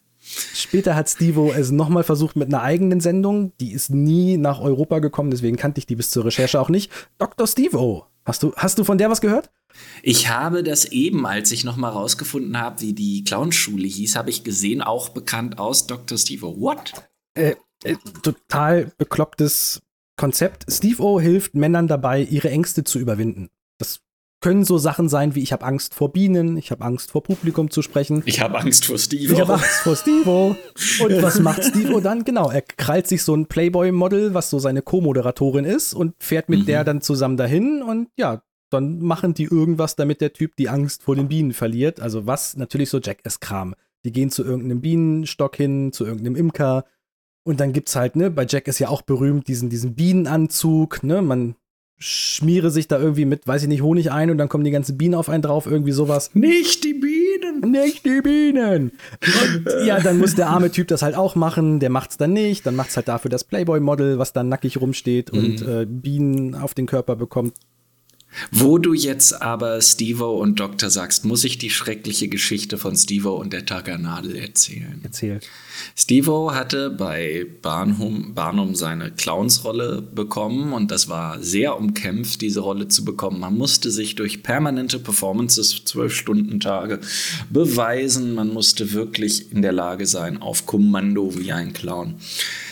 Später 0.53 0.95
hat 0.95 1.09
Stevo 1.09 1.51
es 1.51 1.71
nochmal 1.71 2.03
versucht 2.03 2.35
mit 2.35 2.49
einer 2.49 2.61
eigenen 2.61 2.99
Sendung. 2.99 3.53
Die 3.59 3.71
ist 3.71 3.89
nie 3.89 4.37
nach 4.37 4.59
Europa 4.59 4.99
gekommen, 4.99 5.31
deswegen 5.31 5.57
kannte 5.57 5.79
ich 5.79 5.87
die 5.87 5.95
bis 5.95 6.11
zur 6.11 6.25
Recherche 6.25 6.59
auch 6.59 6.69
nicht. 6.69 6.91
Dr. 7.17 7.47
Stevo. 7.47 8.05
Hast 8.25 8.43
du, 8.43 8.53
hast 8.55 8.77
du 8.77 8.83
von 8.83 8.99
der 8.99 9.09
was 9.09 9.21
gehört? 9.21 9.49
Ich 10.03 10.29
habe 10.29 10.61
das 10.61 10.85
eben, 10.85 11.25
als 11.25 11.51
ich 11.51 11.63
nochmal 11.63 11.91
rausgefunden 11.91 12.59
habe, 12.59 12.81
wie 12.81 12.93
die 12.93 13.23
Clownschule 13.23 13.87
hieß, 13.87 14.15
habe 14.15 14.29
ich 14.29 14.43
gesehen, 14.43 14.81
auch 14.81 15.09
bekannt 15.09 15.57
aus 15.57 15.87
Dr. 15.87 16.17
Stevo. 16.17 16.59
What? 16.59 16.93
Äh, 17.33 17.55
äh, 17.83 17.95
total 18.21 18.91
beklopptes 18.97 19.81
Konzept. 20.15 20.65
Steve 20.69 21.01
O 21.01 21.19
hilft 21.19 21.55
Männern 21.55 21.87
dabei, 21.87 22.21
ihre 22.21 22.49
Ängste 22.49 22.83
zu 22.83 22.99
überwinden. 22.99 23.49
Das 23.79 24.01
können 24.41 24.63
so 24.63 24.77
Sachen 24.77 25.09
sein 25.09 25.35
wie 25.35 25.41
ich 25.41 25.51
habe 25.51 25.65
Angst 25.65 25.93
vor 25.93 26.11
Bienen, 26.11 26.57
ich 26.57 26.71
habe 26.71 26.83
Angst 26.83 27.11
vor 27.11 27.23
Publikum 27.23 27.69
zu 27.69 27.81
sprechen. 27.81 28.23
Ich 28.25 28.39
habe 28.41 28.57
Angst 28.59 28.85
vor 28.85 28.97
Steve. 28.97 29.33
Ich 29.33 29.39
habe 29.39 29.53
Angst 29.53 29.81
vor 29.81 29.95
Steve. 29.95 30.55
Und 31.01 31.21
was 31.21 31.39
macht 31.39 31.63
Steve 31.63 32.01
dann? 32.01 32.23
Genau, 32.23 32.49
er 32.49 32.61
krallt 32.61 33.07
sich 33.07 33.23
so 33.23 33.35
ein 33.35 33.47
Playboy-Model, 33.47 34.33
was 34.33 34.49
so 34.49 34.59
seine 34.59 34.81
Co-Moderatorin 34.81 35.65
ist 35.65 35.93
und 35.93 36.15
fährt 36.19 36.49
mit 36.49 36.61
mhm. 36.61 36.65
der 36.65 36.83
dann 36.83 37.01
zusammen 37.01 37.37
dahin 37.37 37.81
und 37.81 38.07
ja, 38.15 38.41
dann 38.69 38.99
machen 38.99 39.33
die 39.33 39.45
irgendwas, 39.45 39.95
damit 39.95 40.21
der 40.21 40.33
Typ 40.33 40.55
die 40.55 40.69
Angst 40.69 41.03
vor 41.03 41.15
den 41.15 41.27
Bienen 41.27 41.53
verliert. 41.53 41.99
Also 41.99 42.27
was? 42.27 42.55
Natürlich 42.55 42.89
so 42.89 42.99
Jackass-Kram. 42.99 43.75
Die 44.05 44.11
gehen 44.11 44.29
zu 44.29 44.43
irgendeinem 44.43 44.81
Bienenstock 44.81 45.55
hin, 45.55 45.91
zu 45.91 46.05
irgendeinem 46.05 46.35
Imker. 46.35 46.85
Und 47.43 47.59
dann 47.59 47.73
gibt's 47.73 47.95
halt, 47.95 48.15
ne, 48.15 48.29
bei 48.29 48.45
Jack 48.47 48.67
ist 48.67 48.79
ja 48.79 48.89
auch 48.89 49.01
berühmt 49.01 49.47
diesen, 49.47 49.69
diesen 49.69 49.95
Bienenanzug, 49.95 51.03
ne, 51.03 51.21
man 51.21 51.55
schmiere 51.99 52.71
sich 52.71 52.87
da 52.87 52.97
irgendwie 52.97 53.25
mit, 53.25 53.45
weiß 53.45 53.63
ich 53.63 53.67
nicht, 53.67 53.81
Honig 53.81 54.11
ein 54.11 54.31
und 54.31 54.37
dann 54.37 54.47
kommen 54.47 54.63
die 54.63 54.71
ganzen 54.71 54.97
Bienen 54.97 55.15
auf 55.15 55.27
einen 55.27 55.43
drauf, 55.43 55.65
irgendwie 55.65 55.91
sowas. 55.91 56.31
Nicht 56.33 56.85
die 56.85 56.93
Bienen! 56.93 57.71
Nicht 57.71 58.05
die 58.05 58.21
Bienen! 58.21 58.93
Und 59.21 59.65
ja, 59.85 59.99
dann 59.99 60.17
muss 60.17 60.35
der 60.35 60.47
arme 60.47 60.71
Typ 60.71 60.87
das 60.87 61.01
halt 61.01 61.15
auch 61.15 61.35
machen, 61.35 61.79
der 61.79 61.89
macht's 61.89 62.15
dann 62.15 62.31
nicht, 62.31 62.65
dann 62.65 62.75
macht's 62.75 62.95
halt 62.95 63.09
dafür 63.09 63.29
das 63.29 63.43
Playboy-Model, 63.43 64.17
was 64.17 64.31
dann 64.31 64.47
nackig 64.47 64.79
rumsteht 64.79 65.33
mhm. 65.33 65.39
und 65.39 65.61
äh, 65.61 65.85
Bienen 65.85 66.55
auf 66.55 66.73
den 66.73 66.85
Körper 66.85 67.17
bekommt. 67.17 67.53
Wo 68.51 68.77
du 68.77 68.93
jetzt 68.93 69.41
aber 69.41 69.81
Stevo 69.81 70.39
und 70.39 70.59
Doktor 70.59 70.89
sagst, 70.89 71.25
muss 71.25 71.43
ich 71.43 71.57
die 71.57 71.69
schreckliche 71.69 72.27
Geschichte 72.27 72.77
von 72.77 72.95
Stevo 72.95 73.35
und 73.35 73.53
der 73.53 73.65
Taggernadel 73.65 74.35
erzählen. 74.35 75.01
Erzähl. 75.03 75.39
Stevo 75.95 76.53
hatte 76.53 76.89
bei 76.89 77.45
Barnum, 77.61 78.33
Barnum 78.33 78.75
seine 78.75 79.11
Clownsrolle 79.11 80.01
bekommen 80.01 80.73
und 80.73 80.91
das 80.91 81.09
war 81.09 81.41
sehr 81.41 81.77
umkämpft, 81.77 82.41
diese 82.41 82.59
Rolle 82.61 82.87
zu 82.87 83.03
bekommen. 83.03 83.39
Man 83.39 83.57
musste 83.57 83.91
sich 83.91 84.15
durch 84.15 84.43
permanente 84.43 84.99
Performances, 84.99 85.83
zwölf 85.85 86.13
Stunden 86.13 86.59
Tage, 86.59 86.99
beweisen. 87.49 88.35
Man 88.35 88.53
musste 88.53 88.93
wirklich 88.93 89.51
in 89.51 89.61
der 89.61 89.73
Lage 89.73 90.05
sein, 90.05 90.41
auf 90.41 90.65
Kommando 90.65 91.37
wie 91.37 91.51
ein 91.51 91.73
Clown 91.73 92.15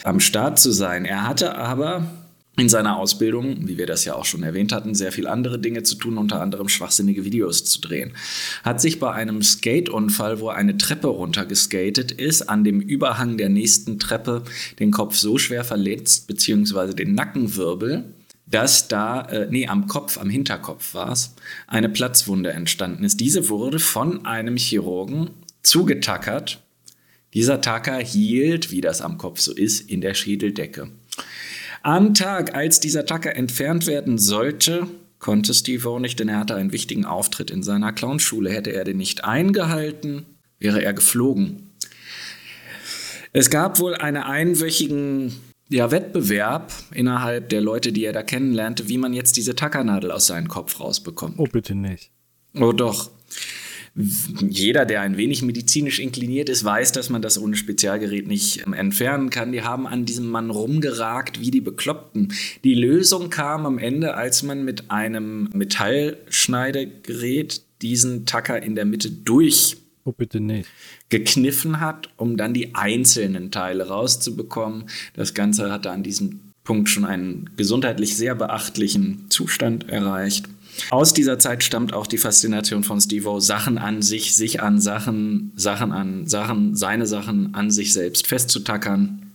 am 0.03 0.19
Start 0.19 0.59
zu 0.59 0.71
sein. 0.71 1.05
Er 1.05 1.27
hatte 1.27 1.57
aber 1.57 2.16
in 2.59 2.69
seiner 2.69 2.97
Ausbildung, 2.97 3.67
wie 3.67 3.77
wir 3.77 3.85
das 3.85 4.03
ja 4.03 4.15
auch 4.15 4.25
schon 4.25 4.41
erwähnt 4.41 4.73
hatten, 4.73 4.95
sehr 4.95 5.11
viel 5.11 5.27
andere 5.27 5.59
Dinge 5.59 5.83
zu 5.83 5.93
tun, 5.93 6.17
unter 6.17 6.41
anderem 6.41 6.67
schwachsinnige 6.69 7.23
Videos 7.23 7.63
zu 7.63 7.79
drehen. 7.79 8.13
Hat 8.63 8.81
sich 8.81 8.99
bei 8.99 9.11
einem 9.11 9.43
Skateunfall, 9.43 10.39
wo 10.39 10.49
eine 10.49 10.75
Treppe 10.75 11.07
runtergeskatet 11.07 12.11
ist, 12.11 12.49
an 12.49 12.63
dem 12.63 12.81
Überhang 12.81 13.37
der 13.37 13.49
nächsten 13.49 13.99
Treppe 13.99 14.43
den 14.79 14.89
Kopf 14.89 15.15
so 15.15 15.37
schwer 15.37 15.63
verletzt, 15.63 16.25
beziehungsweise 16.25 16.95
den 16.95 17.13
Nackenwirbel, 17.13 18.05
dass 18.47 18.87
da, 18.87 19.21
äh, 19.21 19.47
nee, 19.51 19.67
am 19.67 19.85
Kopf, 19.85 20.17
am 20.17 20.29
Hinterkopf 20.29 20.95
war 20.95 21.11
es, 21.11 21.35
eine 21.67 21.89
Platzwunde 21.89 22.53
entstanden 22.53 23.03
ist. 23.03 23.19
Diese 23.19 23.49
wurde 23.49 23.77
von 23.77 24.25
einem 24.25 24.57
Chirurgen 24.57 25.29
zugetackert. 25.61 26.63
Dieser 27.35 27.61
Tacker 27.61 27.97
hielt, 27.97 28.71
wie 28.71 28.81
das 28.81 29.01
am 29.01 29.19
Kopf 29.19 29.41
so 29.41 29.53
ist, 29.53 29.91
in 29.91 30.01
der 30.01 30.15
Schädeldecke. 30.15 30.89
Am 31.87 32.13
Tag, 32.13 32.53
als 32.53 32.81
dieser 32.81 33.05
Tacker 33.05 33.37
entfernt 33.37 33.87
werden 33.87 34.17
sollte, 34.17 34.87
konnte 35.19 35.53
Steve 35.53 36.01
nicht, 36.01 36.19
denn 36.19 36.27
er 36.27 36.39
hatte 36.39 36.53
einen 36.53 36.73
wichtigen 36.73 37.05
Auftritt 37.05 37.49
in 37.49 37.63
seiner 37.63 37.93
Clownschule. 37.93 38.49
Hätte 38.49 38.73
er 38.73 38.83
den 38.83 38.97
nicht 38.97 39.23
eingehalten, 39.23 40.25
wäre 40.59 40.83
er 40.83 40.91
geflogen. 40.91 41.71
Es 43.31 43.49
gab 43.49 43.79
wohl 43.79 43.95
einen 43.95 44.21
einwöchigen 44.21 45.33
ja, 45.69 45.89
Wettbewerb 45.89 46.73
innerhalb 46.93 47.47
der 47.47 47.61
Leute, 47.61 47.93
die 47.93 48.03
er 48.03 48.11
da 48.11 48.21
kennenlernte, 48.21 48.89
wie 48.89 48.97
man 48.97 49.13
jetzt 49.13 49.37
diese 49.37 49.55
Tackernadel 49.55 50.11
aus 50.11 50.27
seinem 50.27 50.49
Kopf 50.49 50.81
rausbekommt. 50.81 51.35
Oh, 51.39 51.47
bitte 51.49 51.73
nicht. 51.73 52.11
Oh, 52.53 52.73
doch 52.73 53.11
jeder, 53.97 54.85
der 54.85 55.01
ein 55.01 55.17
wenig 55.17 55.41
medizinisch 55.41 55.99
inkliniert 55.99 56.47
ist, 56.49 56.63
weiß, 56.63 56.91
dass 56.91 57.09
man 57.09 57.23
das 57.23 57.41
ohne 57.41 57.55
Spezialgerät 57.55 58.27
nicht 58.27 58.63
ähm, 58.65 58.73
entfernen 58.73 59.29
kann. 59.31 59.51
Die 59.51 59.63
haben 59.63 59.87
an 59.87 60.05
diesem 60.05 60.29
Mann 60.29 60.51
rumgeragt 60.51 61.41
wie 61.41 61.49
die 61.49 61.61
Bekloppten. 61.61 62.31
Die 62.63 62.75
Lösung 62.75 63.31
kam 63.31 63.65
am 63.65 63.79
Ende, 63.79 64.13
als 64.13 64.43
man 64.43 64.63
mit 64.63 64.91
einem 64.91 65.49
Metallschneidegerät 65.53 67.63
diesen 67.81 68.25
Tacker 68.25 68.61
in 68.61 68.75
der 68.75 68.85
Mitte 68.85 69.09
durch 69.09 69.77
Oh, 70.05 70.11
bitte 70.13 70.39
nicht. 70.39 70.69
Gekniffen 71.09 71.81
hat, 71.81 72.09
um 72.15 72.37
dann 72.37 72.53
die 72.53 72.75
einzelnen 72.75 73.51
Teile 73.51 73.89
rauszubekommen. 73.89 74.85
Das 75.15 75.33
Ganze 75.33 75.69
hatte 75.69 75.91
an 75.91 76.01
diesem 76.01 76.39
Punkt 76.63 76.87
schon 76.87 77.03
einen 77.03 77.49
gesundheitlich 77.57 78.15
sehr 78.15 78.33
beachtlichen 78.33 79.25
Zustand 79.29 79.89
erreicht. 79.89 80.47
Aus 80.89 81.13
dieser 81.13 81.39
Zeit 81.39 81.63
stammt 81.63 81.93
auch 81.93 82.07
die 82.07 82.17
Faszination 82.17 82.83
von 82.83 83.01
Steve-O, 83.01 83.39
Sachen 83.39 83.77
an 83.77 84.01
sich, 84.01 84.35
sich 84.35 84.61
an 84.61 84.79
Sachen, 84.79 85.51
Sachen 85.55 85.91
an 85.91 86.27
Sachen, 86.27 86.75
seine 86.75 87.07
Sachen 87.07 87.53
an 87.55 87.71
sich 87.71 87.93
selbst 87.93 88.27
festzutackern. 88.27 89.31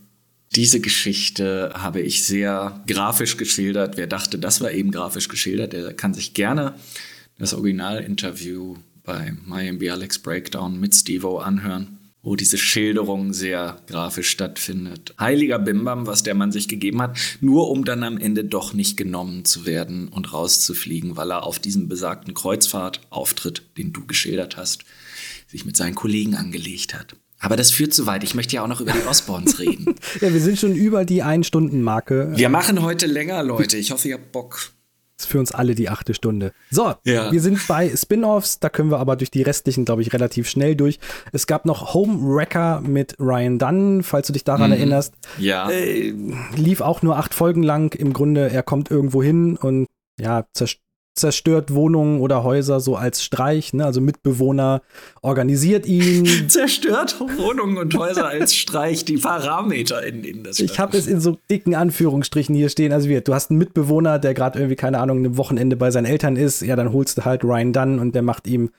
Diese 0.55 0.79
Geschichte 0.79 1.71
habe 1.75 2.01
ich 2.01 2.23
sehr 2.23 2.83
grafisch 2.87 3.37
geschildert. 3.37 3.97
Wer 3.97 4.07
dachte, 4.07 4.37
das 4.37 4.61
war 4.61 4.71
eben 4.71 4.91
grafisch 4.91 5.27
geschildert, 5.27 5.73
der 5.73 5.93
kann 5.93 6.13
sich 6.13 6.33
gerne 6.33 6.75
das 7.39 7.53
Originalinterview 7.53 8.75
bei 9.03 9.33
Miami 9.45 9.89
Alex 9.89 10.19
Breakdown 10.19 10.79
mit 10.79 10.95
Steve-O 10.95 11.39
anhören 11.39 11.97
wo 12.23 12.37
diese 12.37 12.57
Schilderung 12.57 13.33
sehr 13.33 13.77
grafisch 13.85 14.29
stattfindet. 14.29 15.13
Heiliger 15.19 15.59
Bimbam, 15.59 16.07
was 16.07 16.23
der 16.23 16.33
Mann 16.33 16.53
sich 16.53 16.69
gegeben 16.69 17.01
hat, 17.01 17.17
nur 17.41 17.69
um 17.69 17.83
dann 17.83 18.03
am 18.03 18.17
Ende 18.17 18.45
doch 18.45 18.73
nicht 18.73 18.95
genommen 18.95 19.43
zu 19.43 19.65
werden 19.65 20.07
und 20.07 20.31
rauszufliegen, 20.31 21.17
weil 21.17 21.31
er 21.31 21.43
auf 21.43 21.59
diesem 21.59 21.89
besagten 21.89 22.33
Kreuzfahrtauftritt, 22.33 23.63
den 23.77 23.91
du 23.91 24.05
geschildert 24.07 24.55
hast, 24.55 24.85
sich 25.47 25.65
mit 25.65 25.75
seinen 25.75 25.95
Kollegen 25.95 26.35
angelegt 26.35 26.93
hat. 26.93 27.17
Aber 27.39 27.57
das 27.57 27.71
führt 27.71 27.93
zu 27.93 28.05
weit. 28.05 28.23
Ich 28.23 28.35
möchte 28.35 28.55
ja 28.55 28.63
auch 28.63 28.69
noch 28.69 28.79
über 28.79 28.93
die 28.93 29.05
Osborns 29.05 29.59
reden. 29.59 29.95
ja, 30.21 30.33
wir 30.33 30.39
sind 30.39 30.57
schon 30.57 30.73
über 30.75 31.03
die 31.03 31.23
Ein-Stunden-Marke. 31.23 32.31
Wir 32.35 32.47
machen 32.47 32.81
heute 32.81 33.05
länger, 33.05 33.43
Leute. 33.43 33.75
Ich 33.75 33.91
hoffe, 33.91 34.07
ihr 34.07 34.13
habt 34.13 34.31
Bock 34.31 34.71
für 35.25 35.39
uns 35.39 35.51
alle 35.51 35.75
die 35.75 35.89
achte 35.89 36.13
Stunde. 36.13 36.53
So, 36.69 36.93
ja. 37.03 37.31
wir 37.31 37.41
sind 37.41 37.67
bei 37.67 37.89
Spin-offs, 37.95 38.59
da 38.59 38.69
können 38.69 38.91
wir 38.91 38.99
aber 38.99 39.15
durch 39.15 39.31
die 39.31 39.41
restlichen, 39.41 39.85
glaube 39.85 40.01
ich, 40.01 40.13
relativ 40.13 40.49
schnell 40.49 40.75
durch. 40.75 40.99
Es 41.31 41.47
gab 41.47 41.65
noch 41.65 41.93
Home 41.93 42.19
Wrecker 42.35 42.81
mit 42.81 43.15
Ryan 43.19 43.59
Dunn, 43.59 44.03
falls 44.03 44.27
du 44.27 44.33
dich 44.33 44.43
daran 44.43 44.71
mhm. 44.71 44.77
erinnerst. 44.77 45.13
Ja. 45.37 45.69
Äh, 45.69 46.13
lief 46.55 46.81
auch 46.81 47.01
nur 47.01 47.17
acht 47.17 47.33
Folgen 47.33 47.63
lang. 47.63 47.93
Im 47.93 48.13
Grunde, 48.13 48.49
er 48.49 48.63
kommt 48.63 48.91
irgendwo 48.91 49.23
hin 49.23 49.57
und 49.57 49.87
ja, 50.19 50.45
zerstört 50.53 50.82
zerstört 51.15 51.73
Wohnungen 51.73 52.19
oder 52.19 52.43
Häuser 52.43 52.79
so 52.79 52.95
als 52.95 53.23
Streich, 53.23 53.73
ne? 53.73 53.85
also 53.85 54.01
Mitbewohner 54.01 54.81
organisiert 55.21 55.85
ihn. 55.85 56.25
zerstört 56.49 57.19
Wohnungen 57.37 57.77
und 57.77 57.95
Häuser 57.95 58.27
als 58.27 58.55
Streich, 58.55 59.05
die 59.05 59.17
Parameter 59.17 60.03
in, 60.03 60.23
in 60.23 60.43
das 60.43 60.59
Ich 60.59 60.79
habe 60.79 60.97
es 60.97 61.07
in 61.07 61.21
so 61.21 61.37
dicken 61.51 61.75
Anführungsstrichen 61.75 62.55
hier 62.55 62.69
stehen. 62.69 62.91
Also 62.91 63.09
wir, 63.09 63.21
du 63.21 63.33
hast 63.33 63.51
einen 63.51 63.59
Mitbewohner, 63.59 64.17
der 64.17 64.33
gerade 64.33 64.59
irgendwie, 64.59 64.75
keine 64.75 64.99
Ahnung, 64.99 65.23
ein 65.23 65.37
Wochenende 65.37 65.75
bei 65.75 65.91
seinen 65.91 66.05
Eltern 66.05 66.35
ist. 66.35 66.61
Ja, 66.61 66.75
dann 66.75 66.91
holst 66.91 67.17
du 67.19 67.25
halt 67.25 67.43
Ryan 67.43 67.73
Dunn 67.73 67.99
und 67.99 68.15
der 68.15 68.23
macht 68.23 68.47
ihm 68.47 68.71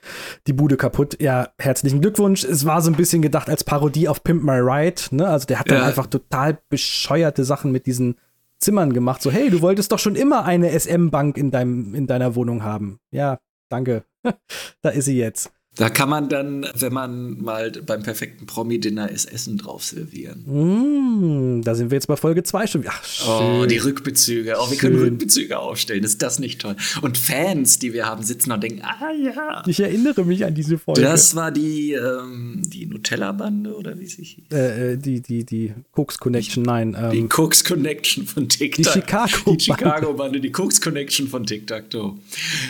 die 0.47 0.53
Bude 0.53 0.77
kaputt. 0.77 1.17
Ja, 1.21 1.49
herzlichen 1.59 2.01
Glückwunsch. 2.01 2.45
Es 2.45 2.67
war 2.67 2.83
so 2.83 2.91
ein 2.91 2.97
bisschen 2.97 3.23
gedacht 3.23 3.49
als 3.49 3.63
Parodie 3.63 4.09
auf 4.09 4.25
Pimp 4.25 4.43
My 4.43 4.59
Ride. 4.59 5.03
Ne? 5.13 5.29
Also 5.29 5.47
der 5.47 5.61
hat 5.61 5.71
dann 5.71 5.79
ja. 5.79 5.85
einfach 5.85 6.09
total 6.09 6.59
bescheuerte 6.69 7.45
Sachen 7.45 7.71
mit 7.71 7.87
diesen 7.87 8.17
Zimmern 8.65 8.93
gemacht. 8.93 9.23
So, 9.23 9.31
hey, 9.31 9.51
du 9.51 9.61
wolltest 9.61 9.93
doch 9.93 9.99
schon 9.99 10.17
immer 10.17 10.45
eine 10.45 10.79
SM-Bank 10.79 11.37
in, 11.37 11.53
in 11.95 12.07
deiner 12.07 12.35
Wohnung 12.35 12.63
haben. 12.63 12.99
Ja, 13.11 13.39
danke. 13.69 14.05
da 14.83 14.89
ist 14.91 15.05
sie 15.05 15.19
jetzt. 15.19 15.53
Da 15.77 15.89
kann 15.91 16.09
man 16.09 16.29
dann, 16.29 16.67
wenn 16.77 16.93
man 16.93 17.43
mal 17.43 17.73
beim 17.85 18.03
perfekten 18.05 18.47
Promi-Dinner 18.47 19.11
ist, 19.11 19.25
Essen 19.25 19.59
drauf 19.59 19.83
servieren. 19.83 20.45
Mm, 20.47 21.63
da 21.63 21.75
sind 21.75 21.91
wir 21.91 21.97
jetzt 21.97 22.07
bei 22.07 22.17
Folge 22.17 22.45
2 22.45 22.67
schon. 22.69 22.85
Ach, 22.87 23.05
schön. 23.05 23.27
Oh, 23.29 23.67
die 23.67 23.79
Rückbezüge. 23.79 24.55
Oh, 24.59 24.71
wir 24.71 24.77
können 24.79 24.99
Rückbezüge 24.99 25.59
aufstellen. 25.59 26.05
Ist 26.05 26.23
das 26.23 26.39
nicht 26.39 26.61
toll? 26.61 26.77
Und 27.03 27.19
Fans, 27.19 27.81
die 27.81 27.93
wir 27.93 28.07
haben, 28.07 28.23
sitzen 28.23 28.53
und 28.53 28.63
denken, 28.63 28.83
ah 28.83 29.11
ja. 29.13 29.63
Ich 29.67 29.81
erinnere 29.81 30.25
mich 30.25 30.45
an 30.45 30.55
diese 30.55 30.79
Folge. 30.79 31.01
Das 31.03 31.35
war 31.35 31.51
die, 31.51 31.93
ähm, 31.93 32.63
die 32.65 32.87
Nutella-Bande 32.87 33.75
oder 33.75 33.99
wie 33.99 34.07
sie 34.07 34.23
hieß? 34.25 34.45
äh, 34.53 34.93
äh, 34.93 34.97
die, 34.97 35.21
die, 35.23 35.45
die 35.45 35.75
Cooks 35.97 36.19
Connection, 36.19 36.63
nein. 36.63 36.97
Die 37.13 37.19
Ähm, 37.19 37.29
Cooks 37.37 37.65
Connection 37.65 38.27
von 38.27 38.49
TikTok. 38.49 38.85
Die 38.85 38.91
Chicago-Bande. 39.01 39.57
Die 39.57 39.65
Chicago-Bande, 39.65 40.41
die 40.41 40.53
Cooks 40.53 40.81
Connection 40.81 41.27
von 41.27 41.45
TikTok. 41.45 41.85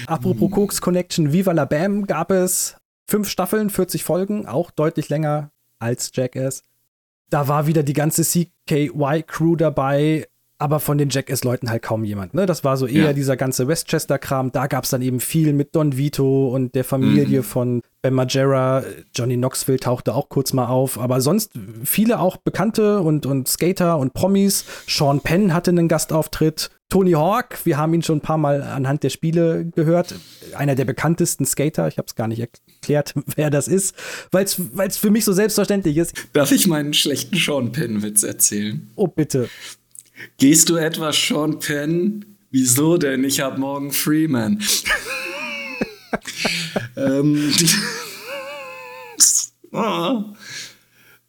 Apropos 0.06 0.50
Cooks 0.52 0.80
Connection, 0.80 1.32
Viva 1.32 1.52
la 1.52 1.66
Bam 1.66 2.06
gab 2.06 2.30
es 2.30 2.76
fünf 3.06 3.28
Staffeln, 3.28 3.70
40 3.70 4.04
Folgen, 4.04 4.46
auch 4.46 4.70
deutlich 4.70 5.08
länger 5.08 5.50
als 5.78 6.10
Jackass. 6.14 6.62
Da 7.30 7.48
war 7.48 7.66
wieder 7.66 7.82
die 7.82 7.92
ganze 7.94 8.22
CKY-Crew 8.22 9.56
dabei, 9.56 10.26
aber 10.58 10.78
von 10.80 10.98
den 10.98 11.08
Jackass-Leuten 11.10 11.68
halt 11.68 11.82
kaum 11.82 12.04
jemand. 12.04 12.32
Ne? 12.32 12.46
Das 12.46 12.62
war 12.64 12.76
so 12.76 12.86
eher 12.86 13.06
Ja. 13.06 13.12
dieser 13.12 13.36
ganze 13.36 13.66
Westchester-Kram. 13.68 14.52
Da 14.52 14.66
gab 14.66 14.84
es 14.84 14.90
dann 14.90 15.02
eben 15.02 15.20
viel 15.20 15.52
mit 15.52 15.74
Don 15.74 15.96
Vito 15.96 16.48
und 16.48 16.74
der 16.74 16.84
Familie 16.84 17.42
von 17.42 17.82
Ben 18.02 18.14
Margera. 18.14 18.84
Johnny 19.14 19.36
Knoxville 19.36 19.80
tauchte 19.80 20.14
auch 20.14 20.28
kurz 20.28 20.52
mal 20.52 20.66
auf, 20.66 20.98
aber 20.98 21.20
sonst 21.20 21.52
viele 21.84 22.20
auch 22.20 22.36
Bekannte 22.36 23.00
und, 23.00 23.26
und 23.26 23.48
Skater 23.48 23.98
und 23.98 24.14
Promis. 24.14 24.64
Sean 24.86 25.20
Penn 25.20 25.52
hatte 25.52 25.70
einen 25.72 25.88
Gastauftritt. 25.88 26.70
Tony 26.94 27.10
Hawk, 27.10 27.58
wir 27.64 27.76
haben 27.76 27.92
ihn 27.92 28.04
schon 28.04 28.18
ein 28.18 28.20
paar 28.20 28.38
Mal 28.38 28.62
anhand 28.62 29.02
der 29.02 29.10
Spiele 29.10 29.64
gehört. 29.74 30.14
Einer 30.54 30.76
der 30.76 30.84
bekanntesten 30.84 31.44
Skater. 31.44 31.88
Ich 31.88 31.98
habe 31.98 32.06
es 32.06 32.14
gar 32.14 32.28
nicht 32.28 32.38
erklärt, 32.38 33.14
wer 33.34 33.50
das 33.50 33.66
ist, 33.66 33.96
weil 34.30 34.44
es 34.44 34.96
für 34.96 35.10
mich 35.10 35.24
so 35.24 35.32
selbstverständlich 35.32 35.96
ist. 35.96 36.14
Darf 36.34 36.52
ich 36.52 36.68
meinen 36.68 36.94
schlechten 36.94 37.36
Sean 37.36 37.72
Penn-Witz 37.72 38.22
erzählen? 38.22 38.88
Oh, 38.94 39.08
bitte. 39.08 39.48
Gehst 40.38 40.68
du 40.68 40.76
etwa 40.76 41.12
Sean 41.12 41.58
Penn? 41.58 42.24
Wieso 42.52 42.96
denn? 42.96 43.24
Ich 43.24 43.40
hab 43.40 43.58
morgen 43.58 43.90
Freeman. 43.90 44.62
ähm, 46.96 47.52
Ah. 49.74 50.24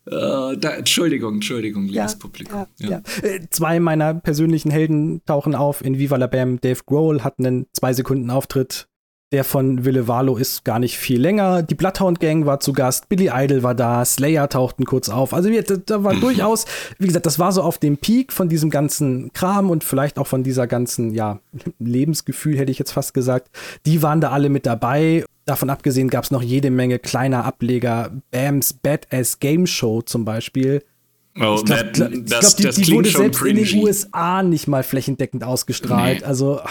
Äh, 0.08 0.58
da, 0.58 0.70
Entschuldigung, 0.78 1.36
Entschuldigung, 1.36 1.86
liebes 1.88 2.18
Publikum. 2.20 2.66
Ja, 2.78 2.90
ja. 2.90 3.02
Äh, 3.24 3.40
Zwei 3.50 3.80
meiner 3.80 4.14
persönlichen 4.14 4.70
Helden 4.72 5.22
tauchen 5.26 5.56
auf 5.56 5.84
in 5.84 5.98
Viva 5.98 6.16
la 6.18 6.28
Bam. 6.28 6.62
Dave 6.62 6.82
Grohl 6.86 7.24
hat 7.24 7.40
einen 7.40 7.66
zwei 7.74 7.94
Sekunden 7.94 8.30
Auftritt. 8.30 8.88
Der 9.32 9.44
von 9.44 9.84
Wille 9.84 10.08
Valo 10.08 10.38
ist 10.38 10.64
gar 10.64 10.78
nicht 10.78 10.98
viel 10.98 11.20
länger. 11.20 11.64
Die 11.64 11.74
Bloodhound 11.74 12.20
Gang 12.20 12.46
war 12.46 12.60
zu 12.60 12.74
Gast. 12.74 13.10
Billy 13.10 13.32
Idol 13.34 13.64
war 13.64 13.74
da. 13.74 14.06
Slayer 14.06 14.48
tauchten 14.48 14.86
kurz 14.86 15.10
auf. 15.10 15.34
Also 15.34 15.50
wir- 15.50 15.64
da, 15.64 15.78
da 15.78 16.04
war 16.04 16.14
durchaus, 16.16 16.66
wie 17.00 17.08
gesagt, 17.08 17.26
das 17.26 17.40
war 17.40 17.52
so 17.52 17.64
auf 17.64 17.80
dem 17.80 17.98
Peak 17.98 18.32
von 18.32 18.48
diesem 18.50 18.70
ganzen 18.70 19.34
Kram 19.34 19.72
und 19.72 19.84
vielleicht 19.84 20.20
auch 20.20 20.28
von 20.28 20.44
dieser 20.44 20.68
ganzen, 20.68 21.12
ja, 21.12 21.40
Lebensgefühl, 21.80 22.56
hätte 22.58 22.72
ich 22.72 22.80
jetzt 22.80 22.92
fast 22.92 23.14
gesagt. 23.14 23.50
Die 23.86 24.02
waren 24.04 24.22
da 24.22 24.30
alle 24.30 24.50
mit 24.50 24.66
dabei. 24.68 25.26
Davon 25.46 25.70
abgesehen 25.70 26.10
gab 26.10 26.24
es 26.24 26.32
noch 26.32 26.42
jede 26.42 26.72
Menge 26.72 26.98
kleiner 27.00 27.46
Ableger. 27.46 28.12
Bams 28.32 28.74
Badass 28.74 29.40
Game 29.40 29.68
Show 29.68 30.02
zum 30.02 30.26
Beispiel. 30.26 30.84
Oh, 31.40 31.56
Ich 31.60 31.66
glaube, 31.66 31.92
glaub, 31.92 32.10
die, 32.12 32.24
das 32.26 32.56
die 32.56 32.92
wurde 32.92 33.10
selbst 33.10 33.42
in 33.44 33.56
den 33.58 33.66
cringy. 33.66 33.84
USA 33.84 34.42
nicht 34.42 34.68
mal 34.68 34.84
flächendeckend 34.84 35.44
ausgestrahlt. 35.44 36.20
Nee. 36.22 36.26
Also 36.26 36.62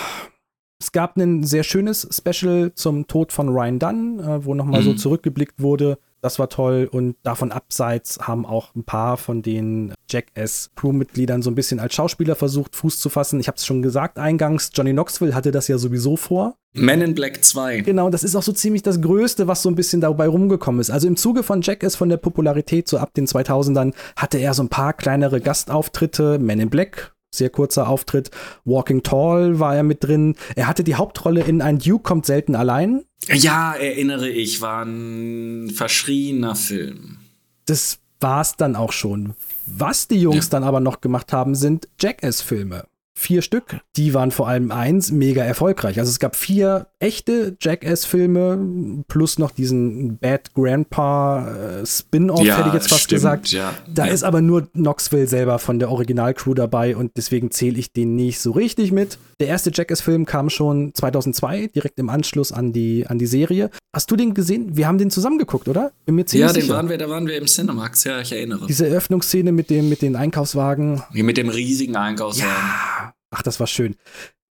es 0.80 0.90
gab 0.90 1.16
ein 1.16 1.44
sehr 1.44 1.62
schönes 1.62 2.08
Special 2.10 2.72
zum 2.74 3.06
Tod 3.06 3.32
von 3.32 3.48
Ryan 3.50 3.78
Dunn, 3.78 4.18
äh, 4.20 4.44
wo 4.44 4.54
nochmal 4.54 4.82
so 4.82 4.90
Mhm. 4.92 4.96
zurückgeblickt 4.98 5.60
wurde. 5.60 5.98
Das 6.24 6.38
war 6.38 6.48
toll. 6.48 6.88
Und 6.90 7.16
davon 7.22 7.52
abseits 7.52 8.18
haben 8.18 8.46
auch 8.46 8.74
ein 8.74 8.84
paar 8.84 9.18
von 9.18 9.42
den 9.42 9.92
Jackass-Crew-Mitgliedern 10.08 11.42
so 11.42 11.50
ein 11.50 11.54
bisschen 11.54 11.80
als 11.80 11.94
Schauspieler 11.94 12.34
versucht, 12.34 12.76
Fuß 12.76 12.98
zu 12.98 13.10
fassen. 13.10 13.40
Ich 13.40 13.46
habe 13.46 13.56
es 13.56 13.66
schon 13.66 13.82
gesagt 13.82 14.18
eingangs, 14.18 14.70
Johnny 14.72 14.92
Knoxville 14.92 15.34
hatte 15.34 15.50
das 15.50 15.68
ja 15.68 15.76
sowieso 15.76 16.16
vor. 16.16 16.56
Men 16.72 17.02
in 17.02 17.14
Black 17.14 17.44
2. 17.44 17.80
Genau, 17.80 18.08
das 18.08 18.24
ist 18.24 18.34
auch 18.36 18.42
so 18.42 18.52
ziemlich 18.52 18.82
das 18.82 19.02
Größte, 19.02 19.48
was 19.48 19.62
so 19.62 19.68
ein 19.68 19.74
bisschen 19.74 20.00
dabei 20.00 20.26
rumgekommen 20.26 20.80
ist. 20.80 20.90
Also 20.90 21.06
im 21.06 21.16
Zuge 21.16 21.42
von 21.42 21.60
Jackass 21.60 21.94
von 21.94 22.08
der 22.08 22.16
Popularität 22.16 22.88
so 22.88 22.96
ab 22.96 23.12
den 23.14 23.26
2000ern 23.26 23.92
hatte 24.16 24.38
er 24.38 24.54
so 24.54 24.62
ein 24.62 24.70
paar 24.70 24.94
kleinere 24.94 25.42
Gastauftritte. 25.42 26.38
Men 26.38 26.58
in 26.58 26.70
Black, 26.70 27.13
sehr 27.36 27.50
kurzer 27.50 27.88
Auftritt. 27.88 28.30
Walking 28.64 29.02
Tall 29.02 29.58
war 29.60 29.74
er 29.76 29.82
mit 29.82 30.04
drin. 30.04 30.36
Er 30.56 30.66
hatte 30.66 30.84
die 30.84 30.94
Hauptrolle 30.94 31.42
in 31.42 31.60
Ein 31.62 31.78
Duke 31.78 32.02
kommt 32.02 32.26
selten 32.26 32.54
allein. 32.56 33.04
Ja, 33.28 33.74
erinnere 33.74 34.28
ich, 34.28 34.60
war 34.60 34.84
ein 34.84 35.70
verschrieener 35.70 36.54
Film. 36.54 37.18
Das 37.66 37.98
war's 38.20 38.56
dann 38.56 38.76
auch 38.76 38.92
schon. 38.92 39.34
Was 39.66 40.08
die 40.08 40.20
Jungs 40.20 40.46
Ja. 40.46 40.50
dann 40.52 40.64
aber 40.64 40.80
noch 40.80 41.00
gemacht 41.00 41.32
haben, 41.32 41.54
sind 41.54 41.88
Jackass-Filme. 42.00 42.84
Vier 43.16 43.42
Stück. 43.42 43.78
Die 43.96 44.12
waren 44.12 44.32
vor 44.32 44.48
allem 44.48 44.70
eins 44.72 45.12
mega 45.12 45.42
erfolgreich. 45.44 45.98
Also 46.00 46.10
es 46.10 46.18
gab 46.18 46.34
vier 46.34 46.88
echte 46.98 47.56
Jackass-Filme 47.60 49.04
plus 49.08 49.38
noch 49.38 49.52
diesen 49.52 50.18
Bad 50.18 50.52
Grandpa 50.54 51.48
äh, 51.82 51.86
Spin-off, 51.86 52.42
Ja, 52.44 52.58
hätte 52.58 52.68
ich 52.68 52.74
jetzt 52.74 52.88
fast 52.88 53.02
stimmt, 53.04 53.16
gesagt. 53.18 53.48
ja. 53.52 53.72
Da 53.92 54.06
Ja. 54.06 54.12
ist 54.12 54.24
aber 54.24 54.40
nur 54.40 54.66
Knoxville 54.72 55.26
selber 55.28 55.58
von 55.60 55.78
der 55.78 55.90
Originalcrew 55.90 56.54
dabei 56.54 56.96
und 56.96 57.12
deswegen 57.16 57.50
zähle 57.52 57.78
ich 57.78 57.92
den 57.92 58.16
nicht 58.16 58.40
so 58.40 58.50
richtig 58.50 58.90
mit. 58.90 59.18
Der 59.40 59.46
erste 59.48 59.70
Jackass-Film 59.72 60.26
kam 60.26 60.50
schon 60.50 60.92
2002, 60.94 61.68
direkt 61.68 61.98
im 61.98 62.08
Anschluss 62.08 62.52
an 62.52 62.72
die, 62.72 63.06
an 63.06 63.18
die 63.18 63.26
Serie. 63.26 63.70
Hast 63.94 64.10
du 64.10 64.16
den 64.16 64.34
gesehen? 64.34 64.76
Wir 64.76 64.88
haben 64.88 64.98
den 64.98 65.10
zusammen 65.10 65.38
geguckt, 65.38 65.68
oder? 65.68 65.92
Bin 66.04 66.16
mir 66.16 66.24
ziemlich 66.26 66.48
Ja, 66.48 66.52
den 66.52 66.62
sicher. 66.62 66.74
waren 66.74 66.88
wir, 66.88 66.98
da 66.98 67.08
waren 67.08 67.26
wir 67.28 67.36
im 67.36 67.46
Cinemax, 67.46 68.04
ja, 68.04 68.20
ich 68.20 68.32
erinnere. 68.32 68.66
Diese 68.66 68.88
Eröffnungsszene 68.88 69.52
mit 69.52 69.70
dem, 69.70 69.88
mit 69.88 70.02
den 70.02 70.16
Einkaufswagen. 70.16 71.02
Mit 71.12 71.36
dem 71.36 71.48
riesigen 71.48 71.94
Einkaufswagen. 71.96 73.13
Ach, 73.34 73.42
das 73.42 73.60
war 73.60 73.66
schön. 73.66 73.96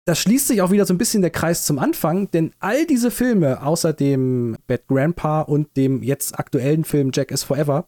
Da 0.05 0.13
schließt 0.13 0.47
sich 0.47 0.61
auch 0.61 0.69
wieder 0.69 0.85
so 0.85 0.93
ein 0.93 0.99
bisschen 0.99 1.21
der 1.21 1.31
Kreis 1.31 1.65
zum 1.65 1.79
Anfang, 1.79 2.29
denn 2.29 2.51
all 2.59 2.85
diese 2.85 3.09
Filme, 3.09 3.63
außer 3.63 3.93
dem 3.93 4.57
Bad 4.67 4.87
Grandpa 4.87 5.41
und 5.41 5.75
dem 5.77 6.03
jetzt 6.03 6.37
aktuellen 6.37 6.83
Film 6.83 7.09
Jack 7.13 7.31
is 7.31 7.43
Forever, 7.43 7.87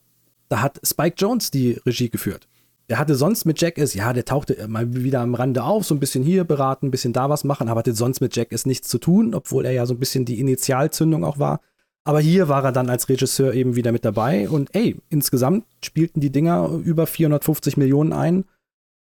da 0.49 0.61
hat 0.61 0.79
Spike 0.83 1.15
Jones 1.17 1.51
die 1.51 1.79
Regie 1.85 2.09
geführt. 2.09 2.47
Der 2.89 2.97
hatte 2.97 3.15
sonst 3.15 3.43
mit 3.45 3.59
Jack 3.59 3.77
is, 3.77 3.93
ja, 3.93 4.13
der 4.13 4.23
tauchte 4.23 4.65
mal 4.67 4.95
wieder 4.95 5.19
am 5.19 5.35
Rande 5.35 5.63
auf, 5.63 5.85
so 5.85 5.93
ein 5.93 5.99
bisschen 5.99 6.23
hier 6.23 6.45
beraten, 6.45 6.87
ein 6.87 6.91
bisschen 6.91 7.11
da 7.11 7.29
was 7.29 7.43
machen, 7.43 7.67
aber 7.67 7.79
hatte 7.79 7.93
sonst 7.93 8.21
mit 8.21 8.35
Jack 8.35 8.53
is 8.53 8.65
nichts 8.65 8.87
zu 8.87 8.97
tun, 8.97 9.35
obwohl 9.35 9.65
er 9.65 9.73
ja 9.73 9.85
so 9.85 9.93
ein 9.93 9.99
bisschen 9.99 10.23
die 10.23 10.39
Initialzündung 10.39 11.25
auch 11.25 11.37
war. 11.37 11.59
Aber 12.05 12.21
hier 12.21 12.47
war 12.47 12.63
er 12.63 12.71
dann 12.71 12.89
als 12.89 13.09
Regisseur 13.09 13.53
eben 13.53 13.75
wieder 13.75 13.91
mit 13.91 14.05
dabei 14.05 14.47
und 14.49 14.73
ey, 14.73 14.95
insgesamt 15.09 15.65
spielten 15.83 16.21
die 16.21 16.31
Dinger 16.31 16.69
über 16.83 17.05
450 17.05 17.75
Millionen 17.75 18.13
ein. 18.13 18.45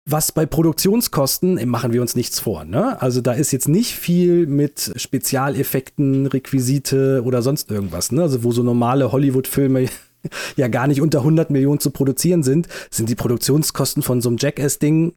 Was 0.09 0.31
bei 0.31 0.47
Produktionskosten, 0.47 1.59
ey, 1.59 1.67
machen 1.67 1.93
wir 1.93 2.01
uns 2.01 2.15
nichts 2.15 2.39
vor, 2.39 2.65
ne? 2.65 3.03
Also 3.03 3.21
da 3.21 3.33
ist 3.33 3.51
jetzt 3.51 3.69
nicht 3.69 3.93
viel 3.97 4.47
mit 4.47 4.93
Spezialeffekten, 4.95 6.27
Requisite 6.27 7.23
oder 7.25 7.43
sonst 7.43 7.73
irgendwas, 7.73 8.13
ne? 8.13 8.23
Also 8.23 8.45
wo 8.45 8.53
so 8.53 8.63
normale 8.63 9.11
Hollywood-Filme 9.11 9.87
ja 10.57 10.69
gar 10.69 10.87
nicht 10.87 11.03
unter 11.03 11.19
100 11.19 11.51
Millionen 11.51 11.81
zu 11.81 11.91
produzieren 11.91 12.45
sind, 12.45 12.69
sind 12.89 13.09
die 13.09 13.17
Produktionskosten 13.17 14.05
von 14.05 14.21
so 14.21 14.29
einem 14.29 14.39
Jackass-Ding 14.39 15.15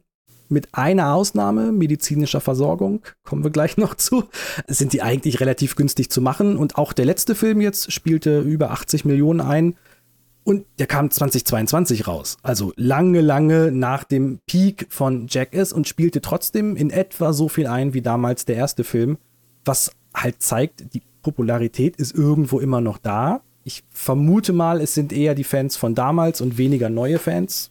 mit 0.48 0.68
einer 0.72 1.14
Ausnahme 1.14 1.70
medizinischer 1.70 2.40
Versorgung, 2.40 3.02
kommen 3.22 3.44
wir 3.44 3.52
gleich 3.52 3.76
noch 3.76 3.94
zu, 3.94 4.24
sind 4.66 4.92
die 4.92 5.02
eigentlich 5.02 5.38
relativ 5.38 5.76
günstig 5.76 6.10
zu 6.10 6.20
machen. 6.20 6.56
Und 6.56 6.76
auch 6.76 6.92
der 6.92 7.04
letzte 7.04 7.36
Film 7.36 7.60
jetzt 7.60 7.92
spielte 7.92 8.40
über 8.40 8.72
80 8.72 9.04
Millionen 9.04 9.40
ein. 9.40 9.76
Und 10.42 10.64
der 10.78 10.86
kam 10.86 11.10
2022 11.10 12.06
raus. 12.06 12.38
Also 12.42 12.72
lange, 12.76 13.20
lange 13.20 13.70
nach 13.70 14.04
dem 14.04 14.38
Peak 14.46 14.86
von 14.88 15.26
Jackass 15.28 15.72
und 15.72 15.86
spielte 15.86 16.20
trotzdem 16.20 16.76
in 16.76 16.90
etwa 16.90 17.32
so 17.32 17.48
viel 17.48 17.66
ein 17.66 17.94
wie 17.94 18.02
damals 18.02 18.46
der 18.46 18.56
erste 18.56 18.84
Film. 18.84 19.18
Was 19.64 19.92
halt 20.14 20.42
zeigt, 20.42 20.94
die 20.94 21.02
Popularität 21.22 21.96
ist 21.96 22.14
irgendwo 22.14 22.58
immer 22.60 22.80
noch 22.80 22.98
da. 22.98 23.42
Ich 23.64 23.84
vermute 23.90 24.52
mal, 24.52 24.80
es 24.80 24.94
sind 24.94 25.12
eher 25.12 25.34
die 25.34 25.44
Fans 25.44 25.76
von 25.76 25.94
damals 25.94 26.40
und 26.40 26.56
weniger 26.56 26.88
neue 26.88 27.18
Fans. 27.18 27.70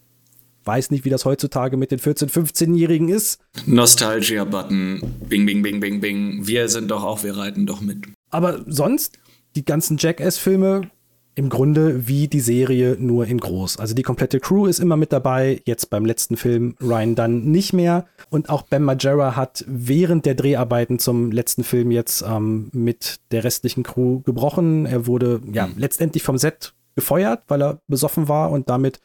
Weiß 0.66 0.92
nicht, 0.92 1.04
wie 1.04 1.10
das 1.10 1.26
heutzutage 1.26 1.78
mit 1.78 1.90
den 1.90 2.00
14-, 2.00 2.30
15-Jährigen 2.30 3.10
ist. 3.10 3.42
Nostalgia-Button. 3.66 5.02
Bing, 5.28 5.46
bing, 5.46 5.64
bing, 5.64 5.80
bing, 5.80 6.00
bing. 6.00 6.46
Wir 6.46 6.70
sind 6.70 6.92
doch 6.92 7.04
auch, 7.04 7.24
wir 7.24 7.36
reiten 7.36 7.66
doch 7.66 7.82
mit. 7.82 8.06
Aber 8.30 8.64
sonst, 8.68 9.18
die 9.56 9.66
ganzen 9.66 9.98
Jackass-Filme, 9.98 10.92
im 11.40 11.48
Grunde 11.48 12.06
wie 12.06 12.28
die 12.28 12.42
Serie 12.42 12.98
nur 13.00 13.26
in 13.26 13.38
groß. 13.38 13.78
Also 13.78 13.96
die 13.96 14.04
komplette 14.04 14.42
Crew 14.42 14.66
ist 14.66 14.80
immer 14.80 14.98
mit 14.98 15.14
dabei. 15.14 15.62
Jetzt 15.64 15.90
beim 15.90 16.04
letzten 16.04 16.36
Film 16.36 16.76
Ryan 16.82 17.16
Dunn 17.16 17.46
nicht 17.50 17.72
mehr. 17.72 18.06
Und 18.30 18.50
auch 18.50 18.64
Ben 18.64 18.84
Margera 18.84 19.38
hat 19.38 19.64
während 19.66 20.26
der 20.26 20.36
Dreharbeiten 20.36 21.00
zum 21.00 21.32
letzten 21.32 21.64
Film 21.64 21.92
jetzt 21.92 22.26
ähm, 22.28 22.70
mit 22.74 23.22
der 23.32 23.46
restlichen 23.46 23.84
Crew 23.84 24.20
gebrochen. 24.20 24.86
Er 24.86 25.08
wurde 25.08 25.40
ja 25.50 25.70
letztendlich 25.78 26.24
vom 26.24 26.38
Set 26.38 26.74
gefeuert, 26.96 27.44
weil 27.48 27.64
er 27.64 27.80
besoffen 27.88 28.28
war 28.28 28.52
und 28.52 28.70
damit 28.70 29.00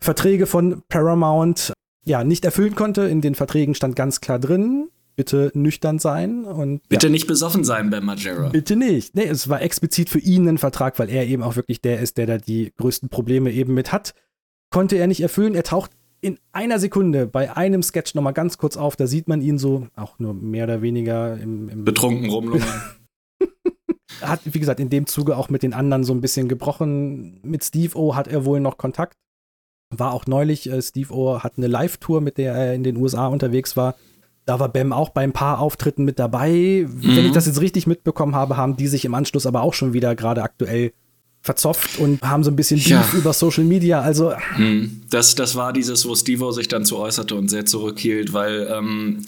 Verträge 0.00 0.46
von 0.46 0.82
Paramount 0.88 1.72
ja 2.04 2.24
nicht 2.24 2.44
erfüllen 2.44 2.74
konnte. 2.74 3.02
In 3.02 3.20
den 3.20 3.36
Verträgen 3.36 3.76
stand 3.76 3.94
ganz 3.94 4.20
klar 4.20 4.40
drin, 4.40 4.88
bitte 5.16 5.50
nüchtern 5.54 5.98
sein 5.98 6.44
und 6.44 6.86
bitte 6.88 7.06
ja. 7.06 7.10
nicht 7.10 7.26
besoffen 7.26 7.64
sein 7.64 7.90
bei 7.90 8.00
Majera. 8.00 8.50
Bitte 8.50 8.76
nicht. 8.76 9.14
Nee, 9.14 9.24
es 9.24 9.48
war 9.48 9.62
explizit 9.62 10.10
für 10.10 10.18
ihn 10.18 10.48
ein 10.48 10.58
Vertrag, 10.58 10.98
weil 10.98 11.08
er 11.10 11.26
eben 11.26 11.42
auch 11.42 11.56
wirklich 11.56 11.80
der 11.80 12.00
ist, 12.00 12.18
der 12.18 12.26
da 12.26 12.38
die 12.38 12.72
größten 12.76 13.08
Probleme 13.08 13.50
eben 13.50 13.74
mit 13.74 13.92
hat. 13.92 14.14
Konnte 14.70 14.96
er 14.96 15.06
nicht 15.06 15.20
erfüllen. 15.20 15.54
Er 15.54 15.64
taucht 15.64 15.90
in 16.20 16.38
einer 16.52 16.78
Sekunde 16.78 17.26
bei 17.26 17.56
einem 17.56 17.82
Sketch 17.82 18.14
nochmal 18.14 18.32
ganz 18.34 18.58
kurz 18.58 18.76
auf. 18.76 18.96
Da 18.96 19.06
sieht 19.06 19.28
man 19.28 19.40
ihn 19.40 19.58
so, 19.58 19.88
auch 19.96 20.18
nur 20.18 20.34
mehr 20.34 20.64
oder 20.64 20.82
weniger 20.82 21.38
im, 21.38 21.68
im 21.68 21.84
betrunken 21.84 22.30
rumlungern. 22.30 22.68
hat, 24.20 24.40
wie 24.44 24.58
gesagt, 24.60 24.80
in 24.80 24.90
dem 24.90 25.06
Zuge 25.06 25.36
auch 25.36 25.48
mit 25.48 25.62
den 25.62 25.74
anderen 25.74 26.04
so 26.04 26.12
ein 26.12 26.20
bisschen 26.20 26.48
gebrochen. 26.48 27.40
Mit 27.42 27.64
Steve 27.64 27.96
O 27.98 28.14
hat 28.14 28.28
er 28.28 28.44
wohl 28.44 28.60
noch 28.60 28.78
Kontakt. 28.78 29.16
War 29.90 30.12
auch 30.12 30.26
neulich, 30.26 30.70
äh, 30.70 30.82
Steve 30.82 31.14
O 31.14 31.40
hat 31.40 31.54
eine 31.56 31.68
Live-Tour, 31.68 32.20
mit 32.20 32.38
der 32.38 32.54
er 32.54 32.74
in 32.74 32.82
den 32.82 32.96
USA 32.96 33.26
unterwegs 33.28 33.76
war. 33.76 33.94
Da 34.46 34.60
war 34.60 34.68
Bam 34.68 34.92
auch 34.92 35.10
bei 35.10 35.22
ein 35.22 35.32
paar 35.32 35.58
Auftritten 35.58 36.04
mit 36.04 36.18
dabei. 36.18 36.86
Mhm. 36.88 37.16
Wenn 37.16 37.26
ich 37.26 37.32
das 37.32 37.46
jetzt 37.46 37.60
richtig 37.60 37.86
mitbekommen 37.86 38.34
habe, 38.34 38.56
haben 38.56 38.76
die 38.76 38.86
sich 38.86 39.04
im 39.04 39.14
Anschluss 39.14 39.44
aber 39.44 39.62
auch 39.62 39.74
schon 39.74 39.92
wieder 39.92 40.14
gerade 40.14 40.42
aktuell 40.42 40.92
verzopft 41.42 41.98
und 41.98 42.22
haben 42.22 42.44
so 42.44 42.50
ein 42.50 42.56
bisschen 42.56 42.78
Beef 42.78 42.88
ja. 42.88 43.08
über 43.14 43.32
Social 43.32 43.64
Media. 43.64 44.00
Also 44.00 44.32
mhm. 44.56 45.02
das, 45.10 45.34
das 45.34 45.54
war 45.54 45.72
dieses, 45.72 46.06
wo 46.06 46.14
Steve 46.14 46.52
sich 46.52 46.68
dann 46.68 46.84
zu 46.84 46.98
äußerte 46.98 47.34
und 47.34 47.48
sehr 47.48 47.66
zurückhielt, 47.66 48.32
weil 48.32 48.68
ähm, 48.72 49.24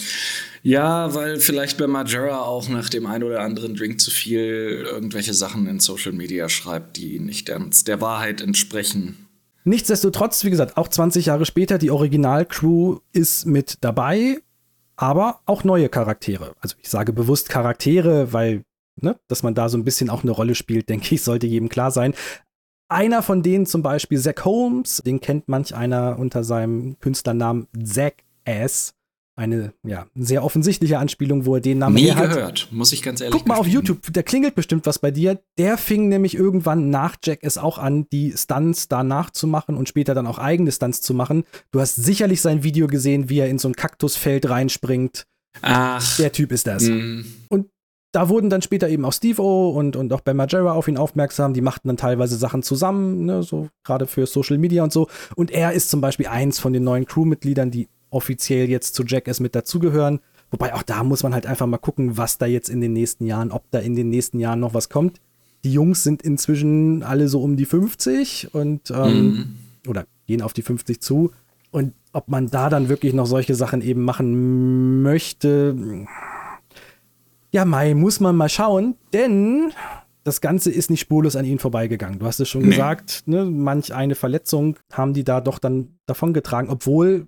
ja, 0.62 1.14
weil 1.14 1.38
vielleicht 1.38 1.78
bei 1.78 1.86
Majora 1.86 2.40
auch 2.40 2.68
nach 2.68 2.88
dem 2.88 3.06
einen 3.06 3.24
oder 3.24 3.40
anderen 3.40 3.74
Drink 3.74 4.00
zu 4.00 4.10
viel 4.10 4.84
irgendwelche 4.84 5.32
Sachen 5.32 5.66
in 5.66 5.80
Social 5.80 6.12
Media 6.12 6.48
schreibt, 6.48 6.96
die 6.96 7.20
nicht 7.20 7.48
der 7.48 8.00
Wahrheit 8.00 8.40
entsprechen. 8.40 9.28
Nichtsdestotrotz, 9.64 10.44
wie 10.44 10.50
gesagt, 10.50 10.76
auch 10.76 10.88
20 10.88 11.26
Jahre 11.26 11.44
später, 11.44 11.78
die 11.78 11.90
Originalcrew 11.90 12.98
ist 13.12 13.46
mit 13.46 13.76
dabei, 13.82 14.38
aber 14.98 15.40
auch 15.46 15.62
neue 15.62 15.88
Charaktere. 15.88 16.54
Also 16.60 16.76
ich 16.82 16.90
sage 16.90 17.12
bewusst 17.12 17.48
Charaktere, 17.48 18.32
weil, 18.32 18.64
ne, 19.00 19.16
dass 19.28 19.44
man 19.44 19.54
da 19.54 19.68
so 19.68 19.78
ein 19.78 19.84
bisschen 19.84 20.10
auch 20.10 20.24
eine 20.24 20.32
Rolle 20.32 20.54
spielt, 20.54 20.88
denke 20.90 21.14
ich, 21.14 21.22
sollte 21.22 21.46
jedem 21.46 21.70
klar 21.70 21.90
sein. 21.90 22.14
Einer 22.90 23.22
von 23.22 23.42
denen 23.42 23.64
zum 23.64 23.82
Beispiel 23.82 24.18
Zach 24.18 24.44
Holmes, 24.44 25.02
den 25.04 25.20
kennt 25.20 25.48
manch 25.48 25.74
einer 25.74 26.18
unter 26.18 26.42
seinem 26.42 26.98
Künstlernamen 26.98 27.68
Zach 27.82 28.12
Ass 28.46 28.94
eine 29.38 29.72
ja, 29.86 30.06
sehr 30.16 30.42
offensichtliche 30.42 30.98
Anspielung, 30.98 31.46
wo 31.46 31.54
er 31.54 31.60
den 31.60 31.78
Namen 31.78 31.94
Nie 31.94 32.12
gehört, 32.12 32.68
muss 32.72 32.92
ich 32.92 33.02
ganz 33.02 33.20
ehrlich 33.20 33.38
Guck 33.38 33.46
mal 33.46 33.56
auf 33.56 33.68
YouTube, 33.68 34.00
da 34.12 34.22
klingelt 34.22 34.56
bestimmt 34.56 34.84
was 34.84 34.98
bei 34.98 35.12
dir. 35.12 35.40
Der 35.58 35.78
fing 35.78 36.08
nämlich 36.08 36.34
irgendwann 36.34 36.90
nach 36.90 37.16
Jack 37.22 37.38
es 37.42 37.56
auch 37.56 37.78
an, 37.78 38.06
die 38.10 38.34
Stunts 38.36 38.88
danach 38.88 39.30
zu 39.30 39.46
machen 39.46 39.76
und 39.76 39.88
später 39.88 40.14
dann 40.14 40.26
auch 40.26 40.38
eigene 40.38 40.72
Stunts 40.72 41.00
zu 41.02 41.14
machen. 41.14 41.44
Du 41.70 41.80
hast 41.80 41.94
sicherlich 41.94 42.40
sein 42.40 42.64
Video 42.64 42.88
gesehen, 42.88 43.28
wie 43.28 43.38
er 43.38 43.48
in 43.48 43.58
so 43.58 43.68
ein 43.68 43.76
Kaktusfeld 43.76 44.50
reinspringt. 44.50 45.26
Ach. 45.62 46.16
Der 46.16 46.32
Typ 46.32 46.50
ist 46.50 46.66
das. 46.66 46.84
Mm. 46.84 47.22
Und 47.48 47.68
da 48.12 48.28
wurden 48.28 48.50
dann 48.50 48.62
später 48.62 48.88
eben 48.88 49.04
auch 49.04 49.12
Steve 49.12 49.40
O 49.40 49.70
und, 49.70 49.94
und 49.94 50.12
auch 50.12 50.22
Ben 50.22 50.36
Majera 50.36 50.72
auf 50.72 50.88
ihn 50.88 50.96
aufmerksam. 50.96 51.54
Die 51.54 51.60
machten 51.60 51.88
dann 51.88 51.96
teilweise 51.96 52.36
Sachen 52.36 52.62
zusammen, 52.62 53.26
ne, 53.26 53.42
so 53.42 53.68
gerade 53.84 54.06
für 54.06 54.26
Social 54.26 54.58
Media 54.58 54.82
und 54.82 54.92
so. 54.92 55.08
Und 55.36 55.50
er 55.50 55.72
ist 55.72 55.90
zum 55.90 56.00
Beispiel 56.00 56.26
eins 56.26 56.58
von 56.58 56.72
den 56.72 56.84
neuen 56.84 57.06
Crewmitgliedern, 57.06 57.70
die 57.70 57.88
offiziell 58.10 58.68
jetzt 58.68 58.94
zu 58.94 59.04
Jackass 59.04 59.40
mit 59.40 59.54
dazugehören. 59.54 60.20
Wobei 60.50 60.74
auch 60.74 60.82
da 60.82 61.04
muss 61.04 61.22
man 61.22 61.34
halt 61.34 61.46
einfach 61.46 61.66
mal 61.66 61.78
gucken, 61.78 62.16
was 62.16 62.38
da 62.38 62.46
jetzt 62.46 62.70
in 62.70 62.80
den 62.80 62.92
nächsten 62.92 63.26
Jahren, 63.26 63.50
ob 63.50 63.70
da 63.70 63.78
in 63.78 63.94
den 63.94 64.08
nächsten 64.08 64.40
Jahren 64.40 64.60
noch 64.60 64.74
was 64.74 64.88
kommt. 64.88 65.20
Die 65.64 65.72
Jungs 65.72 66.04
sind 66.04 66.22
inzwischen 66.22 67.02
alle 67.02 67.28
so 67.28 67.42
um 67.42 67.56
die 67.56 67.66
50 67.66 68.54
und 68.54 68.90
ähm, 68.90 69.22
mhm. 69.22 69.54
oder 69.88 70.06
gehen 70.26 70.42
auf 70.42 70.52
die 70.52 70.62
50 70.62 71.00
zu. 71.00 71.32
Und 71.70 71.92
ob 72.12 72.28
man 72.28 72.48
da 72.48 72.70
dann 72.70 72.88
wirklich 72.88 73.12
noch 73.12 73.26
solche 73.26 73.54
Sachen 73.54 73.82
eben 73.82 74.02
machen 74.02 75.02
möchte, 75.02 75.76
ja, 77.50 77.64
Mai, 77.64 77.94
muss 77.94 78.20
man 78.20 78.36
mal 78.36 78.48
schauen, 78.48 78.94
denn 79.12 79.72
das 80.24 80.40
Ganze 80.40 80.70
ist 80.70 80.90
nicht 80.90 81.00
spurlos 81.00 81.36
an 81.36 81.44
ihnen 81.44 81.58
vorbeigegangen. 81.58 82.18
Du 82.18 82.26
hast 82.26 82.40
es 82.40 82.48
schon 82.48 82.62
nee. 82.62 82.70
gesagt, 82.70 83.22
ne, 83.26 83.44
manch 83.46 83.94
eine 83.94 84.14
Verletzung 84.14 84.76
haben 84.92 85.14
die 85.14 85.24
da 85.24 85.40
doch 85.40 85.58
dann 85.58 85.98
davongetragen, 86.06 86.70
obwohl 86.70 87.26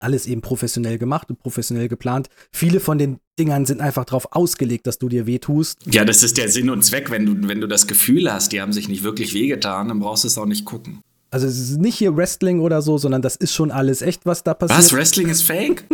alles 0.00 0.26
eben 0.26 0.40
professionell 0.40 0.98
gemacht 0.98 1.30
und 1.30 1.38
professionell 1.38 1.88
geplant. 1.88 2.28
Viele 2.52 2.80
von 2.80 2.98
den 2.98 3.18
Dingern 3.38 3.66
sind 3.66 3.80
einfach 3.80 4.04
darauf 4.04 4.32
ausgelegt, 4.32 4.86
dass 4.86 4.98
du 4.98 5.08
dir 5.08 5.26
wehtust. 5.26 5.78
Ja, 5.90 6.04
das 6.04 6.22
ist 6.22 6.36
der 6.38 6.48
Sinn 6.48 6.70
und 6.70 6.84
Zweck. 6.84 7.10
Wenn 7.10 7.26
du, 7.26 7.48
wenn 7.48 7.60
du 7.60 7.66
das 7.66 7.86
Gefühl 7.86 8.32
hast, 8.32 8.52
die 8.52 8.60
haben 8.60 8.72
sich 8.72 8.88
nicht 8.88 9.02
wirklich 9.02 9.34
wehgetan, 9.34 9.88
dann 9.88 10.00
brauchst 10.00 10.24
du 10.24 10.28
es 10.28 10.38
auch 10.38 10.46
nicht 10.46 10.64
gucken. 10.64 11.00
Also 11.30 11.46
es 11.46 11.58
ist 11.58 11.78
nicht 11.78 11.96
hier 11.96 12.16
Wrestling 12.16 12.60
oder 12.60 12.80
so, 12.80 12.96
sondern 12.96 13.20
das 13.20 13.36
ist 13.36 13.52
schon 13.52 13.70
alles 13.70 14.00
echt, 14.00 14.24
was 14.24 14.44
da 14.44 14.54
passiert. 14.54 14.78
Was? 14.78 14.92
Wrestling 14.92 15.28
ist 15.28 15.42
fake? 15.42 15.84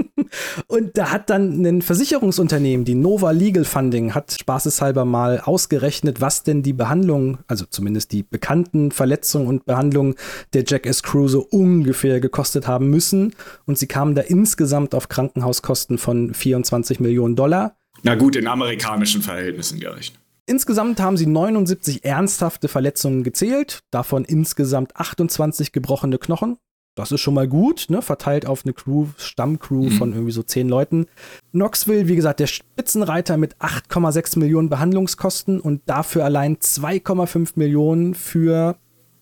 Und 0.67 0.97
da 0.97 1.11
hat 1.11 1.31
dann 1.31 1.65
ein 1.65 1.83
Versicherungsunternehmen, 1.83 2.85
die 2.85 2.95
Nova 2.95 3.31
Legal 3.31 3.65
Funding, 3.65 4.15
hat 4.15 4.37
spaßeshalber 4.41 5.05
mal 5.05 5.41
ausgerechnet, 5.41 6.21
was 6.21 6.43
denn 6.43 6.63
die 6.63 6.73
Behandlung, 6.73 7.39
also 7.47 7.65
zumindest 7.69 8.13
die 8.13 8.23
bekannten 8.23 8.91
Verletzungen 8.91 9.47
und 9.47 9.67
Behandlungen 9.67 10.15
der 10.53 10.65
Jackass 10.67 11.03
Crew 11.03 11.29
so 11.29 11.47
ungefähr 11.51 12.21
gekostet 12.21 12.67
haben 12.67 12.91
müssen. 12.91 13.35
Und 13.67 13.79
sie 13.79 13.87
kamen 13.87 14.15
da 14.15 14.23
insgesamt 14.23 14.95
auf 14.95 15.09
Krankenhauskosten 15.09 15.99
von 15.99 16.35
24 16.35 17.01
Millionen 17.01 17.37
Dollar. 17.37 17.77
Na 18.03 18.15
gut, 18.15 18.37
in 18.37 18.47
amerikanischen 18.47 19.23
Verhältnissen 19.23 19.81
gerechnet. 19.81 20.21
Insgesamt 20.47 21.01
haben 21.01 21.17
sie 21.17 21.27
79 21.27 22.05
ernsthafte 22.05 22.69
Verletzungen 22.69 23.25
gezählt, 23.25 23.81
davon 23.91 24.27
insgesamt 24.27 24.95
28 24.95 25.73
gebrochene 25.73 26.19
Knochen. 26.19 26.59
Das 26.95 27.11
ist 27.11 27.21
schon 27.21 27.35
mal 27.35 27.49
gut, 27.49 27.87
ne? 27.89 28.03
verteilt 28.03 28.47
auf 28.47 28.65
eine 28.65 28.73
Crew, 28.73 29.07
Stammcrew 29.17 29.85
mhm. 29.85 29.91
von 29.91 30.13
irgendwie 30.13 30.33
so 30.33 30.43
10 30.43 30.69
Leuten. 30.69 31.07
Knoxville, 31.51 32.07
wie 32.07 32.17
gesagt, 32.17 32.39
der 32.39 32.47
Spitzenreiter 32.47 33.37
mit 33.37 33.57
8,6 33.57 34.39
Millionen 34.39 34.69
Behandlungskosten 34.69 35.61
und 35.61 35.83
dafür 35.87 36.25
allein 36.25 36.57
2,5 36.57 37.53
Millionen 37.57 38.15
für 38.15 38.77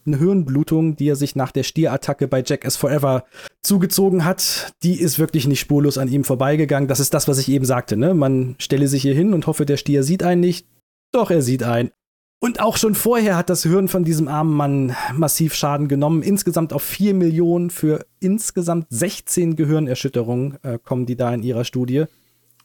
eine 0.05 0.19
Hirnblutung, 0.19 0.97
die 0.97 1.09
er 1.09 1.17
sich 1.17 1.37
nach 1.37 1.53
der 1.53 1.63
Stierattacke 1.63 2.29
bei 2.29 2.43
Jackass 2.45 2.77
Forever 2.77 3.25
zugezogen 3.63 4.25
hat, 4.25 4.73
die 4.83 5.01
ist 5.01 5.19
wirklich 5.19 5.47
nicht 5.47 5.61
spurlos 5.61 5.97
an 5.97 6.09
ihm 6.09 6.25
vorbeigegangen. 6.25 6.89
Das 6.89 7.01
ist 7.01 7.15
das, 7.15 7.29
was 7.29 7.39
ich 7.39 7.49
eben 7.49 7.65
sagte. 7.65 7.97
Ne? 7.97 8.13
Man 8.13 8.57
stelle 8.59 8.89
sich 8.89 9.03
hier 9.03 9.15
hin 9.15 9.33
und 9.33 9.47
hoffe, 9.47 9.65
der 9.65 9.77
Stier 9.77 10.03
sieht 10.03 10.23
einen 10.23 10.41
nicht. 10.41 10.67
Doch, 11.13 11.31
er 11.31 11.43
sieht 11.43 11.63
ein. 11.63 11.91
Und 12.45 12.59
auch 12.59 12.77
schon 12.77 12.97
vorher 12.97 13.37
hat 13.37 13.51
das 13.51 13.63
Hirn 13.63 13.87
von 13.87 14.03
diesem 14.03 14.27
armen 14.27 14.57
Mann 14.57 14.97
massiv 15.15 15.55
Schaden 15.55 15.87
genommen. 15.87 16.23
Insgesamt 16.23 16.73
auf 16.73 16.83
4 16.83 17.15
Millionen 17.15 17.71
für 17.71 18.05
insgesamt 18.19 18.89
16 18.91 19.55
Gehirnerschütterungen 19.55 20.59
äh, 20.65 20.81
kommen 20.83 21.07
die 21.07 21.15
da 21.15 21.33
in 21.33 21.45
ihrer 21.45 21.65
Studie. 21.65 22.07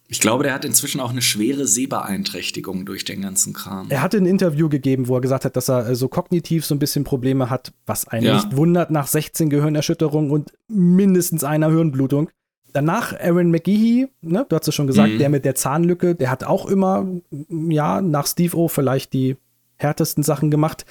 Ich 0.08 0.20
glaube, 0.20 0.44
der 0.44 0.56
hat 0.56 0.66
inzwischen 0.66 0.99
auch 0.99 1.12
eine 1.12 1.22
schwere 1.22 1.68
Sehbeeinträchtigung 1.68 2.88
durch 2.88 3.06
den 3.06 3.22
ganzen 3.22 3.54
Kram. 3.54 3.86
Er 3.91 4.02
hatte 4.02 4.18
ein 4.18 4.26
Interview 4.26 4.68
gegeben, 4.68 5.10
wo 5.10 5.18
er 5.18 5.22
gesagt 5.22 5.45
hat, 5.45 5.56
dass 5.56 5.70
er 5.70 5.88
äh, 5.88 5.95
so 5.95 6.08
kognitiv 6.08 6.66
so 6.66 6.74
ein 6.74 6.80
bisschen 6.80 7.04
Probleme 7.04 7.52
hat, 7.52 7.72
was 7.86 8.08
einen 8.08 8.26
ja. 8.26 8.34
nicht 8.34 8.58
wundert 8.58 8.90
nach 8.90 9.06
16 9.06 9.52
Gehirnerschütterungen 9.52 10.32
und 10.32 10.54
mindestens 10.68 11.44
einer 11.44 11.70
Hirnblutung. 11.70 12.32
Danach 12.74 13.14
Aaron 13.14 13.52
McGehee, 13.52 14.08
ne, 14.22 14.44
du 14.49 14.56
hast 14.56 14.68
es 14.68 14.74
schon 14.74 14.88
gesagt, 14.88 15.14
mhm. 15.14 15.20
der 15.20 15.30
mit 15.30 15.45
der 15.45 15.54
Zahnlücke, 15.54 16.16
der 16.16 16.32
hat 16.32 16.44
auch 16.44 16.66
immer, 16.66 17.06
ja, 17.48 18.02
nach 18.02 18.26
Steve 18.26 18.58
O 18.58 18.70
vielleicht 18.70 19.14
die 19.14 19.38
härtesten 19.78 20.24
Sachen 20.24 20.52
gemacht. 20.52 20.86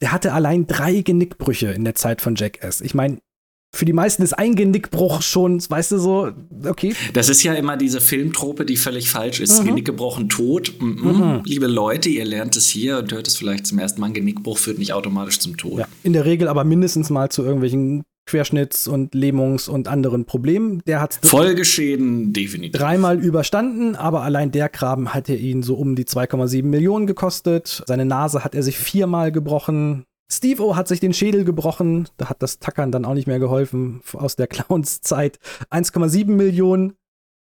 Der 0.00 0.12
hatte 0.12 0.32
allein 0.32 0.66
drei 0.66 1.00
Genickbrüche 1.00 1.68
in 1.68 1.84
der 1.84 1.94
Zeit 1.94 2.20
von 2.20 2.34
Jackass. 2.34 2.80
Ich 2.80 2.94
meine, 2.94 3.18
für 3.74 3.86
die 3.86 3.94
meisten 3.94 4.22
ist 4.22 4.34
ein 4.34 4.54
Genickbruch 4.54 5.22
schon, 5.22 5.58
weißt 5.66 5.92
du 5.92 5.98
so, 5.98 6.30
okay. 6.66 6.94
Das 7.14 7.30
ist 7.30 7.42
ja 7.42 7.54
immer 7.54 7.78
diese 7.78 8.02
Filmtrope, 8.02 8.66
die 8.66 8.76
völlig 8.76 9.08
falsch 9.08 9.40
ist. 9.40 9.62
Mhm. 9.62 9.68
Genick 9.68 9.84
gebrochen, 9.86 10.28
tot. 10.28 10.74
Mhm. 10.78 11.00
Mhm. 11.02 11.42
Liebe 11.46 11.68
Leute, 11.68 12.10
ihr 12.10 12.26
lernt 12.26 12.54
es 12.56 12.68
hier 12.68 12.98
und 12.98 13.12
hört 13.12 13.26
es 13.26 13.36
vielleicht 13.36 13.66
zum 13.66 13.78
ersten 13.78 14.00
Mal. 14.00 14.08
Ein 14.08 14.14
Genickbruch 14.14 14.58
führt 14.58 14.78
nicht 14.78 14.92
automatisch 14.92 15.38
zum 15.38 15.56
Tod. 15.56 15.78
Ja, 15.78 15.88
in 16.02 16.12
der 16.12 16.26
Regel 16.26 16.48
aber 16.48 16.64
mindestens 16.64 17.08
mal 17.08 17.30
zu 17.30 17.42
irgendwelchen 17.42 18.02
Querschnitts- 18.28 18.88
und 18.88 19.14
Lähmungs- 19.14 19.68
und 19.68 19.88
anderen 19.88 20.24
Problemen. 20.24 20.82
Der 20.86 21.00
hat 21.00 21.18
Folgeschäden 21.22 22.32
definitiv. 22.32 22.80
Dreimal 22.80 23.20
überstanden, 23.20 23.96
aber 23.96 24.22
allein 24.22 24.50
der 24.50 24.68
Graben 24.68 25.12
hat 25.12 25.28
er 25.28 25.38
ihn 25.38 25.62
so 25.62 25.74
um 25.74 25.96
die 25.96 26.04
2,7 26.04 26.62
Millionen 26.64 27.06
gekostet. 27.06 27.82
Seine 27.86 28.04
Nase 28.04 28.44
hat 28.44 28.54
er 28.54 28.62
sich 28.62 28.78
viermal 28.78 29.32
gebrochen. 29.32 30.04
Steve 30.30 30.62
O 30.64 30.76
hat 30.76 30.88
sich 30.88 31.00
den 31.00 31.12
Schädel 31.12 31.44
gebrochen. 31.44 32.08
Da 32.16 32.28
hat 32.30 32.42
das 32.42 32.58
Tackern 32.58 32.90
dann 32.90 33.04
auch 33.04 33.14
nicht 33.14 33.26
mehr 33.26 33.38
geholfen 33.38 34.00
aus 34.14 34.36
der 34.36 34.46
Clownszeit. 34.48 35.38
1,7 35.70 36.26
Millionen. 36.26 36.94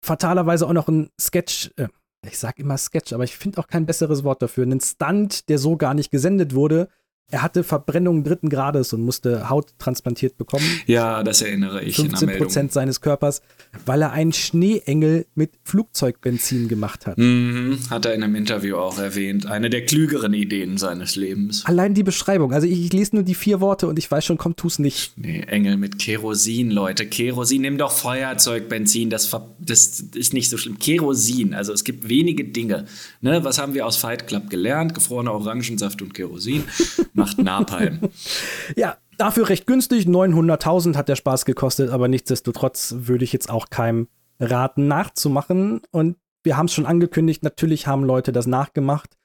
Fatalerweise 0.06 0.68
auch 0.68 0.74
noch 0.74 0.88
ein 0.88 1.10
Sketch. 1.20 1.72
Äh, 1.76 1.88
ich 2.26 2.38
sag 2.38 2.60
immer 2.60 2.78
Sketch, 2.78 3.14
aber 3.14 3.24
ich 3.24 3.38
finde 3.38 3.60
auch 3.60 3.68
kein 3.68 3.86
besseres 3.86 4.24
Wort 4.24 4.42
dafür. 4.42 4.66
Ein 4.66 4.80
Stunt, 4.80 5.50
der 5.50 5.58
so 5.58 5.76
gar 5.76 5.94
nicht 5.94 6.12
gesendet 6.12 6.56
wurde 6.56 6.88
Er 7.30 7.42
hatte 7.42 7.66
Verbrennungen 7.66 8.24
dritten 8.24 8.48
Grades 8.48 8.94
und 8.94 9.02
musste 9.02 9.50
Haut 9.50 9.78
transplantiert 9.80 10.38
bekommen. 10.38 10.64
Ja, 10.86 11.24
das 11.24 11.42
erinnere 11.42 11.84
ich 11.84 11.98
15 11.98 12.38
Prozent 12.38 12.72
seines 12.72 13.02
Körpers, 13.02 13.42
weil 13.86 14.02
er 14.02 14.14
einen 14.14 14.32
Schneeengel 14.32 15.26
mit 15.36 15.52
Flugzeugbenzin 15.66 16.70
gemacht 16.70 17.06
hat. 17.06 17.18
Mhm, 17.18 17.80
hat 17.90 18.06
er 18.06 18.14
in 18.14 18.24
einem 18.24 18.36
Interview 18.36 18.78
auch 18.78 18.98
erwähnt. 18.98 19.46
Eine 19.46 19.70
der 19.70 19.86
klügeren 19.86 20.34
Ideen 20.34 20.78
seines 20.78 21.18
Lebens. 21.18 21.66
Allein 21.66 21.94
die 21.94 22.04
Beschreibung. 22.04 22.54
Also 22.54 22.66
ich, 22.66 22.86
ich 22.86 22.94
lese 22.94 23.18
nur 23.18 23.24
die 23.26 23.36
vier 23.36 23.60
Worte 23.60 23.88
und 23.88 24.00
ich 24.00 24.10
weiß 24.10 24.24
schon, 24.24 24.38
komm, 24.38 24.56
tu's 24.56 24.80
nicht. 24.80 25.18
Nee, 25.18 25.42
Engel 25.42 25.76
mit 25.76 26.00
Kerosin, 26.00 26.72
Leute. 26.72 27.06
Kerosin, 27.06 27.62
nimm 27.64 27.78
doch 27.78 27.92
Feuerzeugbenzin. 27.92 29.10
Das, 29.10 29.36
das 29.60 30.00
ist 30.00 30.34
nicht 30.34 30.50
so 30.50 30.56
schlimm. 30.56 30.80
Kerosin. 30.80 31.54
Also 31.54 31.74
es 31.74 31.84
gibt 31.84 32.08
wenige 32.08 32.46
Dinge. 32.46 32.86
Ne, 33.20 33.44
was 33.44 33.58
haben 33.58 33.74
wir 33.74 33.86
aus 33.86 33.98
Fight 33.98 34.28
Club 34.28 34.50
gelernt? 34.50 34.94
Gefrorener 34.94 35.34
Orangensaft 35.34 36.02
und 36.02 36.14
Kerosin 36.14 36.64
macht 37.18 37.38
Napalm. 37.40 38.00
ja, 38.76 38.98
dafür 39.18 39.50
recht 39.50 39.68
günstig. 39.68 40.06
900.000 40.06 40.96
hat 40.96 41.10
der 41.10 41.16
Spaß 41.16 41.46
gekostet, 41.46 41.90
aber 41.90 42.08
nichtsdestotrotz 42.08 42.96
würde 43.00 43.24
ich 43.24 43.34
jetzt 43.34 43.50
auch 43.50 43.70
keinem 43.70 44.08
raten, 44.40 44.88
nachzumachen. 44.88 45.82
Und 45.92 46.18
wir 46.44 46.58
haben 46.58 46.68
es 46.68 46.74
schon 46.74 46.86
angekündigt, 46.86 47.44
natürlich 47.44 47.88
haben 47.88 48.04
Leute 48.04 48.32
das 48.32 48.48
nachgemacht. 48.48 49.18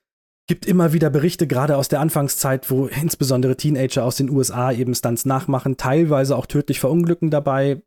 Gibt 0.48 0.66
immer 0.66 0.92
wieder 0.92 1.08
Berichte, 1.08 1.46
gerade 1.46 1.76
aus 1.76 1.88
der 1.88 2.00
Anfangszeit, 2.00 2.68
wo 2.70 2.86
insbesondere 2.86 3.56
Teenager 3.56 4.04
aus 4.04 4.16
den 4.16 4.28
USA 4.28 4.72
eben 4.72 4.94
Stunts 4.94 5.24
nachmachen, 5.24 5.76
teilweise 5.76 6.36
auch 6.36 6.46
tödlich 6.46 6.80
verunglücken 6.80 7.30
dabei. 7.30 7.82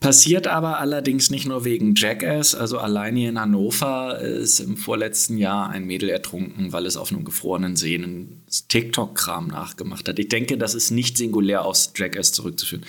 Passiert 0.00 0.46
aber 0.46 0.78
allerdings 0.78 1.30
nicht 1.30 1.46
nur 1.46 1.64
wegen 1.64 1.94
Jackass. 1.94 2.54
Also 2.54 2.78
allein 2.78 3.16
hier 3.16 3.28
in 3.28 3.40
Hannover 3.40 4.18
ist 4.20 4.60
im 4.60 4.76
vorletzten 4.76 5.38
Jahr 5.38 5.70
ein 5.70 5.84
Mädel 5.84 6.08
ertrunken, 6.08 6.72
weil 6.72 6.86
es 6.86 6.96
auf 6.96 7.12
einem 7.12 7.24
gefrorenen 7.24 7.76
See 7.76 7.94
einen 7.94 8.42
TikTok-Kram 8.68 9.48
nachgemacht 9.48 10.08
hat. 10.08 10.18
Ich 10.18 10.28
denke, 10.28 10.58
das 10.58 10.74
ist 10.74 10.90
nicht 10.90 11.16
singulär 11.16 11.64
aufs 11.64 11.92
Jackass 11.96 12.32
zurückzuführen. 12.32 12.84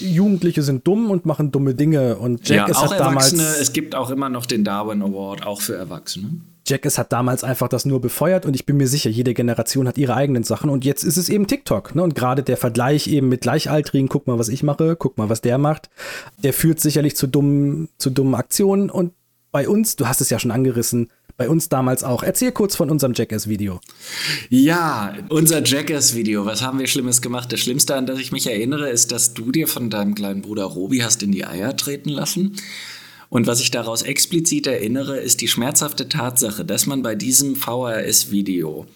Jugendliche 0.00 0.62
sind 0.62 0.86
dumm 0.86 1.10
und 1.10 1.26
machen 1.26 1.52
dumme 1.52 1.74
Dinge. 1.74 2.16
Und 2.16 2.48
Jackass 2.48 2.76
ja, 2.76 2.82
auch 2.82 2.90
hat 2.92 3.00
Erwachsene, 3.00 3.42
damals. 3.42 3.60
Es 3.60 3.72
gibt 3.72 3.94
auch 3.94 4.10
immer 4.10 4.28
noch 4.28 4.46
den 4.46 4.64
Darwin 4.64 5.02
Award, 5.02 5.46
auch 5.46 5.60
für 5.60 5.76
Erwachsene. 5.76 6.40
Jackass 6.66 6.98
hat 6.98 7.12
damals 7.12 7.44
einfach 7.44 7.68
das 7.68 7.84
nur 7.84 8.00
befeuert 8.00 8.46
und 8.46 8.54
ich 8.54 8.64
bin 8.64 8.76
mir 8.76 8.88
sicher, 8.88 9.10
jede 9.10 9.34
Generation 9.34 9.86
hat 9.86 9.98
ihre 9.98 10.14
eigenen 10.14 10.44
Sachen 10.44 10.70
und 10.70 10.84
jetzt 10.84 11.04
ist 11.04 11.16
es 11.16 11.28
eben 11.28 11.46
TikTok. 11.46 11.94
Ne? 11.94 12.02
Und 12.02 12.14
gerade 12.14 12.42
der 12.42 12.56
Vergleich 12.56 13.06
eben 13.06 13.28
mit 13.28 13.42
Gleichaltrigen, 13.42 14.08
guck 14.08 14.26
mal, 14.26 14.38
was 14.38 14.48
ich 14.48 14.62
mache, 14.62 14.96
guck 14.96 15.18
mal, 15.18 15.28
was 15.28 15.42
der 15.42 15.58
macht, 15.58 15.90
der 16.42 16.52
führt 16.52 16.80
sicherlich 16.80 17.16
zu 17.16 17.26
dummen, 17.26 17.88
zu 17.98 18.10
dummen 18.10 18.34
Aktionen 18.34 18.90
und 18.90 19.12
bei 19.52 19.68
uns, 19.68 19.94
du 19.94 20.08
hast 20.08 20.20
es 20.20 20.30
ja 20.30 20.40
schon 20.40 20.50
angerissen, 20.50 21.10
bei 21.36 21.48
uns 21.48 21.68
damals 21.68 22.04
auch. 22.04 22.22
Erzähl 22.22 22.52
kurz 22.52 22.76
von 22.76 22.90
unserem 22.90 23.12
Jackass-Video. 23.14 23.80
Ja, 24.50 25.14
unser 25.28 25.64
Jackass-Video. 25.64 26.44
Was 26.46 26.62
haben 26.62 26.78
wir 26.78 26.86
Schlimmes 26.86 27.22
gemacht? 27.22 27.52
Das 27.52 27.60
Schlimmste, 27.60 27.94
an 27.94 28.06
das 28.06 28.18
ich 28.18 28.32
mich 28.32 28.46
erinnere, 28.46 28.88
ist, 28.90 29.12
dass 29.12 29.34
du 29.34 29.50
dir 29.50 29.66
von 29.66 29.90
deinem 29.90 30.14
kleinen 30.14 30.42
Bruder 30.42 30.64
Robi 30.64 31.00
hast 31.00 31.22
in 31.22 31.32
die 31.32 31.44
Eier 31.44 31.76
treten 31.76 32.10
lassen. 32.10 32.56
Und 33.28 33.46
was 33.46 33.60
ich 33.60 33.70
daraus 33.70 34.02
explizit 34.02 34.66
erinnere, 34.66 35.18
ist 35.18 35.40
die 35.40 35.48
schmerzhafte 35.48 36.08
Tatsache, 36.08 36.64
dass 36.64 36.86
man 36.86 37.02
bei 37.02 37.14
diesem 37.14 37.56
VHS-Video 37.56 38.86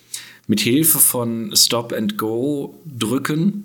mit 0.47 0.61
Hilfe 0.61 0.99
von 0.99 1.55
Stop 1.55 1.93
and 1.93 2.17
Go 2.19 2.81
drücken 2.87 3.65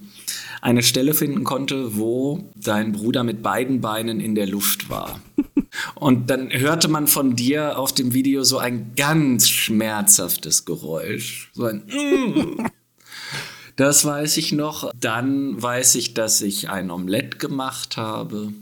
eine 0.61 0.81
Stelle 0.81 1.14
finden 1.14 1.44
konnte, 1.44 1.98
wo 1.98 2.49
dein 2.56 2.94
Bruder 2.94 3.23
mit 3.23 3.44
beiden 3.44 3.81
Beinen 3.81 4.19
in 4.19 4.34
der 4.34 4.48
Luft 4.48 4.90
war. 4.90 5.19
Und 5.95 6.30
dann 6.30 6.52
hörte 6.52 6.88
man 6.88 7.07
von 7.07 7.35
dir 7.35 7.77
auf 7.77 7.94
dem 7.94 8.14
Video 8.14 8.44
so 8.44 8.60
ein 8.60 8.94
ganz 8.95 9.49
schmerzhaftes 9.49 10.65
Geräusch. 10.65 11.52
So 11.53 11.65
ein 11.65 11.84
mm. 11.88 12.68
Das 13.76 14.06
weiß 14.06 14.38
ich 14.38 14.52
noch. 14.52 14.91
Dann 14.95 15.61
weiß 15.61 15.95
ich, 15.95 16.14
dass 16.14 16.41
ich 16.41 16.69
ein 16.69 16.91
Omelett 16.91 17.40
gemacht 17.40 17.98
habe. 17.98 18.53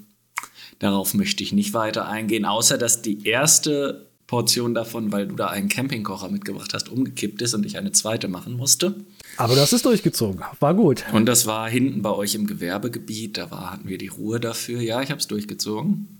Darauf 0.82 1.14
möchte 1.14 1.44
ich 1.44 1.54
nicht 1.54 1.76
weiter 1.76 2.08
eingehen, 2.08 2.44
außer 2.44 2.76
dass 2.76 3.04
die 3.04 3.24
erste 3.28 4.08
Portion 4.26 4.74
davon, 4.74 5.12
weil 5.12 5.28
du 5.28 5.36
da 5.36 5.46
einen 5.46 5.70
Campingkocher 5.70 6.28
mitgebracht 6.30 6.74
hast, 6.74 6.90
umgekippt 6.90 7.40
ist 7.44 7.54
und 7.54 7.68
ich 7.68 7.78
eine 7.78 7.92
zweite 7.92 8.28
machen 8.28 8.58
musste. 8.58 8.96
Aber 9.38 9.54
das 9.54 9.74
ist 9.74 9.86
durchgezogen. 9.86 10.42
War 10.60 10.74
gut. 10.74 11.06
Und 11.14 11.28
das 11.28 11.46
war 11.46 11.70
hinten 11.70 12.02
bei 12.02 12.10
euch 12.10 12.34
im 12.34 12.48
Gewerbegebiet. 12.48 13.38
Da 13.38 13.52
war, 13.52 13.74
hatten 13.74 13.88
wir 13.88 14.00
die 14.00 14.08
Ruhe 14.08 14.40
dafür. 14.40 14.82
Ja, 14.82 15.04
ich 15.04 15.12
habe 15.12 15.20
es 15.20 15.28
durchgezogen. 15.28 16.20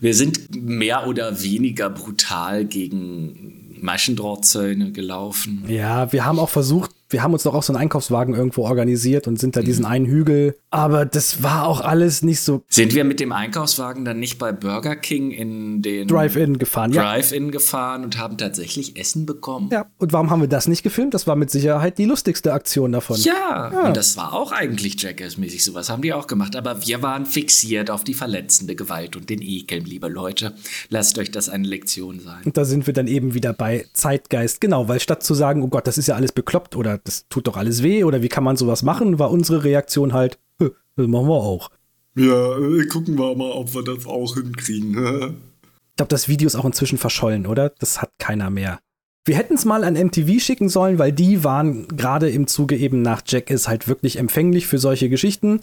Wir 0.00 0.14
sind 0.14 0.64
mehr 0.64 1.06
oder 1.06 1.42
weniger 1.42 1.90
brutal 1.90 2.64
gegen 2.64 3.76
Maschendrahtzäune 3.82 4.92
gelaufen. 4.92 5.64
Ja, 5.68 6.10
wir 6.10 6.24
haben 6.24 6.38
auch 6.38 6.48
versucht, 6.48 6.90
wir 7.10 7.22
haben 7.22 7.32
uns 7.32 7.42
doch 7.42 7.54
auch 7.54 7.62
so 7.62 7.72
einen 7.72 7.82
Einkaufswagen 7.82 8.34
irgendwo 8.34 8.62
organisiert 8.62 9.28
und 9.28 9.38
sind 9.38 9.56
da 9.56 9.62
diesen 9.62 9.84
mhm. 9.84 9.90
einen 9.90 10.06
Hügel. 10.06 10.56
Aber 10.70 11.04
das 11.04 11.42
war 11.42 11.66
auch 11.66 11.80
alles 11.80 12.22
nicht 12.22 12.40
so. 12.40 12.64
Sind 12.68 12.94
wir 12.94 13.04
mit 13.04 13.20
dem 13.20 13.32
Einkaufswagen 13.32 14.04
dann 14.04 14.18
nicht 14.18 14.38
bei 14.38 14.52
Burger 14.52 14.96
King 14.96 15.30
in 15.30 15.82
den 15.82 16.08
Drive-In 16.08 16.58
gefahren? 16.58 16.92
Drive-In 16.92 17.46
ja. 17.46 17.50
gefahren 17.52 18.04
und 18.04 18.18
haben 18.18 18.38
tatsächlich 18.38 18.98
Essen 18.98 19.26
bekommen? 19.26 19.68
Ja, 19.70 19.86
und 19.98 20.12
warum 20.12 20.30
haben 20.30 20.40
wir 20.40 20.48
das 20.48 20.66
nicht 20.66 20.82
gefilmt? 20.82 21.14
Das 21.14 21.26
war 21.26 21.36
mit 21.36 21.50
Sicherheit 21.50 21.98
die 21.98 22.06
lustigste 22.06 22.52
Aktion 22.52 22.92
davon. 22.92 23.18
Ja, 23.20 23.70
ja. 23.72 23.86
und 23.86 23.96
das 23.96 24.16
war 24.16 24.32
auch 24.32 24.50
eigentlich 24.50 25.00
Jackass-mäßig. 25.00 25.62
Sowas 25.62 25.90
haben 25.90 26.02
die 26.02 26.12
auch 26.12 26.26
gemacht. 26.26 26.56
Aber 26.56 26.84
wir 26.86 27.02
waren 27.02 27.26
fixiert 27.26 27.90
auf 27.90 28.02
die 28.02 28.14
verletzende 28.14 28.74
Gewalt 28.74 29.14
und 29.14 29.30
den 29.30 29.42
Ekel, 29.42 29.80
liebe 29.80 30.08
Leute. 30.08 30.54
Lasst 30.88 31.18
euch 31.18 31.30
das 31.30 31.48
eine 31.48 31.68
Lektion 31.68 32.18
sein. 32.20 32.42
Und 32.44 32.56
da 32.56 32.64
sind 32.64 32.86
wir 32.86 32.94
dann 32.94 33.06
eben 33.06 33.34
wieder 33.34 33.52
bei 33.52 33.86
Zeitgeist. 33.92 34.60
Genau, 34.60 34.88
weil 34.88 35.00
statt 35.00 35.22
zu 35.22 35.34
sagen, 35.34 35.62
oh 35.62 35.68
Gott, 35.68 35.86
das 35.86 35.98
ist 35.98 36.08
ja 36.08 36.16
alles 36.16 36.32
bekloppt 36.32 36.74
oder 36.74 37.03
das 37.04 37.26
tut 37.28 37.46
doch 37.46 37.56
alles 37.56 37.82
weh 37.82 38.04
oder 38.04 38.22
wie 38.22 38.28
kann 38.28 38.44
man 38.44 38.56
sowas 38.56 38.82
machen, 38.82 39.18
war 39.18 39.30
unsere 39.30 39.64
Reaktion 39.64 40.12
halt, 40.12 40.38
das 40.58 41.06
machen 41.06 41.28
wir 41.28 41.34
auch. 41.34 41.70
Ja, 42.16 42.58
äh, 42.58 42.86
gucken 42.86 43.18
wir 43.18 43.34
mal, 43.34 43.50
ob 43.50 43.74
wir 43.74 43.82
das 43.82 44.06
auch 44.06 44.34
hinkriegen. 44.34 44.90
ich 44.92 45.96
glaube, 45.96 46.10
das 46.10 46.28
Video 46.28 46.46
ist 46.46 46.56
auch 46.56 46.64
inzwischen 46.64 46.98
verschollen, 46.98 47.46
oder? 47.46 47.70
Das 47.70 48.00
hat 48.00 48.10
keiner 48.18 48.50
mehr. 48.50 48.80
Wir 49.26 49.36
hätten 49.36 49.54
es 49.54 49.64
mal 49.64 49.84
an 49.84 49.94
MTV 49.94 50.38
schicken 50.38 50.68
sollen, 50.68 50.98
weil 50.98 51.10
die 51.10 51.44
waren 51.44 51.88
gerade 51.88 52.28
im 52.28 52.46
Zuge 52.46 52.76
eben 52.76 53.00
nach 53.00 53.22
Jackass 53.26 53.66
halt 53.68 53.88
wirklich 53.88 54.18
empfänglich 54.18 54.66
für 54.66 54.76
solche 54.76 55.08
Geschichten. 55.08 55.60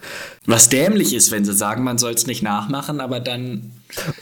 Was 0.48 0.70
dämlich 0.70 1.14
ist, 1.14 1.30
wenn 1.30 1.46
sie 1.46 1.54
sagen, 1.54 1.84
man 1.84 2.00
soll 2.00 2.14
es 2.14 2.26
nicht 2.26 2.42
nachmachen, 2.42 3.00
aber 3.00 3.20
dann. 3.20 3.72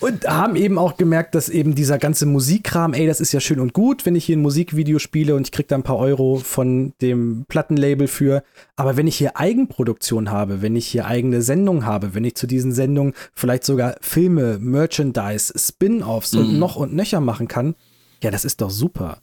Und 0.01 0.27
haben 0.27 0.57
eben 0.57 0.77
auch 0.77 0.97
gemerkt, 0.97 1.35
dass 1.35 1.47
eben 1.47 1.73
dieser 1.73 1.99
ganze 1.99 2.25
Musikkram, 2.25 2.93
ey, 2.93 3.07
das 3.07 3.21
ist 3.21 3.31
ja 3.31 3.39
schön 3.39 3.61
und 3.61 3.71
gut, 3.71 4.05
wenn 4.05 4.17
ich 4.17 4.25
hier 4.25 4.35
ein 4.35 4.41
Musikvideo 4.41 4.99
spiele 4.99 5.35
und 5.35 5.43
ich 5.43 5.53
krieg 5.53 5.69
da 5.69 5.75
ein 5.75 5.83
paar 5.83 5.99
Euro 5.99 6.41
von 6.43 6.91
dem 7.01 7.45
Plattenlabel 7.47 8.09
für. 8.09 8.43
Aber 8.75 8.97
wenn 8.97 9.07
ich 9.07 9.15
hier 9.15 9.37
Eigenproduktion 9.37 10.31
habe, 10.31 10.61
wenn 10.61 10.75
ich 10.75 10.87
hier 10.87 11.05
eigene 11.05 11.41
Sendungen 11.41 11.85
habe, 11.85 12.13
wenn 12.13 12.25
ich 12.25 12.35
zu 12.35 12.45
diesen 12.45 12.73
Sendungen 12.73 13.13
vielleicht 13.33 13.63
sogar 13.63 13.95
Filme, 14.01 14.59
Merchandise, 14.59 15.53
Spin-offs 15.55 16.33
mhm. 16.33 16.39
und 16.39 16.59
noch 16.59 16.75
und 16.75 16.93
nöcher 16.93 17.21
machen 17.21 17.47
kann, 17.47 17.75
ja, 18.21 18.31
das 18.31 18.43
ist 18.43 18.59
doch 18.59 18.69
super. 18.69 19.21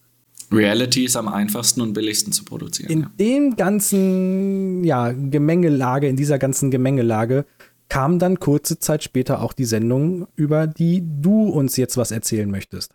Reality 0.52 1.04
ist 1.04 1.16
am 1.16 1.28
einfachsten 1.28 1.80
und 1.80 1.92
billigsten 1.92 2.32
zu 2.32 2.44
produzieren. 2.44 2.90
In 2.90 3.00
ja. 3.00 3.10
dem 3.18 3.56
ganzen, 3.56 4.84
ja, 4.84 5.12
Gemengelage, 5.12 6.08
in 6.08 6.16
dieser 6.16 6.38
ganzen 6.38 6.70
Gemengelage 6.70 7.44
kam 7.88 8.18
dann 8.18 8.40
kurze 8.40 8.78
Zeit 8.78 9.02
später 9.02 9.42
auch 9.42 9.52
die 9.52 9.64
Sendung, 9.64 10.26
über 10.34 10.66
die 10.66 11.02
du 11.04 11.48
uns 11.48 11.76
jetzt 11.76 11.96
was 11.96 12.10
erzählen 12.10 12.50
möchtest. 12.50 12.94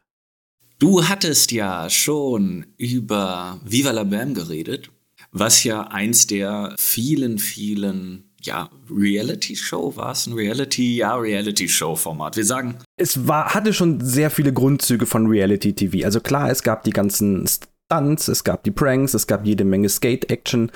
Du 0.80 1.07
hattest 1.07 1.52
ja 1.52 1.90
schon 1.90 2.65
über 2.78 3.60
Viva 3.64 3.91
la 3.91 4.03
Bam 4.03 4.34
geredet, 4.34 4.90
was 5.32 5.64
ja 5.64 5.84
eins 5.84 6.28
der 6.28 6.76
vielen, 6.78 7.38
vielen 7.38 8.31
ja, 8.42 8.70
Reality-Show 8.90 9.96
war 9.96 10.12
es 10.12 10.28
ein 10.28 10.34
Reality, 10.34 10.98
ja, 10.98 11.16
Reality-Show-Format. 11.16 12.38
Wir 12.38 12.46
sagen. 12.46 12.78
Es 12.98 13.28
war, 13.28 13.54
hatte 13.54 13.74
schon 13.74 14.02
sehr 14.02 14.30
viele 14.30 14.54
Grundzüge 14.54 15.06
von 15.06 15.28
Reality-TV. 15.28 16.06
Also 16.06 16.20
klar, 16.20 16.50
es 16.50 16.64
gab 16.64 16.84
die 16.84 16.92
ganzen 16.92 17.48
Stunts, 17.48 18.28
es 18.28 18.44
gab 18.44 18.64
die 18.64 18.72
Pranks, 18.72 19.14
es 19.14 19.28
gab 19.28 19.46
jede 19.46 19.64
Menge 19.64 19.90
Skate-Action, 19.90 20.72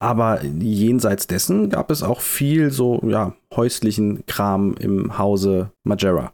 aber 0.00 0.44
jenseits 0.44 1.26
dessen 1.26 1.70
gab 1.70 1.90
es 1.90 2.02
auch 2.02 2.20
viel 2.20 2.70
so, 2.70 3.00
ja, 3.04 3.34
häuslichen 3.54 4.24
Kram 4.26 4.74
im 4.78 5.18
Hause 5.18 5.72
Majera. 5.84 6.32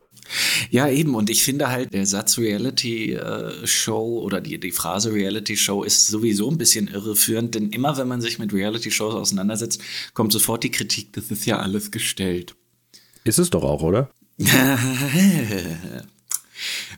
Ja, 0.71 0.89
eben. 0.89 1.15
Und 1.15 1.31
ich 1.31 1.43
finde 1.43 1.71
halt, 1.71 1.93
der 1.93 2.07
Satz 2.07 2.39
Reality-Show 2.39 4.19
äh, 4.19 4.25
oder 4.25 4.41
die, 4.41 4.59
die 4.59 4.73
Phrase 4.73 5.13
Reality-Show 5.13 5.83
ist 5.83 6.07
sowieso 6.09 6.51
ein 6.51 6.59
bisschen 6.59 6.89
irreführend, 6.89 7.55
denn 7.55 7.71
immer 7.71 7.97
wenn 7.97 8.09
man 8.09 8.21
sich 8.21 8.39
mit 8.39 8.53
Reality-Shows 8.53 9.15
auseinandersetzt, 9.15 9.81
kommt 10.13 10.33
sofort 10.33 10.65
die 10.65 10.71
Kritik, 10.71 11.13
das 11.13 11.31
ist 11.31 11.47
ja 11.47 11.59
alles 11.59 11.91
gestellt. 11.91 12.55
Ist 13.25 13.39
es 13.39 13.51
doch 13.51 13.63
auch, 13.63 13.83
oder? 13.83 14.11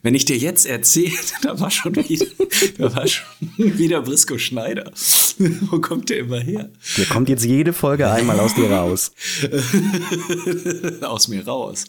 Wenn 0.02 0.14
ich 0.14 0.24
dir 0.24 0.36
jetzt 0.36 0.66
erzähle, 0.66 1.16
da 1.42 1.58
war 1.58 1.70
schon 1.70 1.96
wieder, 1.96 2.26
da 2.78 2.94
war 2.94 3.06
schon 3.06 3.26
wieder 3.56 4.02
Brisco 4.02 4.38
Schneider. 4.38 4.92
Wo 5.38 5.80
kommt 5.80 6.10
der 6.10 6.18
immer 6.18 6.40
her? 6.40 6.70
Der 6.96 7.06
kommt 7.06 7.28
jetzt 7.28 7.44
jede 7.44 7.72
Folge 7.72 8.10
einmal 8.10 8.38
aus 8.40 8.54
dir 8.54 8.70
raus. 8.70 9.12
aus 11.02 11.28
mir 11.28 11.44
raus. 11.46 11.86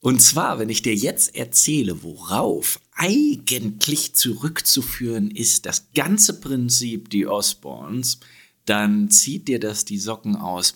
Und 0.00 0.22
zwar, 0.22 0.58
wenn 0.58 0.68
ich 0.68 0.82
dir 0.82 0.94
jetzt 0.94 1.34
erzähle, 1.34 2.02
worauf 2.02 2.80
eigentlich 2.92 4.14
zurückzuführen 4.14 5.30
ist 5.30 5.66
das 5.66 5.92
ganze 5.92 6.40
Prinzip 6.40 7.10
die 7.10 7.26
Osborns, 7.26 8.20
dann 8.64 9.10
zieht 9.10 9.48
dir 9.48 9.58
das 9.58 9.84
die 9.84 9.98
Socken 9.98 10.36
aus. 10.36 10.74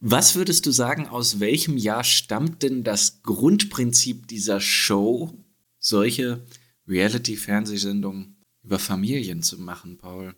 Was 0.00 0.34
würdest 0.34 0.66
du 0.66 0.72
sagen, 0.72 1.06
aus 1.06 1.40
welchem 1.40 1.76
Jahr 1.76 2.04
stammt 2.04 2.62
denn 2.62 2.84
das 2.84 3.22
Grundprinzip 3.22 4.26
dieser 4.28 4.60
Show, 4.60 5.32
solche 5.78 6.44
Reality-Fernsehsendungen 6.88 8.36
über 8.62 8.78
Familien 8.78 9.42
zu 9.42 9.58
machen, 9.58 9.98
Paul? 9.98 10.34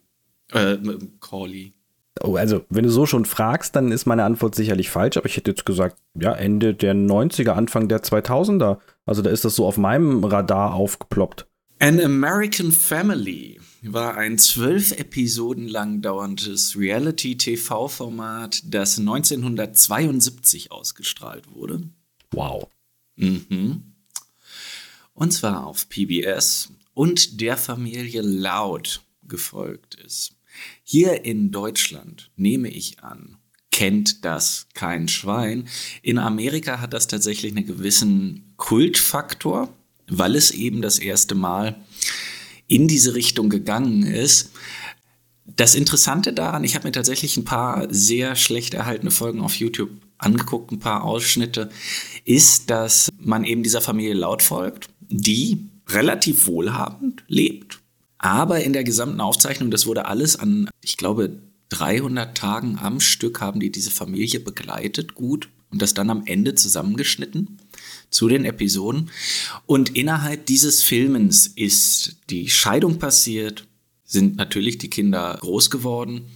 Äh, 0.49 0.79
Corley. 1.21 1.75
Oh, 2.21 2.37
also, 2.37 2.65
wenn 2.69 2.85
du 2.85 2.91
so 2.91 3.07
schon 3.07 3.25
fragst, 3.25 3.75
dann 3.75 3.91
ist 3.91 4.05
meine 4.07 4.25
Antwort 4.25 4.55
sicherlich 4.55 4.91
falsch, 4.91 5.17
aber 5.17 5.27
ich 5.27 5.37
hätte 5.37 5.51
jetzt 5.51 5.65
gesagt, 5.65 5.97
ja, 6.15 6.33
Ende 6.33 6.75
der 6.75 6.95
90er, 6.95 7.53
Anfang 7.53 7.89
der 7.89 8.03
2000er. 8.03 8.79
Also, 9.07 9.23
da 9.23 9.31
ist 9.31 9.45
das 9.45 9.57
so 9.57 9.67
auf 9.67 9.79
meinem 9.79 10.23
Radar 10.23 10.75
aufgeploppt. 10.75 11.47
An 11.79 11.99
American 11.99 12.71
Family 12.71 13.59
war 13.83 14.17
ein 14.17 14.39
zwölf 14.39 14.93
Episoden 14.93 15.67
lang 15.67 16.03
dauerndes 16.03 16.79
Reality-TV-Format, 16.79 18.63
das 18.67 18.99
1972 18.99 20.71
ausgestrahlt 20.71 21.53
wurde. 21.53 21.83
Wow. 22.31 22.69
Mhm. 23.17 23.95
Und 25.15 25.33
zwar 25.33 25.67
auf 25.67 25.89
PBS 25.89 26.71
und 26.95 27.41
der 27.41 27.57
Familie 27.57 28.23
Loud 28.23 29.01
gefolgt 29.27 29.97
ist. 29.97 30.37
Hier 30.85 31.25
in 31.25 31.51
Deutschland, 31.51 32.31
nehme 32.37 32.69
ich 32.69 33.03
an, 33.03 33.37
kennt 33.71 34.25
das 34.25 34.67
kein 34.75 35.09
Schwein. 35.09 35.69
In 36.03 36.19
Amerika 36.19 36.81
hat 36.81 36.93
das 36.93 37.09
tatsächlich 37.09 37.53
einen 37.57 37.67
gewissen 37.67 38.53
Kultfaktor, 38.57 39.69
weil 40.09 40.37
es 40.37 40.51
eben 40.51 40.83
das 40.83 40.99
erste 40.99 41.35
Mal 41.35 41.77
in 42.67 42.87
diese 42.89 43.15
Richtung 43.15 43.51
gegangen 43.51 44.05
ist. 44.05 44.51
Das 45.45 45.75
Interessante 45.75 46.33
daran, 46.33 46.65
ich 46.65 46.75
habe 46.75 46.87
mir 46.87 46.93
tatsächlich 46.93 47.37
ein 47.37 47.45
paar 47.45 47.93
sehr 47.93 48.37
schlecht 48.37 48.75
erhaltene 48.75 49.11
Folgen 49.11 49.41
auf 49.41 49.57
YouTube 49.57 49.91
angeguckt, 50.19 50.71
ein 50.71 50.79
paar 50.79 51.05
Ausschnitte, 51.05 51.71
ist, 52.25 52.71
dass 52.71 53.11
man 53.19 53.45
eben 53.45 53.63
dieser 53.63 53.81
Familie 53.81 54.15
laut 54.15 54.43
folgt, 54.43 54.89
die 55.01 55.67
relativ 55.89 56.47
wohlhabend 56.47 57.25
lebt 57.27 57.82
aber 58.23 58.63
in 58.63 58.73
der 58.73 58.85
gesamten 58.85 59.21
Aufzeichnung, 59.21 59.71
das 59.71 59.87
wurde 59.87 60.07
alles 60.07 60.37
an, 60.37 60.71
ich 60.81 60.97
glaube, 60.97 61.39
300 61.69 62.37
Tagen 62.37 62.79
am 62.81 63.01
Stück 63.01 63.41
haben 63.41 63.61
die 63.61 63.73
diese 63.73 63.91
Familie 63.91 64.41
begleitet, 64.41 65.15
gut, 65.15 65.49
und 65.71 65.83
das 65.83 65.95
dann 65.95 66.11
am 66.11 66.23
Ende 66.27 66.55
zusammengeschnitten 66.55 67.59
zu 68.11 68.29
den 68.29 68.45
Episoden. 68.45 69.11
Und 69.67 69.97
innerhalb 69.97 70.47
dieses 70.47 70.83
Filmens 70.83 71.47
ist 71.47 72.17
die 72.31 72.49
Scheidung 72.51 72.99
passiert, 72.99 73.67
sind 74.05 74.37
natürlich 74.37 74.79
die 74.79 74.91
Kinder 74.91 75.39
groß 75.41 75.71
geworden. 75.71 76.27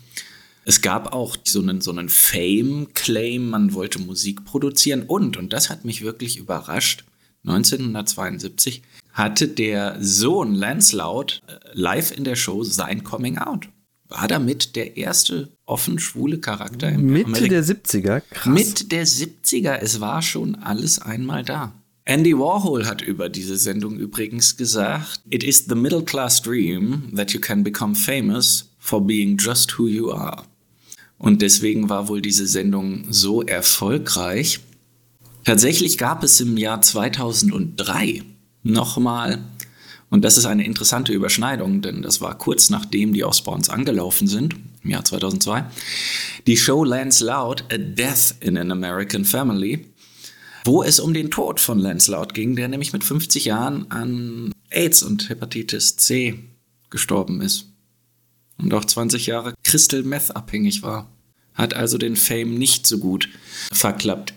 Es 0.64 0.80
gab 0.80 1.12
auch 1.12 1.36
so 1.44 1.60
einen, 1.60 1.82
so 1.82 1.92
einen 1.92 2.08
Fame-Claim, 2.08 3.48
man 3.48 3.74
wollte 3.74 4.00
Musik 4.00 4.44
produzieren 4.44 5.02
und, 5.02 5.36
und 5.36 5.52
das 5.52 5.70
hat 5.70 5.84
mich 5.84 6.02
wirklich 6.02 6.38
überrascht, 6.38 7.04
1972 7.44 8.82
hatte 9.16 9.48
der 9.48 9.97
Sohn 9.98 10.55
Lancelot 10.55 11.43
äh, 11.47 11.52
live 11.72 12.16
in 12.16 12.24
der 12.24 12.36
Show 12.36 12.62
sein 12.62 13.02
Coming 13.02 13.38
Out. 13.38 13.68
War 14.09 14.28
damit 14.28 14.76
der 14.76 14.98
erste 14.98 15.48
offen 15.64 15.98
schwule 15.98 16.38
Charakter 16.38 16.90
im 16.90 17.06
Mitte 17.06 17.26
Amerika 17.26 17.48
der 17.48 17.64
70er? 17.64 18.22
Krass. 18.30 18.55
Mitte 18.55 18.84
der 18.84 19.06
70er. 19.06 19.78
Es 19.78 20.01
war 20.01 20.22
schon 20.22 20.55
alles 20.55 21.01
einmal 21.01 21.43
da. 21.44 21.72
Andy 22.05 22.38
Warhol 22.38 22.86
hat 22.86 23.02
über 23.02 23.28
diese 23.28 23.56
Sendung 23.56 23.97
übrigens 23.97 24.56
gesagt, 24.56 25.22
It 25.30 25.43
is 25.43 25.64
the 25.66 25.74
middle 25.74 26.05
class 26.05 26.40
dream 26.40 27.10
that 27.16 27.32
you 27.32 27.40
can 27.40 27.64
become 27.64 27.97
famous 27.97 28.70
for 28.78 29.05
being 29.05 29.38
just 29.38 29.76
who 29.78 29.88
you 29.88 30.12
are. 30.12 30.44
Und 31.18 31.40
deswegen 31.40 31.88
war 31.88 32.09
wohl 32.09 32.20
diese 32.20 32.47
Sendung 32.47 33.06
so 33.10 33.43
erfolgreich. 33.43 34.60
Tatsächlich 35.44 35.97
gab 35.97 36.22
es 36.22 36.40
im 36.40 36.59
Jahr 36.59 36.82
2003 36.82 38.22
nochmal, 38.66 39.38
und 40.10 40.24
das 40.24 40.36
ist 40.36 40.47
eine 40.47 40.64
interessante 40.64 41.12
Überschneidung, 41.12 41.82
denn 41.82 42.02
das 42.02 42.20
war 42.20 42.36
kurz 42.36 42.70
nachdem 42.70 43.12
die 43.12 43.24
Osborns 43.24 43.68
angelaufen 43.70 44.26
sind, 44.26 44.56
im 44.82 44.90
Jahr 44.90 45.05
2002, 45.05 45.64
die 46.47 46.56
Show 46.56 46.84
Lance 46.84 47.24
Loud, 47.24 47.64
A 47.72 47.78
Death 47.78 48.34
in 48.40 48.59
an 48.59 48.70
American 48.70 49.24
Family, 49.24 49.86
wo 50.64 50.82
es 50.82 51.01
um 51.01 51.14
den 51.14 51.30
Tod 51.30 51.60
von 51.60 51.78
Lance 51.78 52.10
Loud 52.10 52.34
ging, 52.34 52.56
der 52.56 52.68
nämlich 52.68 52.93
mit 52.93 53.05
50 53.05 53.44
Jahren 53.44 53.90
an 53.90 54.52
AIDS 54.70 55.02
und 55.02 55.28
Hepatitis 55.28 55.97
C 55.97 56.40
gestorben 56.90 57.40
ist. 57.40 57.66
Und 58.59 58.72
auch 58.74 58.84
20 58.84 59.26
Jahre 59.26 59.55
Crystal 59.62 60.02
Meth 60.02 60.34
abhängig 60.34 60.82
war. 60.82 61.10
Hat 61.55 61.74
also 61.74 61.98
den 61.98 62.16
Fame 62.16 62.55
nicht 62.55 62.86
so 62.86 62.98
gut 62.98 63.28
verklappt. 63.72 64.34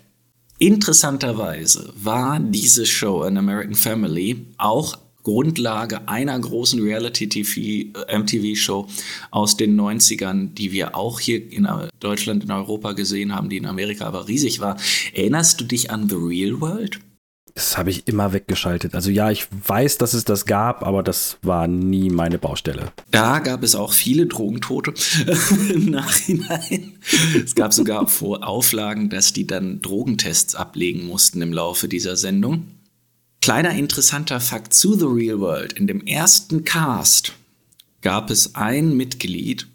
Interessanterweise 0.61 1.93
war 1.95 2.37
diese 2.41 2.85
Show 2.85 3.21
An 3.21 3.37
American 3.37 3.75
Family 3.75 4.45
auch 4.57 4.97
Grundlage 5.23 6.09
einer 6.09 6.37
großen 6.37 6.81
Reality-MTV-Show 6.81 8.87
äh, 8.87 8.91
aus 9.31 9.55
den 9.55 9.79
90ern, 9.79 10.53
die 10.53 10.73
wir 10.73 10.97
auch 10.97 11.21
hier 11.21 11.49
in 11.49 11.65
Deutschland, 12.01 12.43
in 12.43 12.51
Europa 12.51 12.91
gesehen 12.91 13.33
haben, 13.33 13.47
die 13.47 13.55
in 13.55 13.67
Amerika 13.67 14.05
aber 14.05 14.27
riesig 14.27 14.59
war. 14.59 14.75
Erinnerst 15.13 15.61
du 15.61 15.65
dich 15.65 15.91
an 15.91 16.09
The 16.09 16.15
Real 16.15 16.59
World? 16.59 16.99
Das 17.59 17.77
habe 17.77 17.89
ich 17.89 18.07
immer 18.07 18.31
weggeschaltet. 18.31 18.95
Also 18.95 19.11
ja, 19.11 19.31
ich 19.31 19.47
weiß, 19.67 19.97
dass 19.97 20.13
es 20.13 20.23
das 20.23 20.45
gab, 20.45 20.81
aber 20.81 21.03
das 21.03 21.37
war 21.41 21.67
nie 21.67 22.09
meine 22.09 22.37
Baustelle. 22.37 22.93
Da 23.11 23.39
gab 23.39 23.63
es 23.63 23.75
auch 23.75 23.91
viele 23.91 24.27
Drogentote 24.27 24.93
im 25.73 25.91
Nachhinein. 25.91 26.93
Es 27.43 27.55
gab 27.55 27.73
sogar 27.73 28.07
Auflagen, 28.21 29.09
dass 29.09 29.33
die 29.33 29.45
dann 29.45 29.81
Drogentests 29.81 30.55
ablegen 30.55 31.05
mussten 31.05 31.41
im 31.41 31.51
Laufe 31.51 31.89
dieser 31.89 32.15
Sendung. 32.15 32.67
Kleiner 33.41 33.71
interessanter 33.71 34.39
Fakt 34.39 34.73
zu 34.73 34.93
The 34.97 35.07
Real 35.07 35.41
World. 35.41 35.73
In 35.73 35.85
dem 35.85 36.07
ersten 36.07 36.63
Cast 36.63 37.33
gab 37.99 38.29
es 38.29 38.55
ein 38.55 38.95
Mitglied, 38.95 39.67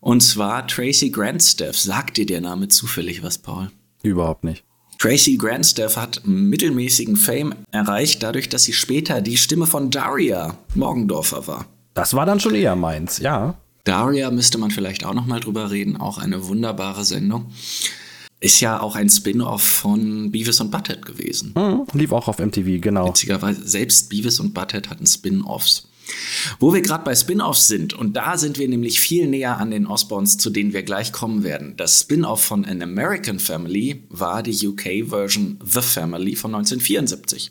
und 0.00 0.20
zwar 0.20 0.66
Tracy 0.66 1.10
Grandstaff. 1.10 1.78
Sagt 1.78 2.16
dir 2.16 2.26
der 2.26 2.40
Name 2.40 2.66
zufällig 2.66 3.22
was, 3.22 3.38
Paul? 3.38 3.70
Überhaupt 4.02 4.42
nicht. 4.42 4.64
Tracy 4.98 5.36
Grandstaff 5.36 5.96
hat 5.96 6.22
mittelmäßigen 6.24 7.16
Fame 7.16 7.54
erreicht, 7.72 8.22
dadurch, 8.22 8.48
dass 8.48 8.64
sie 8.64 8.72
später 8.72 9.20
die 9.20 9.36
Stimme 9.36 9.66
von 9.66 9.90
Daria 9.90 10.56
Morgendorfer 10.74 11.46
war. 11.46 11.66
Das 11.94 12.14
war 12.14 12.26
dann 12.26 12.40
schon 12.40 12.54
eher 12.54 12.76
meins, 12.76 13.18
ja. 13.18 13.56
Daria 13.84 14.30
müsste 14.30 14.58
man 14.58 14.70
vielleicht 14.70 15.04
auch 15.04 15.14
noch 15.14 15.26
mal 15.26 15.40
drüber 15.40 15.70
reden, 15.70 15.96
auch 15.96 16.18
eine 16.18 16.46
wunderbare 16.48 17.04
Sendung. 17.04 17.52
Ist 18.40 18.60
ja 18.60 18.80
auch 18.80 18.96
ein 18.96 19.08
Spin-off 19.08 19.62
von 19.62 20.30
Beavis 20.30 20.60
und 20.60 20.70
Butthead 20.70 21.04
gewesen. 21.06 21.54
Mhm, 21.56 21.86
lief 21.92 22.12
auch 22.12 22.28
auf 22.28 22.38
MTV, 22.38 22.80
genau. 22.80 23.08
Witzigerweise, 23.08 23.66
selbst 23.66 24.10
Beavis 24.10 24.40
und 24.40 24.54
Butthead 24.54 24.90
hatten 24.90 25.06
Spin-offs. 25.06 25.88
Wo 26.60 26.74
wir 26.74 26.82
gerade 26.82 27.04
bei 27.04 27.14
Spin-offs 27.14 27.66
sind, 27.66 27.94
und 27.94 28.14
da 28.14 28.36
sind 28.36 28.58
wir 28.58 28.68
nämlich 28.68 29.00
viel 29.00 29.26
näher 29.26 29.58
an 29.58 29.70
den 29.70 29.86
Osborns, 29.86 30.36
zu 30.36 30.50
denen 30.50 30.72
wir 30.72 30.82
gleich 30.82 31.12
kommen 31.12 31.42
werden. 31.42 31.76
Das 31.76 32.00
Spin-off 32.00 32.44
von 32.44 32.64
An 32.64 32.82
American 32.82 33.38
Family 33.38 34.04
war 34.10 34.42
die 34.42 34.66
UK-Version 34.66 35.58
The 35.64 35.80
Family 35.80 36.36
von 36.36 36.54
1974. 36.54 37.50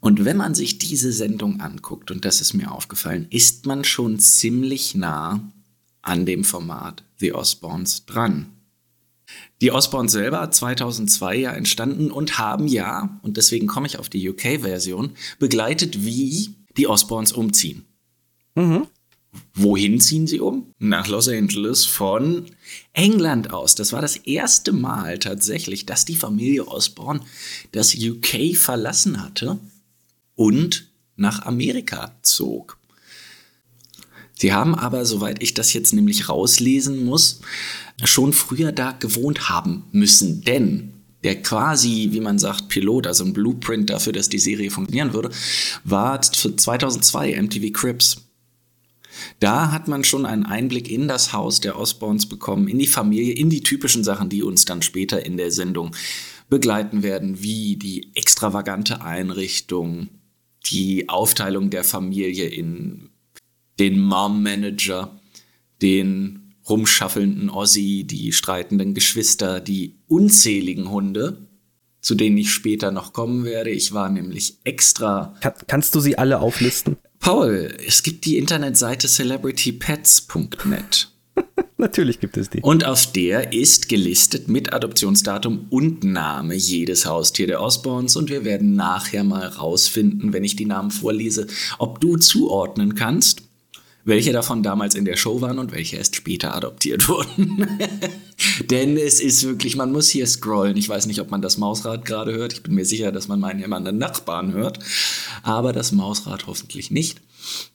Und 0.00 0.24
wenn 0.24 0.36
man 0.36 0.54
sich 0.54 0.78
diese 0.78 1.12
Sendung 1.12 1.60
anguckt, 1.60 2.10
und 2.10 2.24
das 2.24 2.40
ist 2.40 2.54
mir 2.54 2.72
aufgefallen, 2.72 3.26
ist 3.30 3.66
man 3.66 3.84
schon 3.84 4.18
ziemlich 4.18 4.94
nah 4.94 5.52
an 6.02 6.24
dem 6.24 6.44
Format 6.44 7.04
The 7.18 7.34
Osborns 7.34 8.06
dran. 8.06 8.46
Die 9.60 9.70
Osborns 9.70 10.12
selber 10.12 10.50
2002 10.50 11.36
ja 11.36 11.52
entstanden 11.52 12.10
und 12.10 12.38
haben 12.38 12.66
ja, 12.66 13.20
und 13.22 13.36
deswegen 13.36 13.66
komme 13.66 13.86
ich 13.86 13.98
auf 13.98 14.08
die 14.08 14.26
UK-Version, 14.28 15.12
begleitet, 15.38 16.04
wie 16.04 16.54
die 16.76 16.86
Osborns 16.86 17.32
umziehen. 17.32 17.84
Mhm. 18.54 18.86
Wohin 19.54 20.00
ziehen 20.00 20.26
sie 20.26 20.40
um? 20.40 20.74
Nach 20.78 21.06
Los 21.06 21.28
Angeles 21.28 21.84
von 21.84 22.46
England 22.92 23.52
aus. 23.52 23.76
Das 23.76 23.92
war 23.92 24.02
das 24.02 24.16
erste 24.16 24.72
Mal 24.72 25.18
tatsächlich, 25.18 25.86
dass 25.86 26.04
die 26.04 26.16
Familie 26.16 26.66
Osborne 26.66 27.20
das 27.70 27.94
UK 27.94 28.56
verlassen 28.56 29.22
hatte 29.22 29.58
und 30.34 30.88
nach 31.16 31.46
Amerika 31.46 32.16
zog. 32.22 32.78
Sie 34.36 34.52
haben 34.52 34.74
aber, 34.74 35.04
soweit 35.04 35.42
ich 35.42 35.54
das 35.54 35.74
jetzt 35.74 35.92
nämlich 35.92 36.28
rauslesen 36.28 37.04
muss, 37.04 37.40
schon 38.04 38.32
früher 38.32 38.72
da 38.72 38.92
gewohnt 38.92 39.50
haben 39.50 39.84
müssen, 39.92 40.42
denn 40.42 40.94
der 41.22 41.42
quasi, 41.42 42.08
wie 42.12 42.20
man 42.20 42.38
sagt, 42.38 42.68
Pilot, 42.68 43.06
also 43.06 43.24
ein 43.24 43.32
Blueprint 43.32 43.90
dafür, 43.90 44.12
dass 44.12 44.28
die 44.28 44.38
Serie 44.38 44.70
funktionieren 44.70 45.12
würde, 45.12 45.30
war 45.84 46.20
für 46.22 46.56
2002 46.56 47.40
MTV 47.40 47.72
Cribs. 47.72 48.24
Da 49.38 49.70
hat 49.70 49.88
man 49.88 50.04
schon 50.04 50.24
einen 50.24 50.46
Einblick 50.46 50.90
in 50.90 51.08
das 51.08 51.32
Haus 51.32 51.60
der 51.60 51.78
Osborns 51.78 52.26
bekommen, 52.26 52.68
in 52.68 52.78
die 52.78 52.86
Familie, 52.86 53.34
in 53.34 53.50
die 53.50 53.62
typischen 53.62 54.04
Sachen, 54.04 54.28
die 54.28 54.42
uns 54.42 54.64
dann 54.64 54.82
später 54.82 55.24
in 55.24 55.36
der 55.36 55.50
Sendung 55.50 55.94
begleiten 56.48 57.02
werden, 57.02 57.42
wie 57.42 57.76
die 57.76 58.10
extravagante 58.14 59.02
Einrichtung, 59.02 60.08
die 60.66 61.08
Aufteilung 61.08 61.70
der 61.70 61.84
Familie 61.84 62.46
in 62.46 63.10
den 63.78 63.98
Mom-Manager, 64.00 65.20
den 65.80 66.39
rumschaffelnden 66.70 67.50
Ossi, 67.50 68.04
die 68.04 68.32
streitenden 68.32 68.94
Geschwister, 68.94 69.60
die 69.60 69.96
unzähligen 70.06 70.90
Hunde, 70.90 71.48
zu 72.00 72.14
denen 72.14 72.38
ich 72.38 72.52
später 72.52 72.90
noch 72.90 73.12
kommen 73.12 73.44
werde. 73.44 73.70
Ich 73.70 73.92
war 73.92 74.08
nämlich 74.08 74.58
extra. 74.64 75.34
Kann, 75.40 75.52
kannst 75.66 75.94
du 75.94 76.00
sie 76.00 76.16
alle 76.16 76.40
auflisten? 76.40 76.96
Paul, 77.18 77.76
es 77.86 78.02
gibt 78.02 78.24
die 78.24 78.38
Internetseite 78.38 79.06
celebritypets.net. 79.06 81.08
Natürlich 81.76 82.20
gibt 82.20 82.36
es 82.36 82.50
die. 82.50 82.60
Und 82.60 82.84
auf 82.84 83.12
der 83.12 83.52
ist 83.52 83.88
gelistet 83.88 84.48
mit 84.48 84.72
Adoptionsdatum 84.72 85.66
und 85.70 86.04
Name 86.04 86.54
jedes 86.54 87.06
Haustier 87.06 87.46
der 87.46 87.62
Osborns. 87.62 88.16
Und 88.16 88.30
wir 88.30 88.44
werden 88.44 88.74
nachher 88.74 89.24
mal 89.24 89.46
rausfinden, 89.46 90.32
wenn 90.32 90.44
ich 90.44 90.56
die 90.56 90.66
Namen 90.66 90.90
vorlese, 90.90 91.46
ob 91.78 92.00
du 92.00 92.16
zuordnen 92.16 92.94
kannst, 92.94 93.42
welche 94.04 94.32
davon 94.32 94.62
damals 94.62 94.94
in 94.94 95.04
der 95.04 95.16
Show 95.16 95.40
waren 95.40 95.58
und 95.58 95.72
welche 95.72 95.96
erst 95.96 96.16
später 96.16 96.54
adoptiert 96.54 97.08
wurden. 97.08 97.68
Denn 98.70 98.96
es 98.96 99.20
ist 99.20 99.44
wirklich, 99.44 99.76
man 99.76 99.92
muss 99.92 100.08
hier 100.08 100.26
scrollen. 100.26 100.76
Ich 100.76 100.88
weiß 100.88 101.06
nicht, 101.06 101.20
ob 101.20 101.30
man 101.30 101.42
das 101.42 101.58
Mausrad 101.58 102.04
gerade 102.04 102.32
hört. 102.32 102.52
Ich 102.52 102.62
bin 102.62 102.74
mir 102.74 102.84
sicher, 102.84 103.12
dass 103.12 103.28
man 103.28 103.40
meinen 103.40 103.60
jemanden 103.60 103.98
Nachbarn 103.98 104.52
hört. 104.52 104.78
Aber 105.42 105.72
das 105.72 105.92
Mausrad 105.92 106.46
hoffentlich 106.46 106.90
nicht. 106.90 107.20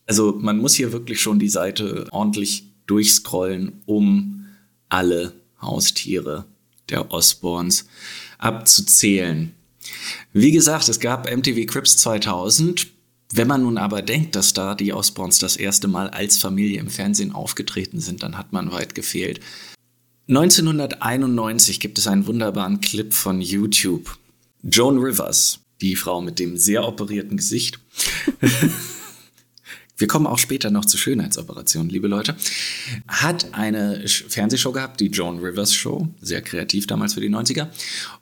Also 0.06 0.38
man 0.40 0.58
muss 0.58 0.74
hier 0.74 0.92
wirklich 0.92 1.22
schon 1.22 1.40
die 1.40 1.50
Seite 1.50 2.08
ordentlich 2.12 2.66
durchscrollen, 2.88 3.82
um 3.86 4.46
alle 4.90 5.34
Haustiere 5.62 6.46
der 6.90 7.12
Osborns 7.12 7.86
abzuzählen. 8.38 9.54
Wie 10.34 10.52
gesagt, 10.52 10.90
es 10.90 11.00
gab 11.00 11.32
MTV 11.32 11.66
Crips 11.66 11.98
2000. 11.98 12.88
Wenn 13.36 13.50
man 13.50 13.64
nun 13.64 13.78
aber 13.78 14.02
denkt, 14.02 14.38
dass 14.38 14.54
da 14.54 14.76
die 14.76 14.94
Osborns 14.94 15.40
das 15.40 15.58
erste 15.58 15.90
Mal 15.90 16.10
als 16.10 16.38
Familie 16.38 16.80
im 16.80 16.90
Fernsehen 16.90 17.34
aufgetreten 17.34 18.00
sind, 18.00 18.24
dann 18.24 18.38
hat 18.38 18.54
man 18.54 18.72
weit 18.72 18.96
gefehlt. 18.96 19.42
1991 20.30 21.82
gibt 21.82 21.98
es 21.98 22.08
einen 22.08 22.28
wunderbaren 22.28 22.80
Clip 22.80 23.14
von 23.14 23.42
YouTube. 23.42 24.18
Joan 24.64 25.00
Rivers, 25.00 25.60
die 25.82 25.98
Frau 25.98 26.22
mit 26.22 26.40
dem 26.40 26.56
sehr 26.56 26.88
operierten 26.88 27.36
Gesicht, 27.36 27.78
wir 29.98 30.08
kommen 30.08 30.28
auch 30.28 30.40
später 30.40 30.72
noch 30.72 30.86
zur 30.86 31.02
Schönheitsoperation, 31.02 31.90
liebe 31.90 32.08
Leute, 32.08 32.38
hat 33.06 33.54
eine 33.54 34.08
Fernsehshow 34.08 34.72
gehabt, 34.72 35.02
die 35.02 35.08
Joan 35.08 35.40
Rivers 35.40 35.74
Show, 35.76 36.08
sehr 36.22 36.42
kreativ 36.42 36.88
damals 36.88 37.16
für 37.16 37.22
die 37.22 37.30
90er, 37.30 37.68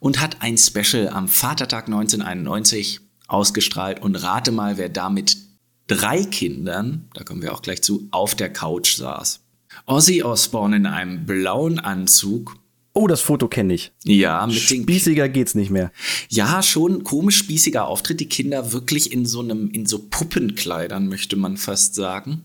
und 0.00 0.20
hat 0.20 0.42
ein 0.42 0.58
Special 0.58 1.08
am 1.08 1.28
Vatertag 1.28 1.86
1991 1.86 3.03
ausgestrahlt 3.26 4.02
und 4.02 4.16
rate 4.16 4.52
mal, 4.52 4.78
wer 4.78 4.88
da 4.88 5.10
mit 5.10 5.36
drei 5.86 6.24
Kindern, 6.24 7.08
da 7.14 7.24
kommen 7.24 7.42
wir 7.42 7.54
auch 7.54 7.62
gleich 7.62 7.82
zu, 7.82 8.08
auf 8.10 8.34
der 8.34 8.52
Couch 8.52 8.96
saß. 8.96 9.40
Ozzy 9.86 10.22
Osbourne 10.22 10.76
in 10.76 10.86
einem 10.86 11.26
blauen 11.26 11.78
Anzug 11.78 12.56
Oh, 12.96 13.08
das 13.08 13.22
Foto 13.22 13.48
kenne 13.48 13.74
ich. 13.74 13.90
Ja, 14.04 14.46
mit 14.46 14.70
den 14.70 14.84
Spießiger 14.84 15.28
geht's 15.28 15.56
nicht 15.56 15.70
mehr. 15.70 15.90
Ja, 16.28 16.62
schon 16.62 17.02
komisch 17.02 17.38
spießiger 17.38 17.88
Auftritt. 17.88 18.20
Die 18.20 18.28
Kinder 18.28 18.72
wirklich 18.72 19.12
in 19.12 19.26
so 19.26 19.40
einem, 19.40 19.68
in 19.70 19.84
so 19.84 19.98
Puppenkleidern, 19.98 21.08
möchte 21.08 21.34
man 21.34 21.56
fast 21.56 21.96
sagen. 21.96 22.44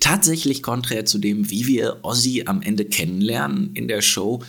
Tatsächlich 0.00 0.64
konträr 0.64 1.04
zu 1.04 1.18
dem, 1.18 1.48
wie 1.48 1.68
wir 1.68 2.00
Ozzy 2.02 2.42
am 2.46 2.60
Ende 2.60 2.86
kennenlernen 2.86 3.70
in 3.74 3.86
der 3.86 4.02
Show, 4.02 4.42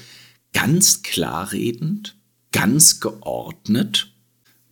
ganz 0.54 1.04
klar 1.04 1.52
redend, 1.52 2.16
ganz 2.52 3.00
geordnet, 3.00 4.12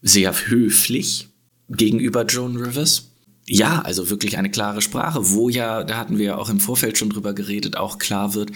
sehr 0.05 0.33
höflich 0.47 1.27
gegenüber 1.67 2.25
Joan 2.25 2.55
Rivers. 2.55 3.09
Ja, 3.47 3.81
also 3.81 4.09
wirklich 4.09 4.37
eine 4.37 4.49
klare 4.49 4.81
Sprache, 4.81 5.31
wo 5.31 5.49
ja, 5.49 5.83
da 5.83 5.97
hatten 5.97 6.17
wir 6.17 6.25
ja 6.25 6.37
auch 6.37 6.49
im 6.49 6.59
Vorfeld 6.59 6.97
schon 6.97 7.09
drüber 7.09 7.33
geredet, 7.33 7.75
auch 7.75 7.97
klar 7.97 8.33
wird, 8.33 8.51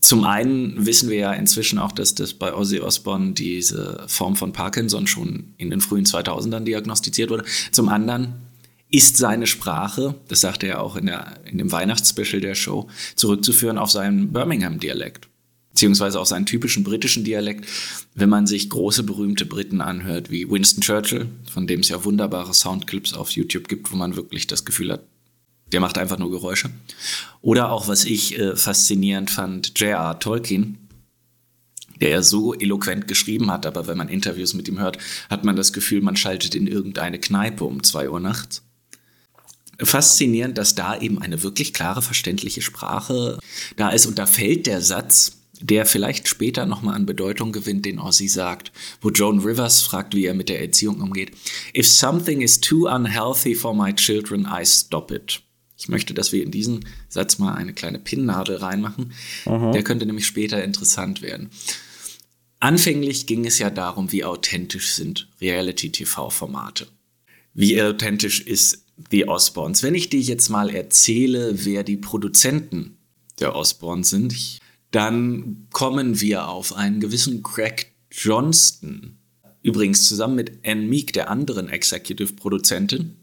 zum 0.00 0.24
einen 0.24 0.84
wissen 0.84 1.10
wir 1.10 1.16
ja 1.16 1.32
inzwischen 1.32 1.78
auch, 1.78 1.92
dass 1.92 2.16
das 2.16 2.34
bei 2.34 2.52
Ozzy 2.52 2.80
Osbourne 2.80 3.34
diese 3.34 4.02
Form 4.08 4.34
von 4.34 4.52
Parkinson 4.52 5.06
schon 5.06 5.54
in 5.58 5.70
den 5.70 5.80
frühen 5.80 6.04
2000ern 6.04 6.64
diagnostiziert 6.64 7.30
wurde. 7.30 7.44
Zum 7.70 7.88
anderen 7.88 8.34
ist 8.90 9.16
seine 9.16 9.46
Sprache, 9.46 10.16
das 10.26 10.40
sagte 10.40 10.66
er 10.66 10.82
auch 10.82 10.96
in, 10.96 11.06
der, 11.06 11.34
in 11.44 11.58
dem 11.58 11.70
Weihnachtsspecial 11.70 12.40
der 12.40 12.56
Show, 12.56 12.88
zurückzuführen 13.14 13.78
auf 13.78 13.92
seinen 13.92 14.32
Birmingham-Dialekt. 14.32 15.28
Beziehungsweise 15.72 16.20
auf 16.20 16.28
seinen 16.28 16.46
typischen 16.46 16.84
britischen 16.84 17.24
Dialekt, 17.24 17.66
wenn 18.14 18.28
man 18.28 18.46
sich 18.46 18.68
große 18.68 19.02
berühmte 19.04 19.46
Briten 19.46 19.80
anhört, 19.80 20.30
wie 20.30 20.48
Winston 20.50 20.82
Churchill, 20.82 21.28
von 21.50 21.66
dem 21.66 21.80
es 21.80 21.88
ja 21.88 22.04
wunderbare 22.04 22.52
Soundclips 22.52 23.14
auf 23.14 23.30
YouTube 23.30 23.68
gibt, 23.68 23.90
wo 23.90 23.96
man 23.96 24.16
wirklich 24.16 24.46
das 24.46 24.64
Gefühl 24.64 24.92
hat, 24.92 25.02
der 25.72 25.80
macht 25.80 25.96
einfach 25.96 26.18
nur 26.18 26.30
Geräusche. 26.30 26.70
Oder 27.40 27.72
auch, 27.72 27.88
was 27.88 28.04
ich 28.04 28.38
äh, 28.38 28.54
faszinierend 28.54 29.30
fand, 29.30 29.78
J.R. 29.80 30.18
Tolkien, 30.18 30.76
der 32.00 32.10
ja 32.10 32.22
so 32.22 32.52
eloquent 32.52 33.08
geschrieben 33.08 33.50
hat, 33.50 33.64
aber 33.64 33.86
wenn 33.86 33.96
man 33.96 34.08
Interviews 34.08 34.54
mit 34.54 34.68
ihm 34.68 34.78
hört, 34.78 34.98
hat 35.30 35.44
man 35.44 35.56
das 35.56 35.72
Gefühl, 35.72 36.02
man 36.02 36.16
schaltet 36.16 36.54
in 36.54 36.66
irgendeine 36.66 37.18
Kneipe 37.18 37.64
um 37.64 37.82
zwei 37.82 38.10
Uhr 38.10 38.20
nachts. 38.20 38.62
Faszinierend, 39.80 40.58
dass 40.58 40.74
da 40.74 41.00
eben 41.00 41.22
eine 41.22 41.42
wirklich 41.42 41.72
klare, 41.72 42.02
verständliche 42.02 42.60
Sprache 42.60 43.38
da 43.76 43.90
ist 43.90 44.06
und 44.06 44.18
da 44.18 44.26
fällt 44.26 44.66
der 44.66 44.80
Satz, 44.80 45.41
der 45.62 45.86
vielleicht 45.86 46.28
später 46.28 46.66
nochmal 46.66 46.94
an 46.94 47.06
Bedeutung 47.06 47.52
gewinnt, 47.52 47.86
den 47.86 47.98
Ozzy 47.98 48.28
sagt, 48.28 48.72
wo 49.00 49.10
Joan 49.10 49.38
Rivers 49.38 49.82
fragt, 49.82 50.14
wie 50.14 50.26
er 50.26 50.34
mit 50.34 50.48
der 50.48 50.60
Erziehung 50.60 51.00
umgeht. 51.00 51.32
If 51.76 51.86
something 51.86 52.40
is 52.40 52.60
too 52.60 52.88
unhealthy 52.88 53.54
for 53.54 53.74
my 53.74 53.94
children, 53.94 54.46
I 54.50 54.64
stop 54.66 55.10
it. 55.10 55.42
Ich 55.78 55.88
möchte, 55.88 56.14
dass 56.14 56.32
wir 56.32 56.42
in 56.42 56.50
diesen 56.50 56.84
Satz 57.08 57.38
mal 57.38 57.54
eine 57.54 57.72
kleine 57.72 57.98
Pinnnadel 57.98 58.56
reinmachen. 58.56 59.12
Aha. 59.46 59.72
Der 59.72 59.82
könnte 59.82 60.06
nämlich 60.06 60.26
später 60.26 60.62
interessant 60.62 61.22
werden. 61.22 61.50
Anfänglich 62.60 63.26
ging 63.26 63.44
es 63.44 63.58
ja 63.58 63.70
darum, 63.70 64.12
wie 64.12 64.24
authentisch 64.24 64.92
sind 64.92 65.28
Reality-TV-Formate. 65.40 66.86
Wie 67.54 67.82
authentisch 67.82 68.40
ist 68.40 68.84
The 69.10 69.26
Osborns? 69.26 69.82
Wenn 69.82 69.96
ich 69.96 70.08
dir 70.08 70.20
jetzt 70.20 70.48
mal 70.48 70.70
erzähle, 70.70 71.64
wer 71.64 71.82
die 71.82 71.96
Produzenten 71.96 72.98
der 73.40 73.56
Osborns 73.56 74.10
sind, 74.10 74.60
dann 74.92 75.66
kommen 75.72 76.20
wir 76.20 76.48
auf 76.48 76.74
einen 76.74 77.00
gewissen 77.00 77.42
Craig 77.42 77.92
Johnston. 78.10 79.18
Übrigens 79.62 80.06
zusammen 80.06 80.36
mit 80.36 80.60
Anne 80.64 80.82
Meek, 80.82 81.12
der 81.12 81.30
anderen 81.30 81.68
Executive-Produzentin, 81.68 83.16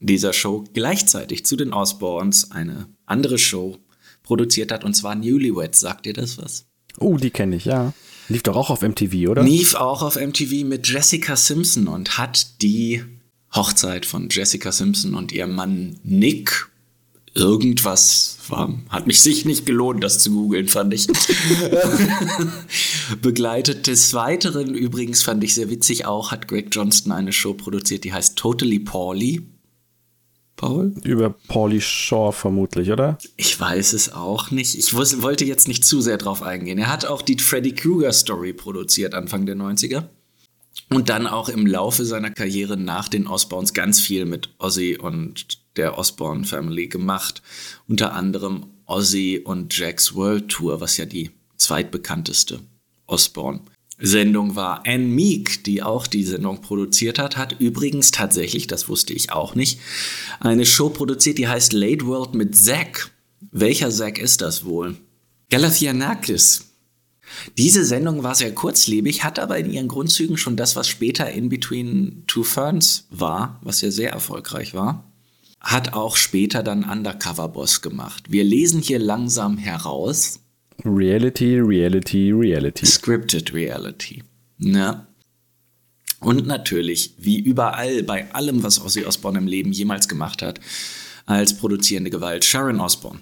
dieser 0.00 0.32
Show 0.32 0.64
gleichzeitig 0.72 1.44
zu 1.46 1.54
den 1.56 1.72
Osborns 1.72 2.50
eine 2.50 2.88
andere 3.06 3.38
Show 3.38 3.78
produziert 4.22 4.72
hat, 4.72 4.84
und 4.84 4.94
zwar 4.94 5.14
Newlyweds. 5.14 5.80
Sagt 5.80 6.06
ihr 6.06 6.14
das 6.14 6.38
was? 6.38 6.66
Oh, 6.98 7.16
die 7.16 7.30
kenne 7.30 7.56
ich, 7.56 7.66
ja. 7.66 7.92
Lief 8.28 8.42
doch 8.42 8.56
auch 8.56 8.70
auf 8.70 8.82
MTV, 8.82 9.28
oder? 9.28 9.42
Lief 9.42 9.74
auch 9.74 10.02
auf 10.02 10.16
MTV 10.16 10.64
mit 10.64 10.88
Jessica 10.88 11.36
Simpson 11.36 11.88
und 11.88 12.18
hat 12.18 12.62
die 12.62 13.04
Hochzeit 13.54 14.06
von 14.06 14.28
Jessica 14.30 14.72
Simpson 14.72 15.14
und 15.14 15.32
ihrem 15.32 15.54
Mann 15.54 15.98
Nick 16.04 16.68
irgendwas 17.34 18.38
war, 18.48 18.74
hat 18.88 19.06
mich 19.06 19.20
sich 19.20 19.44
nicht 19.44 19.64
gelohnt, 19.64 20.04
das 20.04 20.18
zu 20.18 20.30
googeln, 20.30 20.68
fand 20.68 20.92
ich. 20.92 21.06
Begleitet 23.22 23.86
des 23.86 24.14
Weiteren 24.14 24.74
übrigens 24.74 25.22
fand 25.22 25.42
ich 25.44 25.54
sehr 25.54 25.70
witzig 25.70 26.06
auch, 26.06 26.30
hat 26.30 26.48
Greg 26.48 26.68
Johnston 26.70 27.12
eine 27.12 27.32
Show 27.32 27.54
produziert, 27.54 28.04
die 28.04 28.12
heißt 28.12 28.36
Totally 28.36 28.80
Paulie. 28.80 29.42
Paul? 30.56 30.94
Über 31.02 31.30
Paulie 31.30 31.80
Shaw 31.80 32.30
vermutlich, 32.30 32.90
oder? 32.90 33.18
Ich 33.36 33.58
weiß 33.58 33.94
es 33.94 34.12
auch 34.12 34.50
nicht. 34.50 34.76
Ich 34.76 34.94
wollte 34.94 35.44
jetzt 35.44 35.66
nicht 35.66 35.84
zu 35.84 36.00
sehr 36.00 36.18
drauf 36.18 36.42
eingehen. 36.42 36.78
Er 36.78 36.92
hat 36.92 37.04
auch 37.04 37.22
die 37.22 37.38
Freddy 37.38 37.72
Krueger 37.72 38.12
Story 38.12 38.52
produziert 38.52 39.14
Anfang 39.14 39.46
der 39.46 39.56
90er. 39.56 40.04
Und 40.94 41.08
dann 41.08 41.26
auch 41.26 41.48
im 41.48 41.66
Laufe 41.66 42.04
seiner 42.04 42.30
Karriere 42.30 42.76
nach 42.76 43.08
den 43.08 43.26
Osborns 43.26 43.72
ganz 43.72 44.00
viel 44.00 44.24
mit 44.24 44.50
Ozzy 44.58 44.98
und 45.00 45.58
der 45.76 45.98
Osborne 45.98 46.44
Family 46.44 46.88
gemacht. 46.88 47.42
Unter 47.88 48.12
anderem 48.12 48.66
Ozzy 48.86 49.40
und 49.42 49.76
Jack's 49.76 50.14
World 50.14 50.48
Tour, 50.48 50.80
was 50.80 50.96
ja 50.96 51.06
die 51.06 51.30
zweitbekannteste 51.56 52.60
Osborne 53.06 53.60
Sendung 53.98 54.56
war. 54.56 54.82
Anne 54.84 55.04
Meek, 55.04 55.64
die 55.64 55.82
auch 55.82 56.06
die 56.06 56.24
Sendung 56.24 56.60
produziert 56.60 57.18
hat, 57.18 57.36
hat 57.36 57.60
übrigens 57.60 58.10
tatsächlich, 58.10 58.66
das 58.66 58.88
wusste 58.88 59.12
ich 59.12 59.30
auch 59.30 59.54
nicht, 59.54 59.78
eine 60.40 60.66
Show 60.66 60.88
produziert, 60.90 61.38
die 61.38 61.48
heißt 61.48 61.72
Late 61.72 62.06
World 62.06 62.34
mit 62.34 62.56
Zack. 62.56 63.12
Welcher 63.52 63.90
Zack 63.90 64.18
ist 64.18 64.40
das 64.40 64.64
wohl? 64.64 64.96
Galafianakis. 65.50 66.71
Diese 67.58 67.84
Sendung 67.84 68.22
war 68.22 68.34
sehr 68.34 68.54
kurzlebig, 68.54 69.24
hat 69.24 69.38
aber 69.38 69.58
in 69.58 69.70
ihren 69.70 69.88
Grundzügen 69.88 70.36
schon 70.36 70.56
das, 70.56 70.76
was 70.76 70.88
später 70.88 71.30
In 71.30 71.48
Between 71.48 72.24
Two 72.26 72.42
Ferns 72.42 73.06
war, 73.10 73.58
was 73.62 73.80
ja 73.80 73.90
sehr 73.90 74.10
erfolgreich 74.10 74.74
war, 74.74 75.12
hat 75.60 75.92
auch 75.92 76.16
später 76.16 76.62
dann 76.62 76.84
Undercover 76.84 77.48
Boss 77.48 77.82
gemacht. 77.82 78.24
Wir 78.30 78.44
lesen 78.44 78.82
hier 78.82 78.98
langsam 78.98 79.58
heraus, 79.58 80.40
Reality, 80.84 81.60
Reality, 81.60 82.32
Reality. 82.32 82.86
Scripted 82.86 83.54
Reality. 83.54 84.22
Ja. 84.58 85.06
Und 86.20 86.46
natürlich, 86.46 87.14
wie 87.18 87.38
überall, 87.38 88.02
bei 88.02 88.32
allem, 88.32 88.62
was 88.62 88.80
Ozzy 88.80 89.04
Osbourne 89.04 89.38
im 89.38 89.46
Leben 89.46 89.72
jemals 89.72 90.08
gemacht 90.08 90.42
hat, 90.42 90.60
als 91.26 91.56
produzierende 91.56 92.10
Gewalt 92.10 92.44
Sharon 92.44 92.80
Osbourne. 92.80 93.20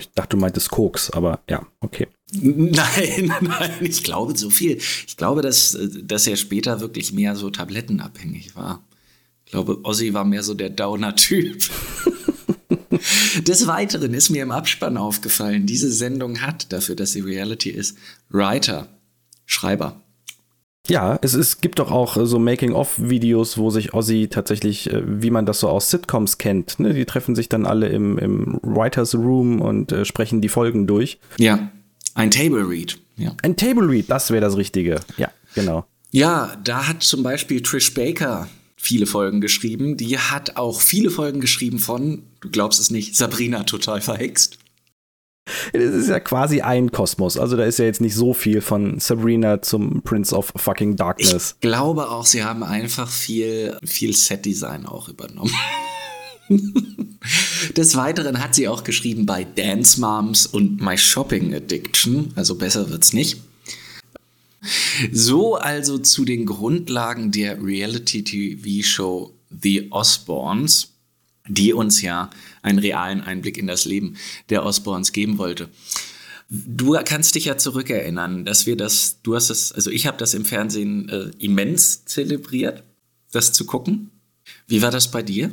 Ich 0.00 0.10
dachte, 0.12 0.36
du 0.36 0.40
meintest 0.40 0.70
Koks, 0.70 1.10
aber 1.10 1.40
ja, 1.48 1.66
okay. 1.80 2.08
Nein, 2.32 3.32
nein, 3.40 3.70
ich 3.80 4.02
glaube 4.02 4.36
so 4.36 4.50
viel. 4.50 4.76
Ich 5.06 5.16
glaube, 5.16 5.42
dass, 5.42 5.76
dass 6.02 6.26
er 6.26 6.36
später 6.36 6.80
wirklich 6.80 7.12
mehr 7.12 7.36
so 7.36 7.50
tablettenabhängig 7.50 8.56
war. 8.56 8.84
Ich 9.44 9.52
glaube, 9.52 9.80
Ozzy 9.84 10.14
war 10.14 10.24
mehr 10.24 10.42
so 10.42 10.54
der 10.54 10.70
Downer-Typ. 10.70 11.60
Des 13.42 13.66
Weiteren 13.66 14.14
ist 14.14 14.30
mir 14.30 14.42
im 14.42 14.52
Abspann 14.52 14.96
aufgefallen, 14.96 15.66
diese 15.66 15.90
Sendung 15.90 16.40
hat, 16.40 16.72
dafür, 16.72 16.94
dass 16.94 17.12
sie 17.12 17.20
Reality 17.20 17.70
ist, 17.70 17.96
Writer, 18.28 18.88
Schreiber. 19.46 20.00
Ja, 20.90 21.20
es, 21.22 21.34
es 21.34 21.60
gibt 21.60 21.78
doch 21.78 21.92
auch 21.92 22.16
äh, 22.16 22.26
so 22.26 22.40
Making-of-Videos, 22.40 23.58
wo 23.58 23.70
sich 23.70 23.94
Ozzy 23.94 24.28
tatsächlich, 24.28 24.92
äh, 24.92 25.02
wie 25.06 25.30
man 25.30 25.46
das 25.46 25.60
so 25.60 25.68
aus 25.68 25.88
Sitcoms 25.88 26.38
kennt, 26.38 26.80
ne? 26.80 26.92
die 26.92 27.04
treffen 27.04 27.36
sich 27.36 27.48
dann 27.48 27.64
alle 27.64 27.88
im, 27.88 28.18
im 28.18 28.58
Writers 28.62 29.14
Room 29.14 29.60
und 29.60 29.92
äh, 29.92 30.04
sprechen 30.04 30.40
die 30.40 30.48
Folgen 30.48 30.88
durch. 30.88 31.18
Ja, 31.38 31.70
ein 32.14 32.32
Table 32.32 32.68
Read. 32.68 32.98
Ja. 33.16 33.36
Ein 33.42 33.56
Table 33.56 33.88
Read, 33.88 34.10
das 34.10 34.30
wäre 34.30 34.40
das 34.40 34.56
Richtige. 34.56 35.00
Ja, 35.16 35.30
genau. 35.54 35.86
Ja, 36.10 36.56
da 36.64 36.88
hat 36.88 37.04
zum 37.04 37.22
Beispiel 37.22 37.62
Trish 37.62 37.94
Baker 37.94 38.48
viele 38.76 39.06
Folgen 39.06 39.40
geschrieben. 39.40 39.96
Die 39.96 40.18
hat 40.18 40.56
auch 40.56 40.80
viele 40.80 41.10
Folgen 41.10 41.40
geschrieben 41.40 41.78
von, 41.78 42.24
du 42.40 42.50
glaubst 42.50 42.80
es 42.80 42.90
nicht, 42.90 43.14
Sabrina 43.14 43.62
total 43.62 44.00
verhext. 44.00 44.58
Es 45.72 45.94
ist 45.94 46.08
ja 46.08 46.20
quasi 46.20 46.60
ein 46.60 46.92
Kosmos. 46.92 47.38
Also 47.38 47.56
da 47.56 47.64
ist 47.64 47.78
ja 47.78 47.84
jetzt 47.84 48.00
nicht 48.00 48.14
so 48.14 48.34
viel 48.34 48.60
von 48.60 49.00
Sabrina 49.00 49.62
zum 49.62 50.02
Prince 50.02 50.34
of 50.34 50.52
fucking 50.56 50.96
Darkness. 50.96 51.54
Ich 51.54 51.60
glaube 51.60 52.10
auch, 52.10 52.26
sie 52.26 52.44
haben 52.44 52.62
einfach 52.62 53.08
viel, 53.08 53.76
viel 53.84 54.14
Set-Design 54.14 54.86
auch 54.86 55.08
übernommen. 55.08 55.52
Des 57.76 57.96
Weiteren 57.96 58.42
hat 58.42 58.54
sie 58.54 58.68
auch 58.68 58.82
geschrieben 58.82 59.26
bei 59.26 59.44
Dance 59.44 60.00
Moms 60.00 60.46
und 60.46 60.80
My 60.80 60.96
Shopping 60.98 61.54
Addiction. 61.54 62.32
Also 62.34 62.56
besser 62.56 62.90
wird's 62.90 63.12
nicht. 63.12 63.40
So 65.12 65.54
also 65.54 65.98
zu 65.98 66.24
den 66.24 66.46
Grundlagen 66.46 67.30
der 67.30 67.62
Reality-TV-Show 67.62 69.32
The 69.62 69.90
Osbournes, 69.90 70.89
die 71.50 71.72
uns 71.72 72.00
ja 72.02 72.30
einen 72.62 72.78
realen 72.78 73.20
Einblick 73.20 73.58
in 73.58 73.66
das 73.66 73.84
Leben 73.84 74.16
der 74.48 74.64
Osbournes 74.64 75.12
geben 75.12 75.38
wollte. 75.38 75.68
Du 76.48 76.96
kannst 77.04 77.34
dich 77.34 77.44
ja 77.44 77.56
zurückerinnern, 77.56 78.44
dass 78.44 78.66
wir 78.66 78.76
das, 78.76 79.18
du 79.22 79.36
hast 79.36 79.50
es, 79.50 79.70
also 79.72 79.90
ich 79.90 80.06
habe 80.06 80.18
das 80.18 80.34
im 80.34 80.44
Fernsehen 80.44 81.08
äh, 81.08 81.30
immens 81.38 82.04
zelebriert, 82.06 82.82
das 83.30 83.52
zu 83.52 83.66
gucken. 83.66 84.10
Wie 84.66 84.82
war 84.82 84.90
das 84.90 85.10
bei 85.10 85.22
dir? 85.22 85.52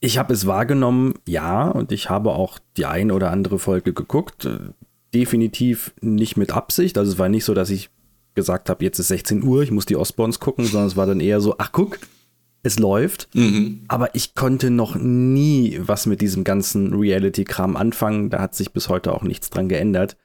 Ich 0.00 0.16
habe 0.16 0.32
es 0.32 0.46
wahrgenommen, 0.46 1.14
ja, 1.26 1.68
und 1.68 1.90
ich 1.90 2.08
habe 2.08 2.30
auch 2.30 2.60
die 2.76 2.86
ein 2.86 3.10
oder 3.10 3.32
andere 3.32 3.58
Folge 3.58 3.92
geguckt. 3.92 4.44
Äh, 4.44 4.58
definitiv 5.14 5.92
nicht 6.00 6.36
mit 6.36 6.52
Absicht. 6.52 6.98
Also 6.98 7.12
es 7.12 7.18
war 7.18 7.28
nicht 7.28 7.44
so, 7.44 7.54
dass 7.54 7.70
ich 7.70 7.90
gesagt 8.34 8.70
habe, 8.70 8.84
jetzt 8.84 9.00
ist 9.00 9.08
16 9.08 9.42
Uhr, 9.42 9.62
ich 9.62 9.72
muss 9.72 9.86
die 9.86 9.96
Osborns 9.96 10.38
gucken, 10.38 10.64
sondern 10.64 10.86
es 10.86 10.96
war 10.96 11.06
dann 11.06 11.18
eher 11.18 11.40
so, 11.40 11.56
ach 11.58 11.72
guck, 11.72 11.98
es 12.62 12.78
läuft. 12.78 13.28
Mhm. 13.34 13.84
Aber 13.88 14.14
ich 14.14 14.34
konnte 14.34 14.70
noch 14.70 14.96
nie 14.96 15.80
was 15.80 16.06
mit 16.06 16.20
diesem 16.20 16.44
ganzen 16.44 16.94
Reality-Kram 16.94 17.76
anfangen. 17.76 18.30
Da 18.30 18.40
hat 18.40 18.54
sich 18.54 18.72
bis 18.72 18.88
heute 18.88 19.12
auch 19.12 19.22
nichts 19.22 19.50
dran 19.50 19.68
geändert. 19.68 20.16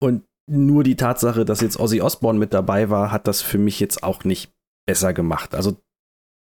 Und 0.00 0.24
nur 0.48 0.84
die 0.84 0.96
Tatsache, 0.96 1.44
dass 1.44 1.60
jetzt 1.60 1.78
Ozzy 1.78 2.00
Osbourne 2.00 2.38
mit 2.38 2.54
dabei 2.54 2.90
war, 2.90 3.10
hat 3.10 3.26
das 3.26 3.42
für 3.42 3.58
mich 3.58 3.80
jetzt 3.80 4.02
auch 4.02 4.24
nicht 4.24 4.52
besser 4.86 5.12
gemacht. 5.12 5.54
Also 5.54 5.76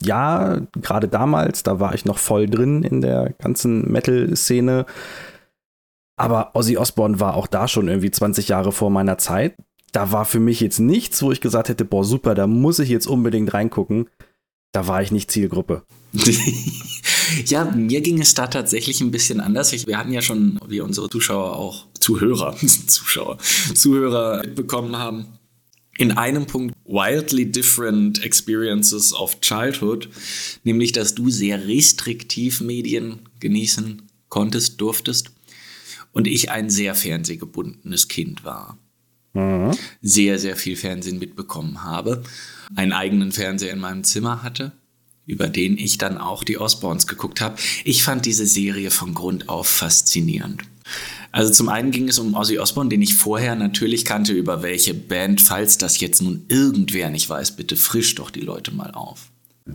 ja, 0.00 0.60
gerade 0.80 1.09
damals, 1.09 1.64
da 1.64 1.80
war 1.80 1.94
ich 1.94 2.05
noch 2.05 2.18
voll 2.18 2.46
drin 2.46 2.84
in 2.84 3.00
der 3.00 3.34
ganzen 3.38 3.90
Metal-Szene. 3.90 4.86
Aber 6.16 6.55
Ozzy 6.55 6.76
Osbourne 6.76 7.18
war 7.18 7.34
auch 7.34 7.48
da 7.48 7.66
schon 7.66 7.88
irgendwie 7.88 8.10
20 8.10 8.48
Jahre 8.48 8.70
vor 8.70 8.90
meiner 8.90 9.18
Zeit 9.18 9.56
da 9.92 10.12
war 10.12 10.24
für 10.24 10.40
mich 10.40 10.60
jetzt 10.60 10.78
nichts, 10.78 11.22
wo 11.22 11.32
ich 11.32 11.40
gesagt 11.40 11.68
hätte, 11.68 11.84
boah, 11.84 12.05
super, 12.05 12.34
da 12.34 12.46
muss 12.46 12.78
ich 12.78 12.88
jetzt 12.88 13.06
unbedingt 13.06 13.55
reingucken. 13.55 14.09
Da 14.78 14.86
war 14.86 15.02
ich 15.02 15.10
nicht 15.10 15.28
Zielgruppe. 15.32 15.82
ja, 17.46 17.64
mir 17.64 18.00
ging 18.00 18.20
es 18.20 18.34
da 18.34 18.46
tatsächlich 18.46 19.00
ein 19.00 19.10
bisschen 19.10 19.40
anders. 19.40 19.72
Ich, 19.72 19.88
wir 19.88 19.98
hatten 19.98 20.12
ja 20.12 20.22
schon, 20.22 20.60
wie 20.68 20.80
unsere 20.80 21.10
Zuschauer 21.10 21.56
auch, 21.56 21.86
Zuhörer, 21.98 22.56
Zuschauer, 22.86 23.38
Zuhörer 23.74 24.42
mitbekommen 24.44 24.96
haben, 24.96 25.26
in 25.98 26.12
einem 26.12 26.46
Punkt 26.46 26.76
wildly 26.84 27.50
different 27.50 28.22
experiences 28.22 29.12
of 29.12 29.40
childhood, 29.40 30.09
nämlich 30.62 30.92
dass 30.92 31.16
du 31.16 31.28
sehr 31.28 31.66
restriktiv 31.66 32.60
Medien 32.60 33.28
genießen 33.40 34.02
konntest, 34.28 34.80
durftest 34.80 35.32
und 36.12 36.28
ich 36.28 36.52
ein 36.52 36.70
sehr 36.70 36.94
fernsehgebundenes 36.94 38.06
Kind 38.06 38.44
war 38.44 38.78
mhm. 39.39 39.70
sehr, 40.02 40.39
sehr 40.39 40.56
viel 40.56 40.77
Fernsehen 40.77 41.19
mitbekommen 41.19 41.85
habe, 41.85 42.23
einen 42.74 42.93
eigenen 42.93 43.32
Fernseher 43.32 43.73
in 43.73 43.81
meinem 43.81 44.05
Zimmer 44.05 44.43
hatte, 44.43 44.73
über 45.27 45.48
den 45.48 45.78
ich 45.78 45.98
dann 45.98 46.19
auch 46.19 46.44
die 46.44 46.59
Osborns 46.59 47.06
geguckt 47.06 47.40
habe. 47.40 47.56
Ich 47.85 48.02
fand 48.02 48.27
diese 48.27 48.47
Serie 48.47 48.90
von 48.90 49.15
Grund 49.15 49.48
auf 49.48 49.69
faszinierend. 49.69 50.62
Also 51.31 51.52
zum 51.52 51.69
einen 51.69 51.90
ging 51.90 52.09
es 52.09 52.19
um 52.19 52.35
Ozzy 52.35 52.59
Osbourne, 52.59 52.89
den 52.89 53.02
ich 53.02 53.15
vorher 53.15 53.55
natürlich 53.55 54.05
kannte, 54.05 54.32
über 54.32 54.62
welche 54.62 54.94
Band, 54.94 55.40
falls 55.40 55.77
das 55.77 56.01
jetzt 56.01 56.23
nun 56.23 56.44
irgendwer 56.48 57.10
nicht 57.10 57.28
weiß, 57.28 57.56
bitte 57.56 57.77
frisch 57.77 58.15
doch 58.15 58.31
die 58.31 58.40
Leute 58.40 58.73
mal 58.73 58.93
auf. 58.93 59.31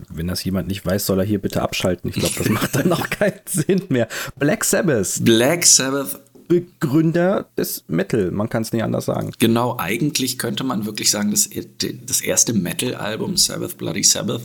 Wenn 0.08 0.26
das 0.26 0.42
jemand 0.42 0.66
nicht 0.66 0.84
weiß, 0.84 1.06
soll 1.06 1.20
er 1.20 1.24
hier 1.24 1.38
bitte 1.38 1.62
abschalten. 1.62 2.10
Ich 2.10 2.16
glaube, 2.16 2.34
das 2.36 2.48
macht 2.48 2.74
dann 2.74 2.92
auch 2.92 3.08
keinen 3.10 3.40
Sinn 3.46 3.82
mehr. 3.88 4.08
Black 4.36 4.64
Sabbath. 4.64 5.20
Black 5.20 5.64
Sabbath 5.64 6.18
Begründer 6.48 7.48
des 7.56 7.84
Metal, 7.88 8.30
man 8.30 8.48
kann 8.48 8.62
es 8.62 8.72
nicht 8.72 8.82
anders 8.82 9.06
sagen. 9.06 9.32
Genau, 9.38 9.76
eigentlich 9.78 10.38
könnte 10.38 10.64
man 10.64 10.86
wirklich 10.86 11.10
sagen, 11.10 11.30
das, 11.30 11.48
das 12.06 12.20
erste 12.20 12.52
Metal-Album, 12.52 13.36
Sabbath 13.36 13.78
Bloody 13.78 14.02
Sabbath. 14.02 14.42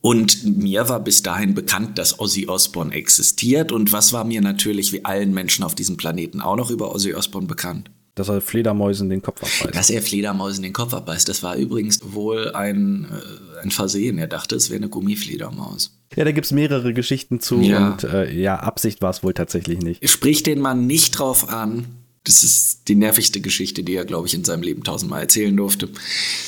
Und 0.00 0.44
mir 0.44 0.88
war 0.88 1.00
bis 1.00 1.22
dahin 1.22 1.54
bekannt, 1.54 1.98
dass 1.98 2.20
Ozzy 2.20 2.46
Osbourne 2.48 2.94
existiert. 2.94 3.72
Und 3.72 3.92
was 3.92 4.12
war 4.12 4.24
mir 4.24 4.40
natürlich 4.40 4.92
wie 4.92 5.04
allen 5.04 5.34
Menschen 5.34 5.64
auf 5.64 5.74
diesem 5.74 5.96
Planeten 5.96 6.40
auch 6.40 6.56
noch 6.56 6.70
über 6.70 6.94
Ozzy 6.94 7.14
Osbourne 7.14 7.48
bekannt? 7.48 7.90
Dass 8.18 8.28
er 8.28 8.40
Fledermäusen 8.40 9.08
den 9.08 9.22
Kopf 9.22 9.42
abbeißt. 9.42 9.76
Dass 9.76 9.90
er 9.90 10.02
Fledermäusen 10.02 10.62
den 10.62 10.72
Kopf 10.72 10.92
abbeißt. 10.92 11.28
Das 11.28 11.42
war 11.42 11.56
übrigens 11.56 12.00
wohl 12.12 12.52
ein, 12.52 13.06
äh, 13.06 13.62
ein 13.62 13.70
Versehen. 13.70 14.18
Er 14.18 14.26
dachte, 14.26 14.56
es 14.56 14.70
wäre 14.70 14.78
eine 14.78 14.88
Gummifledermaus. 14.88 15.96
Ja, 16.16 16.24
da 16.24 16.32
gibt 16.32 16.46
es 16.46 16.52
mehrere 16.52 16.92
Geschichten 16.92 17.40
zu 17.40 17.60
ja. 17.60 17.92
und 17.92 18.04
äh, 18.04 18.32
ja, 18.32 18.56
Absicht 18.56 19.02
war 19.02 19.10
es 19.10 19.22
wohl 19.22 19.34
tatsächlich 19.34 19.80
nicht. 19.80 20.08
Sprich 20.08 20.42
den 20.42 20.60
Mann 20.60 20.86
nicht 20.86 21.18
drauf 21.18 21.48
an. 21.48 21.86
Das 22.24 22.42
ist 22.42 22.88
die 22.88 22.94
nervigste 22.94 23.40
Geschichte, 23.40 23.82
die 23.82 23.94
er, 23.94 24.04
glaube 24.04 24.26
ich, 24.26 24.34
in 24.34 24.44
seinem 24.44 24.62
Leben 24.62 24.82
tausendmal 24.82 25.22
erzählen 25.22 25.56
durfte. 25.56 25.88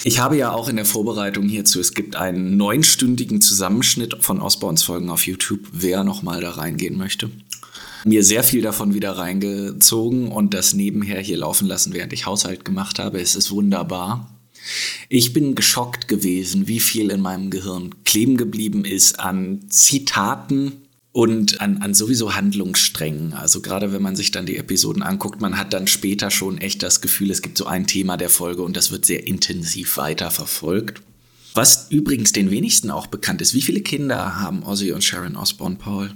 Ich 0.05 0.19
habe 0.19 0.37
ja 0.37 0.53
auch 0.53 0.69
in 0.69 0.77
der 0.77 0.85
Vorbereitung 0.85 1.49
hierzu, 1.49 1.81
es 1.81 1.95
gibt 1.95 2.17
einen 2.17 2.57
neunstündigen 2.57 3.41
Zusammenschnitt 3.41 4.17
von 4.21 4.41
Osborns 4.43 4.83
Folgen 4.83 5.09
auf 5.09 5.27
YouTube, 5.27 5.61
wer 5.73 6.05
nochmal 6.05 6.41
da 6.41 6.51
reingehen 6.51 6.99
möchte 6.99 7.31
mir 8.05 8.25
sehr 8.25 8.43
viel 8.43 8.63
davon 8.63 8.95
wieder 8.95 9.13
reingezogen 9.13 10.29
und 10.29 10.55
das 10.55 10.75
nebenher 10.75 11.21
hier 11.21 11.39
laufen 11.39 11.67
lassen, 11.67 11.93
während 11.93 12.13
ich 12.13 12.27
Haushalt 12.27 12.65
gemacht 12.65 12.99
habe. 12.99 13.21
Es 13.21 13.37
ist 13.37 13.51
wunderbar. 13.51 14.37
Ich 15.09 15.33
bin 15.33 15.55
geschockt 15.55 16.09
gewesen, 16.09 16.69
wie 16.69 16.81
viel 16.81 17.11
in 17.11 17.21
meinem 17.21 17.51
Gehirn 17.51 18.05
kleben 18.05 18.37
geblieben 18.37 18.85
ist 18.85 19.19
an 19.19 19.61
Zitaten 19.69 20.73
und 21.13 21.61
an, 21.61 21.79
an 21.79 21.95
sowieso 21.95 22.35
Handlungssträngen. 22.35 23.33
Also 23.33 23.61
gerade 23.61 23.93
wenn 23.93 24.03
man 24.03 24.17
sich 24.17 24.31
dann 24.31 24.47
die 24.47 24.57
Episoden 24.57 25.03
anguckt, 25.03 25.41
man 25.41 25.59
hat 25.59 25.73
dann 25.73 25.87
später 25.87 26.31
schon 26.31 26.59
echt 26.59 26.83
das 26.83 27.01
Gefühl, 27.01 27.31
es 27.31 27.43
gibt 27.43 27.59
so 27.59 27.67
ein 27.67 27.87
Thema 27.87 28.17
der 28.17 28.31
Folge 28.31 28.63
und 28.63 28.77
das 28.77 28.91
wird 28.91 29.07
sehr 29.07 29.27
intensiv 29.27 29.97
weiterverfolgt. 29.97 31.03
Was 31.55 31.91
übrigens 31.91 32.31
den 32.31 32.53
wenigsten 32.53 32.93
auch 32.93 33.09
bekannt 33.09 33.43
ist. 33.43 33.55
Wie 33.55 33.63
viele 33.63 33.81
Kinder 33.81 34.41
haben 34.41 34.63
Ozzy 34.63 34.93
und 34.93 35.03
Sharon 35.03 35.37
Osbourne, 35.37 35.77
Paul? 35.77 36.13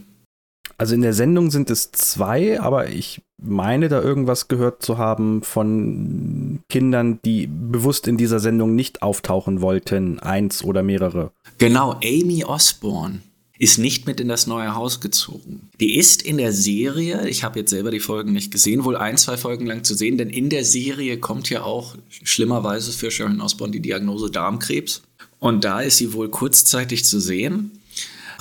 Also 0.76 0.94
in 0.94 1.02
der 1.02 1.14
Sendung 1.14 1.50
sind 1.50 1.70
es 1.70 1.92
zwei, 1.92 2.60
aber 2.60 2.88
ich 2.88 3.22
meine 3.42 3.88
da 3.88 4.00
irgendwas 4.00 4.48
gehört 4.48 4.82
zu 4.82 4.98
haben 4.98 5.42
von 5.42 6.60
Kindern, 6.68 7.18
die 7.24 7.46
bewusst 7.46 8.08
in 8.08 8.16
dieser 8.16 8.40
Sendung 8.40 8.74
nicht 8.74 9.02
auftauchen 9.02 9.60
wollten, 9.60 10.18
eins 10.18 10.64
oder 10.64 10.82
mehrere. 10.82 11.32
Genau, 11.58 11.92
Amy 12.02 12.44
Osborne 12.44 13.20
ist 13.58 13.78
nicht 13.78 14.06
mit 14.06 14.20
in 14.20 14.28
das 14.28 14.46
neue 14.46 14.74
Haus 14.74 15.00
gezogen. 15.00 15.70
Die 15.80 15.96
ist 15.96 16.22
in 16.22 16.38
der 16.38 16.52
Serie, 16.52 17.28
ich 17.28 17.44
habe 17.44 17.60
jetzt 17.60 17.70
selber 17.70 17.92
die 17.92 18.00
Folgen 18.00 18.32
nicht 18.32 18.50
gesehen, 18.50 18.84
wohl 18.84 18.96
ein, 18.96 19.16
zwei 19.16 19.36
Folgen 19.36 19.66
lang 19.66 19.84
zu 19.84 19.94
sehen, 19.94 20.18
denn 20.18 20.28
in 20.28 20.50
der 20.50 20.64
Serie 20.64 21.18
kommt 21.18 21.48
ja 21.50 21.62
auch 21.62 21.94
schlimmerweise 22.08 22.90
für 22.90 23.10
Sharon 23.10 23.40
Osborne 23.40 23.72
die 23.72 23.80
Diagnose 23.80 24.30
Darmkrebs. 24.30 25.02
Und 25.38 25.64
da 25.64 25.80
ist 25.80 25.98
sie 25.98 26.12
wohl 26.14 26.30
kurzzeitig 26.30 27.04
zu 27.04 27.20
sehen 27.20 27.70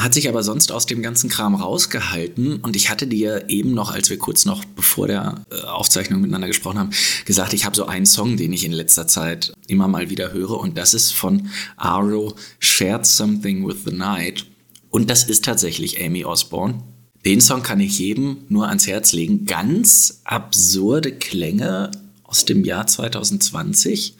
hat 0.04 0.14
sich 0.14 0.28
aber 0.28 0.44
sonst 0.44 0.72
aus 0.72 0.86
dem 0.86 1.02
ganzen 1.02 1.30
Kram 1.30 1.56
rausgehalten. 1.56 2.58
Und 2.58 2.76
ich 2.76 2.90
hatte 2.90 3.08
dir 3.08 3.46
eben 3.48 3.74
noch, 3.74 3.92
als 3.94 4.10
wir 4.10 4.18
kurz 4.18 4.46
noch 4.46 4.66
bevor 4.66 5.08
der 5.08 5.46
äh, 5.50 5.62
Aufzeichnung 5.62 6.22
miteinander 6.22 6.48
gesprochen 6.48 6.80
haben, 6.80 6.90
gesagt, 7.26 7.54
ich 7.54 7.66
habe 7.66 7.76
so 7.76 7.86
einen 7.86 8.06
Song, 8.06 8.38
den 8.38 8.52
ich 8.54 8.66
in 8.66 8.74
letzter 8.74 9.08
Zeit 9.08 9.54
immer 9.68 9.88
mal 9.88 10.10
wieder 10.10 10.34
höre. 10.34 10.60
Und 10.60 10.78
das 10.78 10.94
ist 10.94 11.12
von 11.12 11.50
Aro, 11.78 12.36
Shared 12.60 13.06
Something 13.06 13.66
with 13.68 13.78
the 13.86 13.96
Night. 13.96 14.46
Und 14.90 15.10
das 15.10 15.24
ist 15.24 15.46
tatsächlich 15.46 16.04
Amy 16.04 16.26
Osborne. 16.26 16.84
Den 17.26 17.40
Song 17.40 17.64
kann 17.64 17.80
ich 17.80 17.98
jedem 18.00 18.40
nur 18.50 18.68
ans 18.68 18.86
Herz 18.86 19.14
legen. 19.14 19.46
Ganz 19.46 20.22
absurde 20.26 21.14
Klänge 21.14 21.92
aus 22.24 22.46
dem 22.46 22.66
Jahr 22.66 22.86
2020 22.86 24.16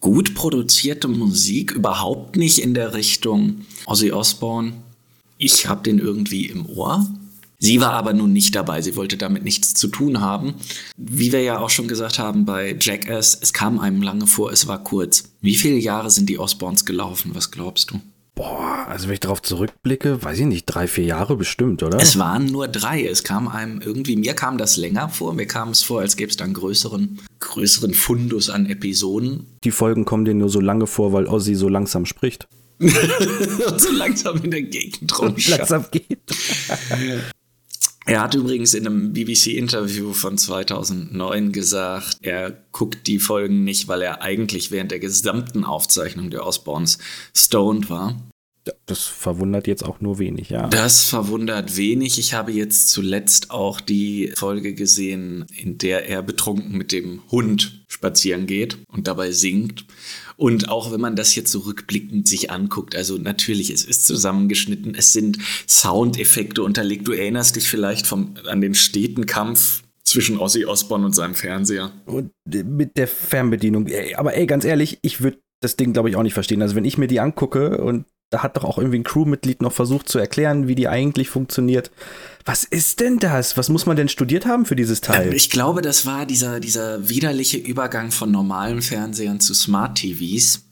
gut 0.00 0.34
produzierte 0.34 1.08
Musik, 1.08 1.72
überhaupt 1.72 2.36
nicht 2.36 2.58
in 2.58 2.74
der 2.74 2.94
Richtung 2.94 3.62
Ozzy 3.86 4.12
Osbourne. 4.12 4.74
Ich 5.38 5.68
habe 5.68 5.82
den 5.82 5.98
irgendwie 5.98 6.46
im 6.46 6.66
Ohr. 6.66 7.06
Sie 7.58 7.80
war 7.80 7.92
aber 7.92 8.12
nun 8.12 8.32
nicht 8.32 8.54
dabei, 8.54 8.82
sie 8.82 8.96
wollte 8.96 9.16
damit 9.16 9.42
nichts 9.42 9.72
zu 9.74 9.88
tun 9.88 10.20
haben. 10.20 10.54
Wie 10.96 11.32
wir 11.32 11.40
ja 11.42 11.58
auch 11.58 11.70
schon 11.70 11.88
gesagt 11.88 12.18
haben 12.18 12.44
bei 12.44 12.76
Jackass, 12.78 13.38
es 13.40 13.52
kam 13.52 13.78
einem 13.78 14.02
lange 14.02 14.26
vor, 14.26 14.52
es 14.52 14.66
war 14.66 14.84
kurz. 14.84 15.30
Wie 15.40 15.56
viele 15.56 15.78
Jahre 15.78 16.10
sind 16.10 16.28
die 16.28 16.38
Osborns 16.38 16.84
gelaufen, 16.84 17.30
was 17.34 17.50
glaubst 17.50 17.90
du? 17.90 18.00
Boah, 18.34 18.84
also 18.86 19.06
wenn 19.06 19.14
ich 19.14 19.20
darauf 19.20 19.40
zurückblicke, 19.40 20.22
weiß 20.22 20.40
ich 20.40 20.44
nicht, 20.44 20.66
drei, 20.66 20.86
vier 20.86 21.04
Jahre 21.04 21.36
bestimmt, 21.36 21.82
oder? 21.82 21.98
Es 21.98 22.18
waren 22.18 22.44
nur 22.44 22.68
drei. 22.68 23.02
Es 23.02 23.24
kam 23.24 23.48
einem 23.48 23.80
irgendwie, 23.80 24.14
mir 24.14 24.34
kam 24.34 24.58
das 24.58 24.76
länger 24.76 25.08
vor. 25.08 25.32
Mir 25.32 25.46
kam 25.46 25.70
es 25.70 25.82
vor, 25.82 26.00
als 26.00 26.18
gäbe 26.18 26.28
es 26.28 26.36
dann 26.36 26.52
größeren, 26.52 27.18
größeren 27.40 27.94
Fundus 27.94 28.50
an 28.50 28.66
Episoden. 28.66 29.46
Die 29.64 29.70
Folgen 29.70 30.04
kommen 30.04 30.26
denen 30.26 30.40
nur 30.40 30.50
so 30.50 30.60
lange 30.60 30.86
vor, 30.86 31.14
weil 31.14 31.26
Ozzy 31.26 31.54
so 31.54 31.70
langsam 31.70 32.04
spricht. 32.04 32.46
Und 32.78 32.90
so 33.80 33.90
langsam 33.90 34.42
in 34.42 34.50
der 34.50 34.62
Gegend 34.62 35.18
rumschaut. 35.18 35.58
langsam 35.58 35.86
geht. 35.90 36.18
Er 38.08 38.20
hat 38.20 38.34
übrigens 38.36 38.72
in 38.74 38.86
einem 38.86 39.12
BBC-Interview 39.12 40.12
von 40.12 40.38
2009 40.38 41.50
gesagt, 41.50 42.18
er 42.22 42.52
guckt 42.70 43.08
die 43.08 43.18
Folgen 43.18 43.64
nicht, 43.64 43.88
weil 43.88 44.02
er 44.02 44.22
eigentlich 44.22 44.70
während 44.70 44.92
der 44.92 45.00
gesamten 45.00 45.64
Aufzeichnung 45.64 46.30
der 46.30 46.46
Osborns 46.46 46.98
stoned 47.34 47.90
war. 47.90 48.16
Das 48.86 49.02
verwundert 49.02 49.66
jetzt 49.66 49.84
auch 49.84 50.00
nur 50.00 50.18
wenig, 50.18 50.50
ja. 50.50 50.68
Das 50.68 51.04
verwundert 51.04 51.76
wenig. 51.76 52.18
Ich 52.18 52.34
habe 52.34 52.52
jetzt 52.52 52.90
zuletzt 52.90 53.50
auch 53.50 53.80
die 53.80 54.32
Folge 54.36 54.74
gesehen, 54.74 55.46
in 55.54 55.78
der 55.78 56.08
er 56.08 56.22
betrunken 56.22 56.76
mit 56.76 56.92
dem 56.92 57.22
Hund 57.30 57.84
spazieren 57.88 58.46
geht 58.46 58.78
und 58.88 59.06
dabei 59.06 59.32
singt. 59.32 59.86
Und 60.36 60.68
auch 60.68 60.92
wenn 60.92 61.00
man 61.00 61.16
das 61.16 61.34
jetzt 61.34 61.50
so 61.50 61.60
rückblickend 61.60 62.28
sich 62.28 62.50
anguckt, 62.50 62.94
also 62.94 63.16
natürlich, 63.16 63.70
es 63.70 63.84
ist 63.84 64.06
zusammengeschnitten, 64.06 64.94
es 64.94 65.12
sind 65.12 65.38
Soundeffekte 65.66 66.62
unterlegt. 66.62 67.08
Du 67.08 67.12
erinnerst 67.12 67.56
dich 67.56 67.68
vielleicht 67.68 68.06
vom, 68.06 68.34
an 68.46 68.60
den 68.60 68.74
steten 68.74 69.26
Kampf 69.26 69.82
zwischen 70.04 70.38
Ozzy 70.38 70.64
Osbourne 70.66 71.06
und 71.06 71.14
seinem 71.14 71.34
Fernseher. 71.34 71.90
Und 72.04 72.30
mit 72.46 72.96
der 72.96 73.08
Fernbedienung. 73.08 73.88
Aber 74.16 74.34
ey, 74.34 74.46
ganz 74.46 74.64
ehrlich, 74.64 74.98
ich 75.02 75.20
würde 75.20 75.38
das 75.60 75.76
Ding, 75.76 75.92
glaube 75.92 76.10
ich, 76.10 76.16
auch 76.16 76.22
nicht 76.22 76.34
verstehen. 76.34 76.62
Also 76.62 76.76
wenn 76.76 76.84
ich 76.84 76.98
mir 76.98 77.08
die 77.08 77.20
angucke 77.20 77.78
und 77.82 78.04
da 78.30 78.42
hat 78.42 78.56
doch 78.56 78.64
auch 78.64 78.78
irgendwie 78.78 78.98
ein 78.98 79.04
Crewmitglied 79.04 79.62
noch 79.62 79.72
versucht 79.72 80.08
zu 80.08 80.18
erklären, 80.18 80.66
wie 80.66 80.74
die 80.74 80.88
eigentlich 80.88 81.28
funktioniert. 81.30 81.92
Was 82.44 82.64
ist 82.64 83.00
denn 83.00 83.18
das? 83.18 83.56
Was 83.56 83.68
muss 83.68 83.86
man 83.86 83.96
denn 83.96 84.08
studiert 84.08 84.46
haben 84.46 84.66
für 84.66 84.74
dieses 84.74 85.00
Teil? 85.00 85.32
Ich 85.32 85.48
glaube, 85.48 85.80
das 85.80 86.06
war 86.06 86.26
dieser, 86.26 86.58
dieser 86.58 87.08
widerliche 87.08 87.58
Übergang 87.58 88.10
von 88.10 88.32
normalen 88.32 88.82
Fernsehern 88.82 89.38
zu 89.38 89.54
Smart 89.54 89.96
TVs, 89.98 90.64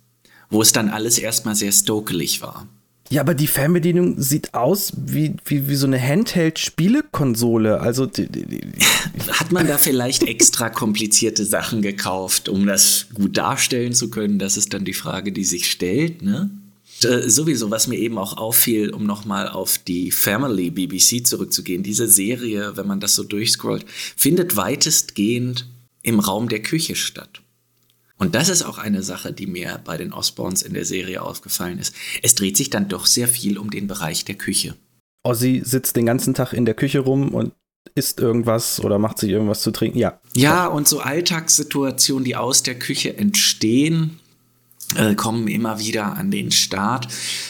wo 0.51 0.63
es 0.63 0.73
dann 0.73 0.89
alles 0.89 1.19
erstmal 1.19 1.55
sehr 1.55 1.73
stokelig 1.73 2.43
war. 2.43 2.67
Ja, 3.11 3.21
aber 3.21 3.35
die 3.35 3.47
Fernbedienung 3.47 4.21
sieht 4.21 4.55
aus 4.55 4.93
wie, 4.97 5.37
wie, 5.45 5.69
wie 5.69 5.75
so 5.77 5.87
eine 5.87 6.01
Handheld-Spielekonsole. 6.01 7.81
Also 7.81 8.07
die, 8.07 8.27
die, 8.27 8.47
die. 8.47 8.63
hat 9.31 9.53
man 9.53 9.69
da 9.69 9.79
vielleicht 9.79 10.25
extra 10.25 10.71
komplizierte 10.71 11.45
Sachen 11.45 11.83
gekauft, 11.83 12.49
um 12.49 12.67
das 12.67 13.07
gut 13.15 13.37
darstellen 13.37 13.93
zu 13.93 14.11
können? 14.11 14.41
Das 14.41 14.57
ist 14.57 14.75
dann 14.75 14.85
die 14.85 14.95
Frage, 14.95 15.31
die 15.31 15.45
sich 15.45 15.71
stellt, 15.71 16.23
ne? 16.23 16.51
Äh, 17.05 17.29
sowieso, 17.29 17.71
was 17.71 17.87
mir 17.87 17.99
eben 17.99 18.19
auch 18.19 18.37
auffiel, 18.37 18.91
um 18.91 19.05
nochmal 19.05 19.49
auf 19.49 19.79
die 19.79 20.11
Family 20.11 20.71
BBC 20.71 21.27
zurückzugehen, 21.27 21.83
diese 21.83 22.09
Serie, 22.09 22.77
wenn 22.77 22.87
man 22.87 23.01
das 23.01 23.15
so 23.15 23.25
durchscrollt, 23.25 23.85
findet 23.89 24.57
weitestgehend 24.57 25.69
im 26.03 26.21
Raum 26.21 26.49
der 26.49 26.63
Küche 26.63 26.97
statt. 26.97 27.41
Und 28.17 28.35
das 28.35 28.49
ist 28.49 28.63
auch 28.63 28.79
eine 28.79 29.03
Sache, 29.03 29.33
die 29.33 29.47
mir 29.47 29.81
bei 29.85 29.97
den 29.97 30.13
Osborns 30.13 30.63
in 30.63 30.75
der 30.75 30.85
Serie 30.85 31.23
aufgefallen 31.23 31.79
ist. 31.79 31.95
Es 32.23 32.35
dreht 32.35 32.57
sich 32.57 32.71
dann 32.71 32.89
doch 32.89 33.07
sehr 33.07 33.29
viel 33.29 33.59
um 33.59 33.71
den 33.71 33.87
Bereich 33.87 34.25
der 34.25 34.37
Küche. 34.37 34.77
Ozzy 35.25 35.63
sitzt 35.65 35.97
den 35.97 36.07
ganzen 36.07 36.35
Tag 36.35 36.53
in 36.53 36.65
der 36.65 36.75
Küche 36.75 37.01
rum 37.01 37.35
und 37.35 37.53
isst 37.95 38.21
irgendwas 38.21 38.81
oder 38.81 38.99
macht 38.99 39.19
sich 39.19 39.31
irgendwas 39.31 39.63
zu 39.63 39.71
trinken. 39.71 39.99
Ja. 39.99 40.21
Ja, 40.35 40.67
und 40.67 40.89
so 40.89 41.01
Alltagssituationen, 41.01 42.25
die 42.25 42.37
aus 42.37 42.63
der 42.63 42.79
Küche 42.79 43.17
entstehen, 43.17 44.21
äh, 44.97 45.15
kommen 45.15 45.49
immer 45.49 45.79
wieder 45.79 46.17
an 46.17 46.31
den 46.31 46.51
Start. 46.51 47.09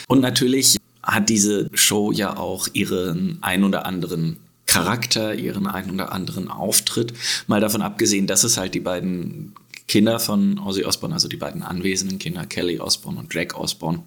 Und 0.09 0.21
natürlich 0.21 0.77
hat 1.03 1.29
diese 1.29 1.69
Show 1.75 2.13
ja 2.13 2.37
auch 2.37 2.69
ihren 2.73 3.39
ein 3.43 3.65
oder 3.65 3.87
anderen 3.87 4.39
Charakter, 4.67 5.35
ihren 5.35 5.67
ein 5.67 5.91
oder 5.91 6.13
anderen 6.13 6.51
Auftritt. 6.51 7.13
Mal 7.47 7.61
davon 7.61 7.83
abgesehen, 7.83 8.27
dass 8.27 8.45
es 8.45 8.57
halt 8.57 8.75
die 8.75 8.81
beiden 8.81 9.55
Kinder 9.87 10.19
von 10.19 10.59
Ozzy 10.59 10.85
Osbourne, 10.85 11.15
also 11.15 11.29
die 11.29 11.37
beiden 11.37 11.63
anwesenden 11.63 12.19
Kinder, 12.19 12.47
Kelly 12.47 12.81
Osbourne 12.81 13.21
und 13.21 13.33
Jack 13.35 13.59
Osbourne, 13.59 14.03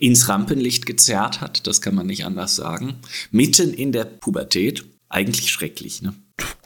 ins 0.00 0.28
Rampenlicht 0.28 0.86
gezerrt 0.86 1.40
hat. 1.40 1.66
Das 1.66 1.80
kann 1.80 1.94
man 1.94 2.06
nicht 2.06 2.24
anders 2.24 2.56
sagen. 2.56 2.96
Mitten 3.30 3.72
in 3.72 3.92
der 3.92 4.04
Pubertät. 4.04 4.84
Eigentlich 5.08 5.50
schrecklich, 5.50 6.02
ne? 6.02 6.14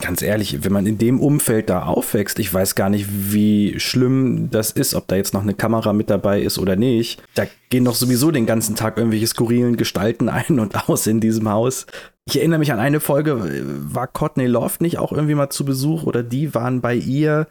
Ganz 0.00 0.22
ehrlich, 0.22 0.64
wenn 0.64 0.72
man 0.72 0.86
in 0.86 0.98
dem 0.98 1.20
Umfeld 1.20 1.70
da 1.70 1.84
aufwächst, 1.84 2.38
ich 2.38 2.52
weiß 2.52 2.74
gar 2.74 2.90
nicht, 2.90 3.06
wie 3.10 3.78
schlimm 3.78 4.50
das 4.50 4.70
ist, 4.70 4.94
ob 4.94 5.08
da 5.08 5.16
jetzt 5.16 5.34
noch 5.34 5.42
eine 5.42 5.54
Kamera 5.54 5.92
mit 5.92 6.10
dabei 6.10 6.40
ist 6.40 6.58
oder 6.58 6.76
nicht. 6.76 7.22
Da 7.34 7.46
gehen 7.70 7.84
doch 7.84 7.94
sowieso 7.94 8.30
den 8.30 8.46
ganzen 8.46 8.76
Tag 8.76 8.96
irgendwelche 8.96 9.26
skurrilen 9.26 9.76
Gestalten 9.76 10.28
ein 10.28 10.60
und 10.60 10.88
aus 10.88 11.06
in 11.06 11.20
diesem 11.20 11.48
Haus. 11.48 11.86
Ich 12.26 12.38
erinnere 12.38 12.58
mich 12.58 12.72
an 12.72 12.78
eine 12.78 13.00
Folge, 13.00 13.64
war 13.92 14.06
Courtney 14.06 14.46
Love 14.46 14.76
nicht 14.80 14.98
auch 14.98 15.12
irgendwie 15.12 15.34
mal 15.34 15.50
zu 15.50 15.66
Besuch 15.66 16.04
oder 16.04 16.22
die 16.22 16.54
waren 16.54 16.80
bei 16.80 16.94
ihr, 16.94 17.48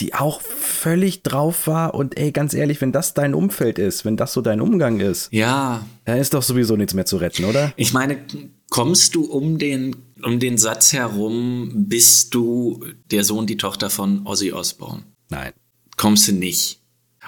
die 0.00 0.14
auch 0.14 0.40
völlig 0.40 1.22
drauf 1.22 1.66
war 1.66 1.92
und 1.94 2.16
ey, 2.18 2.32
ganz 2.32 2.54
ehrlich, 2.54 2.80
wenn 2.80 2.90
das 2.90 3.12
dein 3.12 3.34
Umfeld 3.34 3.78
ist, 3.78 4.06
wenn 4.06 4.16
das 4.16 4.32
so 4.32 4.40
dein 4.40 4.62
Umgang 4.62 5.00
ist, 5.00 5.30
ja, 5.30 5.84
dann 6.06 6.16
ist 6.16 6.32
doch 6.32 6.42
sowieso 6.42 6.76
nichts 6.76 6.94
mehr 6.94 7.04
zu 7.04 7.18
retten, 7.18 7.44
oder? 7.44 7.74
Ich 7.76 7.92
meine, 7.92 8.16
kommst 8.70 9.14
du 9.14 9.24
um 9.24 9.58
den 9.58 9.94
um 10.24 10.40
den 10.40 10.58
Satz 10.58 10.92
herum, 10.92 11.70
bist 11.74 12.34
du 12.34 12.84
der 13.10 13.24
Sohn, 13.24 13.46
die 13.46 13.56
Tochter 13.56 13.90
von 13.90 14.26
Ozzy 14.26 14.52
Osbourne? 14.52 15.02
Nein. 15.30 15.52
Kommst 15.96 16.28
du 16.28 16.32
nicht. 16.32 16.80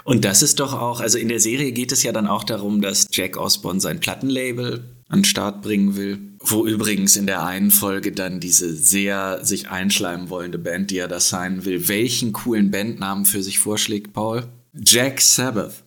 Und 0.04 0.24
das 0.24 0.42
ist 0.42 0.60
doch 0.60 0.72
auch, 0.72 1.00
also 1.00 1.18
in 1.18 1.28
der 1.28 1.40
Serie 1.40 1.72
geht 1.72 1.92
es 1.92 2.02
ja 2.02 2.12
dann 2.12 2.26
auch 2.26 2.44
darum, 2.44 2.80
dass 2.80 3.06
Jack 3.10 3.36
Osbourne 3.36 3.80
sein 3.80 4.00
Plattenlabel 4.00 4.84
an 5.08 5.20
den 5.20 5.24
Start 5.24 5.62
bringen 5.62 5.96
will. 5.96 6.18
Wo 6.40 6.66
übrigens 6.66 7.16
in 7.16 7.26
der 7.26 7.44
einen 7.44 7.70
Folge 7.70 8.12
dann 8.12 8.38
diese 8.38 8.74
sehr 8.74 9.44
sich 9.44 9.68
einschleimen 9.68 10.30
wollende 10.30 10.58
Band, 10.58 10.90
die 10.90 10.98
er 10.98 11.08
da 11.08 11.18
sein 11.18 11.64
will, 11.64 11.88
welchen 11.88 12.32
coolen 12.32 12.70
Bandnamen 12.70 13.24
für 13.24 13.42
sich 13.42 13.58
vorschlägt, 13.58 14.12
Paul? 14.12 14.46
Jack 14.74 15.20
Sabbath. 15.20 15.82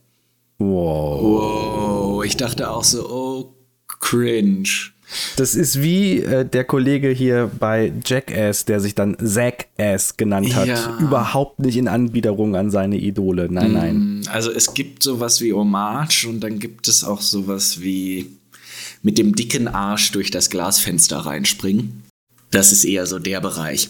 Wow. 0.57 1.21
Wow. 1.21 2.25
Ich 2.25 2.35
dachte 2.35 2.69
auch 2.69 2.83
so, 2.83 3.09
oh, 3.09 3.55
cringe. 3.87 4.91
Das 5.35 5.55
ist 5.55 5.81
wie 5.81 6.19
äh, 6.19 6.45
der 6.45 6.63
Kollege 6.63 7.09
hier 7.09 7.51
bei 7.59 7.91
Jackass, 8.05 8.65
der 8.65 8.79
sich 8.79 8.95
dann 8.95 9.17
Zack-Ass 9.17 10.17
genannt 10.17 10.55
hat. 10.55 10.67
Ja. 10.67 10.97
Überhaupt 10.99 11.59
nicht 11.59 11.77
in 11.77 11.87
Anbiederung 11.87 12.55
an 12.55 12.69
seine 12.69 12.97
Idole. 12.97 13.47
Nein, 13.49 13.73
nein. 13.73 14.21
Also 14.31 14.51
es 14.51 14.73
gibt 14.73 15.01
sowas 15.03 15.41
wie 15.41 15.53
Hommage 15.53 16.25
und 16.27 16.41
dann 16.41 16.59
gibt 16.59 16.87
es 16.87 17.03
auch 17.03 17.21
sowas 17.21 17.81
wie 17.81 18.27
mit 19.01 19.17
dem 19.17 19.35
dicken 19.35 19.67
Arsch 19.67 20.11
durch 20.11 20.29
das 20.29 20.49
Glasfenster 20.49 21.17
reinspringen. 21.17 22.03
Das 22.51 22.71
ist 22.71 22.83
eher 22.83 23.05
so 23.05 23.19
der 23.19 23.41
Bereich. 23.41 23.89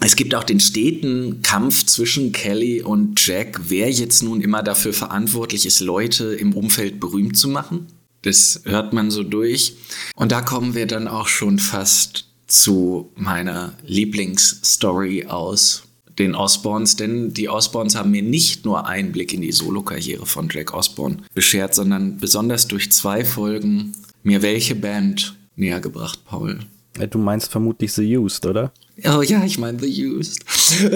Es 0.00 0.14
gibt 0.14 0.34
auch 0.34 0.44
den 0.44 0.60
steten 0.60 1.42
Kampf 1.42 1.84
zwischen 1.86 2.32
Kelly 2.32 2.82
und 2.82 3.24
Jack, 3.24 3.60
wer 3.68 3.90
jetzt 3.90 4.22
nun 4.22 4.40
immer 4.40 4.62
dafür 4.62 4.92
verantwortlich 4.92 5.66
ist, 5.66 5.80
Leute 5.80 6.34
im 6.34 6.54
Umfeld 6.54 7.00
berühmt 7.00 7.36
zu 7.36 7.48
machen. 7.48 7.86
Das 8.22 8.62
hört 8.64 8.92
man 8.92 9.10
so 9.10 9.22
durch. 9.22 9.76
Und 10.16 10.32
da 10.32 10.40
kommen 10.40 10.74
wir 10.74 10.86
dann 10.86 11.08
auch 11.08 11.28
schon 11.28 11.58
fast 11.58 12.26
zu 12.46 13.10
meiner 13.14 13.74
Lieblingsstory 13.86 15.26
aus 15.26 15.84
den 16.18 16.34
Osborns, 16.34 16.96
denn 16.96 17.32
die 17.32 17.48
Osborns 17.48 17.94
haben 17.94 18.10
mir 18.10 18.22
nicht 18.22 18.64
nur 18.64 18.86
Einblick 18.86 19.32
in 19.32 19.42
die 19.42 19.52
Solokarriere 19.52 20.26
von 20.26 20.48
Jack 20.50 20.74
Osborne 20.74 21.18
beschert, 21.32 21.74
sondern 21.74 22.18
besonders 22.18 22.66
durch 22.66 22.90
zwei 22.90 23.24
Folgen 23.24 23.92
mir 24.24 24.42
welche 24.42 24.74
Band 24.74 25.36
näher 25.54 25.80
gebracht, 25.80 26.24
Paul. 26.24 26.58
Du 27.10 27.18
meinst 27.18 27.52
vermutlich 27.52 27.92
The 27.92 28.18
Used, 28.18 28.46
oder? 28.46 28.72
Oh 29.04 29.22
ja, 29.22 29.44
ich 29.44 29.58
meine 29.58 29.78
The 29.78 30.06
Used. 30.06 30.44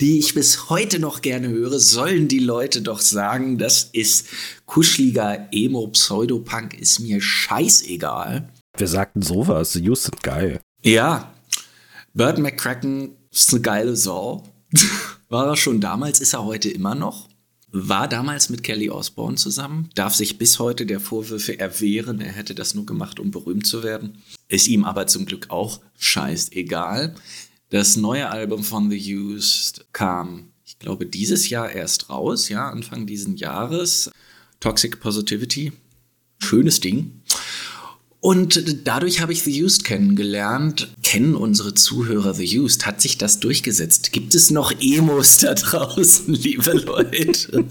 die 0.00 0.18
ich 0.18 0.34
bis 0.34 0.70
heute 0.70 0.98
noch 0.98 1.20
gerne 1.20 1.48
höre, 1.48 1.78
sollen 1.78 2.28
die 2.28 2.38
Leute 2.38 2.80
doch 2.82 3.00
sagen, 3.00 3.58
das 3.58 3.90
ist 3.92 4.28
kuscheliger 4.64 5.48
Emo-Pseudopunk, 5.52 6.78
ist 6.78 7.00
mir 7.00 7.20
scheißegal. 7.20 8.48
Wir 8.76 8.88
sagten 8.88 9.22
sowas, 9.22 9.72
The 9.74 9.88
Used 9.88 10.04
sind 10.04 10.22
geil. 10.22 10.60
Ja, 10.82 11.34
Burt 12.14 12.38
McCracken 12.38 13.16
ist 13.30 13.52
eine 13.52 13.62
geile 13.62 13.96
Sau. 13.96 14.44
War 15.28 15.46
er 15.48 15.56
schon 15.56 15.80
damals, 15.80 16.20
ist 16.20 16.32
er 16.34 16.44
heute 16.44 16.70
immer 16.70 16.94
noch. 16.94 17.28
War 17.70 18.08
damals 18.08 18.48
mit 18.48 18.62
Kelly 18.62 18.88
Osbourne 18.88 19.36
zusammen, 19.36 19.90
darf 19.94 20.14
sich 20.14 20.38
bis 20.38 20.58
heute 20.58 20.86
der 20.86 21.00
Vorwürfe 21.00 21.58
erwehren, 21.58 22.20
er 22.20 22.32
hätte 22.32 22.54
das 22.54 22.74
nur 22.74 22.86
gemacht, 22.86 23.20
um 23.20 23.30
berühmt 23.30 23.66
zu 23.66 23.82
werden. 23.82 24.22
Ist 24.48 24.68
ihm 24.68 24.84
aber 24.84 25.06
zum 25.06 25.26
Glück 25.26 25.50
auch 25.50 25.80
scheißegal. 25.98 27.14
Das 27.70 27.96
neue 27.96 28.28
Album 28.30 28.62
von 28.62 28.90
The 28.90 29.16
Used 29.16 29.86
kam, 29.92 30.52
ich 30.64 30.78
glaube, 30.78 31.06
dieses 31.06 31.48
Jahr 31.48 31.70
erst 31.70 32.10
raus, 32.10 32.48
ja, 32.48 32.68
Anfang 32.68 33.06
diesen 33.06 33.36
Jahres. 33.36 34.10
Toxic 34.60 35.00
Positivity. 35.00 35.72
Schönes 36.38 36.80
Ding. 36.80 37.22
Und 38.26 38.84
dadurch 38.88 39.20
habe 39.20 39.32
ich 39.32 39.44
The 39.44 39.62
Used 39.62 39.84
kennengelernt. 39.84 40.92
Kennen 41.04 41.36
unsere 41.36 41.74
Zuhörer 41.74 42.34
The 42.34 42.58
Used? 42.58 42.84
Hat 42.84 43.00
sich 43.00 43.18
das 43.18 43.38
durchgesetzt? 43.38 44.10
Gibt 44.10 44.34
es 44.34 44.50
noch 44.50 44.72
Emos 44.80 45.38
da 45.38 45.54
draußen, 45.54 46.34
liebe 46.34 46.72
Leute? 46.72 47.64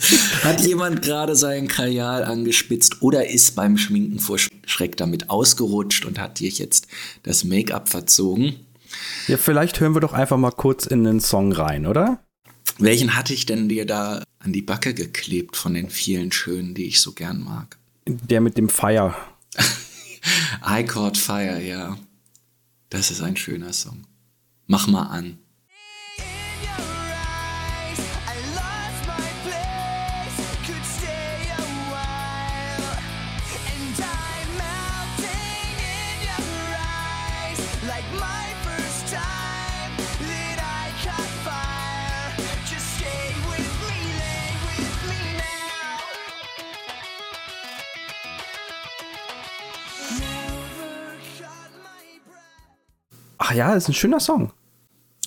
Hat 0.45 0.61
jemand 0.61 1.01
gerade 1.01 1.35
seinen 1.35 1.67
Kajal 1.67 2.23
angespitzt 2.23 3.01
oder 3.01 3.29
ist 3.29 3.57
beim 3.57 3.77
Schminken 3.77 4.19
vor 4.19 4.37
Schreck 4.65 4.95
damit 4.95 5.29
ausgerutscht 5.29 6.05
und 6.05 6.19
hat 6.19 6.39
dir 6.39 6.49
jetzt 6.49 6.87
das 7.23 7.43
Make-up 7.43 7.89
verzogen? 7.89 8.55
Ja, 9.27 9.35
vielleicht 9.35 9.81
hören 9.81 9.93
wir 9.93 9.99
doch 9.99 10.13
einfach 10.13 10.37
mal 10.37 10.51
kurz 10.51 10.85
in 10.85 11.03
den 11.03 11.19
Song 11.19 11.51
rein, 11.51 11.85
oder? 11.85 12.23
Welchen 12.79 13.17
hatte 13.17 13.33
ich 13.33 13.45
denn 13.45 13.67
dir 13.67 13.85
da 13.85 14.23
an 14.39 14.53
die 14.53 14.61
Backe 14.61 14.93
geklebt 14.93 15.57
von 15.57 15.73
den 15.73 15.89
vielen 15.89 16.31
schönen, 16.31 16.75
die 16.75 16.85
ich 16.85 17.01
so 17.01 17.11
gern 17.11 17.43
mag? 17.43 17.77
Der 18.07 18.39
mit 18.39 18.57
dem 18.57 18.69
Fire. 18.69 19.13
I 20.65 20.83
Caught 20.83 21.17
Fire, 21.17 21.61
ja. 21.61 21.97
Das 22.89 23.11
ist 23.11 23.21
ein 23.21 23.35
schöner 23.35 23.73
Song. 23.73 24.07
Mach 24.67 24.87
mal 24.87 25.07
an. 25.07 25.39
Ach 53.47 53.53
ja, 53.53 53.73
ist 53.73 53.87
ein 53.87 53.93
schöner 53.93 54.19
Song. 54.19 54.51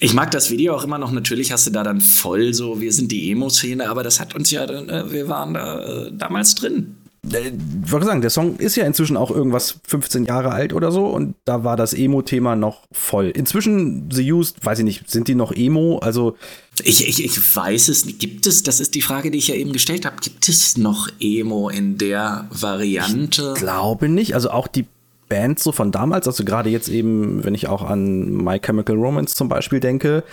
Ich 0.00 0.12
mag 0.12 0.32
das 0.32 0.50
Video 0.50 0.74
auch 0.74 0.82
immer 0.82 0.98
noch. 0.98 1.12
Natürlich 1.12 1.52
hast 1.52 1.68
du 1.68 1.70
da 1.70 1.84
dann 1.84 2.00
voll 2.00 2.52
so, 2.52 2.80
wir 2.80 2.92
sind 2.92 3.12
die 3.12 3.30
Emo-Szene, 3.30 3.88
aber 3.88 4.02
das 4.02 4.18
hat 4.18 4.34
uns 4.34 4.50
ja, 4.50 4.64
äh, 4.64 5.12
wir 5.12 5.28
waren 5.28 5.54
da 5.54 6.06
äh, 6.06 6.12
damals 6.12 6.56
drin. 6.56 6.96
Äh, 7.32 7.52
ich 7.84 7.92
wollte 7.92 8.06
sagen, 8.06 8.20
der 8.20 8.30
Song 8.30 8.56
ist 8.56 8.74
ja 8.74 8.84
inzwischen 8.86 9.16
auch 9.16 9.30
irgendwas 9.30 9.78
15 9.86 10.24
Jahre 10.24 10.50
alt 10.50 10.72
oder 10.72 10.90
so 10.90 11.06
und 11.06 11.36
da 11.44 11.62
war 11.62 11.76
das 11.76 11.94
Emo-Thema 11.94 12.56
noch 12.56 12.88
voll. 12.90 13.26
Inzwischen, 13.30 14.10
The 14.10 14.32
Used, 14.32 14.64
weiß 14.64 14.80
ich 14.80 14.84
nicht, 14.84 15.10
sind 15.10 15.28
die 15.28 15.36
noch 15.36 15.52
Emo? 15.52 15.98
Also. 15.98 16.36
Ich, 16.82 17.06
ich, 17.06 17.24
ich 17.24 17.56
weiß 17.56 17.88
es 17.88 18.04
nicht. 18.04 18.18
Gibt 18.18 18.48
es, 18.48 18.64
das 18.64 18.80
ist 18.80 18.96
die 18.96 19.02
Frage, 19.02 19.30
die 19.30 19.38
ich 19.38 19.48
ja 19.48 19.54
eben 19.54 19.72
gestellt 19.72 20.06
habe, 20.06 20.16
gibt 20.20 20.48
es 20.48 20.76
noch 20.76 21.08
Emo 21.20 21.68
in 21.68 21.98
der 21.98 22.48
Variante? 22.50 23.52
Ich 23.54 23.60
glaube 23.60 24.08
nicht. 24.08 24.34
Also 24.34 24.50
auch 24.50 24.66
die 24.66 24.86
Bands 25.28 25.64
so 25.64 25.72
von 25.72 25.92
damals, 25.92 26.26
also 26.26 26.44
gerade 26.44 26.70
jetzt 26.70 26.88
eben, 26.88 27.44
wenn 27.44 27.54
ich 27.54 27.68
auch 27.68 27.82
an 27.82 28.30
My 28.30 28.58
Chemical 28.58 28.96
Romance 28.96 29.34
zum 29.34 29.48
Beispiel 29.48 29.80
denke, 29.80 30.24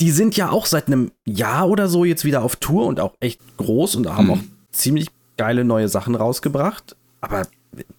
die 0.00 0.10
sind 0.10 0.36
ja 0.36 0.50
auch 0.50 0.66
seit 0.66 0.86
einem 0.86 1.12
Jahr 1.26 1.68
oder 1.68 1.88
so 1.88 2.04
jetzt 2.04 2.24
wieder 2.24 2.42
auf 2.42 2.56
Tour 2.56 2.86
und 2.86 2.98
auch 2.98 3.14
echt 3.20 3.40
groß 3.56 3.96
und 3.96 4.08
haben 4.08 4.26
mhm. 4.26 4.30
auch 4.32 4.40
ziemlich 4.72 5.08
geile 5.36 5.64
neue 5.64 5.88
Sachen 5.88 6.14
rausgebracht. 6.14 6.96
Aber 7.20 7.46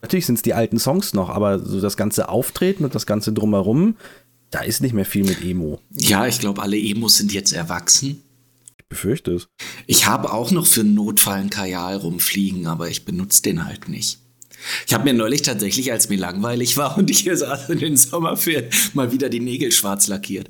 natürlich 0.02 0.26
sind 0.26 0.36
es 0.36 0.42
die 0.42 0.54
alten 0.54 0.80
Songs 0.80 1.14
noch, 1.14 1.30
aber 1.30 1.60
so 1.60 1.80
das 1.80 1.98
ganze 1.98 2.30
Auftreten 2.30 2.84
und 2.84 2.96
das 2.96 3.06
ganze 3.06 3.32
drumherum, 3.32 3.96
da 4.52 4.60
ist 4.62 4.82
nicht 4.82 4.94
mehr 4.94 5.06
viel 5.06 5.24
mit 5.24 5.44
Emo. 5.44 5.80
Ja, 5.92 6.28
ich 6.28 6.40
glaube, 6.40 6.62
alle 6.62 6.78
Emos 6.78 7.18
sind 7.18 7.34
jetzt 7.34 7.54
erwachsen. 7.54 8.22
Ich 8.78 8.86
befürchte 8.88 9.32
es. 9.32 9.48
Ich 9.88 10.06
habe 10.06 10.32
auch 10.32 10.52
noch 10.52 10.68
für 10.68 10.82
einen 10.82 10.94
Notfall 10.94 11.40
einen 11.40 11.50
Kajal 11.50 11.98
rumfliegen, 11.98 12.68
aber 12.68 12.90
ich 12.90 13.06
benutze 13.06 13.42
den 13.42 13.66
halt 13.66 13.90
nicht. 13.90 14.20
Ich 14.88 14.94
habe 14.94 15.04
mir 15.04 15.14
neulich 15.14 15.42
tatsächlich, 15.42 15.92
als 15.92 16.10
mir 16.10 16.18
langweilig 16.18 16.78
war 16.78 16.98
und 16.98 17.10
ich 17.10 17.20
hier 17.20 17.38
saß 17.38 17.70
in 17.70 17.80
den 17.80 17.98
Sommerferien, 17.98 18.70
mal 18.94 19.12
wieder 19.12 19.30
die 19.30 19.40
Nägel 19.40 19.72
schwarz 19.72 20.08
lackiert. 20.08 20.50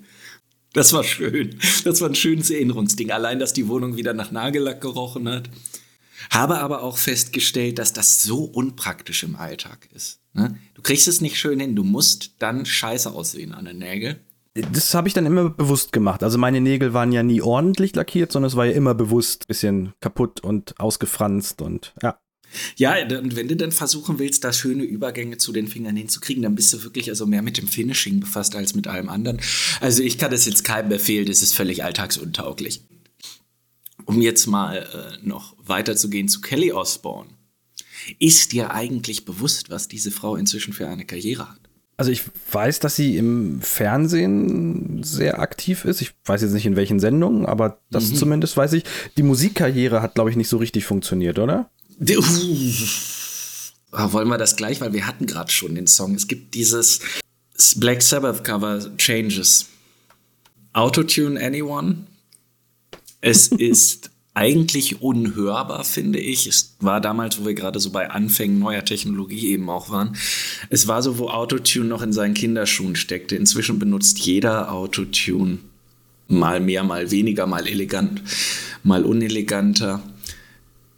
Das 0.73 0.91
war 0.91 1.03
schön. 1.03 1.59
Das 1.83 2.01
war 2.01 2.09
ein 2.09 2.15
schönes 2.15 2.49
Erinnerungsding. 2.49 3.11
Allein, 3.11 3.39
dass 3.39 3.53
die 3.53 3.67
Wohnung 3.67 3.95
wieder 3.95 4.13
nach 4.13 4.31
Nagellack 4.31 4.81
gerochen 4.81 5.29
hat. 5.29 5.49
Habe 6.31 6.59
aber 6.59 6.81
auch 6.81 6.97
festgestellt, 6.97 7.79
dass 7.79 7.93
das 7.93 8.23
so 8.23 8.43
unpraktisch 8.43 9.23
im 9.23 9.35
Alltag 9.35 9.89
ist. 9.93 10.19
Ne? 10.33 10.57
Du 10.73 10.81
kriegst 10.81 11.07
es 11.07 11.21
nicht 11.21 11.37
schön 11.37 11.59
hin. 11.59 11.75
Du 11.75 11.83
musst 11.83 12.35
dann 12.39 12.65
scheiße 12.65 13.11
aussehen 13.11 13.53
an 13.53 13.65
den 13.65 13.77
Nägeln. 13.77 14.19
Das 14.55 14.93
habe 14.93 15.07
ich 15.07 15.15
dann 15.15 15.25
immer 15.25 15.49
bewusst 15.49 15.91
gemacht. 15.91 16.21
Also 16.23 16.37
meine 16.37 16.61
Nägel 16.61 16.93
waren 16.93 17.11
ja 17.11 17.23
nie 17.23 17.41
ordentlich 17.41 17.95
lackiert, 17.95 18.31
sondern 18.31 18.47
es 18.47 18.55
war 18.55 18.65
ja 18.65 18.73
immer 18.73 18.93
bewusst 18.93 19.47
bisschen 19.47 19.93
kaputt 19.99 20.41
und 20.41 20.79
ausgefranst 20.79 21.61
und 21.61 21.93
ja. 22.03 22.19
Ja, 22.75 22.95
und 23.19 23.35
wenn 23.35 23.47
du 23.47 23.55
dann 23.55 23.71
versuchen 23.71 24.19
willst, 24.19 24.43
da 24.43 24.53
schöne 24.53 24.83
Übergänge 24.83 25.37
zu 25.37 25.51
den 25.51 25.67
Fingern 25.67 25.95
hinzukriegen, 25.95 26.43
dann 26.43 26.55
bist 26.55 26.73
du 26.73 26.83
wirklich 26.83 27.09
also 27.09 27.25
mehr 27.25 27.41
mit 27.41 27.57
dem 27.57 27.67
Finishing 27.67 28.19
befasst 28.19 28.55
als 28.55 28.75
mit 28.75 28.87
allem 28.87 29.09
anderen. 29.09 29.39
Also 29.81 30.03
ich 30.03 30.17
kann 30.17 30.31
das 30.31 30.45
jetzt 30.45 30.63
keinem 30.63 30.89
befehlen, 30.89 31.25
das 31.25 31.41
ist 31.41 31.53
völlig 31.53 31.83
alltagsuntauglich. 31.83 32.81
Um 34.05 34.21
jetzt 34.21 34.47
mal 34.47 34.77
äh, 34.77 35.25
noch 35.25 35.55
weiterzugehen 35.65 36.27
zu 36.27 36.41
Kelly 36.41 36.71
Osbourne. 36.73 37.29
Ist 38.19 38.51
dir 38.51 38.71
eigentlich 38.71 39.23
bewusst, 39.23 39.69
was 39.69 39.87
diese 39.87 40.11
Frau 40.11 40.35
inzwischen 40.35 40.73
für 40.73 40.87
eine 40.87 41.05
Karriere 41.05 41.49
hat? 41.49 41.59
Also 41.95 42.11
ich 42.11 42.23
weiß, 42.51 42.79
dass 42.79 42.95
sie 42.95 43.17
im 43.17 43.61
Fernsehen 43.61 45.03
sehr 45.03 45.39
aktiv 45.39 45.85
ist. 45.85 46.01
Ich 46.01 46.11
weiß 46.25 46.41
jetzt 46.41 46.53
nicht 46.53 46.65
in 46.65 46.75
welchen 46.75 46.99
Sendungen, 46.99 47.45
aber 47.45 47.79
das 47.91 48.09
mhm. 48.09 48.15
zumindest 48.15 48.57
weiß 48.57 48.73
ich. 48.73 48.83
Die 49.15 49.23
Musikkarriere 49.23 50.01
hat, 50.01 50.15
glaube 50.15 50.31
ich, 50.31 50.35
nicht 50.35 50.49
so 50.49 50.57
richtig 50.57 50.85
funktioniert, 50.85 51.37
oder? 51.37 51.69
Ah, 53.95 54.11
wollen 54.11 54.27
wir 54.27 54.39
das 54.39 54.55
gleich, 54.55 54.81
weil 54.81 54.91
wir 54.91 55.05
hatten 55.05 55.27
gerade 55.27 55.51
schon 55.51 55.75
den 55.75 55.85
Song. 55.85 56.15
Es 56.15 56.27
gibt 56.27 56.55
dieses 56.55 56.99
Black 57.75 58.01
Sabbath 58.01 58.43
Cover 58.43 58.97
Changes. 58.97 59.67
Autotune 60.73 61.39
Anyone. 61.39 62.07
Es 63.21 63.49
ist 63.49 64.09
eigentlich 64.33 65.03
unhörbar, 65.03 65.83
finde 65.83 66.19
ich. 66.19 66.47
Es 66.47 66.75
war 66.79 67.01
damals, 67.01 67.39
wo 67.39 67.45
wir 67.45 67.53
gerade 67.53 67.79
so 67.79 67.91
bei 67.91 68.09
Anfängen 68.09 68.57
neuer 68.57 68.83
Technologie 68.83 69.49
eben 69.49 69.69
auch 69.69 69.91
waren. 69.91 70.17
Es 70.71 70.87
war 70.87 71.03
so, 71.03 71.19
wo 71.19 71.29
Autotune 71.29 71.85
noch 71.85 72.01
in 72.01 72.13
seinen 72.13 72.33
Kinderschuhen 72.33 72.95
steckte. 72.95 73.35
Inzwischen 73.35 73.77
benutzt 73.77 74.17
jeder 74.19 74.71
Autotune. 74.71 75.59
Mal 76.27 76.59
mehr, 76.59 76.83
mal 76.83 77.11
weniger, 77.11 77.45
mal 77.45 77.67
elegant, 77.67 78.23
mal 78.81 79.05
uneleganter 79.05 80.01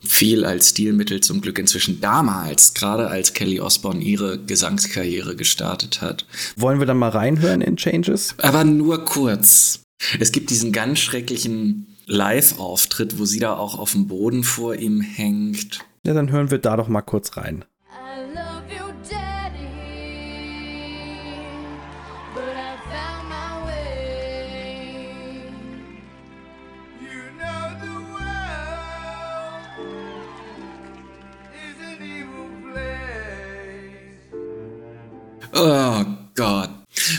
viel 0.05 0.45
als 0.45 0.69
Stilmittel 0.69 1.21
zum 1.21 1.41
Glück 1.41 1.59
inzwischen 1.59 2.01
damals, 2.01 2.73
gerade 2.73 3.07
als 3.07 3.33
Kelly 3.33 3.59
Osbourne 3.59 4.01
ihre 4.03 4.39
Gesangskarriere 4.39 5.35
gestartet 5.35 6.01
hat. 6.01 6.25
Wollen 6.55 6.79
wir 6.79 6.85
dann 6.85 6.97
mal 6.97 7.09
reinhören 7.09 7.61
in 7.61 7.77
Changes? 7.77 8.35
Aber 8.37 8.63
nur 8.63 9.05
kurz. 9.05 9.81
Es 10.19 10.31
gibt 10.31 10.49
diesen 10.49 10.71
ganz 10.71 10.99
schrecklichen 10.99 11.87
Live-Auftritt, 12.05 13.17
wo 13.17 13.25
sie 13.25 13.39
da 13.39 13.55
auch 13.55 13.79
auf 13.79 13.93
dem 13.93 14.07
Boden 14.07 14.43
vor 14.43 14.75
ihm 14.75 15.01
hängt. 15.01 15.79
Ja, 16.05 16.13
dann 16.13 16.31
hören 16.31 16.51
wir 16.51 16.59
da 16.59 16.77
doch 16.77 16.87
mal 16.87 17.01
kurz 17.01 17.37
rein. 17.37 17.65
Oh 35.55 36.03
Gott. 36.35 36.69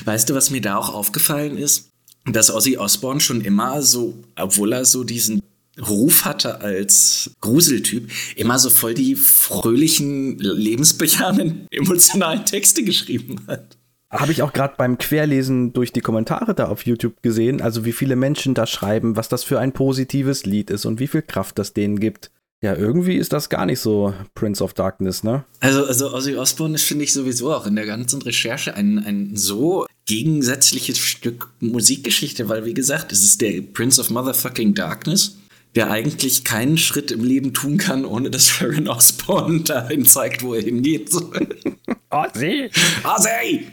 Weißt 0.05 0.29
du, 0.29 0.35
was 0.35 0.51
mir 0.51 0.61
da 0.61 0.77
auch 0.77 0.93
aufgefallen 0.93 1.57
ist? 1.57 1.89
Dass 2.27 2.53
Ozzy 2.53 2.77
Osbourne 2.77 3.21
schon 3.21 3.41
immer 3.41 3.83
so, 3.83 4.15
obwohl 4.37 4.73
er 4.73 4.85
so 4.85 5.05
diesen 5.05 5.41
Ruf 5.81 6.25
hatte 6.25 6.61
als 6.61 7.31
Gruseltyp, 7.41 8.11
immer 8.37 8.59
so 8.59 8.69
voll 8.69 8.95
die 8.95 9.15
fröhlichen, 9.15 10.39
lebensbejahenden, 10.39 11.67
emotionalen 11.71 12.45
Texte 12.45 12.85
geschrieben 12.85 13.41
hat. 13.47 13.79
Habe 14.11 14.33
ich 14.33 14.43
auch 14.43 14.53
gerade 14.53 14.75
beim 14.77 14.99
Querlesen 14.99 15.73
durch 15.73 15.93
die 15.93 16.01
Kommentare 16.01 16.55
da 16.55 16.69
auf 16.69 16.87
YouTube 16.87 17.23
gesehen, 17.23 17.61
also 17.61 17.85
wie 17.85 17.93
viele 17.93 18.17
Menschen 18.17 18.55
da 18.55 18.67
schreiben, 18.67 19.17
was 19.17 19.29
das 19.29 19.45
für 19.45 19.59
ein 19.59 19.73
positives 19.73 20.47
Lied 20.47 20.71
ist 20.71 20.85
und 20.85 21.01
wie 21.01 21.09
viel 21.09 21.23
Kraft 21.23 21.59
das 21.59 21.73
denen 21.73 21.99
gibt. 21.99 22.31
Ja, 22.66 22.74
irgendwie 22.74 23.14
ist 23.14 23.32
das 23.32 23.48
gar 23.48 23.64
nicht 23.64 23.78
so 23.78 24.12
Prince 24.34 24.60
of 24.60 24.74
Darkness, 24.74 25.22
ne? 25.22 25.44
Also, 25.60 25.86
also 25.86 26.12
Ozzy 26.12 26.34
Osbourne 26.34 26.74
ist, 26.74 26.82
finde 26.82 27.05
ich, 27.05 27.12
sowieso 27.12 27.55
auch 27.55 27.64
in 27.64 27.76
der 27.76 27.86
ganzen 27.86 28.20
Recherche 28.22 28.74
ein, 28.74 28.98
ein 28.98 29.36
so 29.36 29.86
gegensätzliches 30.06 30.98
Stück 30.98 31.51
Musikgeschichte, 31.60 32.48
weil, 32.48 32.64
wie 32.64 32.74
gesagt, 32.74 33.12
es 33.12 33.22
ist 33.22 33.40
der 33.40 33.60
Prince 33.60 34.01
of 34.01 34.10
Motherfucking 34.10 34.74
Darkness, 34.74 35.36
der 35.76 35.93
eigentlich 35.93 36.43
keinen 36.43 36.76
Schritt 36.76 37.12
im 37.12 37.22
Leben 37.22 37.55
tun 37.55 37.76
kann, 37.76 38.05
ohne 38.05 38.32
dass 38.32 38.48
Sharon 38.48 38.88
Osbourne 38.88 39.60
dahin 39.60 40.05
zeigt, 40.05 40.43
wo 40.43 40.52
er 40.52 40.62
hingeht. 40.62 41.12
Ozzy! 42.10 42.68
Ozzy! 43.05 43.68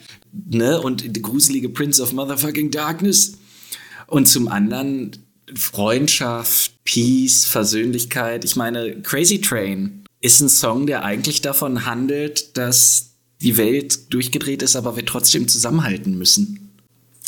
Ne? 0.52 0.80
Und 0.80 1.16
der 1.16 1.24
gruselige 1.24 1.70
Prince 1.70 2.00
of 2.00 2.14
Motherfucking 2.14 2.70
Darkness. 2.70 3.40
Und 4.06 4.28
zum 4.28 4.50
anderen 4.50 5.23
Freundschaft, 5.56 6.84
Peace, 6.84 7.46
Versöhnlichkeit. 7.46 8.46
Ich 8.46 8.56
meine, 8.56 9.02
Crazy 9.02 9.42
Train 9.42 10.04
ist 10.22 10.42
ein 10.42 10.50
Song, 10.50 10.88
der 10.88 11.04
eigentlich 11.04 11.42
davon 11.42 11.86
handelt, 11.86 12.58
dass 12.58 13.12
die 13.42 13.58
Welt 13.58 14.14
durchgedreht 14.14 14.62
ist, 14.62 14.76
aber 14.76 14.96
wir 14.96 15.06
trotzdem 15.06 15.48
zusammenhalten 15.48 16.18
müssen. 16.18 16.72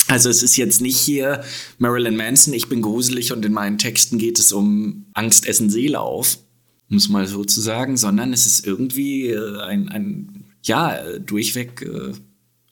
Also 0.08 0.30
es 0.30 0.42
ist 0.42 0.56
jetzt 0.56 0.80
nicht 0.80 0.96
hier 0.96 1.42
Marilyn 1.78 2.16
Manson, 2.16 2.54
ich 2.54 2.68
bin 2.68 2.80
gruselig 2.80 3.32
und 3.32 3.44
in 3.44 3.52
meinen 3.52 3.78
Texten 3.78 4.18
geht 4.18 4.38
es 4.38 4.52
um 4.52 5.06
Angst, 5.14 5.46
Essen, 5.46 5.68
Seele 5.68 6.00
auf, 6.00 6.38
um 6.88 6.96
es 6.96 7.08
mal 7.08 7.26
so 7.26 7.44
zu 7.44 7.60
sagen, 7.60 7.96
sondern 7.96 8.32
es 8.32 8.46
ist 8.46 8.66
irgendwie 8.66 9.30
äh, 9.30 9.60
ein, 9.62 9.88
ein, 9.88 10.44
ja, 10.62 11.18
durchweg 11.18 11.82
äh, 11.82 12.12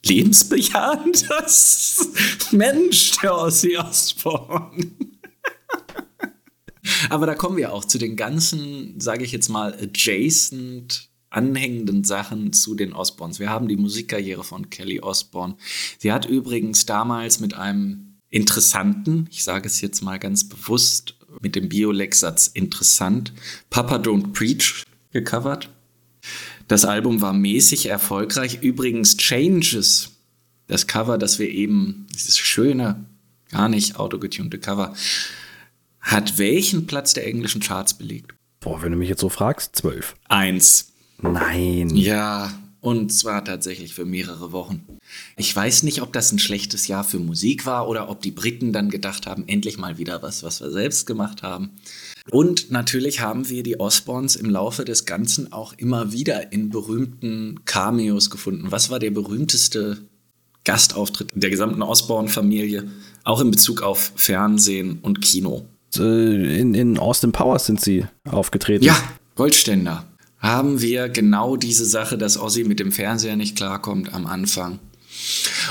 lebensbejahendes 0.06 2.08
Mensch, 2.52 3.12
der 3.20 3.36
Ossi 3.36 3.76
Osborne. 3.76 4.92
Aber 7.10 7.26
da 7.26 7.35
kommen 7.35 7.56
wir 7.56 7.72
auch 7.72 7.85
zu 7.85 7.98
den 7.98 8.16
ganzen, 8.16 9.01
sage 9.01 9.24
ich 9.24 9.32
jetzt 9.32 9.48
mal, 9.48 9.74
adjacent 9.74 11.09
anhängenden 11.31 12.05
Sachen 12.05 12.52
zu 12.52 12.74
den 12.74 12.93
Osborns. 12.93 13.40
Wir 13.40 13.51
haben 13.51 13.68
die 13.68 13.76
Musikkarriere 13.76 14.44
von 14.44 14.70
Kelly 14.70 15.01
Osborne. 15.01 15.56
Sie 15.98 16.12
hat 16.12 16.26
übrigens 16.26 16.86
damals 16.86 17.40
mit 17.40 17.55
einem 17.55 18.14
interessanten, 18.31 19.28
ich 19.31 19.44
sage 19.44 19.66
es 19.66 19.81
jetzt 19.81 20.02
mal 20.02 20.18
ganz 20.18 20.48
bewusst, 20.48 21.16
mit 21.40 21.56
dem 21.56 21.68
Biolex-Satz 21.68 22.47
interessant, 22.47 23.32
Papa 23.70 23.97
Don't 23.97 24.32
Preach 24.32 24.85
gecovert. 25.12 25.70
Das 26.68 26.85
Album 26.85 27.20
war 27.20 27.32
mäßig 27.32 27.86
erfolgreich. 27.86 28.60
Übrigens 28.62 29.16
Changes, 29.16 30.10
das 30.66 30.86
Cover, 30.86 31.18
das 31.18 31.39
wir 31.39 31.51
eben, 31.51 32.06
dieses 32.14 32.39
schöne, 32.39 33.05
gar 33.51 33.68
nicht 33.68 33.97
autogetunte 33.97 34.59
Cover, 34.59 34.94
hat 36.05 36.39
welchen 36.39 36.86
Platz 36.86 37.14
der 37.14 37.26
englischen 37.26 37.60
Charts 37.60 37.94
belegt? 37.94 38.35
Boah, 38.60 38.82
wenn 38.82 38.93
du 38.93 38.98
mich 38.98 39.09
jetzt 39.09 39.20
so 39.20 39.28
fragst, 39.28 39.74
zwölf. 39.74 40.14
Eins. 40.28 40.93
Nein. 41.20 41.90
Ja, 41.97 42.52
und 42.81 43.12
zwar 43.12 43.44
tatsächlich 43.44 43.94
für 43.94 44.05
mehrere 44.05 44.52
Wochen. 44.52 44.85
Ich 45.36 45.56
weiß 45.56 45.85
nicht, 45.85 46.02
ob 46.02 46.12
das 46.12 46.32
ein 46.32 46.39
schlechtes 46.39 46.86
Jahr 46.86 47.02
für 47.02 47.18
Musik 47.18 47.64
war 47.64 47.89
oder 47.89 48.10
ob 48.10 48.20
die 48.20 48.31
Briten 48.31 48.74
dann 48.74 48.90
gedacht 48.90 49.26
haben, 49.26 49.44
endlich 49.48 49.78
mal 49.78 49.97
wieder 49.97 50.22
was, 50.22 50.43
was 50.43 50.60
wir 50.60 50.70
selbst 50.70 51.06
gemacht 51.06 51.43
haben. 51.43 51.70
Und 52.31 52.70
natürlich 52.70 53.20
haben 53.20 53.48
wir 53.48 53.62
die 53.62 53.81
Osborns 53.81 54.36
im 54.36 54.51
Laufe 54.51 54.85
des 54.85 55.06
Ganzen 55.06 55.52
auch 55.52 55.72
immer 55.74 56.12
wieder 56.12 56.52
in 56.52 56.68
berühmten 56.68 57.64
Cameos 57.64 58.28
gefunden. 58.28 58.70
Was 58.70 58.90
war 58.90 58.98
der 58.98 59.10
berühmteste 59.10 59.98
Gastauftritt 60.64 61.31
der 61.35 61.51
gesamten 61.51 61.82
Osborne-Familie, 61.82 62.90
auch 63.24 63.40
in 63.40 63.51
Bezug 63.51 63.82
auf 63.82 64.12
Fernsehen 64.16 64.98
und 65.01 65.22
Kino? 65.22 65.66
Äh, 65.98 66.58
in, 66.60 66.74
in 66.74 66.98
Austin 66.98 67.32
Powers 67.32 67.66
sind 67.66 67.80
sie 67.80 68.06
aufgetreten. 68.28 68.84
Ja, 68.84 68.96
Goldständer. 69.34 70.04
Haben 70.38 70.82
wir 70.82 71.08
genau 71.08 71.56
diese 71.56 71.86
Sache, 71.86 72.18
dass 72.18 72.38
Ozzy 72.38 72.64
mit 72.64 72.78
dem 72.78 72.92
Fernseher 72.92 73.36
nicht 73.36 73.56
klarkommt 73.56 74.12
am 74.12 74.26
Anfang. 74.26 74.78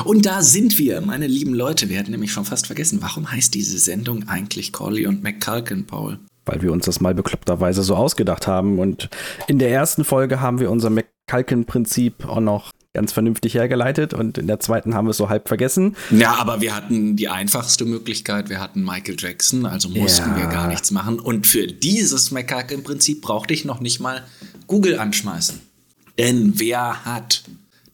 Und 0.04 0.26
da 0.26 0.42
sind 0.42 0.80
wir, 0.80 1.02
meine 1.02 1.28
lieben 1.28 1.54
Leute. 1.54 1.90
Wir 1.90 2.00
hatten 2.00 2.12
nämlich 2.12 2.32
schon 2.32 2.46
fast 2.46 2.68
vergessen, 2.68 3.00
warum 3.02 3.32
heißt 3.32 3.54
diese 3.54 3.78
Sendung 3.78 4.28
eigentlich 4.28 4.74
Corley 4.74 5.06
und 5.06 5.22
McCulkin, 5.22 5.86
Paul? 5.86 6.18
Weil 6.46 6.62
wir 6.62 6.72
uns 6.72 6.86
das 6.86 7.02
mal 7.02 7.14
bekloppterweise 7.14 7.84
so 7.84 7.96
ausgedacht 7.96 8.48
haben. 8.48 8.80
Und 8.80 9.10
in 9.48 9.60
der 9.60 9.70
ersten 9.70 10.04
Folge 10.04 10.42
haben 10.42 10.60
wir 10.60 10.72
unser 10.72 10.90
McCulkin-Prinzip 10.90 12.26
auch 12.26 12.40
noch 12.40 12.72
ganz 12.94 13.12
vernünftig 13.12 13.56
hergeleitet 13.56 14.14
und 14.14 14.38
in 14.38 14.46
der 14.46 14.60
zweiten 14.60 14.94
haben 14.94 15.08
wir 15.08 15.12
es 15.12 15.18
so 15.18 15.28
halb 15.28 15.48
vergessen. 15.48 15.96
Ja, 16.12 16.36
aber 16.36 16.62
wir 16.62 16.76
hatten 16.76 17.16
die 17.16 17.28
einfachste 17.28 17.86
Möglichkeit, 17.86 18.50
wir 18.50 18.60
hatten 18.60 18.84
Michael 18.84 19.16
Jackson, 19.18 19.66
also 19.66 19.90
mussten 19.90 20.30
ja. 20.30 20.38
wir 20.38 20.46
gar 20.48 20.68
nichts 20.68 20.92
machen. 20.92 21.20
Und 21.20 21.48
für 21.48 21.66
dieses 21.66 22.30
Mekak 22.30 22.72
im 22.72 22.84
Prinzip 22.84 23.22
brauchte 23.22 23.54
ich 23.54 23.66
noch 23.66 23.80
nicht 23.80 24.00
mal 24.00 24.24
Google 24.68 25.00
anschmeißen. 25.00 25.60
Denn 26.20 26.60
wer 26.60 27.04
hat 27.04 27.44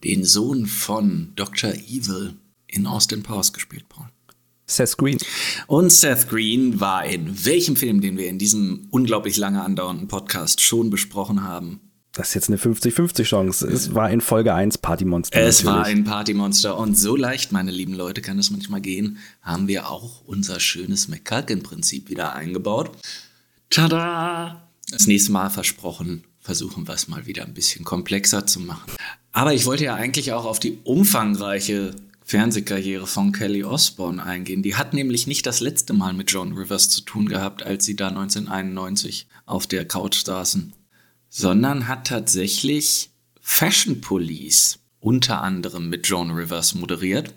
den 0.04 0.24
Sohn 0.24 0.66
von 0.66 1.32
Dr. 1.34 1.70
Evil 1.70 2.34
in 2.66 2.86
Austin 2.86 3.22
Powers 3.22 3.54
gespielt, 3.54 3.88
Paul? 3.88 4.06
Seth 4.66 4.98
Green. 4.98 5.18
Und 5.66 5.90
Seth 5.90 6.28
Green 6.28 6.78
war 6.78 7.06
in 7.06 7.44
welchem 7.44 7.74
Film, 7.74 8.02
den 8.02 8.18
wir 8.18 8.28
in 8.28 8.38
diesem 8.38 8.86
unglaublich 8.90 9.36
lange 9.36 9.62
andauernden 9.62 10.08
Podcast 10.08 10.60
schon 10.60 10.90
besprochen 10.90 11.42
haben, 11.42 11.80
das 12.12 12.28
ist 12.28 12.34
jetzt 12.34 12.48
eine 12.48 12.58
50-50 12.58 13.22
Chance. 13.22 13.68
Es 13.68 13.94
war 13.94 14.10
in 14.10 14.20
Folge 14.20 14.52
1 14.52 14.78
Partymonster. 14.78 15.40
Es 15.40 15.62
natürlich. 15.62 15.78
war 15.78 15.86
ein 15.86 16.04
Partymonster. 16.04 16.76
Und 16.76 16.98
so 16.98 17.14
leicht, 17.14 17.52
meine 17.52 17.70
lieben 17.70 17.94
Leute, 17.94 18.20
kann 18.20 18.38
es 18.38 18.50
manchmal 18.50 18.80
gehen, 18.80 19.18
haben 19.42 19.68
wir 19.68 19.88
auch 19.88 20.22
unser 20.26 20.58
schönes 20.58 21.06
McCulkin-Prinzip 21.08 22.10
wieder 22.10 22.34
eingebaut. 22.34 22.90
Tada! 23.70 24.68
Das 24.90 25.06
nächste 25.06 25.30
Mal 25.30 25.50
versprochen, 25.50 26.24
versuchen 26.40 26.88
wir 26.88 26.94
es 26.94 27.06
mal 27.06 27.26
wieder 27.26 27.44
ein 27.44 27.54
bisschen 27.54 27.84
komplexer 27.84 28.44
zu 28.44 28.58
machen. 28.58 28.90
Aber 29.30 29.54
ich 29.54 29.64
wollte 29.66 29.84
ja 29.84 29.94
eigentlich 29.94 30.32
auch 30.32 30.46
auf 30.46 30.58
die 30.58 30.78
umfangreiche 30.82 31.94
Fernsehkarriere 32.24 33.06
von 33.06 33.30
Kelly 33.30 33.62
Osbourne 33.62 34.20
eingehen. 34.20 34.64
Die 34.64 34.74
hat 34.74 34.94
nämlich 34.94 35.28
nicht 35.28 35.46
das 35.46 35.60
letzte 35.60 35.92
Mal 35.92 36.12
mit 36.12 36.32
Joan 36.32 36.54
Rivers 36.54 36.88
zu 36.88 37.02
tun 37.02 37.28
gehabt, 37.28 37.62
als 37.62 37.84
sie 37.84 37.94
da 37.94 38.08
1991 38.08 39.28
auf 39.46 39.68
der 39.68 39.84
Couch 39.84 40.24
saßen 40.24 40.72
sondern 41.30 41.88
hat 41.88 42.08
tatsächlich 42.08 43.10
Fashion 43.40 44.00
Police 44.02 44.80
unter 44.98 45.42
anderem 45.42 45.88
mit 45.88 46.06
Joan 46.06 46.32
Rivers 46.32 46.74
moderiert. 46.74 47.32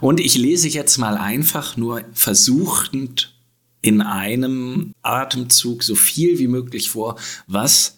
Und 0.00 0.20
ich 0.20 0.36
lese 0.36 0.68
jetzt 0.68 0.98
mal 0.98 1.16
einfach 1.16 1.76
nur 1.76 2.04
versuchend 2.12 3.34
in 3.80 4.02
einem 4.02 4.92
Atemzug 5.02 5.82
so 5.82 5.94
viel 5.94 6.38
wie 6.38 6.48
möglich 6.48 6.90
vor, 6.90 7.16
was 7.46 7.96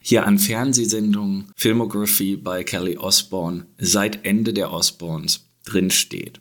hier 0.00 0.24
an 0.24 0.38
Fernsehsendungen 0.38 1.50
Filmography 1.56 2.36
bei 2.36 2.62
Kelly 2.62 2.96
Osbourne 2.96 3.66
seit 3.76 4.24
Ende 4.24 4.54
der 4.54 4.72
Osbournes 4.72 5.46
drinsteht. 5.64 6.40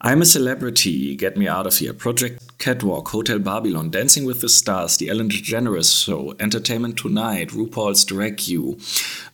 I'm 0.00 0.22
a 0.22 0.26
Celebrity, 0.26 1.16
Get 1.16 1.36
Me 1.36 1.48
Out 1.48 1.66
of 1.66 1.76
Here, 1.76 1.92
Project 1.92 2.56
Catwalk, 2.58 3.08
Hotel 3.08 3.40
Babylon, 3.40 3.90
Dancing 3.90 4.24
with 4.24 4.40
the 4.40 4.48
Stars, 4.48 4.96
The 4.96 5.08
Ellen 5.08 5.28
DeGeneres 5.28 6.04
Show, 6.04 6.36
Entertainment 6.38 6.96
Tonight, 6.96 7.48
RuPaul's 7.48 8.04
Drag 8.04 8.46
You, 8.46 8.78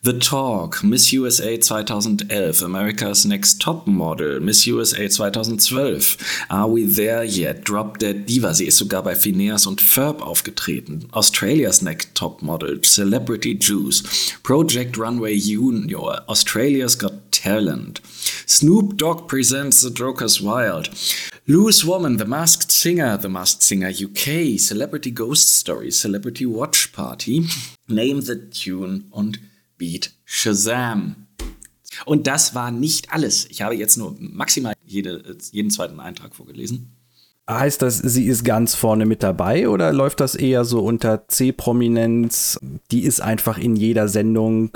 The 0.01 0.17
Talk, 0.17 0.83
Miss 0.83 1.13
USA 1.13 1.55
2011, 1.55 2.65
America's 2.65 3.27
Next 3.27 3.61
Top 3.61 3.85
Model, 3.85 4.39
Miss 4.39 4.65
USA 4.65 5.07
2012, 5.07 6.17
Are 6.49 6.67
We 6.67 6.85
There 6.87 7.23
Yet, 7.23 7.63
Drop 7.63 7.99
Dead 7.99 8.25
Diva, 8.25 8.55
sie 8.55 8.65
ist 8.65 8.79
sogar 8.79 9.03
bei 9.03 9.13
Phineas 9.13 9.67
und 9.67 9.81
Ferb 9.81 10.23
aufgetreten, 10.23 11.07
Australia's 11.13 11.83
Next 11.83 12.15
Top 12.15 12.41
Model, 12.41 12.79
Celebrity 12.81 13.55
Juice, 13.59 14.33
Project 14.41 14.97
Runway 14.97 15.37
Junior, 15.37 16.23
Australia's 16.27 16.97
Got 16.97 17.31
Talent, 17.31 18.01
Snoop 18.47 18.97
Dogg 18.97 19.27
presents 19.27 19.81
The 19.81 19.91
Joker's 19.91 20.41
Wild. 20.41 20.54
Loose 21.47 21.85
Woman, 21.85 22.17
The 22.17 22.25
Masked 22.25 22.71
Singer, 22.71 23.19
The 23.21 23.27
Masked 23.27 23.61
Singer 23.61 23.89
UK, 23.89 24.59
Celebrity 24.59 25.11
Ghost 25.11 25.59
Story, 25.59 25.91
Celebrity 25.91 26.45
Watch 26.45 26.87
Party, 26.93 27.47
Name 27.87 28.21
the 28.21 28.35
Tune 28.49 29.03
und 29.11 29.39
Beat 29.77 30.11
Shazam. 30.23 31.27
Und 32.05 32.27
das 32.27 32.55
war 32.55 32.71
nicht 32.71 33.11
alles. 33.11 33.45
Ich 33.49 33.61
habe 33.61 33.75
jetzt 33.75 33.97
nur 33.97 34.15
maximal 34.19 34.73
jede, 34.85 35.37
jeden 35.51 35.71
zweiten 35.71 35.99
Eintrag 35.99 36.35
vorgelesen. 36.35 36.91
Heißt 37.49 37.81
das, 37.81 37.99
sie 37.99 38.25
ist 38.25 38.43
ganz 38.43 38.73
vorne 38.73 39.05
mit 39.05 39.21
dabei 39.21 39.69
oder 39.69 39.93
läuft 39.93 40.19
das 40.19 40.33
eher 40.33 40.65
so 40.65 40.79
unter 40.79 41.27
C-Prominenz? 41.27 42.59
Die 42.89 43.03
ist 43.03 43.21
einfach 43.21 43.59
in 43.59 43.75
jeder 43.75 44.07
Sendung 44.07 44.71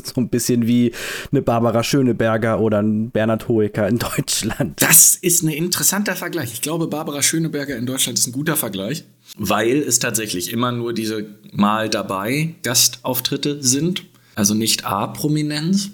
So 0.04 0.20
ein 0.20 0.28
bisschen 0.28 0.66
wie 0.66 0.92
eine 1.32 1.42
Barbara 1.42 1.82
Schöneberger 1.82 2.60
oder 2.60 2.80
ein 2.82 3.10
Bernhard 3.10 3.48
Hoeker 3.48 3.88
in 3.88 3.98
Deutschland. 4.16 4.80
Das 4.80 5.14
ist 5.14 5.42
ein 5.42 5.48
interessanter 5.48 6.16
Vergleich. 6.16 6.52
Ich 6.52 6.60
glaube, 6.60 6.86
Barbara 6.88 7.22
Schöneberger 7.22 7.76
in 7.76 7.86
Deutschland 7.86 8.18
ist 8.18 8.26
ein 8.26 8.32
guter 8.32 8.56
Vergleich, 8.56 9.04
weil 9.36 9.78
es 9.78 9.98
tatsächlich 9.98 10.52
immer 10.52 10.72
nur 10.72 10.92
diese 10.92 11.26
Mal 11.52 11.88
dabei 11.88 12.54
Gastauftritte 12.62 13.62
sind, 13.62 14.04
also 14.34 14.54
nicht 14.54 14.84
A-Prominenz. 14.84 15.90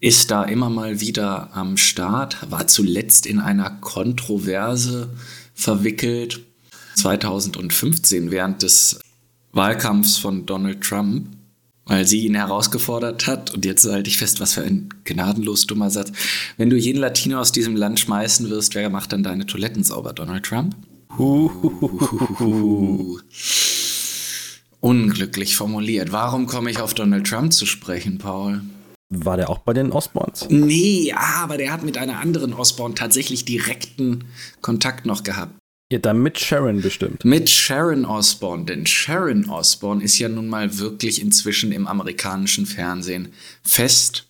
ist 0.00 0.30
da 0.30 0.44
immer 0.44 0.70
mal 0.70 1.00
wieder 1.00 1.50
am 1.54 1.76
Start, 1.76 2.36
war 2.50 2.66
zuletzt 2.66 3.26
in 3.26 3.40
einer 3.40 3.70
Kontroverse 3.80 5.08
verwickelt. 5.54 6.40
2015 6.94 8.30
während 8.30 8.62
des 8.62 8.98
Wahlkampfs 9.52 10.18
von 10.18 10.46
Donald 10.46 10.80
Trump, 10.80 11.28
weil 11.88 12.06
sie 12.06 12.26
ihn 12.26 12.34
herausgefordert 12.34 13.26
hat. 13.26 13.52
Und 13.52 13.64
jetzt 13.64 13.84
halte 13.90 14.08
ich 14.08 14.18
fest, 14.18 14.40
was 14.40 14.54
für 14.54 14.62
ein 14.62 14.90
gnadenlos 15.04 15.66
dummer 15.66 15.90
Satz. 15.90 16.12
Wenn 16.56 16.70
du 16.70 16.76
jeden 16.76 17.00
Latino 17.00 17.40
aus 17.40 17.50
diesem 17.50 17.74
Land 17.74 17.98
schmeißen 17.98 18.48
wirst, 18.50 18.76
wer 18.76 18.90
macht 18.90 19.12
dann 19.12 19.24
deine 19.24 19.46
Toiletten 19.46 19.82
sauber, 19.82 20.12
Donald 20.12 20.44
Trump? 20.44 20.76
Unglücklich 24.80 25.56
formuliert. 25.56 26.12
Warum 26.12 26.46
komme 26.46 26.70
ich 26.70 26.78
auf 26.78 26.94
Donald 26.94 27.26
Trump 27.26 27.52
zu 27.52 27.66
sprechen, 27.66 28.18
Paul? 28.18 28.60
War 29.10 29.38
der 29.38 29.48
auch 29.48 29.58
bei 29.58 29.72
den 29.72 29.90
Osborns? 29.90 30.46
Nee, 30.50 31.14
aber 31.16 31.56
der 31.56 31.72
hat 31.72 31.82
mit 31.82 31.96
einer 31.96 32.18
anderen 32.20 32.52
Osborn 32.52 32.94
tatsächlich 32.94 33.46
direkten 33.46 34.24
Kontakt 34.60 35.06
noch 35.06 35.22
gehabt. 35.22 35.57
Ja, 35.90 35.98
dann 35.98 36.18
mit 36.22 36.38
Sharon 36.38 36.82
bestimmt. 36.82 37.24
Mit 37.24 37.48
Sharon 37.48 38.04
Osborn, 38.04 38.66
denn 38.66 38.84
Sharon 38.84 39.48
Osborn 39.48 40.02
ist 40.02 40.18
ja 40.18 40.28
nun 40.28 40.48
mal 40.48 40.78
wirklich 40.78 41.22
inzwischen 41.22 41.72
im 41.72 41.86
amerikanischen 41.86 42.66
Fernsehen 42.66 43.28
fest. 43.62 44.26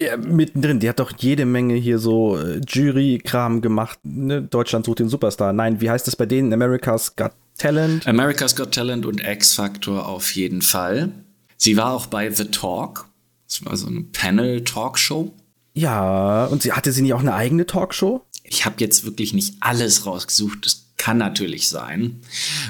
Ja, 0.00 0.16
mittendrin, 0.16 0.80
die 0.80 0.88
hat 0.88 0.98
doch 0.98 1.12
jede 1.18 1.44
Menge 1.44 1.74
hier 1.74 1.98
so 1.98 2.38
äh, 2.38 2.60
Jury-Kram 2.66 3.60
gemacht. 3.60 3.98
Ne? 4.02 4.42
Deutschland 4.42 4.86
sucht 4.86 4.98
den 4.98 5.08
Superstar. 5.08 5.52
Nein, 5.52 5.80
wie 5.80 5.90
heißt 5.90 6.06
das 6.06 6.16
bei 6.16 6.26
denen? 6.26 6.52
America's 6.52 7.14
Got 7.14 7.32
Talent? 7.58 8.06
America's 8.06 8.56
Got 8.56 8.72
Talent 8.72 9.06
und 9.06 9.22
X-Factor 9.22 10.08
auf 10.08 10.34
jeden 10.34 10.62
Fall. 10.62 11.12
Sie 11.56 11.76
war 11.76 11.92
auch 11.92 12.06
bei 12.06 12.30
The 12.30 12.46
Talk. 12.46 13.06
Das 13.46 13.64
war 13.64 13.76
so 13.76 13.86
eine 13.86 14.02
Panel-Talkshow. 14.02 15.32
Ja, 15.74 16.46
und 16.46 16.62
sie 16.62 16.72
hatte 16.72 16.92
sie 16.92 17.02
nicht 17.02 17.14
auch 17.14 17.20
eine 17.20 17.34
eigene 17.34 17.66
Talkshow? 17.66 18.24
Ich 18.42 18.64
habe 18.64 18.76
jetzt 18.78 19.04
wirklich 19.04 19.32
nicht 19.32 19.56
alles 19.60 20.06
rausgesucht. 20.06 20.66
Das 20.66 20.83
kann 20.96 21.18
natürlich 21.18 21.68
sein. 21.68 22.20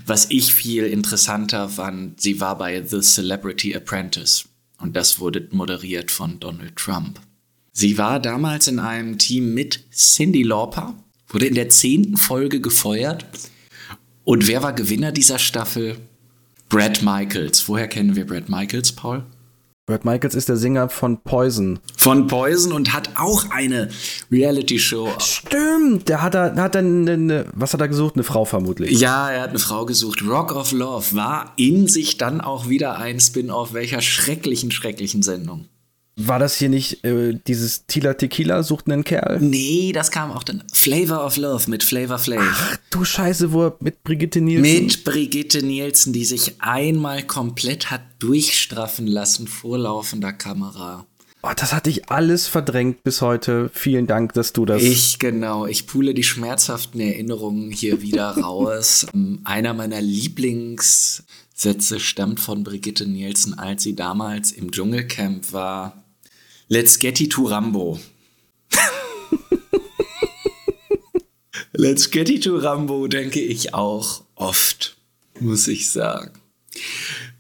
Was 0.07 0.31
ich 0.31 0.55
viel 0.55 0.85
interessanter 0.85 1.69
fand, 1.69 2.21
sie 2.21 2.41
war 2.41 2.59
bei 2.59 2.83
The 2.83 3.01
Celebrity 3.01 3.75
Apprentice. 3.75 4.49
Und 4.79 4.97
das 4.97 5.19
wurde 5.21 5.49
moderiert 5.51 6.11
von 6.11 6.41
Donald 6.41 6.77
Trump. 6.77 7.21
Sie 7.73 7.99
war 7.99 8.21
damals 8.21 8.69
in 8.69 8.79
einem 8.79 9.19
Team 9.19 9.55
mit 9.55 9.91
Cindy 9.93 10.43
Lauper, 10.43 10.95
wurde 11.29 11.47
in 11.47 11.55
der 11.55 11.69
zehnten 11.69 12.17
Folge 12.17 12.61
gefeuert. 12.61 13.25
Und 14.25 14.47
wer 14.47 14.63
war 14.63 14.73
Gewinner 14.73 15.13
dieser 15.13 15.39
Staffel? 15.39 15.97
Brad 16.69 17.03
Michaels. 17.03 17.69
Woher 17.69 17.89
kennen 17.89 18.17
wir 18.17 18.27
Brad 18.27 18.49
Michaels, 18.49 18.93
Paul? 18.93 19.25
Brad 19.87 20.07
Michaels 20.07 20.35
ist 20.35 20.49
der 20.49 20.57
Sänger 20.57 20.89
von 20.89 21.21
Poison. 21.23 21.79
Von 21.99 22.27
Poison 22.27 22.73
und 22.73 22.95
hat 22.95 23.11
auch 23.17 23.51
eine 23.51 23.91
Reality-Show. 24.33 25.11
Stimmt, 25.19 26.09
der 26.09 26.23
hat 26.23 26.33
da, 26.33 26.57
hat 26.57 26.75
dann 26.75 27.07
eine, 27.07 27.45
was 27.53 27.75
hat 27.75 27.83
er 27.83 27.89
gesucht? 27.89 28.15
Eine 28.15 28.25
Frau 28.25 28.47
vermutlich. 28.47 28.99
Ja, 28.99 29.31
er 29.31 29.43
hat 29.43 29.51
eine 29.51 29.59
Frau 29.59 29.85
gesucht. 29.85 30.23
Rock 30.27 30.57
of 30.57 30.73
Love 30.73 31.15
war 31.15 31.53
in 31.57 31.87
sich 31.87 32.17
dann 32.17 32.41
auch 32.41 32.71
wieder 32.71 32.97
ein 32.97 33.21
Spin-off 33.21 33.75
welcher 33.75 34.01
schrecklichen, 34.01 34.71
schrecklichen 34.71 35.23
Sendung. 35.23 35.69
War 36.17 36.39
das 36.39 36.57
hier 36.57 36.69
nicht 36.69 37.05
äh, 37.05 37.39
dieses 37.47 37.87
Tila 37.87 38.15
Tequila 38.15 38.63
sucht 38.63 38.89
einen 38.89 39.03
Kerl? 39.03 39.41
Nee, 39.41 39.91
das 39.93 40.13
kam 40.13 40.31
auch 40.31 40.45
dann. 40.45 40.63
Flavor 40.73 41.27
of 41.27 41.37
Love 41.37 41.69
mit 41.69 41.83
Flavor 41.83 42.19
Flav. 42.19 42.41
Ach 42.41 42.77
du 42.91 43.05
Scheiße, 43.05 43.53
wo 43.53 43.65
er 43.65 43.77
mit 43.81 44.05
Brigitte 44.05 44.41
Nielsen. 44.41 44.85
Mit 44.85 45.05
Brigitte 45.05 45.65
Nielsen, 45.65 46.13
die 46.13 46.25
sich 46.25 46.55
einmal 46.61 47.25
komplett 47.25 47.91
hat 47.91 48.03
durchstraffen 48.21 49.09
lassen 49.09 49.49
vor 49.49 49.77
laufender 49.77 50.33
Kamera. 50.33 51.05
Oh, 51.47 51.53
das 51.55 51.75
hatte 51.75 51.91
ich 51.91 52.09
alles 52.09 52.47
verdrängt 52.47 53.03
bis 53.03 53.21
heute. 53.21 53.71
Vielen 53.75 54.07
Dank, 54.07 54.33
dass 54.33 54.55
du 54.55 54.65
das. 54.65 54.83
Ich 54.83 55.19
genau. 55.19 55.67
Ich 55.67 55.87
pule 55.87 56.15
die 56.15 56.23
schmerzhaften 56.23 57.01
Erinnerungen 57.01 57.71
hier 57.71 58.03
wieder 58.03 58.39
raus. 58.39 59.07
Ähm, 59.15 59.41
einer 59.45 59.75
meiner 59.75 60.01
Lieblingssätze 60.01 62.01
stammt 62.01 62.41
von 62.41 62.65
Brigitte 62.65 63.07
Nielsen, 63.07 63.59
als 63.59 63.83
sie 63.83 63.95
damals 63.95 64.53
im 64.53 64.73
Dschungelcamp 64.73 65.53
war. 65.53 66.04
Let's 66.69 66.99
get 66.99 67.21
it 67.21 67.33
to 67.33 67.47
Rambo. 67.47 68.01
Let's 71.73 72.11
get 72.11 72.31
it 72.31 72.45
to 72.45 72.57
Rambo, 72.57 73.07
denke 73.09 73.41
ich 73.41 73.75
auch 73.75 74.25
oft, 74.35 74.97
muss 75.41 75.69
ich 75.69 75.91
sagen. 75.91 76.31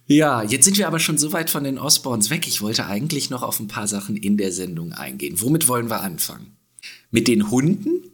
Ja, 0.06 0.42
jetzt 0.42 0.66
sind 0.66 0.76
wir 0.76 0.86
aber 0.86 0.98
schon 0.98 1.16
so 1.16 1.32
weit 1.32 1.48
von 1.48 1.64
den 1.64 1.78
Osborns 1.78 2.28
weg. 2.28 2.46
Ich 2.46 2.60
wollte 2.60 2.86
eigentlich 2.86 3.30
noch 3.30 3.42
auf 3.42 3.58
ein 3.58 3.68
paar 3.68 3.88
Sachen 3.88 4.16
in 4.16 4.36
der 4.36 4.52
Sendung 4.52 4.92
eingehen. 4.92 5.40
Womit 5.40 5.66
wollen 5.66 5.88
wir 5.88 6.02
anfangen? 6.02 6.56
Mit 7.10 7.26
den 7.26 7.50
Hunden? 7.50 8.10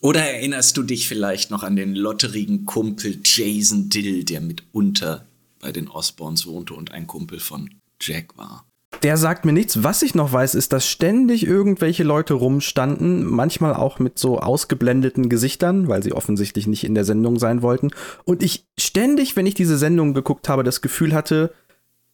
Oder 0.00 0.20
erinnerst 0.20 0.76
du 0.76 0.84
dich 0.84 1.08
vielleicht 1.08 1.50
noch 1.50 1.64
an 1.64 1.74
den 1.74 1.96
lotterigen 1.96 2.64
Kumpel 2.64 3.18
Jason 3.24 3.88
Dill, 3.88 4.22
der 4.22 4.40
mitunter 4.40 5.26
bei 5.58 5.72
den 5.72 5.88
Osborns 5.88 6.46
wohnte 6.46 6.74
und 6.74 6.92
ein 6.92 7.08
Kumpel 7.08 7.40
von 7.40 7.70
Jack 8.00 8.36
war? 8.38 8.64
Der 9.06 9.16
sagt 9.16 9.44
mir 9.44 9.52
nichts. 9.52 9.84
Was 9.84 10.02
ich 10.02 10.16
noch 10.16 10.32
weiß, 10.32 10.56
ist, 10.56 10.72
dass 10.72 10.84
ständig 10.84 11.46
irgendwelche 11.46 12.02
Leute 12.02 12.34
rumstanden, 12.34 13.24
manchmal 13.24 13.72
auch 13.72 14.00
mit 14.00 14.18
so 14.18 14.40
ausgeblendeten 14.40 15.28
Gesichtern, 15.28 15.86
weil 15.86 16.02
sie 16.02 16.12
offensichtlich 16.12 16.66
nicht 16.66 16.82
in 16.82 16.96
der 16.96 17.04
Sendung 17.04 17.38
sein 17.38 17.62
wollten. 17.62 17.92
Und 18.24 18.42
ich 18.42 18.66
ständig, 18.76 19.36
wenn 19.36 19.46
ich 19.46 19.54
diese 19.54 19.78
Sendung 19.78 20.12
geguckt 20.12 20.48
habe, 20.48 20.64
das 20.64 20.80
Gefühl 20.80 21.14
hatte, 21.14 21.52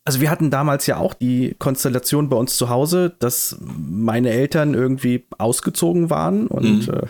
also 0.05 0.21
wir 0.21 0.31
hatten 0.31 0.51
damals 0.51 0.87
ja 0.87 0.99
auch 0.99 1.15
die 1.15 1.57
Konstellation 1.59 2.29
bei 2.29 2.37
uns 2.37 2.59
zu 2.59 2.69
Hause, 2.69 3.17
dass 3.21 3.57
meine 3.59 4.29
Eltern 4.29 4.75
irgendwie 4.75 5.25
ausgezogen 5.39 6.11
waren 6.11 6.47
und 6.47 6.89
mhm. 6.89 6.93
äh, 6.93 7.07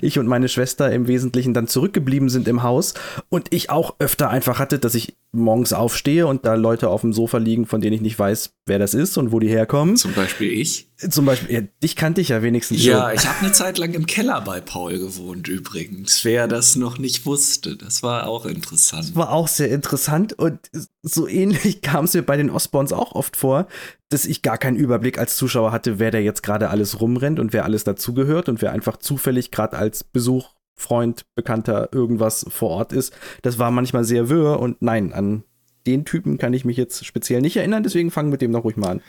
ich 0.00 0.18
und 0.18 0.26
meine 0.26 0.48
Schwester 0.48 0.90
im 0.92 1.06
Wesentlichen 1.08 1.54
dann 1.54 1.68
zurückgeblieben 1.68 2.28
sind 2.28 2.48
im 2.48 2.62
Haus 2.62 2.94
und 3.28 3.48
ich 3.50 3.70
auch 3.70 3.94
öfter 3.98 4.30
einfach 4.30 4.58
hatte, 4.58 4.78
dass 4.78 4.94
ich 4.94 5.16
morgens 5.32 5.72
aufstehe 5.72 6.26
und 6.26 6.44
da 6.44 6.54
Leute 6.54 6.88
auf 6.88 7.00
dem 7.02 7.12
Sofa 7.12 7.38
liegen, 7.38 7.66
von 7.66 7.80
denen 7.80 7.94
ich 7.94 8.00
nicht 8.00 8.18
weiß, 8.18 8.54
wer 8.66 8.78
das 8.78 8.94
ist 8.94 9.16
und 9.16 9.32
wo 9.32 9.40
die 9.40 9.48
herkommen. 9.48 9.96
Zum 9.96 10.14
Beispiel 10.14 10.52
ich. 10.52 10.88
Zum 11.10 11.24
Beispiel, 11.24 11.54
ja, 11.54 11.60
dich 11.82 11.96
kannte 11.96 12.20
ich 12.20 12.28
ja 12.28 12.42
wenigstens 12.42 12.84
ja, 12.84 13.08
schon. 13.08 13.18
ich 13.18 13.26
habe 13.26 13.38
eine 13.40 13.52
Zeit 13.52 13.78
lang 13.78 13.92
im 13.94 14.06
Keller 14.06 14.40
bei 14.40 14.60
Paul 14.60 14.98
gewohnt 14.98 15.48
übrigens. 15.48 16.24
Wer 16.24 16.48
das 16.48 16.76
noch 16.76 16.98
nicht 16.98 17.26
wusste, 17.26 17.76
das 17.76 18.02
war 18.02 18.28
auch 18.28 18.46
interessant. 18.46 19.08
Das 19.08 19.16
war 19.16 19.32
auch 19.32 19.48
sehr 19.48 19.70
interessant 19.70 20.32
und 20.34 20.58
so 21.02 21.26
ähnlich 21.26 21.80
kam 21.82 22.04
es 22.04 22.14
mir 22.14 22.22
bei 22.22 22.36
den 22.36 22.50
Osborns 22.50 22.92
auch 22.92 23.12
oft 23.12 23.36
vor, 23.36 23.66
dass 24.08 24.24
ich 24.24 24.42
gar 24.42 24.58
keinen 24.58 24.76
Überblick 24.76 25.18
als 25.18 25.36
Zuschauer 25.36 25.72
hatte, 25.72 25.98
wer 25.98 26.10
da 26.10 26.18
jetzt 26.18 26.42
gerade 26.42 26.70
alles 26.70 27.00
rumrennt 27.00 27.40
und 27.40 27.52
wer 27.52 27.64
alles 27.64 27.84
dazugehört 27.84 28.48
und 28.48 28.62
wer 28.62 28.72
einfach 28.72 28.96
zufällig 28.96 29.50
gerade 29.50 29.76
als 29.76 30.04
Besuch 30.04 30.50
Freund, 30.74 31.26
Bekannter, 31.34 31.90
irgendwas 31.92 32.46
vor 32.48 32.70
Ort 32.70 32.92
ist. 32.92 33.12
Das 33.42 33.58
war 33.58 33.70
manchmal 33.70 34.04
sehr 34.04 34.28
wirr 34.28 34.58
und 34.58 34.82
nein, 34.82 35.12
an 35.12 35.44
den 35.86 36.04
Typen 36.04 36.38
kann 36.38 36.54
ich 36.54 36.64
mich 36.64 36.76
jetzt 36.76 37.04
speziell 37.04 37.40
nicht 37.40 37.56
erinnern, 37.56 37.82
deswegen 37.82 38.10
fangen 38.10 38.28
wir 38.28 38.32
mit 38.32 38.42
dem 38.42 38.50
noch 38.50 38.64
ruhig 38.64 38.76
mal 38.76 38.92
an. 38.92 39.00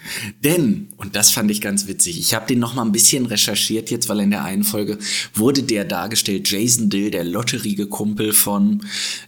Denn, 0.43 0.89
und 0.97 1.15
das 1.15 1.31
fand 1.31 1.51
ich 1.51 1.61
ganz 1.61 1.87
witzig, 1.87 2.19
ich 2.19 2.33
habe 2.33 2.47
den 2.47 2.59
noch 2.59 2.73
mal 2.73 2.83
ein 2.83 2.91
bisschen 2.91 3.25
recherchiert 3.25 3.91
jetzt, 3.91 4.09
weil 4.09 4.19
in 4.19 4.31
der 4.31 4.43
einen 4.43 4.63
Folge 4.63 4.97
wurde 5.33 5.63
der 5.63 5.85
dargestellt, 5.85 6.49
Jason 6.49 6.89
Dill, 6.89 7.11
der 7.11 7.23
lotterige 7.23 7.87
Kumpel 7.87 8.33
von 8.33 8.81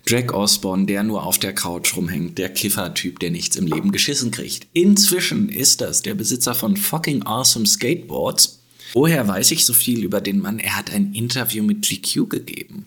Jack 0.07 0.33
Osborne, 0.33 0.85
der 0.85 1.03
nur 1.03 1.23
auf 1.23 1.37
der 1.37 1.53
Couch 1.53 1.95
rumhängt, 1.95 2.37
der 2.37 2.49
Kiffer-Typ, 2.49 3.19
der 3.19 3.31
nichts 3.31 3.55
im 3.55 3.67
Leben 3.67 3.91
geschissen 3.91 4.31
kriegt. 4.31 4.67
Inzwischen 4.73 5.49
ist 5.49 5.81
das 5.81 6.01
der 6.01 6.15
Besitzer 6.15 6.55
von 6.55 6.77
fucking 6.77 7.23
awesome 7.23 7.65
Skateboards 7.65 8.59
Woher 8.95 9.27
weiß 9.27 9.51
ich 9.51 9.65
so 9.65 9.73
viel 9.73 10.05
über 10.05 10.21
den 10.21 10.39
Mann? 10.39 10.57
Er 10.57 10.77
hat 10.77 10.93
ein 10.93 11.13
Interview 11.13 11.61
mit 11.65 11.81
GQ 11.81 12.29
gegeben. 12.29 12.85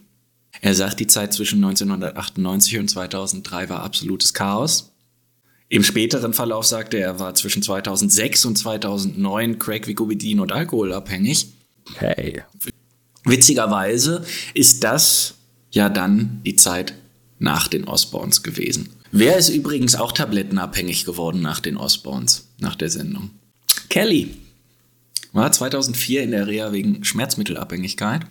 Er 0.60 0.74
sagt, 0.74 1.00
die 1.00 1.06
Zeit 1.06 1.32
zwischen 1.32 1.62
1998 1.64 2.78
und 2.78 2.88
2003 2.88 3.68
war 3.68 3.82
absolutes 3.82 4.34
Chaos. 4.34 4.92
Im 5.68 5.84
späteren 5.84 6.32
Verlauf 6.32 6.64
sagte 6.66 6.96
er, 6.98 7.06
er 7.06 7.20
war 7.20 7.34
zwischen 7.34 7.62
2006 7.62 8.44
und 8.46 8.56
2009 8.56 9.58
Crack, 9.58 9.86
Vicodin 9.86 10.40
und 10.40 10.52
Alkohol 10.52 10.92
abhängig. 10.92 11.48
Hey. 11.96 12.42
Witzigerweise 13.24 14.24
ist 14.54 14.82
das 14.84 15.34
ja 15.70 15.88
dann 15.88 16.40
die 16.44 16.56
Zeit 16.56 16.94
nach 17.38 17.68
den 17.68 17.84
Osborns 17.84 18.42
gewesen. 18.42 18.88
Wer 19.12 19.36
ist 19.36 19.50
übrigens 19.50 19.94
auch 19.94 20.12
tablettenabhängig 20.12 21.04
geworden 21.04 21.40
nach 21.40 21.60
den 21.60 21.76
Osborns, 21.76 22.48
nach 22.58 22.74
der 22.74 22.90
Sendung? 22.90 23.30
Kelly. 23.88 24.34
War 25.32 25.52
2004 25.52 26.22
in 26.22 26.30
der 26.30 26.46
Reha 26.46 26.72
wegen 26.72 27.04
Schmerzmittelabhängigkeit, 27.04 28.22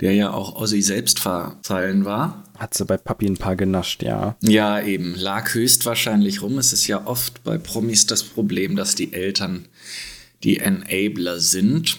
der 0.00 0.12
ja 0.14 0.32
auch 0.32 0.56
Ossi 0.56 0.82
selbst 0.82 1.20
verfallen 1.20 2.04
war. 2.04 2.44
Hat 2.58 2.74
sie 2.74 2.84
bei 2.84 2.96
Papi 2.96 3.26
ein 3.26 3.36
paar 3.36 3.56
genascht, 3.56 4.02
ja. 4.02 4.36
Ja, 4.42 4.80
eben. 4.80 5.14
Lag 5.14 5.54
höchstwahrscheinlich 5.54 6.42
rum. 6.42 6.58
Es 6.58 6.72
ist 6.72 6.86
ja 6.86 7.06
oft 7.06 7.42
bei 7.44 7.58
Promis 7.58 8.06
das 8.06 8.22
Problem, 8.22 8.76
dass 8.76 8.94
die 8.94 9.12
Eltern 9.12 9.66
die 10.42 10.58
Enabler 10.58 11.40
sind. 11.40 11.98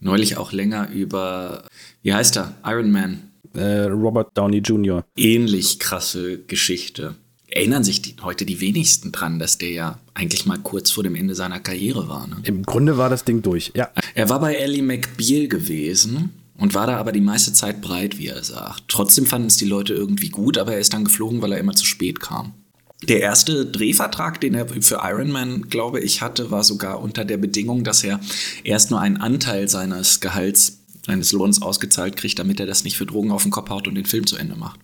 Neulich 0.00 0.36
auch 0.36 0.52
länger 0.52 0.90
über, 0.90 1.64
wie 2.02 2.12
heißt 2.12 2.36
er? 2.36 2.54
Iron 2.64 2.90
Man. 2.90 3.30
Äh, 3.54 3.84
Robert 3.84 4.36
Downey 4.36 4.58
Jr. 4.58 5.04
Ähnlich 5.16 5.78
krasse 5.78 6.38
Geschichte. 6.38 7.16
erinnern 7.50 7.82
sich 7.82 8.02
die, 8.02 8.16
heute 8.22 8.44
die 8.44 8.60
wenigsten 8.60 9.10
dran, 9.10 9.38
dass 9.38 9.58
der 9.58 9.70
ja 9.70 9.98
eigentlich 10.14 10.46
mal 10.46 10.58
kurz 10.58 10.90
vor 10.90 11.02
dem 11.02 11.14
Ende 11.14 11.34
seiner 11.34 11.58
Karriere 11.58 12.08
war. 12.08 12.26
Ne? 12.26 12.36
Im 12.44 12.62
Grunde 12.62 12.98
war 12.98 13.10
das 13.10 13.24
Ding 13.24 13.42
durch, 13.42 13.72
ja. 13.74 13.90
Er 14.14 14.28
war 14.28 14.38
bei 14.38 14.54
Ellie 14.54 14.82
McBeal 14.82 15.48
gewesen 15.48 16.30
und 16.58 16.74
war 16.74 16.86
da 16.86 16.98
aber 16.98 17.12
die 17.12 17.20
meiste 17.20 17.52
Zeit 17.52 17.80
breit, 17.80 18.18
wie 18.18 18.26
er 18.26 18.42
sagt. 18.44 18.84
Trotzdem 18.88 19.24
fanden 19.24 19.46
es 19.46 19.56
die 19.56 19.64
Leute 19.64 19.94
irgendwie 19.94 20.28
gut, 20.28 20.58
aber 20.58 20.74
er 20.74 20.80
ist 20.80 20.92
dann 20.92 21.04
geflogen, 21.04 21.40
weil 21.40 21.52
er 21.52 21.58
immer 21.58 21.74
zu 21.74 21.86
spät 21.86 22.20
kam. 22.20 22.52
Der 23.04 23.20
erste 23.20 23.64
Drehvertrag, 23.64 24.40
den 24.40 24.54
er 24.54 24.68
für 24.68 25.00
Iron 25.04 25.30
Man, 25.30 25.68
glaube 25.68 26.00
ich, 26.00 26.20
hatte, 26.20 26.50
war 26.50 26.64
sogar 26.64 27.00
unter 27.00 27.24
der 27.24 27.36
Bedingung, 27.36 27.84
dass 27.84 28.02
er 28.02 28.18
erst 28.64 28.90
nur 28.90 29.00
einen 29.00 29.18
Anteil 29.18 29.68
seines 29.68 30.18
Gehalts, 30.18 30.80
seines 31.06 31.30
Lohns 31.30 31.62
ausgezahlt 31.62 32.16
kriegt, 32.16 32.40
damit 32.40 32.58
er 32.58 32.66
das 32.66 32.82
nicht 32.82 32.96
für 32.96 33.06
Drogen 33.06 33.30
auf 33.30 33.44
den 33.44 33.52
Kopf 33.52 33.70
haut 33.70 33.86
und 33.86 33.94
den 33.94 34.04
Film 34.04 34.26
zu 34.26 34.36
Ende 34.36 34.56
macht. 34.56 34.80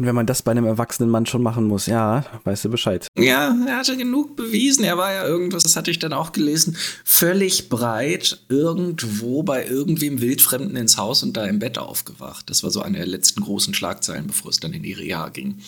Und 0.00 0.06
wenn 0.06 0.14
man 0.14 0.24
das 0.24 0.40
bei 0.40 0.52
einem 0.52 0.64
erwachsenen 0.64 1.10
Mann 1.10 1.26
schon 1.26 1.42
machen 1.42 1.66
muss, 1.66 1.84
ja, 1.84 2.24
weißt 2.44 2.64
du 2.64 2.70
Bescheid. 2.70 3.06
Ja, 3.18 3.54
er 3.68 3.76
hatte 3.76 3.98
genug 3.98 4.34
bewiesen. 4.34 4.82
Er 4.82 4.96
war 4.96 5.12
ja 5.12 5.26
irgendwas, 5.26 5.62
das 5.62 5.76
hatte 5.76 5.90
ich 5.90 5.98
dann 5.98 6.14
auch 6.14 6.32
gelesen, 6.32 6.74
völlig 7.04 7.68
breit 7.68 8.40
irgendwo 8.48 9.42
bei 9.42 9.66
irgendwem 9.66 10.22
Wildfremden 10.22 10.74
ins 10.76 10.96
Haus 10.96 11.22
und 11.22 11.36
da 11.36 11.44
im 11.44 11.58
Bett 11.58 11.76
aufgewacht. 11.76 12.48
Das 12.48 12.62
war 12.62 12.70
so 12.70 12.80
eine 12.80 12.96
der 12.96 13.08
letzten 13.08 13.42
großen 13.42 13.74
Schlagzeilen, 13.74 14.28
bevor 14.28 14.50
es 14.50 14.58
dann 14.58 14.72
in 14.72 14.84
die 14.84 14.94
Reha 14.94 15.28
ging. 15.28 15.58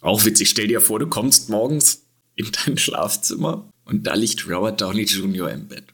Auch 0.00 0.24
witzig, 0.24 0.50
stell 0.50 0.68
dir 0.68 0.80
vor, 0.80 1.00
du 1.00 1.08
kommst 1.08 1.48
morgens 1.48 2.04
in 2.36 2.52
dein 2.52 2.78
Schlafzimmer 2.78 3.68
und 3.84 4.06
da 4.06 4.14
liegt 4.14 4.48
Robert 4.48 4.80
Downey 4.80 5.06
Jr. 5.06 5.50
im 5.50 5.66
Bett. 5.66 5.86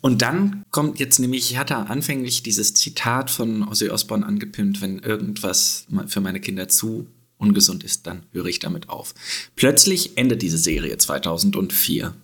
Und 0.00 0.22
dann 0.22 0.64
kommt 0.70 0.98
jetzt 0.98 1.18
nämlich, 1.18 1.50
ich 1.50 1.56
hatte 1.56 1.76
anfänglich 1.76 2.42
dieses 2.42 2.74
Zitat 2.74 3.30
von 3.30 3.66
Ozzy 3.68 3.90
Osbourne 3.90 4.26
angepimpt, 4.26 4.80
wenn 4.80 4.98
irgendwas 4.98 5.86
für 6.08 6.20
meine 6.20 6.40
Kinder 6.40 6.68
zu 6.68 7.06
ungesund 7.38 7.84
ist, 7.84 8.06
dann 8.06 8.22
höre 8.32 8.46
ich 8.46 8.60
damit 8.60 8.88
auf. 8.88 9.14
Plötzlich 9.56 10.16
endet 10.16 10.42
diese 10.42 10.58
Serie 10.58 10.96
2004. 10.96 12.14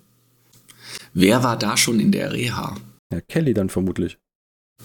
Wer 1.12 1.42
war 1.42 1.58
da 1.58 1.76
schon 1.76 2.00
in 2.00 2.12
der 2.12 2.32
Reha? 2.32 2.76
Ja, 3.12 3.20
Kelly 3.20 3.54
dann 3.54 3.68
vermutlich. 3.68 4.18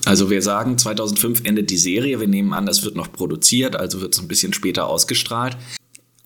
Also 0.06 0.30
wir 0.30 0.42
sagen, 0.42 0.78
2005 0.78 1.46
endet 1.46 1.70
die 1.70 1.78
Serie, 1.78 2.20
wir 2.20 2.28
nehmen 2.28 2.54
an, 2.54 2.66
das 2.66 2.84
wird 2.84 2.96
noch 2.96 3.12
produziert, 3.12 3.76
also 3.76 4.02
wird 4.02 4.16
es 4.16 4.22
ein 4.22 4.28
bisschen 4.28 4.54
später 4.54 4.88
ausgestrahlt. 4.88 5.56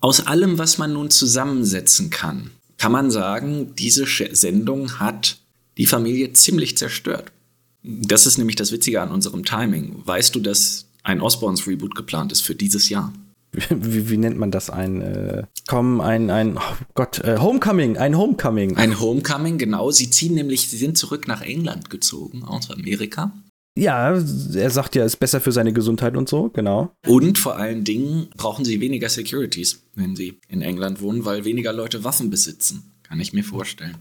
Aus 0.00 0.26
allem, 0.26 0.58
was 0.58 0.78
man 0.78 0.94
nun 0.94 1.10
zusammensetzen 1.10 2.08
kann, 2.08 2.50
kann 2.78 2.92
man 2.92 3.10
sagen, 3.10 3.74
diese 3.76 4.06
Sendung 4.06 4.98
hat 5.00 5.38
die 5.78 5.86
Familie 5.86 6.32
ziemlich 6.32 6.76
zerstört. 6.76 7.32
Das 7.82 8.26
ist 8.26 8.36
nämlich 8.36 8.56
das 8.56 8.72
Witzige 8.72 9.00
an 9.00 9.10
unserem 9.10 9.44
Timing. 9.44 10.02
Weißt 10.04 10.34
du, 10.34 10.40
dass 10.40 10.86
ein 11.04 11.22
Osborns 11.22 11.66
Reboot 11.66 11.94
geplant 11.94 12.32
ist 12.32 12.42
für 12.42 12.54
dieses 12.54 12.88
Jahr? 12.88 13.12
Wie, 13.70 14.10
wie 14.10 14.18
nennt 14.18 14.36
man 14.36 14.50
das? 14.50 14.68
Ein, 14.68 15.00
äh, 15.00 15.44
komm, 15.66 16.02
ein, 16.02 16.28
ein, 16.28 16.58
oh 16.58 16.84
Gott, 16.92 17.20
äh, 17.20 17.38
Homecoming, 17.38 17.96
ein 17.96 18.18
Homecoming. 18.18 18.76
Ein 18.76 19.00
Homecoming, 19.00 19.56
genau. 19.56 19.90
Sie 19.90 20.10
ziehen 20.10 20.34
nämlich, 20.34 20.68
sie 20.68 20.76
sind 20.76 20.98
zurück 20.98 21.26
nach 21.26 21.40
England 21.40 21.88
gezogen, 21.88 22.44
aus 22.44 22.70
Amerika. 22.70 23.32
Ja, 23.74 24.10
er 24.10 24.70
sagt 24.70 24.96
ja, 24.96 25.04
ist 25.04 25.16
besser 25.16 25.40
für 25.40 25.52
seine 25.52 25.72
Gesundheit 25.72 26.14
und 26.16 26.28
so, 26.28 26.50
genau. 26.50 26.92
Und 27.06 27.38
vor 27.38 27.56
allen 27.56 27.84
Dingen 27.84 28.28
brauchen 28.36 28.66
sie 28.66 28.80
weniger 28.80 29.08
Securities, 29.08 29.82
wenn 29.94 30.14
sie 30.14 30.40
in 30.48 30.60
England 30.60 31.00
wohnen, 31.00 31.24
weil 31.24 31.46
weniger 31.46 31.72
Leute 31.72 32.04
Waffen 32.04 32.28
besitzen. 32.28 32.92
Kann 33.08 33.20
ich 33.20 33.32
mir 33.32 33.42
vorstellen. 33.42 33.96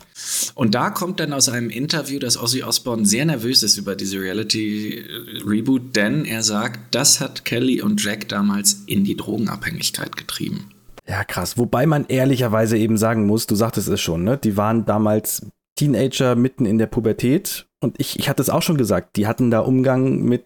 Und 0.54 0.76
da 0.76 0.90
kommt 0.90 1.22
dann 1.22 1.32
aus 1.32 1.48
einem 1.48 1.70
Interview, 1.70 2.20
dass 2.20 2.38
Ozzy 2.38 2.64
Osbourne 2.64 3.06
sehr 3.06 3.26
nervös 3.26 3.64
ist 3.64 3.78
über 3.78 3.96
diese 3.96 4.20
Reality-Reboot, 4.20 5.96
denn 5.96 6.26
er 6.26 6.44
sagt, 6.44 6.94
das 6.94 7.22
hat 7.22 7.46
Kelly 7.46 7.82
und 7.82 8.04
Jack 8.04 8.28
damals 8.28 8.84
in 8.86 9.06
die 9.06 9.16
Drogenabhängigkeit 9.16 10.18
getrieben. 10.18 10.72
Ja, 11.08 11.24
krass. 11.24 11.58
Wobei 11.58 11.86
man 11.86 12.06
ehrlicherweise 12.08 12.78
eben 12.78 12.98
sagen 12.98 13.26
muss, 13.28 13.48
du 13.48 13.56
sagtest 13.56 13.88
es 13.88 14.02
schon, 14.02 14.26
ne? 14.26 14.38
Die 14.38 14.58
waren 14.58 14.86
damals 14.86 15.46
Teenager 15.78 16.36
mitten 16.36 16.66
in 16.66 16.78
der 16.78 16.88
Pubertät. 16.88 17.66
Und 17.80 17.96
ich, 18.00 18.20
ich 18.20 18.28
hatte 18.28 18.42
es 18.42 18.50
auch 18.50 18.62
schon 18.62 18.78
gesagt, 18.78 19.16
die 19.16 19.26
hatten 19.26 19.52
da 19.52 19.60
Umgang 19.60 20.24
mit 20.24 20.46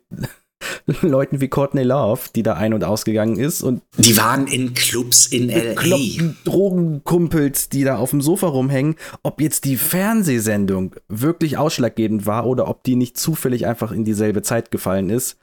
Leuten 1.02 1.42
wie 1.42 1.48
Courtney 1.48 1.84
Love, 1.84 2.22
die 2.36 2.44
da 2.44 2.54
ein- 2.54 2.74
und 2.74 2.84
ausgegangen 2.84 3.38
ist. 3.38 3.62
Und 3.62 3.82
die 3.98 4.18
waren 4.18 4.48
in 4.48 4.74
Clubs 4.74 5.28
in 5.28 5.50
L.A. 5.50 5.98
Drogenkumpels, 6.44 7.70
die 7.70 7.84
da 7.84 7.98
auf 7.98 8.12
dem 8.12 8.22
Sofa 8.22 8.48
rumhängen. 8.48 8.96
Ob 9.24 9.42
jetzt 9.42 9.66
die 9.66 9.78
Fernsehsendung 9.78 10.96
wirklich 11.08 11.58
ausschlaggebend 11.58 12.26
war 12.26 12.46
oder 12.46 12.68
ob 12.68 12.84
die 12.84 12.96
nicht 12.96 13.18
zufällig 13.18 13.66
einfach 13.66 13.92
in 13.92 14.06
dieselbe 14.06 14.42
Zeit 14.42 14.72
gefallen 14.72 15.10
ist, 15.10 15.38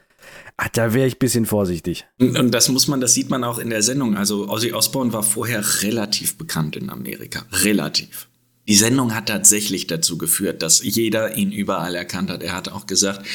ach, 0.57 0.69
da 0.69 0.95
wäre 0.95 1.07
ich 1.07 1.16
ein 1.16 1.19
bisschen 1.19 1.47
vorsichtig. 1.47 2.07
Und 2.19 2.51
das 2.53 2.69
muss 2.69 2.89
man, 2.89 3.01
das 3.01 3.15
sieht 3.15 3.31
man 3.31 3.45
auch 3.45 3.59
in 3.59 3.70
der 3.70 3.82
Sendung. 3.82 4.16
Also 4.16 4.49
Ozzy 4.49 4.73
Osbourne 4.73 5.12
war 5.12 5.23
vorher 5.23 5.62
relativ 5.82 6.36
bekannt 6.36 6.77
in 6.77 6.90
Amerika. 6.90 7.45
Relativ. 7.53 8.27
Die 8.69 8.74
Sendung 8.74 9.15
hat 9.15 9.28
tatsächlich 9.28 9.86
dazu 9.86 10.19
geführt, 10.19 10.61
dass 10.61 10.85
jeder 10.85 11.39
ihn 11.39 11.53
überall 11.53 11.95
erkannt 11.95 12.28
hat. 12.28 12.43
Er 12.43 12.55
hat 12.55 12.69
auch 12.69 12.86
gesagt, 12.86 13.27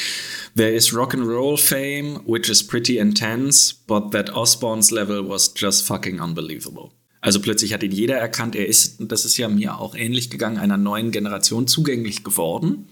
There 0.56 0.70
is 0.70 0.94
rock 0.94 1.12
and 1.12 1.26
roll 1.26 1.56
fame, 1.56 2.20
which 2.24 2.48
is 2.48 2.64
pretty 2.64 2.98
intense, 2.98 3.74
but 3.88 4.12
that 4.12 4.32
Osborns 4.32 4.92
level 4.92 5.28
was 5.28 5.52
just 5.56 5.84
fucking 5.84 6.20
unbelievable. 6.20 6.90
Also 7.20 7.40
plötzlich 7.40 7.72
hat 7.72 7.82
ihn 7.82 7.90
jeder 7.90 8.16
erkannt. 8.16 8.54
Er 8.54 8.68
ist, 8.68 8.96
das 9.00 9.24
ist 9.24 9.36
ja 9.36 9.48
mir 9.48 9.80
auch 9.80 9.96
ähnlich 9.96 10.30
gegangen, 10.30 10.58
einer 10.58 10.76
neuen 10.76 11.10
Generation 11.10 11.66
zugänglich 11.66 12.22
geworden. 12.22 12.86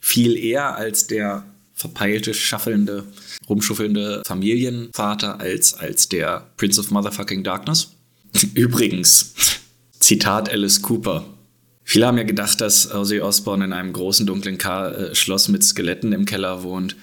Viel 0.00 0.36
eher 0.36 0.76
als 0.76 1.08
der 1.08 1.46
verpeilte, 1.74 2.32
schaffelnde, 2.32 3.08
rumschuffelnde 3.48 4.22
Familienvater 4.24 5.40
als, 5.40 5.74
als 5.74 6.08
der 6.08 6.48
Prince 6.56 6.80
of 6.80 6.92
Motherfucking 6.92 7.42
Darkness. 7.42 7.96
Übrigens, 8.54 9.34
Zitat 9.98 10.48
Alice 10.48 10.80
Cooper. 10.80 11.24
Viele 11.90 12.06
haben 12.06 12.18
ja 12.18 12.24
gedacht, 12.24 12.60
dass 12.60 12.94
Ozzy 12.94 13.22
Osbourne 13.22 13.64
in 13.64 13.72
einem 13.72 13.94
großen 13.94 14.26
dunklen 14.26 14.58
Ka 14.58 14.90
äh, 14.90 15.14
Schloss 15.14 15.48
mit 15.48 15.64
Skeletten 15.64 16.12
im 16.12 16.26
Keller 16.26 16.62
wohnt. 16.62 16.96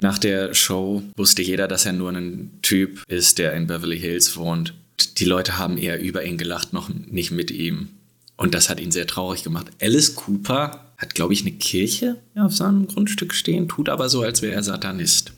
Nach 0.00 0.18
der 0.18 0.52
Show 0.52 1.04
wusste 1.16 1.42
jeder, 1.42 1.68
dass 1.68 1.86
er 1.86 1.92
nur 1.92 2.10
ein 2.10 2.50
Typ 2.60 3.04
ist, 3.06 3.38
der 3.38 3.52
in 3.52 3.68
Beverly 3.68 4.00
Hills 4.00 4.36
wohnt. 4.36 4.74
Die 5.18 5.26
Leute 5.26 5.58
haben 5.58 5.78
eher 5.78 6.02
über 6.02 6.24
ihn 6.24 6.38
gelacht, 6.38 6.72
noch 6.72 6.88
nicht 6.88 7.30
mit 7.30 7.52
ihm. 7.52 7.90
Und 8.36 8.52
das 8.54 8.68
hat 8.68 8.80
ihn 8.80 8.90
sehr 8.90 9.06
traurig 9.06 9.44
gemacht. 9.44 9.68
Alice 9.80 10.16
Cooper 10.16 10.92
hat, 10.98 11.14
glaube 11.14 11.34
ich, 11.34 11.42
eine 11.42 11.52
Kirche 11.52 12.16
auf 12.34 12.52
seinem 12.52 12.88
Grundstück 12.88 13.34
stehen, 13.34 13.68
tut 13.68 13.88
aber 13.88 14.08
so, 14.08 14.22
als 14.22 14.42
wäre 14.42 14.54
er 14.54 14.64
Satanist. 14.64 15.34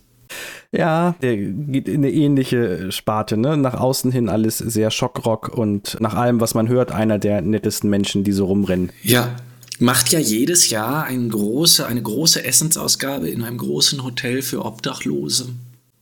Ja, 0.76 1.14
der 1.22 1.36
geht 1.36 1.86
in 1.86 1.96
eine 1.96 2.10
ähnliche 2.10 2.90
Sparte, 2.90 3.36
ne? 3.36 3.56
Nach 3.56 3.74
außen 3.74 4.10
hin 4.10 4.28
alles 4.28 4.58
sehr 4.58 4.90
Schockrock 4.90 5.48
und 5.56 5.96
nach 6.00 6.14
allem, 6.14 6.40
was 6.40 6.54
man 6.54 6.68
hört, 6.68 6.90
einer 6.90 7.18
der 7.18 7.42
nettesten 7.42 7.88
Menschen, 7.90 8.24
die 8.24 8.32
so 8.32 8.46
rumrennen. 8.46 8.90
Ja, 9.02 9.36
macht 9.78 10.10
ja 10.10 10.18
jedes 10.18 10.70
Jahr 10.70 11.04
eine 11.04 11.28
große, 11.28 11.86
eine 11.86 12.02
große 12.02 12.44
Essensausgabe 12.44 13.28
in 13.28 13.42
einem 13.42 13.58
großen 13.58 14.02
Hotel 14.02 14.42
für 14.42 14.64
Obdachlose. 14.64 15.50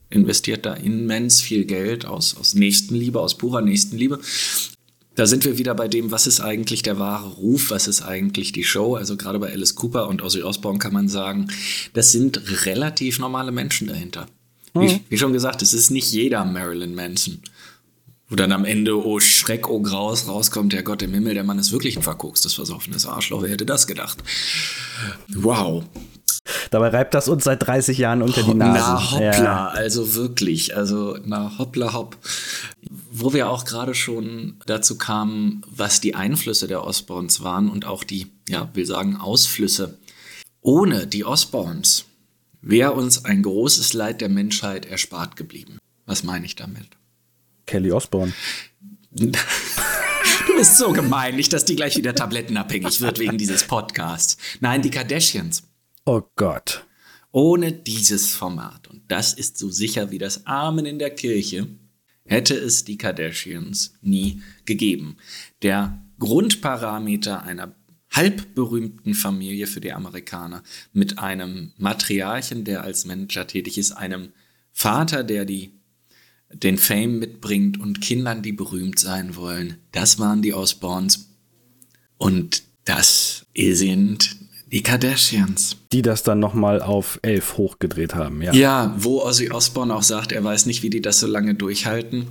Investiert 0.09 0.65
da 0.65 0.73
immens 0.73 1.41
viel 1.41 1.65
Geld 1.65 2.05
aus, 2.05 2.35
aus 2.39 2.55
Nächstenliebe, 2.55 3.19
aus 3.19 3.37
purer 3.37 3.61
Nächstenliebe. 3.61 4.19
Da 5.15 5.27
sind 5.27 5.45
wir 5.45 5.59
wieder 5.59 5.75
bei 5.75 5.87
dem, 5.87 6.09
was 6.09 6.25
ist 6.25 6.39
eigentlich 6.39 6.81
der 6.81 6.97
wahre 6.97 7.29
Ruf, 7.29 7.69
was 7.69 7.87
ist 7.87 8.01
eigentlich 8.01 8.51
die 8.51 8.63
Show. 8.63 8.95
Also 8.95 9.17
gerade 9.17 9.37
bei 9.37 9.51
Alice 9.51 9.75
Cooper 9.75 10.07
und 10.07 10.23
Ozzy 10.23 10.41
Osbourne 10.41 10.79
kann 10.79 10.93
man 10.93 11.07
sagen, 11.09 11.49
das 11.93 12.11
sind 12.11 12.65
relativ 12.65 13.19
normale 13.19 13.51
Menschen 13.51 13.87
dahinter. 13.87 14.25
Wie, 14.73 14.93
mhm. 14.93 14.99
wie, 15.09 15.17
schon 15.17 15.33
gesagt, 15.33 15.61
es 15.61 15.73
ist 15.73 15.91
nicht 15.91 16.11
jeder 16.11 16.45
Marilyn 16.45 16.95
Manson. 16.95 17.41
Wo 18.27 18.35
dann 18.35 18.51
am 18.51 18.65
Ende, 18.65 18.97
oh 19.05 19.19
Schreck, 19.19 19.69
oh 19.69 19.81
Graus, 19.81 20.27
rauskommt, 20.27 20.73
der 20.73 20.81
Gott 20.81 21.01
im 21.03 21.13
Himmel, 21.13 21.35
der 21.35 21.43
Mann 21.43 21.59
ist 21.59 21.71
wirklich 21.71 21.95
ein 21.97 22.03
verkokstes, 22.03 22.53
versoffenes 22.53 23.05
Arschloch. 23.05 23.43
Wer 23.43 23.51
hätte 23.51 23.65
das 23.65 23.85
gedacht? 23.85 24.17
Wow. 25.27 25.83
Dabei 26.71 26.89
reibt 26.89 27.13
das 27.13 27.29
uns 27.29 27.43
seit 27.43 27.65
30 27.65 27.97
Jahren 27.97 28.21
unter 28.21 28.41
die 28.43 28.53
Nase. 28.53 28.79
Na 28.79 29.11
hoppla, 29.11 29.43
ja. 29.43 29.67
also 29.67 30.15
wirklich, 30.15 30.75
also 30.75 31.17
na 31.23 31.57
hoppla 31.57 31.93
hopp. 31.93 32.17
Wo 33.11 33.33
wir 33.33 33.49
auch 33.49 33.65
gerade 33.65 33.93
schon 33.93 34.55
dazu 34.65 34.97
kamen, 34.97 35.61
was 35.69 36.01
die 36.01 36.15
Einflüsse 36.15 36.67
der 36.67 36.83
Osborns 36.83 37.43
waren 37.43 37.69
und 37.69 37.85
auch 37.85 38.03
die, 38.03 38.31
ja, 38.49 38.69
will 38.73 38.85
sagen, 38.85 39.17
Ausflüsse. 39.17 39.97
Ohne 40.61 41.07
die 41.07 41.25
Osborns 41.25 42.05
wäre 42.63 42.93
uns 42.93 43.25
ein 43.25 43.43
großes 43.43 43.93
Leid 43.93 44.21
der 44.21 44.29
Menschheit 44.29 44.85
erspart 44.85 45.35
geblieben. 45.35 45.77
Was 46.05 46.23
meine 46.23 46.45
ich 46.45 46.55
damit? 46.55 46.87
Kelly 47.65 47.91
Osborne. 47.91 48.33
Du 50.47 50.55
bist 50.55 50.77
so 50.77 50.91
gemein, 50.91 51.35
nicht, 51.35 51.53
dass 51.53 51.65
die 51.65 51.75
gleich 51.75 51.97
wieder 51.97 52.13
tablettenabhängig 52.15 53.01
wird 53.01 53.19
wegen 53.19 53.37
dieses 53.37 53.65
Podcasts. 53.65 54.37
Nein, 54.59 54.81
die 54.81 54.89
Kardashians. 54.89 55.63
Oh 56.05 56.21
Gott. 56.35 56.85
Ohne 57.31 57.71
dieses 57.71 58.33
Format, 58.33 58.87
und 58.87 59.03
das 59.09 59.33
ist 59.33 59.57
so 59.57 59.69
sicher 59.69 60.11
wie 60.11 60.17
das 60.17 60.45
Amen 60.45 60.85
in 60.85 60.99
der 60.99 61.11
Kirche, 61.11 61.67
hätte 62.25 62.55
es 62.55 62.83
die 62.83 62.97
Kardashians 62.97 63.93
nie 64.01 64.41
gegeben. 64.65 65.17
Der 65.61 66.03
Grundparameter 66.19 67.43
einer 67.43 67.75
halbberühmten 68.13 69.13
Familie 69.13 69.67
für 69.67 69.81
die 69.81 69.91
Amerikaner 69.91 70.63
mit 70.93 71.19
einem 71.19 71.73
Matriarchen, 71.77 72.63
der 72.63 72.83
als 72.83 73.05
Manager 73.05 73.45
tätig 73.45 73.77
ist, 73.77 73.91
einem 73.91 74.29
Vater, 74.71 75.23
der 75.23 75.45
die 75.45 75.73
den 76.53 76.77
Fame 76.77 77.19
mitbringt 77.19 77.79
und 77.79 78.01
Kindern, 78.01 78.43
die 78.43 78.51
berühmt 78.51 78.99
sein 78.99 79.35
wollen. 79.35 79.77
Das 79.91 80.19
waren 80.19 80.41
die 80.41 80.53
Osborns. 80.53 81.29
Und 82.17 82.63
das 82.85 83.45
sind 83.55 84.37
die 84.71 84.83
Kardashians. 84.83 85.77
Die 85.91 86.01
das 86.01 86.23
dann 86.23 86.39
nochmal 86.39 86.81
auf 86.81 87.19
elf 87.21 87.57
hochgedreht 87.57 88.15
haben, 88.15 88.41
ja. 88.41 88.53
Ja, 88.53 88.95
wo 88.97 89.21
Ozzy 89.21 89.51
Osbourne 89.51 89.95
auch 89.95 90.03
sagt, 90.03 90.31
er 90.31 90.43
weiß 90.43 90.65
nicht, 90.65 90.83
wie 90.83 90.89
die 90.89 91.01
das 91.01 91.19
so 91.19 91.27
lange 91.27 91.55
durchhalten. 91.55 92.27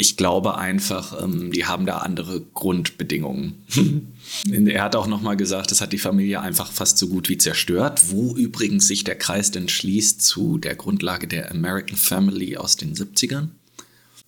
Ich 0.00 0.16
glaube 0.16 0.56
einfach, 0.56 1.20
ähm, 1.24 1.50
die 1.50 1.66
haben 1.66 1.84
da 1.84 1.98
andere 1.98 2.40
Grundbedingungen. 2.54 3.54
er 4.48 4.84
hat 4.84 4.94
auch 4.94 5.08
nochmal 5.08 5.36
gesagt, 5.36 5.72
das 5.72 5.80
hat 5.80 5.92
die 5.92 5.98
Familie 5.98 6.40
einfach 6.40 6.70
fast 6.70 6.98
so 6.98 7.08
gut 7.08 7.28
wie 7.28 7.36
zerstört, 7.36 8.02
wo 8.10 8.36
übrigens 8.36 8.86
sich 8.86 9.02
der 9.02 9.16
Kreis 9.16 9.50
dann 9.50 9.68
schließt 9.68 10.22
zu 10.22 10.56
der 10.58 10.76
Grundlage 10.76 11.26
der 11.26 11.50
American 11.50 11.96
Family 11.96 12.56
aus 12.56 12.76
den 12.76 12.94
70ern. 12.94 13.48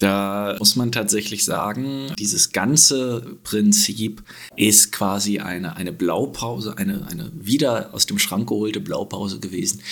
Da 0.01 0.57
muss 0.59 0.77
man 0.77 0.93
tatsächlich 0.93 1.45
sagen, 1.45 2.15
dieses 2.19 2.53
ganze 2.53 3.37
Prinzip 3.45 4.23
ist 4.57 4.93
quasi 4.93 5.41
eine, 5.41 5.77
eine 5.77 5.93
Blaupause, 5.93 6.79
eine, 6.79 7.07
eine 7.07 7.31
wieder 7.35 7.93
aus 7.93 8.07
dem 8.07 8.19
Schrank 8.19 8.49
geholte 8.49 8.81
Blaupause 8.81 9.41
gewesen, 9.41 9.83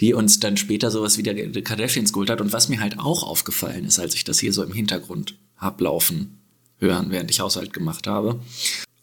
die 0.00 0.14
uns 0.14 0.40
dann 0.40 0.56
später 0.56 0.90
sowas 0.90 1.16
wie 1.16 1.22
der 1.22 1.62
Kardashians 1.62 2.12
geholt 2.12 2.28
hat. 2.28 2.40
Und 2.40 2.52
was 2.52 2.68
mir 2.68 2.80
halt 2.80 2.98
auch 2.98 3.22
aufgefallen 3.22 3.84
ist, 3.84 4.00
als 4.00 4.16
ich 4.16 4.24
das 4.24 4.40
hier 4.40 4.52
so 4.52 4.64
im 4.64 4.72
Hintergrund 4.72 5.36
ablaufen 5.56 6.38
hören, 6.78 7.10
während 7.10 7.30
ich 7.30 7.38
Haushalt 7.38 7.72
gemacht 7.72 8.08
habe, 8.08 8.40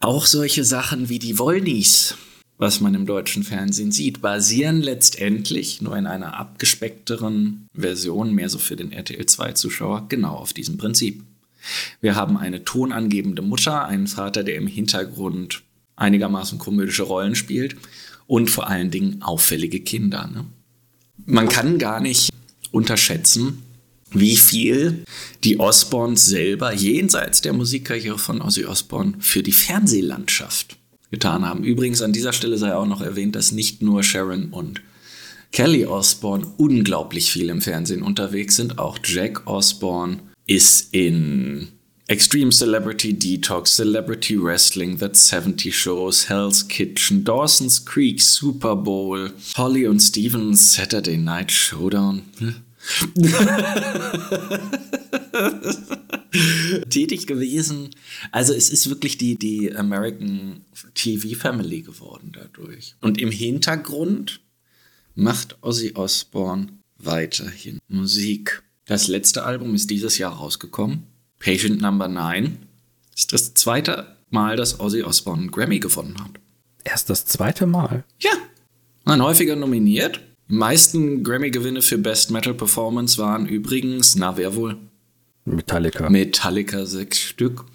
auch 0.01 0.25
solche 0.25 0.65
Sachen 0.65 1.07
wie 1.07 1.19
die 1.19 1.39
Wollnies 1.39 2.15
was 2.59 2.81
man 2.81 2.93
im 2.93 3.05
deutschen 3.05 3.43
Fernsehen 3.43 3.93
sieht, 3.93 4.21
basieren 4.21 4.81
letztendlich 4.81 5.81
nur 5.81 5.97
in 5.97 6.05
einer 6.05 6.37
abgespeckteren 6.37 7.67
Version, 7.73 8.35
mehr 8.35 8.49
so 8.49 8.59
für 8.59 8.75
den 8.75 8.91
RTL 8.91 9.23
2-Zuschauer, 9.23 10.07
genau 10.09 10.35
auf 10.35 10.51
diesem 10.51 10.77
Prinzip. 10.77 11.23
Wir 12.01 12.15
haben 12.15 12.37
eine 12.37 12.65
tonangebende 12.65 13.41
Mutter, 13.41 13.85
einen 13.85 14.07
Vater, 14.07 14.43
der 14.43 14.55
im 14.55 14.67
Hintergrund 14.67 15.63
einigermaßen 15.95 16.59
komödische 16.59 17.03
Rollen 17.03 17.35
spielt 17.35 17.77
und 18.27 18.49
vor 18.49 18.67
allen 18.67 18.91
Dingen 18.91 19.21
auffällige 19.21 19.79
Kinder. 19.79 20.27
Ne? 20.27 20.45
Man 21.25 21.47
kann 21.47 21.79
gar 21.79 22.01
nicht 22.01 22.29
unterschätzen, 22.71 23.63
wie 24.11 24.35
viel 24.35 25.05
die 25.45 25.59
Osborns 25.61 26.25
selber 26.25 26.73
jenseits 26.73 27.39
der 27.39 27.53
Musikkarriere 27.53 28.17
von 28.17 28.41
Ozzy 28.41 28.65
Osbourne 28.65 29.13
für 29.19 29.43
die 29.43 29.53
Fernsehlandschaft 29.53 30.78
getan 31.11 31.45
haben. 31.45 31.63
Übrigens 31.63 32.01
an 32.01 32.13
dieser 32.13 32.33
Stelle 32.33 32.57
sei 32.57 32.75
auch 32.75 32.85
noch 32.85 33.01
erwähnt, 33.01 33.35
dass 33.35 33.51
nicht 33.51 33.81
nur 33.81 34.03
Sharon 34.03 34.49
und 34.51 34.81
Kelly 35.51 35.85
Osbourne 35.85 36.45
unglaublich 36.57 37.31
viel 37.31 37.49
im 37.49 37.61
Fernsehen 37.61 38.03
unterwegs 38.03 38.55
sind. 38.55 38.77
Auch 38.77 38.99
Jack 39.03 39.47
Osbourne 39.47 40.19
ist 40.45 40.93
in 40.93 41.69
Extreme 42.07 42.51
Celebrity 42.51 43.13
Detox, 43.13 43.75
Celebrity 43.75 44.41
Wrestling, 44.41 44.97
That 44.97 45.15
70 45.15 45.75
Shows, 45.75 46.27
Hell's 46.27 46.67
Kitchen, 46.67 47.23
Dawson's 47.23 47.85
Creek, 47.85 48.19
Super 48.21 48.75
Bowl, 48.75 49.31
Holly 49.55 49.87
und 49.87 49.99
Stevens, 49.99 50.73
Saturday 50.73 51.17
Night 51.17 51.51
Showdown. 51.51 52.23
tätig 56.89 57.27
gewesen. 57.27 57.89
Also 58.31 58.53
es 58.53 58.69
ist 58.69 58.89
wirklich 58.89 59.17
die, 59.17 59.37
die 59.37 59.75
American 59.75 60.61
TV 60.93 61.37
Family 61.37 61.81
geworden 61.81 62.31
dadurch. 62.33 62.95
Und 63.01 63.19
im 63.19 63.31
Hintergrund 63.31 64.41
macht 65.15 65.57
Ozzy 65.61 65.93
Osbourne 65.95 66.67
weiterhin 66.97 67.79
Musik. 67.87 68.63
Das 68.85 69.07
letzte 69.07 69.43
Album 69.43 69.75
ist 69.75 69.89
dieses 69.89 70.17
Jahr 70.17 70.33
rausgekommen. 70.33 71.03
Patient 71.39 71.81
Number 71.81 72.07
9 72.07 72.57
ist 73.15 73.33
das 73.33 73.53
zweite 73.53 74.15
Mal, 74.29 74.55
dass 74.55 74.79
Ozzy 74.79 75.03
Osbourne 75.03 75.43
einen 75.43 75.51
Grammy 75.51 75.79
gewonnen 75.79 76.19
hat. 76.19 76.31
Erst 76.83 77.09
das 77.09 77.25
zweite 77.25 77.65
Mal? 77.65 78.03
Ja. 78.19 78.31
Man 79.03 79.21
häufiger 79.21 79.55
nominiert. 79.55 80.21
Die 80.49 80.55
meisten 80.55 81.23
Grammy-Gewinne 81.23 81.83
für 81.83 81.99
Best 81.99 82.31
Metal 82.31 82.55
Performance 82.55 83.19
waren 83.19 83.45
übrigens, 83.45 84.15
na 84.15 84.35
wer 84.35 84.55
wohl? 84.55 84.77
Metallica. 85.45 86.09
Metallica 86.09 86.87
sechs 86.87 87.19
Stück. 87.19 87.65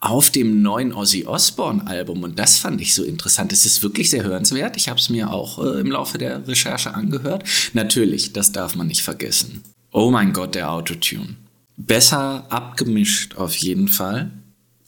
Auf 0.00 0.30
dem 0.30 0.62
neuen 0.62 0.92
Ozzy 0.92 1.26
Osbourne 1.26 1.86
Album, 1.86 2.24
und 2.24 2.40
das 2.40 2.58
fand 2.58 2.80
ich 2.80 2.92
so 2.92 3.04
interessant, 3.04 3.52
es 3.52 3.66
ist 3.66 3.84
wirklich 3.84 4.10
sehr 4.10 4.24
hörenswert. 4.24 4.76
Ich 4.76 4.88
habe 4.88 4.98
es 4.98 5.10
mir 5.10 5.30
auch 5.32 5.64
äh, 5.64 5.80
im 5.80 5.92
Laufe 5.92 6.18
der 6.18 6.48
Recherche 6.48 6.92
angehört. 6.92 7.44
Natürlich, 7.72 8.32
das 8.32 8.50
darf 8.50 8.74
man 8.74 8.88
nicht 8.88 9.02
vergessen. 9.02 9.62
Oh 9.92 10.10
mein 10.10 10.32
Gott, 10.32 10.56
der 10.56 10.72
Autotune. 10.72 11.36
Besser 11.76 12.46
abgemischt 12.50 13.36
auf 13.36 13.54
jeden 13.54 13.86
Fall 13.86 14.32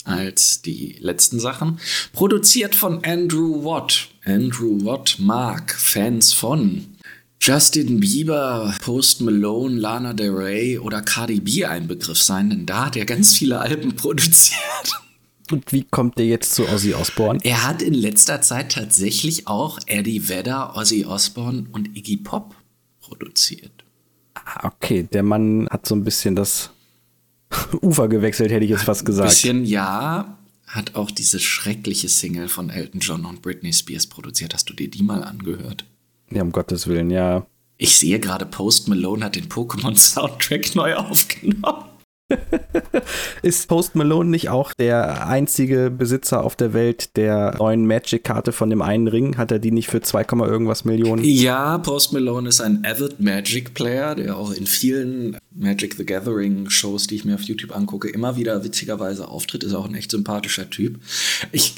als 0.02 0.62
die 0.62 0.96
letzten 0.98 1.38
Sachen. 1.38 1.78
Produziert 2.12 2.74
von 2.74 3.04
Andrew 3.04 3.64
Watt. 3.64 4.09
Andrew 4.24 4.84
Watt 4.84 5.16
mag 5.18 5.74
Fans 5.74 6.32
von 6.32 6.86
Justin 7.40 7.98
Bieber, 7.98 8.72
Post 8.80 9.20
Malone, 9.20 9.74
Lana 9.74 10.12
Del 10.12 10.30
Rey 10.30 10.78
oder 10.78 11.02
Cardi 11.02 11.40
B 11.40 11.64
ein 11.64 11.88
Begriff 11.88 12.22
sein, 12.22 12.50
denn 12.50 12.66
da 12.66 12.86
hat 12.86 12.96
er 12.96 13.04
ganz 13.04 13.36
viele 13.36 13.58
Alben 13.58 13.96
produziert. 13.96 14.60
Und 15.50 15.72
wie 15.72 15.82
kommt 15.82 16.18
der 16.18 16.26
jetzt 16.26 16.54
zu 16.54 16.68
Ozzy 16.68 16.94
Osbourne? 16.94 17.40
Er 17.42 17.66
hat 17.66 17.82
in 17.82 17.94
letzter 17.94 18.40
Zeit 18.42 18.72
tatsächlich 18.72 19.48
auch 19.48 19.80
Eddie 19.86 20.28
Vedder, 20.28 20.76
Ozzy 20.76 21.04
Osbourne 21.04 21.66
und 21.72 21.96
Iggy 21.96 22.18
Pop 22.18 22.54
produziert. 23.00 23.72
Ah, 24.34 24.68
okay, 24.68 25.02
der 25.02 25.24
Mann 25.24 25.66
hat 25.68 25.84
so 25.84 25.96
ein 25.96 26.04
bisschen 26.04 26.36
das 26.36 26.70
Ufer 27.82 28.06
gewechselt, 28.06 28.52
hätte 28.52 28.64
ich 28.64 28.70
jetzt 28.70 28.84
fast 28.84 29.04
gesagt. 29.04 29.30
Ein 29.30 29.34
bisschen, 29.34 29.64
ja. 29.64 30.38
Hat 30.72 30.94
auch 30.94 31.10
diese 31.10 31.38
schreckliche 31.38 32.08
Single 32.08 32.48
von 32.48 32.70
Elton 32.70 33.00
John 33.00 33.26
und 33.26 33.42
Britney 33.42 33.74
Spears 33.74 34.06
produziert. 34.06 34.54
Hast 34.54 34.70
du 34.70 34.72
dir 34.72 34.88
die 34.88 35.02
mal 35.02 35.22
angehört? 35.22 35.84
Ja, 36.30 36.40
um 36.40 36.50
Gottes 36.50 36.86
Willen, 36.86 37.10
ja. 37.10 37.46
Ich 37.76 37.98
sehe 37.98 38.18
gerade, 38.18 38.46
Post 38.46 38.88
Malone 38.88 39.26
hat 39.26 39.36
den 39.36 39.50
Pokémon-Soundtrack 39.50 40.74
neu 40.74 40.94
aufgenommen. 40.96 41.84
Ist 43.42 43.68
Post 43.68 43.94
Malone 43.94 44.30
nicht 44.30 44.48
auch 44.48 44.72
der 44.72 45.26
einzige 45.26 45.90
Besitzer 45.90 46.44
auf 46.44 46.56
der 46.56 46.72
Welt 46.72 47.16
der 47.16 47.56
neuen 47.58 47.86
Magic-Karte 47.86 48.52
von 48.52 48.70
dem 48.70 48.82
einen 48.82 49.08
Ring? 49.08 49.36
Hat 49.36 49.52
er 49.52 49.58
die 49.58 49.70
nicht 49.70 49.88
für 49.88 50.00
2, 50.00 50.26
irgendwas 50.46 50.84
Millionen? 50.84 51.24
Ja, 51.24 51.78
Post 51.78 52.12
Malone 52.12 52.48
ist 52.48 52.60
ein 52.60 52.84
avid 52.84 53.20
Magic-Player, 53.20 54.14
der 54.14 54.36
auch 54.36 54.52
in 54.52 54.66
vielen 54.66 55.36
Magic 55.54 55.94
the 55.94 56.06
Gathering-Shows, 56.06 57.06
die 57.06 57.16
ich 57.16 57.24
mir 57.24 57.34
auf 57.34 57.42
YouTube 57.42 57.74
angucke, 57.74 58.08
immer 58.08 58.36
wieder 58.36 58.64
witzigerweise 58.64 59.28
auftritt. 59.28 59.64
Ist 59.64 59.74
auch 59.74 59.86
ein 59.86 59.94
echt 59.94 60.10
sympathischer 60.10 60.70
Typ. 60.70 61.00
Ich 61.50 61.74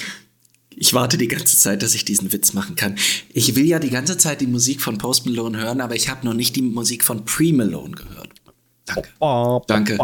ich 0.77 0.93
warte 0.93 1.17
die 1.17 1.29
ganze 1.29 1.57
Zeit, 1.57 1.83
dass 1.83 1.95
ich 1.95 2.05
diesen 2.05 2.33
Witz 2.33 2.53
machen 2.53 2.75
kann. 2.75 2.97
Ich 3.33 3.55
will 3.55 3.65
ja 3.65 3.79
die 3.79 3.91
ganze 3.91 4.19
Zeit 4.19 4.41
die 4.41 4.49
Musik 4.49 4.81
von 4.81 4.99
Post 4.99 5.25
Malone 5.25 5.59
hören, 5.59 5.81
aber 5.81 5.95
ich 5.95 6.09
habe 6.09 6.27
noch 6.27 6.35
nicht 6.35 6.57
die 6.57 6.63
Musik 6.63 7.05
von 7.05 7.25
Pre 7.25 7.53
Malone 7.53 7.93
gehört. 7.93 8.34
Danke. 8.87 9.09
Danke. 9.67 9.97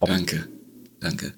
Danke. 0.00 0.48
Danke. 1.00 1.34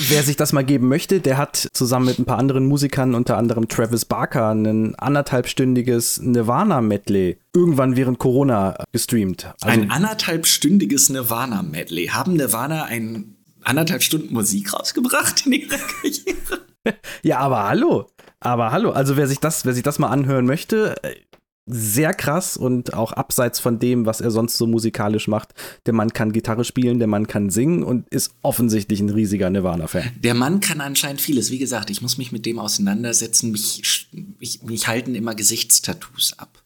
Wer 0.00 0.22
sich 0.22 0.36
das 0.36 0.52
mal 0.52 0.64
geben 0.64 0.86
möchte, 0.86 1.20
der 1.20 1.36
hat 1.38 1.68
zusammen 1.72 2.06
mit 2.06 2.20
ein 2.20 2.24
paar 2.24 2.38
anderen 2.38 2.66
Musikern, 2.66 3.16
unter 3.16 3.36
anderem 3.36 3.66
Travis 3.66 4.04
Barker, 4.04 4.50
ein 4.50 4.94
anderthalbstündiges 4.94 6.20
Nirvana-Medley 6.20 7.38
irgendwann 7.52 7.96
während 7.96 8.20
Corona 8.20 8.84
gestreamt. 8.92 9.52
Also 9.60 9.80
ein 9.80 9.90
anderthalbstündiges 9.90 11.08
Nirvana-Medley. 11.10 12.06
Haben 12.08 12.34
Nirvana 12.34 12.84
ein 12.84 13.34
anderthalb 13.64 14.04
Stunden 14.04 14.32
Musik 14.32 14.72
rausgebracht 14.72 15.46
in 15.46 15.52
ihrer 15.52 15.78
Karriere. 15.78 16.60
ja, 17.24 17.40
aber 17.40 17.68
hallo. 17.68 18.06
Aber 18.38 18.70
hallo. 18.70 18.90
Also 18.90 19.16
wer 19.16 19.26
sich 19.26 19.40
das, 19.40 19.64
wer 19.64 19.74
sich 19.74 19.82
das 19.82 19.98
mal 19.98 20.08
anhören 20.08 20.46
möchte, 20.46 20.94
äh, 21.02 21.16
sehr 21.68 22.14
krass 22.14 22.56
und 22.56 22.94
auch 22.94 23.12
abseits 23.12 23.60
von 23.60 23.78
dem, 23.78 24.06
was 24.06 24.20
er 24.20 24.30
sonst 24.30 24.56
so 24.56 24.66
musikalisch 24.66 25.28
macht. 25.28 25.54
Der 25.86 25.92
Mann 25.92 26.12
kann 26.12 26.32
Gitarre 26.32 26.64
spielen, 26.64 26.98
der 26.98 27.08
Mann 27.08 27.26
kann 27.26 27.50
singen 27.50 27.82
und 27.82 28.08
ist 28.08 28.32
offensichtlich 28.42 29.00
ein 29.00 29.10
riesiger 29.10 29.50
Nirvana-Fan. 29.50 30.10
Der 30.22 30.34
Mann 30.34 30.60
kann 30.60 30.80
anscheinend 30.80 31.20
vieles. 31.20 31.50
Wie 31.50 31.58
gesagt, 31.58 31.90
ich 31.90 32.02
muss 32.02 32.18
mich 32.18 32.32
mit 32.32 32.46
dem 32.46 32.58
auseinandersetzen. 32.58 33.52
Mich, 33.52 34.08
mich, 34.38 34.62
mich 34.62 34.88
halten 34.88 35.14
immer 35.14 35.34
Gesichtstattoos 35.34 36.38
ab. 36.38 36.62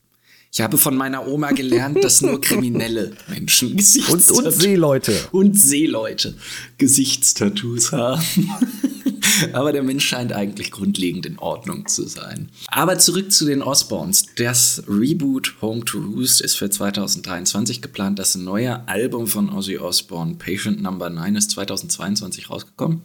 Ich 0.54 0.60
habe 0.60 0.76
von 0.76 0.94
meiner 0.94 1.26
Oma 1.26 1.52
gelernt, 1.52 2.04
dass 2.04 2.20
nur 2.20 2.38
kriminelle 2.38 3.12
Menschen 3.26 3.74
Gesichtstattoos 3.76 4.30
und, 4.32 4.44
und 4.44 4.52
Seeleute 4.52 5.28
und 5.32 5.58
Seeleute 5.58 6.34
Gesichtstattoos 6.76 7.92
haben. 7.92 8.22
Aber 9.54 9.72
der 9.72 9.82
Mensch 9.82 10.06
scheint 10.06 10.34
eigentlich 10.34 10.70
grundlegend 10.70 11.24
in 11.24 11.38
Ordnung 11.38 11.86
zu 11.86 12.06
sein. 12.06 12.50
Aber 12.68 12.98
zurück 12.98 13.32
zu 13.32 13.46
den 13.46 13.62
Osborns. 13.62 14.26
Das 14.36 14.82
Reboot 14.86 15.54
Home 15.62 15.86
to 15.86 15.98
Roost 15.98 16.42
ist 16.42 16.56
für 16.56 16.68
2023 16.68 17.80
geplant. 17.80 18.18
Das 18.18 18.34
neue 18.34 18.86
Album 18.88 19.28
von 19.28 19.48
Ozzy 19.48 19.78
Osbourne, 19.78 20.34
Patient 20.34 20.82
Number 20.82 21.08
9, 21.08 21.34
ist 21.34 21.52
2022 21.52 22.50
rausgekommen. 22.50 23.00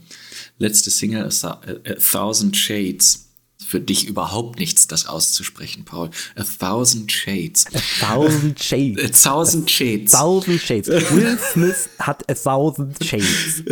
Letzte 0.59 0.89
Single 0.89 1.25
ist 1.25 1.45
A 1.45 1.61
Thousand 2.11 2.57
Shades 2.57 3.26
für 3.67 3.81
dich 3.81 4.07
überhaupt 4.07 4.59
nichts, 4.59 4.87
das 4.87 5.07
auszusprechen, 5.07 5.83
Paul. 5.83 6.09
A 6.35 6.43
thousand 6.43 7.11
shades. 7.11 7.65
Thousand 7.99 8.57
Shades. 8.63 9.03
A 9.03 9.09
thousand 9.09 9.69
shades. 9.69 10.11
Thousand 10.13 10.59
Shades. 10.59 10.87
Will 10.87 11.37
Smith 11.53 11.89
hat 11.99 12.23
a 12.29 12.33
thousand 12.33 12.95
shades. 13.03 13.63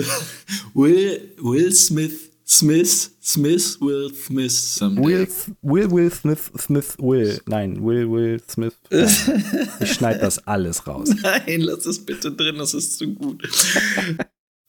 Will, 0.73 1.19
Will 1.41 1.71
Smith, 1.71 2.29
Smith, 2.45 3.11
Smith, 3.21 3.77
Will 3.79 4.13
Smith, 4.13 4.51
someday. 4.51 5.01
Will, 5.01 5.27
Will, 5.61 5.87
Will 5.89 6.11
Smith, 6.11 6.51
Smith, 6.57 6.95
Will. 6.99 7.39
Nein, 7.47 7.81
Will, 7.81 8.07
Will 8.09 8.39
Smith. 8.49 8.75
Nein. 8.91 9.09
Ich 9.79 9.93
schneide 9.93 10.19
das 10.19 10.45
alles 10.45 10.85
raus. 10.85 11.09
Nein, 11.21 11.61
lass 11.61 11.85
es 11.85 12.05
bitte 12.05 12.31
drin, 12.31 12.57
das 12.57 12.73
ist 12.73 12.97
zu 12.97 13.13
gut. 13.13 13.43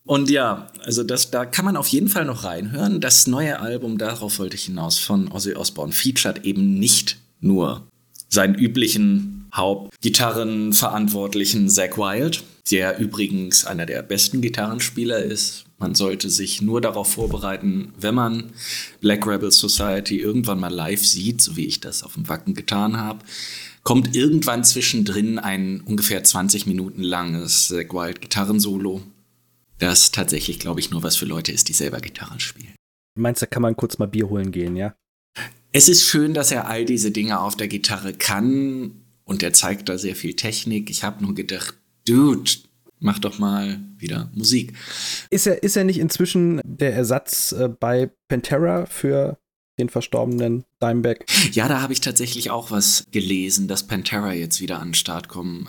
Und 0.07 0.31
ja, 0.31 0.69
also 0.85 1.03
das, 1.03 1.33
da 1.33 1.45
kann 1.45 1.65
man 1.65 1.77
auf 1.77 1.89
jeden 1.89 2.07
Fall 2.09 2.25
noch 2.25 2.45
reinhören. 2.45 3.01
Das 3.01 3.27
neue 3.27 3.59
Album, 3.59 3.99
darauf 3.99 4.39
wollte 4.39 4.55
ich 4.55 4.67
hinaus, 4.67 5.01
von 5.01 5.33
Ozzy 5.33 5.55
Osbourne, 5.55 5.93
featured 5.93 6.45
eben 6.45 6.79
nicht 6.79 7.17
nur 7.41 7.89
seinen 8.29 8.55
üblichen 8.55 9.49
Hauptgitarrenverantwortlichen 9.53 11.69
Zach 11.69 11.99
Wild, 11.99 12.45
der 12.71 12.99
übrigens 12.99 13.65
einer 13.65 13.87
der 13.87 14.03
besten 14.03 14.43
Gitarrenspieler 14.43 15.19
ist. 15.19 15.65
Man 15.79 15.97
sollte 15.97 16.31
sich 16.31 16.63
nur 16.63 16.81
darauf 16.81 17.13
vorbereiten, 17.13 17.93
wenn 17.99 18.15
man 18.15 18.53
Black 19.01 19.27
Rebel 19.27 19.51
Society 19.51 20.21
irgendwann 20.21 20.61
mal 20.61 20.73
live 20.73 21.05
sieht, 21.05 21.43
so 21.43 21.57
wie 21.57 21.67
ich 21.67 21.81
das 21.81 22.05
auf 22.05 22.15
dem 22.15 22.29
Wacken 22.29 22.55
getan 22.55 22.97
habe, 22.97 23.25
kommt 23.83 24.15
irgendwann 24.15 24.63
zwischendrin 24.63 25.41
ein 25.41 25.81
ungefähr 25.81 26.23
20 26.23 26.67
Minuten 26.67 27.03
langes 27.03 27.67
Zach 27.69 27.93
Wild 27.93 28.21
Gitarrensolo, 28.21 29.03
das 29.79 30.11
tatsächlich, 30.11 30.59
glaube 30.59 30.81
ich, 30.81 30.91
nur 30.91 31.03
was 31.03 31.17
für 31.17 31.27
Leute 31.27 31.53
ist, 31.53 31.69
die 31.69 31.73
selber 31.73 32.01
Gitarren 32.01 32.41
spielen. 32.41 32.75
Meinst 33.19 33.43
du, 33.43 33.47
da 33.47 33.51
kann 33.51 33.63
man 33.63 33.77
kurz 33.77 33.99
mal 33.99 34.07
Bier 34.07 34.29
holen 34.29 34.53
gehen, 34.53 34.77
ja? 34.77 34.95
Es 35.73 35.89
ist 35.89 36.05
schön, 36.05 36.35
dass 36.35 36.51
er 36.51 36.69
all 36.69 36.85
diese 36.85 37.11
Dinge 37.11 37.41
auf 37.41 37.57
der 37.57 37.69
Gitarre 37.69 38.15
kann 38.15 39.03
und 39.25 39.43
er 39.43 39.53
zeigt 39.53 39.89
da 39.89 39.99
sehr 39.99 40.17
viel 40.17 40.35
Technik. 40.35 40.89
Ich 40.89 41.03
habe 41.03 41.23
nur 41.23 41.35
gedacht, 41.35 41.75
Dude, 42.07 42.51
mach 43.01 43.19
doch 43.19 43.39
mal 43.39 43.81
wieder 43.99 44.31
Musik. 44.35 44.75
Ist 45.31 45.47
er, 45.47 45.63
ist 45.63 45.77
er 45.77 45.85
nicht 45.85 45.99
inzwischen 45.99 46.61
der 46.65 46.95
Ersatz 46.95 47.53
äh, 47.53 47.69
bei 47.69 48.11
Pantera 48.29 48.87
für 48.87 49.39
den 49.79 49.89
verstorbenen 49.89 50.65
Dimebag? 50.83 51.27
Ja, 51.53 51.69
da 51.69 51.83
habe 51.83 51.93
ich 51.93 52.01
tatsächlich 52.01 52.51
auch 52.51 52.71
was 52.71 53.05
gelesen, 53.11 53.69
dass 53.69 53.87
Pantera 53.87 54.33
jetzt 54.33 54.61
wieder 54.61 54.79
an 54.79 54.89
den 54.89 54.95
Start 54.95 55.29
kommen. 55.29 55.69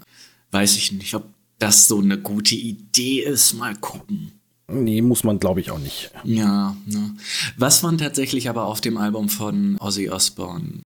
Weiß 0.52 0.78
ich 0.78 0.92
nicht, 0.92 1.14
ob 1.14 1.26
das 1.60 1.88
so 1.88 2.00
eine 2.00 2.18
gute 2.18 2.56
Idee 2.56 3.22
ist. 3.22 3.54
Mal 3.54 3.76
gucken. 3.76 4.32
Nee, 4.70 5.02
muss 5.02 5.24
man, 5.24 5.40
glaube 5.40 5.62
ich, 5.62 5.72
auch 5.72 5.80
nicht. 5.80 6.12
Ja, 6.24 6.76
ne. 6.86 7.16
Was 7.58 7.84
man 7.84 7.98
tatsächlich 7.98 8.50
aber 8.50 8.66
auf 8.66 8.82
dem 8.82 8.98
Album 8.98 9.30
von 9.30 9.78
Ozzy 9.80 10.10
Osbourne 10.10 10.82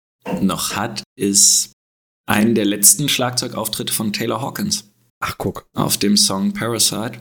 noch 0.40 0.74
hat, 0.76 1.02
ist 1.16 1.72
einen 2.26 2.54
der 2.54 2.64
letzten 2.64 3.08
Schlagzeugauftritte 3.08 3.92
von 3.92 4.12
Taylor 4.12 4.40
Hawkins 4.40 4.84
Ach, 5.20 5.36
guck. 5.38 5.66
auf 5.74 5.98
dem 5.98 6.16
Song 6.16 6.52
Parasite. 6.52 7.20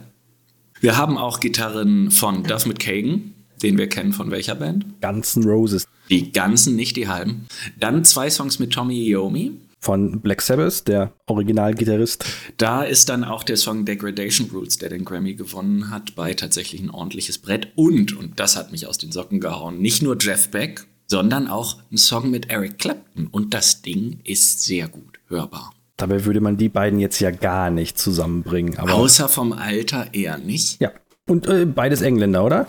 Wir 0.80 0.98
haben 0.98 1.18
auch 1.18 1.40
Gitarren 1.40 2.10
von 2.10 2.44
Duff 2.44 2.66
McKagan, 2.66 3.34
den 3.62 3.78
wir 3.78 3.88
kennen 3.88 4.14
von 4.14 4.32
welcher 4.32 4.56
Band? 4.56 4.86
Guns 5.02 5.36
N' 5.36 5.44
Roses 5.44 5.86
Die 6.10 6.32
ganzen, 6.32 6.76
nicht 6.76 6.96
die 6.96 7.08
halben. 7.08 7.48
Dann 7.80 8.06
zwei 8.06 8.30
Songs 8.30 8.60
mit 8.60 8.72
Tommy 8.72 9.08
Iommi. 9.10 9.52
Von 9.86 10.20
Black 10.20 10.42
Sabbath, 10.42 10.88
der 10.88 11.14
Originalgitarrist. 11.28 12.26
Da 12.58 12.82
ist 12.82 13.08
dann 13.08 13.24
auch 13.24 13.44
der 13.44 13.56
Song 13.56 13.86
Degradation 13.86 14.50
Rules, 14.52 14.78
der 14.78 14.90
den 14.90 15.06
Grammy 15.06 15.36
gewonnen 15.36 15.92
hat, 15.92 16.16
bei 16.16 16.34
tatsächlich 16.34 16.82
ein 16.82 16.90
ordentliches 16.90 17.38
Brett. 17.38 17.68
Und, 17.76 18.18
und 18.18 18.40
das 18.40 18.56
hat 18.56 18.72
mich 18.72 18.88
aus 18.88 18.98
den 18.98 19.12
Socken 19.12 19.40
gehauen, 19.40 19.80
nicht 19.80 20.02
nur 20.02 20.18
Jeff 20.20 20.50
Beck, 20.50 20.88
sondern 21.06 21.48
auch 21.48 21.78
ein 21.92 21.98
Song 21.98 22.32
mit 22.32 22.50
Eric 22.50 22.80
Clapton. 22.80 23.28
Und 23.28 23.54
das 23.54 23.84
Ding 23.84 24.20
ist 24.24 24.64
sehr 24.64 24.88
gut 24.88 25.20
hörbar. 25.28 25.72
Dabei 25.98 26.26
würde 26.26 26.42
man 26.42 26.58
die 26.58 26.70
beiden 26.70 27.00
jetzt 27.00 27.20
ja 27.20 27.30
gar 27.30 27.70
nicht 27.70 28.00
zusammenbringen. 28.00 28.80
Aber 28.80 28.96
Außer 28.96 29.30
vom 29.30 29.54
Alter 29.54 30.14
eher 30.14 30.40
nicht. 30.40 30.82
ja. 30.82 30.92
Und 31.28 31.48
äh, 31.48 31.66
beides 31.66 32.02
Engländer, 32.02 32.44
oder? 32.44 32.68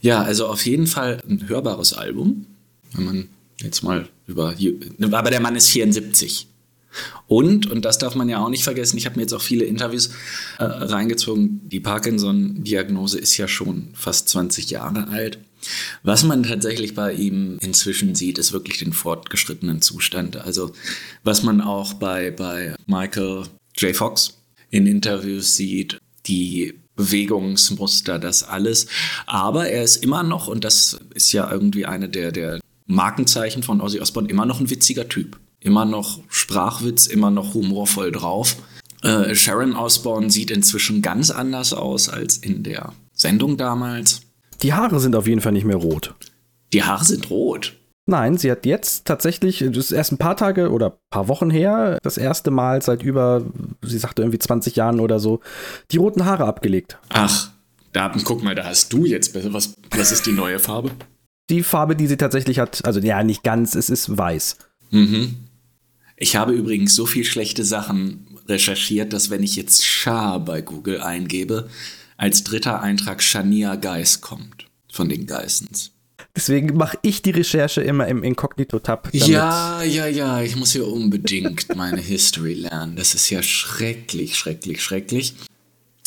Ja, 0.00 0.22
also 0.22 0.46
auf 0.46 0.64
jeden 0.66 0.86
Fall 0.86 1.20
ein 1.28 1.48
hörbares 1.48 1.94
Album, 1.94 2.46
wenn 2.92 3.04
man 3.04 3.28
jetzt 3.60 3.82
mal 3.82 4.08
über. 4.26 4.54
Aber 5.12 5.30
der 5.30 5.40
Mann 5.40 5.56
ist 5.56 5.68
74. 5.68 6.48
Und, 7.26 7.70
und 7.70 7.84
das 7.84 7.98
darf 7.98 8.14
man 8.14 8.28
ja 8.28 8.38
auch 8.38 8.48
nicht 8.48 8.64
vergessen, 8.64 8.96
ich 8.96 9.06
habe 9.06 9.16
mir 9.16 9.22
jetzt 9.22 9.32
auch 9.32 9.42
viele 9.42 9.64
Interviews 9.64 10.10
äh, 10.58 10.64
reingezogen, 10.64 11.68
die 11.68 11.80
Parkinson-Diagnose 11.80 13.18
ist 13.18 13.36
ja 13.36 13.48
schon 13.48 13.90
fast 13.94 14.28
20 14.28 14.70
Jahre 14.70 15.08
alt. 15.08 15.38
Was 16.02 16.24
man 16.24 16.42
tatsächlich 16.42 16.94
bei 16.94 17.12
ihm 17.12 17.58
inzwischen 17.60 18.14
sieht, 18.14 18.38
ist 18.38 18.52
wirklich 18.52 18.78
den 18.78 18.92
fortgeschrittenen 18.92 19.80
Zustand. 19.80 20.36
Also 20.36 20.72
was 21.22 21.42
man 21.42 21.60
auch 21.60 21.94
bei, 21.94 22.30
bei 22.30 22.74
Michael 22.86 23.44
J. 23.76 23.96
Fox 23.96 24.38
in 24.70 24.86
Interviews 24.86 25.56
sieht, 25.56 25.98
die 26.26 26.74
Bewegungsmuster, 26.96 28.18
das 28.18 28.44
alles. 28.44 28.86
Aber 29.26 29.68
er 29.68 29.82
ist 29.82 29.96
immer 29.96 30.22
noch, 30.22 30.48
und 30.48 30.64
das 30.64 30.98
ist 31.14 31.32
ja 31.32 31.50
irgendwie 31.50 31.86
eine 31.86 32.08
der, 32.08 32.32
der 32.32 32.60
Markenzeichen 32.86 33.62
von 33.62 33.80
Ozzy 33.80 34.00
Osbourne, 34.00 34.28
immer 34.28 34.46
noch 34.46 34.60
ein 34.60 34.70
witziger 34.70 35.08
Typ. 35.08 35.38
Immer 35.64 35.86
noch 35.86 36.20
Sprachwitz, 36.28 37.06
immer 37.06 37.30
noch 37.30 37.54
humorvoll 37.54 38.12
drauf. 38.12 38.56
Äh, 39.02 39.34
Sharon 39.34 39.74
Osbourne 39.74 40.30
sieht 40.30 40.50
inzwischen 40.50 41.00
ganz 41.00 41.30
anders 41.30 41.72
aus 41.72 42.10
als 42.10 42.36
in 42.36 42.62
der 42.62 42.92
Sendung 43.14 43.56
damals. 43.56 44.20
Die 44.62 44.74
Haare 44.74 45.00
sind 45.00 45.16
auf 45.16 45.26
jeden 45.26 45.40
Fall 45.40 45.52
nicht 45.52 45.64
mehr 45.64 45.76
rot. 45.76 46.14
Die 46.74 46.82
Haare 46.82 47.04
sind 47.04 47.30
rot. 47.30 47.76
Nein, 48.06 48.36
sie 48.36 48.50
hat 48.50 48.66
jetzt 48.66 49.06
tatsächlich, 49.06 49.64
das 49.66 49.86
ist 49.86 49.92
erst 49.92 50.12
ein 50.12 50.18
paar 50.18 50.36
Tage 50.36 50.70
oder 50.70 50.90
ein 50.90 50.98
paar 51.08 51.28
Wochen 51.28 51.48
her, 51.48 51.98
das 52.02 52.18
erste 52.18 52.50
Mal 52.50 52.82
seit 52.82 53.02
über, 53.02 53.42
sie 53.80 53.98
sagte 53.98 54.20
irgendwie 54.20 54.38
20 54.38 54.76
Jahren 54.76 55.00
oder 55.00 55.18
so, 55.18 55.40
die 55.90 55.96
roten 55.96 56.26
Haare 56.26 56.44
abgelegt. 56.44 56.98
Ach, 57.08 57.50
da, 57.94 58.12
guck 58.24 58.42
mal, 58.42 58.54
da 58.54 58.64
hast 58.64 58.92
du 58.92 59.06
jetzt 59.06 59.32
besser. 59.32 59.54
Was, 59.54 59.74
was 59.96 60.12
ist 60.12 60.26
die 60.26 60.32
neue 60.32 60.58
Farbe? 60.58 60.90
Die 61.48 61.62
Farbe, 61.62 61.96
die 61.96 62.06
sie 62.06 62.18
tatsächlich 62.18 62.58
hat, 62.58 62.84
also 62.84 63.00
ja, 63.00 63.22
nicht 63.22 63.42
ganz, 63.42 63.74
es 63.74 63.88
ist 63.88 64.14
weiß. 64.14 64.58
Mhm. 64.90 65.36
Ich 66.16 66.36
habe 66.36 66.52
übrigens 66.52 66.94
so 66.94 67.06
viel 67.06 67.24
schlechte 67.24 67.64
Sachen 67.64 68.26
recherchiert, 68.48 69.12
dass 69.12 69.30
wenn 69.30 69.42
ich 69.42 69.56
jetzt 69.56 69.84
Schar 69.84 70.40
bei 70.44 70.60
Google 70.60 71.00
eingebe, 71.00 71.68
als 72.16 72.44
dritter 72.44 72.80
Eintrag 72.80 73.22
Shania 73.22 73.76
Geis 73.76 74.20
kommt 74.20 74.66
von 74.92 75.08
den 75.08 75.26
Geissens. 75.26 75.90
Deswegen 76.36 76.76
mache 76.76 76.98
ich 77.02 77.22
die 77.22 77.30
Recherche 77.30 77.80
immer 77.80 78.08
im 78.08 78.24
Inkognito-Tab. 78.24 79.10
Ja, 79.12 79.82
ja, 79.82 80.06
ja, 80.06 80.42
ich 80.42 80.56
muss 80.56 80.72
hier 80.72 80.86
unbedingt 80.86 81.74
meine 81.76 82.00
History 82.00 82.54
lernen. 82.54 82.96
Das 82.96 83.14
ist 83.14 83.30
ja 83.30 83.42
schrecklich, 83.42 84.36
schrecklich, 84.36 84.82
schrecklich. 84.82 85.34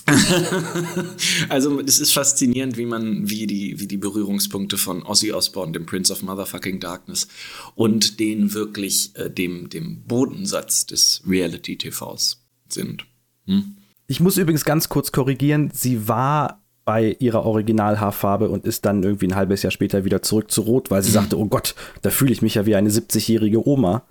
also 1.49 1.79
es 1.81 1.99
ist 1.99 2.13
faszinierend, 2.13 2.77
wie 2.77 2.85
man, 2.85 3.29
wie 3.29 3.47
die, 3.47 3.79
wie 3.79 3.87
die 3.87 3.97
Berührungspunkte 3.97 4.77
von 4.77 5.03
Ozzy 5.03 5.31
Osbourne, 5.31 5.73
dem 5.73 5.85
Prince 5.85 6.11
of 6.11 6.23
Motherfucking 6.23 6.79
Darkness 6.79 7.27
und 7.75 8.19
den 8.19 8.53
wirklich 8.53 9.11
äh, 9.15 9.29
dem, 9.29 9.69
dem 9.69 10.03
Bodensatz 10.03 10.85
des 10.85 11.21
Reality-TVs 11.27 12.43
sind. 12.69 13.05
Hm? 13.45 13.75
Ich 14.07 14.19
muss 14.19 14.37
übrigens 14.37 14.63
ganz 14.63 14.87
kurz 14.87 15.11
korrigieren, 15.11 15.71
sie 15.73 16.07
war 16.07 16.61
bei 16.85 17.17
ihrer 17.19 17.45
Originalhaarfarbe 17.45 18.47
und 18.47 18.65
ist 18.65 18.85
dann 18.85 19.03
irgendwie 19.03 19.27
ein 19.27 19.35
halbes 19.35 19.61
Jahr 19.61 19.71
später 19.71 20.05
wieder 20.05 20.21
zurück 20.21 20.49
zu 20.49 20.61
Rot, 20.61 20.89
weil 20.89 21.03
sie 21.03 21.11
sagte, 21.11 21.37
oh 21.37 21.45
Gott, 21.47 21.75
da 22.01 22.11
fühle 22.11 22.31
ich 22.31 22.41
mich 22.41 22.55
ja 22.55 22.65
wie 22.65 22.75
eine 22.75 22.89
70-jährige 22.89 23.67
Oma. 23.67 24.03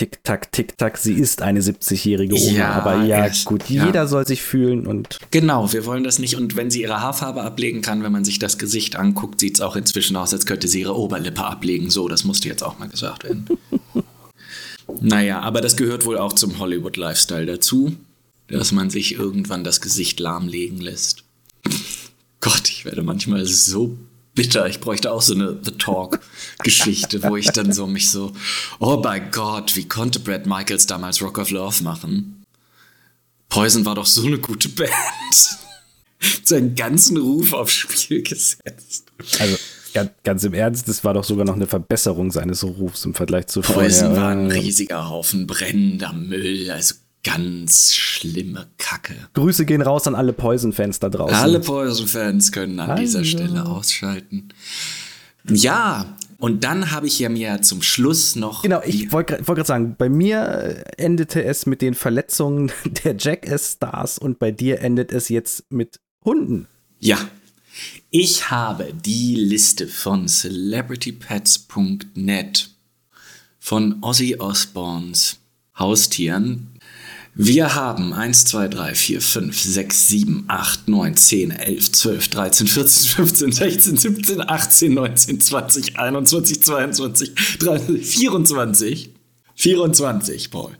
Tick-Tack, 0.00 0.50
Tick-Tack, 0.50 0.96
sie 0.96 1.12
ist 1.12 1.42
eine 1.42 1.60
70-jährige 1.60 2.34
Oma. 2.34 2.52
Ja, 2.52 2.70
aber 2.70 3.04
ja, 3.04 3.26
echt, 3.26 3.44
gut, 3.44 3.68
ja. 3.68 3.84
jeder 3.84 4.08
soll 4.08 4.26
sich 4.26 4.40
fühlen 4.40 4.86
und 4.86 5.18
Genau, 5.30 5.70
wir 5.74 5.84
wollen 5.84 6.04
das 6.04 6.18
nicht. 6.18 6.36
Und 6.36 6.56
wenn 6.56 6.70
sie 6.70 6.80
ihre 6.80 7.02
Haarfarbe 7.02 7.42
ablegen 7.42 7.82
kann, 7.82 8.02
wenn 8.02 8.10
man 8.10 8.24
sich 8.24 8.38
das 8.38 8.56
Gesicht 8.56 8.96
anguckt, 8.96 9.40
sieht 9.40 9.56
es 9.56 9.60
auch 9.60 9.76
inzwischen 9.76 10.16
aus, 10.16 10.32
als 10.32 10.46
könnte 10.46 10.68
sie 10.68 10.80
ihre 10.80 10.96
Oberlippe 10.96 11.44
ablegen. 11.44 11.90
So, 11.90 12.08
das 12.08 12.24
musste 12.24 12.48
jetzt 12.48 12.62
auch 12.62 12.78
mal 12.78 12.88
gesagt 12.88 13.24
werden. 13.24 13.44
naja, 15.02 15.40
aber 15.40 15.60
das 15.60 15.76
gehört 15.76 16.06
wohl 16.06 16.16
auch 16.16 16.32
zum 16.32 16.58
Hollywood-Lifestyle 16.58 17.44
dazu, 17.44 17.94
dass 18.48 18.72
man 18.72 18.88
sich 18.88 19.16
irgendwann 19.16 19.64
das 19.64 19.82
Gesicht 19.82 20.18
lahmlegen 20.18 20.80
lässt. 20.80 21.24
Gott, 22.40 22.70
ich 22.70 22.86
werde 22.86 23.02
manchmal 23.02 23.44
so 23.44 23.98
bitter. 24.40 24.66
Ich 24.66 24.80
bräuchte 24.80 25.12
auch 25.12 25.20
so 25.20 25.34
eine 25.34 25.58
The 25.62 25.72
Talk-Geschichte, 25.72 27.22
wo 27.24 27.36
ich 27.36 27.50
dann 27.50 27.74
so 27.74 27.86
mich 27.86 28.10
so, 28.10 28.32
oh 28.78 28.98
mein 29.04 29.30
Gott, 29.30 29.76
wie 29.76 29.86
konnte 29.86 30.18
Brad 30.18 30.46
Michaels 30.46 30.86
damals 30.86 31.20
Rock 31.20 31.36
of 31.36 31.50
Love 31.50 31.84
machen? 31.84 32.42
Poison 33.50 33.84
war 33.84 33.96
doch 33.96 34.06
so 34.06 34.24
eine 34.24 34.38
gute 34.38 34.70
Band. 34.70 34.90
Seinen 36.42 36.74
ganzen 36.74 37.18
Ruf 37.18 37.52
aufs 37.52 37.74
Spiel 37.74 38.22
gesetzt. 38.22 39.12
also 39.38 39.58
ganz, 39.92 40.10
ganz 40.24 40.44
im 40.44 40.54
Ernst, 40.54 40.88
das 40.88 41.04
war 41.04 41.12
doch 41.12 41.24
sogar 41.24 41.44
noch 41.44 41.56
eine 41.56 41.66
Verbesserung 41.66 42.30
seines 42.30 42.64
Rufs 42.64 43.04
im 43.04 43.12
Vergleich 43.12 43.46
zu 43.48 43.60
Poison 43.60 44.06
vorher. 44.08 44.22
war 44.22 44.30
ein 44.30 44.50
riesiger 44.50 45.10
Haufen 45.10 45.46
brennender 45.46 46.14
Müll, 46.14 46.70
also 46.70 46.94
ganz 47.24 47.94
schlimme 47.94 48.68
Kacke. 48.78 49.14
Grüße 49.34 49.64
gehen 49.66 49.82
raus 49.82 50.06
an 50.06 50.14
alle 50.14 50.32
Poison-Fans 50.32 51.00
da 51.00 51.08
draußen. 51.08 51.34
Alle 51.36 51.58
Poison-Fans 51.60 52.52
können 52.52 52.78
an 52.80 52.98
dieser 53.00 53.18
Hallo. 53.20 53.28
Stelle 53.28 53.66
ausschalten. 53.66 54.48
Ja, 55.48 56.16
Und 56.38 56.64
dann 56.64 56.90
habe 56.90 57.06
ich 57.06 57.18
ja 57.18 57.28
mir 57.28 57.60
zum 57.60 57.82
Schluss 57.82 58.34
noch. 58.34 58.62
Genau, 58.62 58.80
ich 58.84 59.12
wollte 59.12 59.34
wollt 59.46 59.56
gerade 59.58 59.66
sagen, 59.66 59.94
bei 59.98 60.08
mir 60.08 60.84
äh, 60.96 61.02
endete 61.02 61.44
es 61.44 61.66
mit 61.66 61.82
den 61.82 61.92
Verletzungen 61.94 62.72
der 63.04 63.14
Jackass-Stars 63.18 64.16
und 64.18 64.38
bei 64.38 64.50
dir 64.50 64.80
endet 64.80 65.12
es 65.12 65.28
jetzt 65.28 65.64
mit 65.70 66.00
Hunden. 66.24 66.66
Ja. 66.98 67.18
Ich 68.10 68.50
habe 68.50 68.92
die 68.94 69.34
Liste 69.36 69.86
von 69.86 70.28
celebritypets.net 70.28 72.70
von 73.58 74.02
Ozzy 74.02 74.36
Osbournes 74.38 75.36
Haustieren. 75.78 76.69
Wir 77.34 77.74
haben 77.74 78.12
1, 78.12 78.44
2, 78.46 78.68
3, 78.68 78.94
4, 78.94 79.20
5, 79.20 79.62
6, 79.62 80.08
7, 80.08 80.44
8, 80.48 80.88
9, 80.88 81.16
10, 81.16 81.50
11, 81.52 81.92
12, 81.92 82.28
13, 82.28 82.66
14, 82.66 83.08
15, 83.08 83.52
16, 83.52 83.96
17, 83.96 84.40
18, 84.48 84.94
19, 84.94 85.40
20, 85.40 85.98
21, 85.98 86.62
22, 86.62 87.34
23, 87.58 88.06
24. 88.06 89.14
24, 89.54 90.50
Paul. 90.50 90.76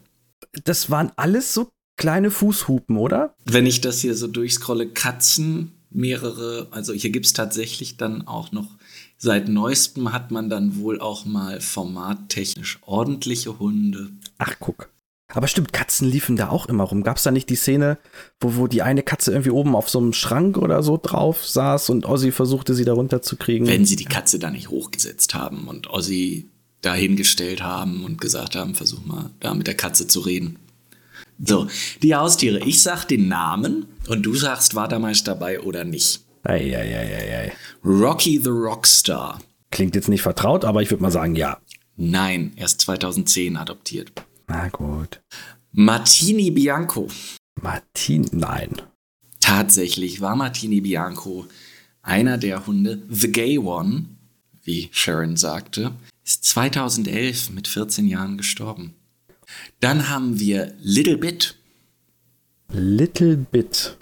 Das 0.64 0.90
waren 0.90 1.12
alles 1.16 1.54
so 1.54 1.70
kleine 1.96 2.30
Fußhupen, 2.30 2.96
oder? 2.96 3.34
Wenn 3.44 3.66
ich 3.66 3.80
das 3.80 4.00
hier 4.00 4.16
so 4.16 4.26
durchscrolle, 4.26 4.88
Katzen, 4.88 5.72
mehrere, 5.90 6.68
also 6.70 6.92
hier 6.92 7.10
gibt 7.10 7.26
es 7.26 7.32
tatsächlich 7.32 7.96
dann 7.96 8.26
auch 8.26 8.52
noch, 8.52 8.68
seit 9.18 9.48
neuestem 9.48 10.12
hat 10.12 10.30
man 10.30 10.48
dann 10.48 10.76
wohl 10.76 11.00
auch 11.00 11.26
mal 11.26 11.60
formattechnisch 11.60 12.78
ordentliche 12.82 13.58
Hunde. 13.58 14.10
Ach, 14.38 14.54
guck. 14.58 14.88
Aber 15.32 15.46
stimmt, 15.46 15.72
Katzen 15.72 16.08
liefen 16.08 16.36
da 16.36 16.48
auch 16.48 16.66
immer 16.66 16.84
rum. 16.84 17.02
Gab 17.02 17.16
es 17.16 17.22
da 17.22 17.30
nicht 17.30 17.48
die 17.48 17.56
Szene, 17.56 17.98
wo, 18.40 18.56
wo 18.56 18.66
die 18.66 18.82
eine 18.82 19.02
Katze 19.02 19.30
irgendwie 19.30 19.50
oben 19.50 19.76
auf 19.76 19.88
so 19.88 19.98
einem 19.98 20.12
Schrank 20.12 20.56
oder 20.56 20.82
so 20.82 20.98
drauf 21.00 21.46
saß 21.46 21.90
und 21.90 22.06
Ozzy 22.06 22.32
versuchte, 22.32 22.74
sie 22.74 22.84
da 22.84 22.92
runterzukriegen? 22.92 23.68
Wenn 23.68 23.86
sie 23.86 23.96
die 23.96 24.04
Katze 24.04 24.38
da 24.38 24.50
nicht 24.50 24.70
hochgesetzt 24.70 25.34
haben 25.34 25.68
und 25.68 25.88
Ozzy 25.90 26.48
dahingestellt 26.82 27.62
haben 27.62 28.04
und 28.04 28.20
gesagt 28.20 28.56
haben, 28.56 28.74
versuch 28.74 29.04
mal 29.04 29.30
da 29.40 29.54
mit 29.54 29.66
der 29.66 29.76
Katze 29.76 30.06
zu 30.06 30.20
reden. 30.20 30.58
So, 31.42 31.68
die 32.02 32.14
Haustiere. 32.14 32.60
Ich 32.60 32.82
sag 32.82 33.04
den 33.04 33.28
Namen 33.28 33.86
und 34.08 34.22
du 34.22 34.34
sagst, 34.34 34.74
war 34.74 34.88
damals 34.88 35.24
dabei 35.24 35.60
oder 35.60 35.84
nicht. 35.84 36.20
Eieieiei. 36.42 37.52
Rocky 37.84 38.40
the 38.42 38.50
Rockstar. 38.50 39.40
Klingt 39.70 39.94
jetzt 39.94 40.08
nicht 40.08 40.22
vertraut, 40.22 40.64
aber 40.64 40.82
ich 40.82 40.90
würde 40.90 41.02
mal 41.02 41.12
sagen, 41.12 41.36
ja. 41.36 41.58
Nein, 41.96 42.52
erst 42.56 42.80
2010 42.82 43.56
adoptiert. 43.56 44.10
Na 44.50 44.68
gut. 44.68 45.20
Martini 45.70 46.50
Bianco. 46.50 47.06
Martin, 47.62 48.28
nein. 48.32 48.82
Tatsächlich 49.38 50.20
war 50.20 50.34
Martini 50.34 50.80
Bianco 50.80 51.46
einer 52.02 52.36
der 52.36 52.66
Hunde. 52.66 53.00
The 53.08 53.30
Gay 53.30 53.58
One, 53.58 54.06
wie 54.64 54.88
Sharon 54.90 55.36
sagte, 55.36 55.92
ist 56.24 56.44
2011 56.46 57.50
mit 57.50 57.68
14 57.68 58.08
Jahren 58.08 58.36
gestorben. 58.36 58.94
Dann 59.78 60.08
haben 60.08 60.40
wir 60.40 60.74
Little 60.80 61.18
Bit. 61.18 61.56
Little 62.72 63.36
Bit. 63.36 63.96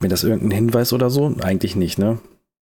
Mir 0.00 0.08
das 0.08 0.24
irgendein 0.24 0.50
Hinweis 0.50 0.92
oder 0.92 1.10
so? 1.10 1.36
Eigentlich 1.42 1.76
nicht, 1.76 2.00
ne? 2.00 2.18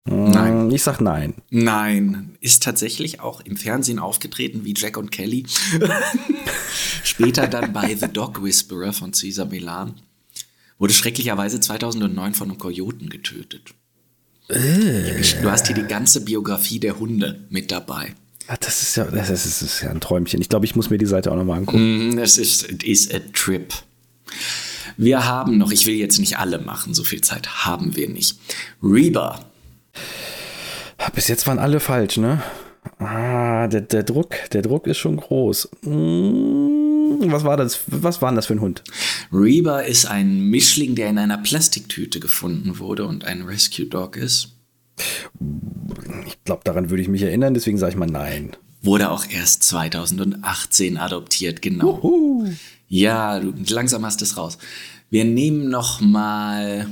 Mm, 0.05 0.29
Nein. 0.31 0.71
Ich 0.71 0.83
sag 0.83 1.01
nein. 1.01 1.33
Nein, 1.49 2.37
ist 2.41 2.63
tatsächlich 2.63 3.19
auch 3.21 3.41
im 3.41 3.57
Fernsehen 3.57 3.99
aufgetreten 3.99 4.63
wie 4.63 4.73
Jack 4.75 4.97
und 4.97 5.11
Kelly. 5.11 5.45
Später 7.03 7.47
dann 7.47 7.73
bei 7.73 7.95
The 7.95 8.07
Dog 8.07 8.43
Whisperer 8.43 8.93
von 8.93 9.13
Cesar 9.13 9.45
Milan. 9.45 9.95
Wurde 10.77 10.93
schrecklicherweise 10.93 11.59
2009 11.59 12.33
von 12.33 12.49
einem 12.49 12.59
Kojoten 12.59 13.09
getötet. 13.09 13.73
Du 14.47 15.49
hast 15.49 15.65
hier 15.67 15.75
die 15.75 15.87
ganze 15.87 16.21
Biografie 16.23 16.79
der 16.79 16.99
Hunde 16.99 17.39
mit 17.49 17.71
dabei. 17.71 18.13
Ah, 18.47 18.57
Das 18.59 18.83
ist 18.83 18.95
ja, 18.97 19.05
das 19.05 19.29
ist, 19.31 19.45
das 19.45 19.61
ist 19.63 19.81
ja 19.81 19.89
ein 19.89 20.01
Träumchen. 20.01 20.39
Ich 20.39 20.49
glaube, 20.49 20.65
ich 20.65 20.75
muss 20.75 20.91
mir 20.91 20.99
die 20.99 21.07
Seite 21.07 21.31
auch 21.31 21.35
nochmal 21.35 21.59
angucken. 21.59 22.09
Mm, 22.09 22.17
Es 22.19 22.37
ist 22.37 22.69
it 22.69 22.83
is 22.83 23.11
a 23.11 23.19
trip. 23.33 23.73
Wir 24.97 25.25
haben 25.25 25.57
noch, 25.57 25.71
ich 25.71 25.87
will 25.87 25.95
jetzt 25.95 26.19
nicht 26.19 26.37
alle 26.37 26.59
machen, 26.59 26.93
so 26.93 27.03
viel 27.03 27.21
Zeit 27.21 27.65
haben 27.65 27.95
wir 27.95 28.07
nicht. 28.07 28.37
Reba. 28.83 29.43
Bis 31.13 31.27
jetzt 31.27 31.47
waren 31.47 31.59
alle 31.59 31.79
falsch, 31.79 32.17
ne? 32.17 32.41
Ah, 32.99 33.67
der, 33.67 33.81
der 33.81 34.03
Druck, 34.03 34.35
der 34.51 34.61
Druck 34.61 34.87
ist 34.87 34.97
schon 34.97 35.17
groß. 35.17 35.69
Mm, 35.81 37.31
Was 37.31 37.43
war 37.43 37.57
das? 37.57 37.79
Was 37.87 38.21
war 38.21 38.29
denn 38.29 38.35
das 38.35 38.47
für 38.47 38.53
ein 38.53 38.61
Hund? 38.61 38.83
Reba 39.31 39.79
ist 39.79 40.05
ein 40.05 40.49
Mischling, 40.49 40.95
der 40.95 41.09
in 41.09 41.17
einer 41.17 41.37
Plastiktüte 41.37 42.19
gefunden 42.19 42.79
wurde 42.79 43.05
und 43.05 43.25
ein 43.25 43.43
Rescue 43.43 43.85
Dog 43.85 44.17
ist. 44.17 44.49
Ich 46.27 46.43
glaube, 46.43 46.61
daran 46.63 46.89
würde 46.89 47.01
ich 47.01 47.09
mich 47.09 47.21
erinnern, 47.21 47.53
deswegen 47.53 47.77
sage 47.77 47.91
ich 47.91 47.97
mal 47.97 48.05
nein. 48.05 48.55
Wurde 48.81 49.09
auch 49.09 49.25
erst 49.29 49.63
2018 49.63 50.97
adoptiert, 50.97 51.61
genau. 51.61 52.43
Ja, 52.87 53.39
du, 53.39 53.53
langsam 53.67 54.05
hast 54.05 54.21
es 54.21 54.37
raus. 54.37 54.57
Wir 55.09 55.25
nehmen 55.25 55.69
noch 55.69 56.01
mal. 56.01 56.87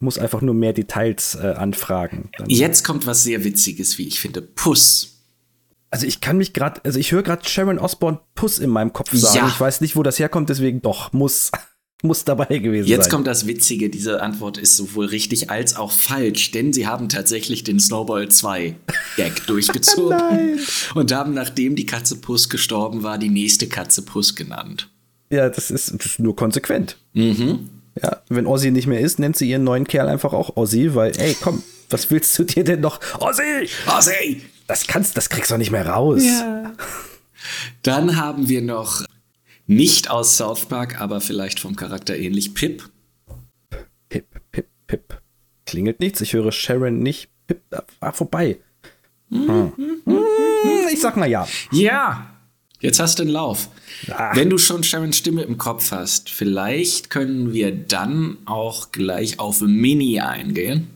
Muss 0.00 0.18
einfach 0.18 0.42
nur 0.42 0.54
mehr 0.54 0.72
Details 0.72 1.34
äh, 1.34 1.48
anfragen. 1.48 2.30
Dann. 2.38 2.48
Jetzt 2.48 2.84
kommt 2.84 3.06
was 3.06 3.24
sehr 3.24 3.44
Witziges, 3.44 3.98
wie 3.98 4.06
ich 4.06 4.20
finde. 4.20 4.42
Puss. 4.42 5.18
Also 5.90 6.06
ich 6.06 6.20
kann 6.20 6.36
mich 6.36 6.52
gerade, 6.52 6.84
also 6.84 6.98
ich 6.98 7.12
höre 7.12 7.22
gerade 7.22 7.48
Sharon 7.48 7.78
Osbourne 7.78 8.20
Puss 8.34 8.58
in 8.58 8.70
meinem 8.70 8.92
Kopf 8.92 9.12
sagen. 9.14 9.38
Ja. 9.38 9.48
Ich 9.48 9.58
weiß 9.58 9.80
nicht, 9.80 9.96
wo 9.96 10.02
das 10.02 10.18
herkommt, 10.18 10.50
deswegen 10.50 10.82
doch, 10.82 11.12
muss, 11.12 11.50
muss 12.02 12.24
dabei 12.24 12.58
gewesen 12.58 12.86
Jetzt 12.86 13.04
sein. 13.04 13.12
kommt 13.12 13.26
das 13.26 13.46
Witzige, 13.46 13.88
diese 13.88 14.22
Antwort 14.22 14.58
ist 14.58 14.76
sowohl 14.76 15.06
richtig 15.06 15.50
als 15.50 15.76
auch 15.76 15.90
falsch, 15.90 16.50
denn 16.50 16.72
sie 16.74 16.86
haben 16.86 17.08
tatsächlich 17.08 17.64
den 17.64 17.80
Snowball 17.80 18.28
2 18.28 18.76
Gag 19.16 19.46
durchgezogen 19.46 20.60
und 20.94 21.12
haben, 21.12 21.32
nachdem 21.32 21.74
die 21.74 21.86
Katze 21.86 22.16
Puss 22.16 22.50
gestorben 22.50 23.02
war, 23.02 23.16
die 23.16 23.30
nächste 23.30 23.66
Katze 23.66 24.02
Puss 24.02 24.36
genannt. 24.36 24.90
Ja, 25.30 25.48
das 25.48 25.70
ist, 25.70 25.94
das 25.94 26.06
ist 26.06 26.18
nur 26.18 26.36
konsequent. 26.36 26.98
Ja, 28.02 28.22
wenn 28.28 28.46
Ozzy 28.46 28.70
nicht 28.70 28.86
mehr 28.86 29.00
ist, 29.00 29.18
nennt 29.18 29.36
sie 29.36 29.48
ihren 29.48 29.64
neuen 29.64 29.86
Kerl 29.86 30.08
einfach 30.08 30.32
auch 30.32 30.56
Ozzy, 30.56 30.94
weil, 30.94 31.12
ey, 31.18 31.36
komm, 31.40 31.62
was 31.90 32.10
willst 32.10 32.38
du 32.38 32.44
dir 32.44 32.64
denn 32.64 32.80
noch? 32.80 33.00
Ozzy! 33.20 33.68
Ozzy! 33.86 34.42
Das 34.66 34.86
kannst, 34.86 35.16
das 35.16 35.30
kriegst 35.30 35.50
du 35.50 35.54
doch 35.54 35.58
nicht 35.58 35.70
mehr 35.70 35.86
raus. 35.86 36.22
Dann 37.82 38.16
haben 38.16 38.48
wir 38.48 38.60
noch 38.62 39.04
nicht 39.66 40.10
aus 40.10 40.36
South 40.36 40.66
Park, 40.66 41.00
aber 41.00 41.20
vielleicht 41.20 41.60
vom 41.60 41.76
Charakter 41.76 42.16
ähnlich 42.16 42.54
Pip. 42.54 42.88
Pip, 44.08 44.26
pip, 44.52 44.66
pip. 44.86 45.20
Klingelt 45.66 46.00
nichts, 46.00 46.20
ich 46.20 46.32
höre 46.32 46.52
Sharon 46.52 46.98
nicht. 47.00 47.28
Pip, 47.46 47.62
ah, 48.00 48.12
vorbei. 48.12 48.58
Hm. 49.30 49.72
Hm, 49.76 49.98
Ich 50.92 51.00
sag 51.00 51.16
mal 51.16 51.28
ja. 51.28 51.46
Ja, 51.72 52.30
jetzt 52.80 53.00
hast 53.00 53.18
du 53.18 53.22
einen 53.22 53.32
Lauf. 53.32 53.68
Ah. 54.10 54.34
Wenn 54.34 54.50
du 54.50 54.58
schon 54.58 54.82
Sharons 54.82 55.16
Stimme 55.16 55.42
im 55.42 55.58
Kopf 55.58 55.90
hast, 55.92 56.30
vielleicht 56.30 57.10
können 57.10 57.52
wir 57.52 57.72
dann 57.72 58.36
auch 58.44 58.92
gleich 58.92 59.38
auf 59.40 59.60
Mini 59.60 60.20
eingehen. 60.20 60.88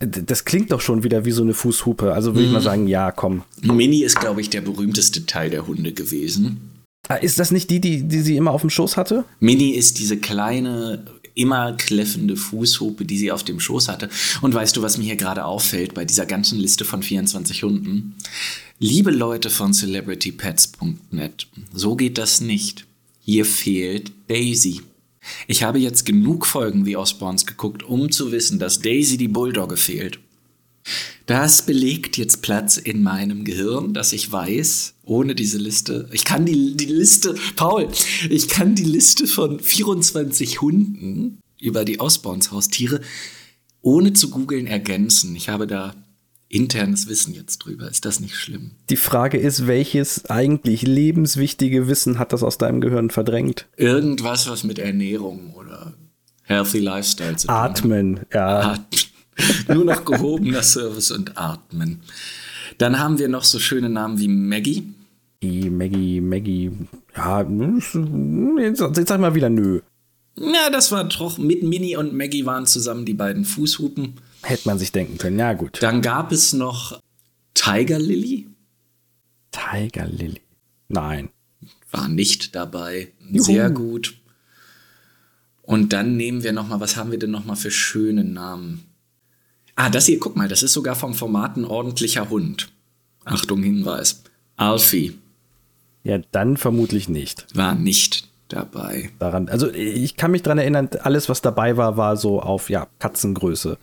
Das 0.00 0.46
klingt 0.46 0.72
doch 0.72 0.80
schon 0.80 1.02
wieder 1.02 1.26
wie 1.26 1.30
so 1.30 1.42
eine 1.42 1.52
Fußhupe. 1.52 2.14
Also 2.14 2.34
würde 2.34 2.46
ich 2.46 2.52
mal 2.52 2.62
sagen, 2.62 2.86
ja, 2.88 3.12
komm. 3.12 3.42
Mini 3.60 4.02
ist, 4.02 4.18
glaube 4.18 4.40
ich, 4.40 4.48
der 4.48 4.62
berühmteste 4.62 5.26
Teil 5.26 5.50
der 5.50 5.66
Hunde 5.66 5.92
gewesen. 5.92 6.70
Ah, 7.08 7.16
Ist 7.16 7.38
das 7.38 7.50
nicht 7.50 7.68
die, 7.70 7.80
die, 7.80 8.04
die 8.04 8.20
sie 8.20 8.36
immer 8.36 8.52
auf 8.52 8.62
dem 8.62 8.70
Schoß 8.70 8.96
hatte? 8.96 9.24
Mini 9.40 9.70
ist 9.70 9.98
diese 9.98 10.16
kleine, 10.16 11.04
immer 11.34 11.72
kläffende 11.74 12.36
Fußhupe, 12.36 13.04
die 13.04 13.18
sie 13.18 13.30
auf 13.30 13.44
dem 13.44 13.60
Schoß 13.60 13.88
hatte. 13.88 14.08
Und 14.40 14.54
weißt 14.54 14.76
du, 14.76 14.82
was 14.82 14.96
mir 14.96 15.04
hier 15.04 15.16
gerade 15.16 15.44
auffällt 15.44 15.92
bei 15.92 16.06
dieser 16.06 16.24
ganzen 16.24 16.58
Liste 16.58 16.86
von 16.86 17.02
24 17.02 17.62
Hunden? 17.62 18.14
Liebe 18.82 19.10
Leute 19.10 19.50
von 19.50 19.74
celebritypets.net, 19.74 21.48
so 21.70 21.96
geht 21.96 22.16
das 22.16 22.40
nicht. 22.40 22.86
Hier 23.20 23.44
fehlt 23.44 24.10
Daisy. 24.28 24.80
Ich 25.46 25.62
habe 25.62 25.78
jetzt 25.78 26.06
genug 26.06 26.46
Folgen 26.46 26.86
wie 26.86 26.96
Osborns 26.96 27.44
geguckt, 27.44 27.82
um 27.82 28.10
zu 28.10 28.32
wissen, 28.32 28.58
dass 28.58 28.80
Daisy 28.80 29.18
die 29.18 29.28
Bulldogge 29.28 29.76
fehlt. 29.76 30.18
Das 31.26 31.66
belegt 31.66 32.16
jetzt 32.16 32.40
Platz 32.40 32.78
in 32.78 33.02
meinem 33.02 33.44
Gehirn, 33.44 33.92
dass 33.92 34.14
ich 34.14 34.32
weiß, 34.32 34.94
ohne 35.04 35.34
diese 35.34 35.58
Liste, 35.58 36.08
ich 36.10 36.24
kann 36.24 36.46
die, 36.46 36.74
die 36.74 36.86
Liste, 36.86 37.34
Paul, 37.56 37.86
ich 38.30 38.48
kann 38.48 38.74
die 38.74 38.84
Liste 38.84 39.26
von 39.26 39.60
24 39.60 40.62
Hunden 40.62 41.38
über 41.60 41.84
die 41.84 42.00
Osborns 42.00 42.50
Haustiere 42.50 43.02
ohne 43.82 44.14
zu 44.14 44.30
googeln 44.30 44.66
ergänzen. 44.66 45.36
Ich 45.36 45.50
habe 45.50 45.66
da 45.66 45.94
internes 46.50 47.08
Wissen 47.08 47.32
jetzt 47.32 47.58
drüber. 47.58 47.88
Ist 47.88 48.04
das 48.04 48.20
nicht 48.20 48.34
schlimm? 48.34 48.72
Die 48.90 48.96
Frage 48.96 49.38
ist, 49.38 49.66
welches 49.66 50.26
eigentlich 50.26 50.82
lebenswichtige 50.82 51.88
Wissen 51.88 52.18
hat 52.18 52.32
das 52.32 52.42
aus 52.42 52.58
deinem 52.58 52.80
Gehirn 52.80 53.08
verdrängt? 53.10 53.66
Irgendwas, 53.76 54.50
was 54.50 54.64
mit 54.64 54.78
Ernährung 54.78 55.54
oder 55.54 55.94
Healthy 56.42 56.80
Lifestyle 56.80 57.36
zu 57.36 57.46
tun 57.46 57.56
hat. 57.56 57.78
Atmen, 57.78 58.20
ja. 58.34 58.72
Atmen. 58.72 58.86
Nur 59.68 59.84
noch 59.84 60.04
gehobener 60.04 60.62
Service 60.62 61.10
und 61.12 61.38
Atmen. 61.38 62.00
Dann 62.78 62.98
haben 62.98 63.18
wir 63.18 63.28
noch 63.28 63.44
so 63.44 63.58
schöne 63.58 63.88
Namen 63.88 64.18
wie 64.18 64.28
Maggie. 64.28 64.92
Die 65.42 65.70
Maggie, 65.70 66.20
Maggie, 66.20 66.70
ja, 67.16 67.40
jetzt, 68.58 68.80
jetzt 68.80 69.08
sag 69.08 69.20
mal 69.20 69.34
wieder 69.34 69.48
nö. 69.48 69.80
Ja, 70.36 70.68
das 70.70 70.92
war 70.92 71.04
doch 71.04 71.38
mit 71.38 71.62
Minnie 71.62 71.96
und 71.96 72.12
Maggie 72.12 72.44
waren 72.44 72.66
zusammen 72.66 73.04
die 73.04 73.14
beiden 73.14 73.44
Fußhupen. 73.44 74.14
Hätte 74.42 74.68
man 74.68 74.78
sich 74.78 74.92
denken 74.92 75.18
können, 75.18 75.38
ja 75.38 75.52
gut. 75.52 75.78
Dann 75.82 76.02
gab 76.02 76.32
es 76.32 76.52
noch 76.52 77.00
Tiger 77.54 77.98
Lily. 77.98 78.46
Tiger 79.50 80.06
Lily. 80.06 80.40
Nein. 80.88 81.30
War 81.90 82.08
nicht 82.08 82.54
dabei. 82.54 83.12
Juhu. 83.30 83.42
Sehr 83.44 83.70
gut. 83.70 84.16
Und 85.62 85.92
dann 85.92 86.16
nehmen 86.16 86.42
wir 86.42 86.52
noch 86.52 86.68
mal, 86.68 86.80
was 86.80 86.96
haben 86.96 87.10
wir 87.10 87.18
denn 87.18 87.30
noch 87.30 87.44
mal 87.44 87.54
für 87.56 87.70
schöne 87.70 88.24
Namen? 88.24 88.84
Ah, 89.76 89.88
das 89.90 90.06
hier, 90.06 90.18
guck 90.18 90.36
mal, 90.36 90.48
das 90.48 90.62
ist 90.62 90.72
sogar 90.72 90.94
vom 90.96 91.14
Format 91.14 91.56
ein 91.56 91.64
ordentlicher 91.64 92.28
Hund. 92.28 92.70
Achtung, 93.24 93.62
Hinweis. 93.62 94.22
Alfie 94.56 95.18
Ja, 96.02 96.18
dann 96.32 96.56
vermutlich 96.56 97.08
nicht. 97.08 97.46
war 97.54 97.74
nicht 97.74 98.28
dabei. 98.52 99.10
Daran, 99.18 99.48
also 99.48 99.70
ich 99.72 100.16
kann 100.16 100.30
mich 100.30 100.42
dran 100.42 100.58
erinnern, 100.58 100.88
alles, 101.02 101.28
was 101.28 101.40
dabei 101.40 101.76
war, 101.76 101.96
war 101.96 102.16
so 102.16 102.40
auf 102.40 102.70
ja, 102.70 102.86
Katzengröße. 102.98 103.78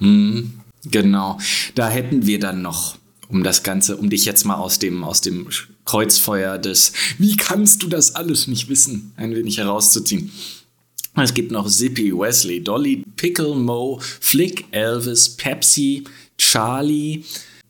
Genau. 0.85 1.37
Da 1.75 1.89
hätten 1.89 2.25
wir 2.25 2.39
dann 2.39 2.61
noch, 2.61 2.97
um 3.29 3.43
das 3.43 3.63
Ganze, 3.63 3.97
um 3.97 4.09
dich 4.09 4.25
jetzt 4.25 4.45
mal 4.45 4.55
aus 4.55 4.79
dem, 4.79 5.03
aus 5.03 5.21
dem 5.21 5.47
Kreuzfeuer 5.85 6.57
des 6.57 6.93
Wie 7.17 7.35
kannst 7.35 7.81
du 7.83 7.87
das 7.87 8.15
alles 8.15 8.47
nicht 8.47 8.69
wissen, 8.69 9.13
ein 9.15 9.35
wenig 9.35 9.57
herauszuziehen. 9.57 10.31
Es 11.15 11.33
gibt 11.33 11.51
noch 11.51 11.67
Zippy, 11.67 12.13
Wesley, 12.15 12.63
Dolly, 12.63 13.03
Pickle, 13.15 13.55
Mo, 13.55 13.99
Flick, 14.01 14.65
Elvis, 14.69 15.29
Pepsi, 15.29 16.03
Charlie, 16.37 17.23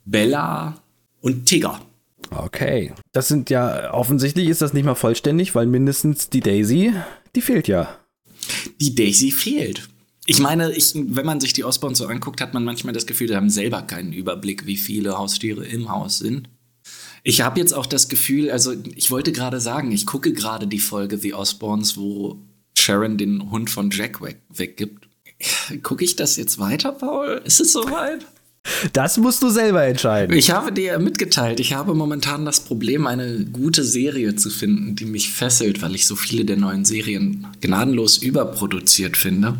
Bella 0.04 0.82
und 1.22 1.46
Tigger. 1.46 1.80
Okay. 2.30 2.92
Das 3.12 3.28
sind 3.28 3.50
ja, 3.50 3.92
offensichtlich 3.92 4.48
ist 4.48 4.62
das 4.62 4.72
nicht 4.72 4.84
mal 4.84 4.94
vollständig, 4.94 5.54
weil 5.54 5.66
mindestens 5.66 6.28
die 6.28 6.40
Daisy, 6.40 6.92
die 7.34 7.40
fehlt 7.40 7.68
ja. 7.68 7.98
Die 8.80 8.94
Daisy 8.94 9.30
fehlt. 9.30 9.88
Ich 10.26 10.40
meine, 10.40 10.70
ich, 10.72 10.92
wenn 10.94 11.24
man 11.24 11.40
sich 11.40 11.54
die 11.54 11.64
Osborns 11.64 11.98
so 11.98 12.06
anguckt, 12.06 12.42
hat 12.42 12.52
man 12.52 12.62
manchmal 12.62 12.92
das 12.92 13.06
Gefühl, 13.06 13.28
sie 13.28 13.36
haben 13.36 13.48
selber 13.48 13.82
keinen 13.82 14.12
Überblick, 14.12 14.66
wie 14.66 14.76
viele 14.76 15.16
Haustiere 15.16 15.64
im 15.64 15.88
Haus 15.88 16.18
sind. 16.18 16.50
Ich 17.22 17.40
habe 17.40 17.58
jetzt 17.58 17.72
auch 17.72 17.86
das 17.86 18.08
Gefühl, 18.08 18.50
also 18.50 18.74
ich 18.94 19.10
wollte 19.10 19.32
gerade 19.32 19.60
sagen, 19.60 19.90
ich 19.90 20.06
gucke 20.06 20.32
gerade 20.32 20.66
die 20.66 20.78
Folge 20.78 21.16
The 21.16 21.34
Osborns, 21.34 21.96
wo 21.96 22.38
Sharon 22.76 23.16
den 23.16 23.50
Hund 23.50 23.70
von 23.70 23.90
Jack 23.90 24.20
weg, 24.20 24.42
weggibt. 24.50 25.08
Gucke 25.82 26.04
ich 26.04 26.16
das 26.16 26.36
jetzt 26.36 26.58
weiter, 26.58 26.92
Paul? 26.92 27.40
Ist 27.44 27.60
es 27.60 27.72
soweit? 27.72 28.26
Das 28.92 29.16
musst 29.16 29.42
du 29.42 29.50
selber 29.50 29.84
entscheiden. 29.84 30.36
Ich 30.36 30.50
habe 30.50 30.72
dir 30.72 30.98
mitgeteilt, 30.98 31.60
ich 31.60 31.72
habe 31.72 31.94
momentan 31.94 32.44
das 32.44 32.60
Problem, 32.60 33.06
eine 33.06 33.44
gute 33.46 33.82
Serie 33.82 34.36
zu 34.36 34.50
finden, 34.50 34.94
die 34.94 35.06
mich 35.06 35.30
fesselt, 35.30 35.82
weil 35.82 35.94
ich 35.94 36.06
so 36.06 36.16
viele 36.16 36.44
der 36.44 36.56
neuen 36.56 36.84
Serien 36.84 37.46
gnadenlos 37.60 38.18
überproduziert 38.18 39.16
finde. 39.16 39.56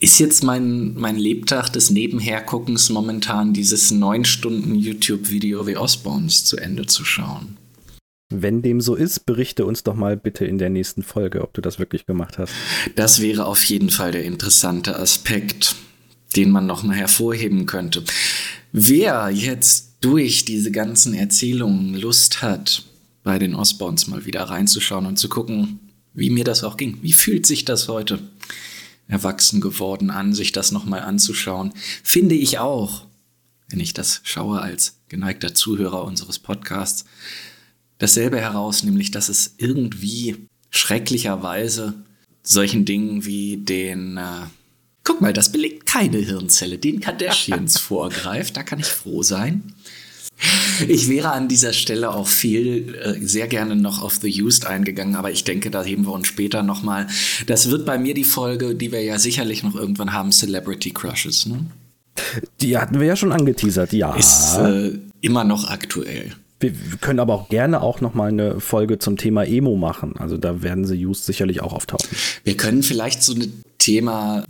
Ist 0.00 0.18
jetzt 0.18 0.42
mein, 0.42 0.94
mein 0.94 1.16
Lebtag 1.16 1.70
des 1.70 1.90
Nebenherguckens 1.90 2.90
momentan 2.90 3.52
dieses 3.52 3.92
9 3.92 4.24
Stunden 4.24 4.74
YouTube-Video 4.74 5.62
The 5.62 5.76
Osborns 5.76 6.44
zu 6.44 6.56
Ende 6.56 6.86
zu 6.86 7.04
schauen? 7.04 7.56
Wenn 8.34 8.62
dem 8.62 8.80
so 8.80 8.96
ist, 8.96 9.26
berichte 9.26 9.64
uns 9.64 9.84
doch 9.84 9.94
mal 9.94 10.16
bitte 10.16 10.44
in 10.44 10.58
der 10.58 10.70
nächsten 10.70 11.04
Folge, 11.04 11.42
ob 11.42 11.54
du 11.54 11.60
das 11.60 11.78
wirklich 11.78 12.06
gemacht 12.06 12.38
hast. 12.38 12.52
Das 12.96 13.20
wäre 13.20 13.44
auf 13.44 13.62
jeden 13.64 13.90
Fall 13.90 14.10
der 14.10 14.24
interessante 14.24 14.98
Aspekt, 14.98 15.76
den 16.36 16.50
man 16.50 16.66
noch 16.66 16.82
mal 16.82 16.96
hervorheben 16.96 17.66
könnte. 17.66 18.04
Wer 18.72 19.30
jetzt 19.30 19.96
durch 20.00 20.44
diese 20.44 20.70
ganzen 20.70 21.14
Erzählungen 21.14 21.94
Lust 21.94 22.42
hat, 22.42 22.84
bei 23.22 23.38
den 23.38 23.54
Osborns 23.54 24.08
mal 24.08 24.26
wieder 24.26 24.42
reinzuschauen 24.42 25.06
und 25.06 25.18
zu 25.18 25.28
gucken, 25.28 25.78
wie 26.14 26.30
mir 26.30 26.44
das 26.44 26.64
auch 26.64 26.76
ging. 26.76 26.98
Wie 27.02 27.12
fühlt 27.12 27.46
sich 27.46 27.64
das 27.64 27.88
heute 27.88 28.18
erwachsen 29.08 29.60
geworden 29.60 30.10
an, 30.10 30.34
sich 30.34 30.52
das 30.52 30.72
noch 30.72 30.84
mal 30.84 31.00
anzuschauen? 31.00 31.72
Finde 32.02 32.34
ich 32.34 32.58
auch, 32.58 33.06
wenn 33.68 33.80
ich 33.80 33.94
das 33.94 34.20
schaue 34.24 34.60
als 34.60 34.98
geneigter 35.08 35.54
Zuhörer 35.54 36.04
unseres 36.04 36.38
Podcasts, 36.38 37.04
dasselbe 37.98 38.40
heraus, 38.40 38.82
nämlich 38.82 39.10
dass 39.10 39.28
es 39.28 39.54
irgendwie 39.58 40.48
schrecklicherweise 40.70 41.94
solchen 42.42 42.84
Dingen 42.84 43.24
wie 43.24 43.58
den, 43.58 44.16
äh, 44.16 44.46
guck 45.04 45.20
mal, 45.20 45.32
das 45.32 45.52
belegt 45.52 45.86
keine 45.86 46.18
Hirnzelle, 46.18 46.78
den 46.78 47.00
Kardashians 47.00 47.78
vorgreift. 47.78 48.56
Da 48.56 48.62
kann 48.62 48.80
ich 48.80 48.86
froh 48.86 49.22
sein. 49.22 49.74
Ich 50.88 51.08
wäre 51.08 51.32
an 51.32 51.48
dieser 51.48 51.72
Stelle 51.72 52.12
auch 52.12 52.26
viel, 52.26 52.94
äh, 52.96 53.24
sehr 53.24 53.46
gerne 53.46 53.76
noch 53.76 54.02
auf 54.02 54.18
The 54.20 54.42
Used 54.42 54.66
eingegangen, 54.66 55.14
aber 55.14 55.30
ich 55.30 55.44
denke, 55.44 55.70
da 55.70 55.84
heben 55.84 56.04
wir 56.04 56.12
uns 56.12 56.26
später 56.26 56.62
nochmal. 56.62 57.06
Das 57.46 57.70
wird 57.70 57.86
bei 57.86 57.98
mir 57.98 58.14
die 58.14 58.24
Folge, 58.24 58.74
die 58.74 58.90
wir 58.90 59.02
ja 59.02 59.18
sicherlich 59.18 59.62
noch 59.62 59.76
irgendwann 59.76 60.12
haben, 60.12 60.32
Celebrity 60.32 60.90
Crushes. 60.90 61.46
Ne? 61.46 61.66
Die 62.60 62.76
hatten 62.76 62.98
wir 62.98 63.06
ja 63.06 63.16
schon 63.16 63.32
angeteasert, 63.32 63.92
ja. 63.92 64.14
Ist 64.16 64.56
äh, 64.56 64.98
immer 65.20 65.44
noch 65.44 65.70
aktuell. 65.70 66.32
wir 66.58 66.72
wir 66.74 66.98
können 66.98 67.20
aber 67.20 67.34
auch 67.34 67.48
gerne 67.48 67.80
auch 67.80 68.00
noch 68.00 68.14
mal 68.14 68.28
eine 68.28 68.60
Folge 68.60 68.98
zum 68.98 69.16
Thema 69.16 69.44
Emo 69.44 69.76
machen. 69.76 70.16
Also 70.18 70.36
da 70.36 70.62
werden 70.62 70.84
sie 70.84 70.96
Just 70.96 71.24
sicherlich 71.24 71.62
auch 71.62 71.72
auftauchen. 71.72 72.08
Wir 72.42 72.56
können 72.56 72.82
vielleicht 72.82 73.22
so 73.22 73.34
ein 73.34 73.62
Thema 73.78 74.44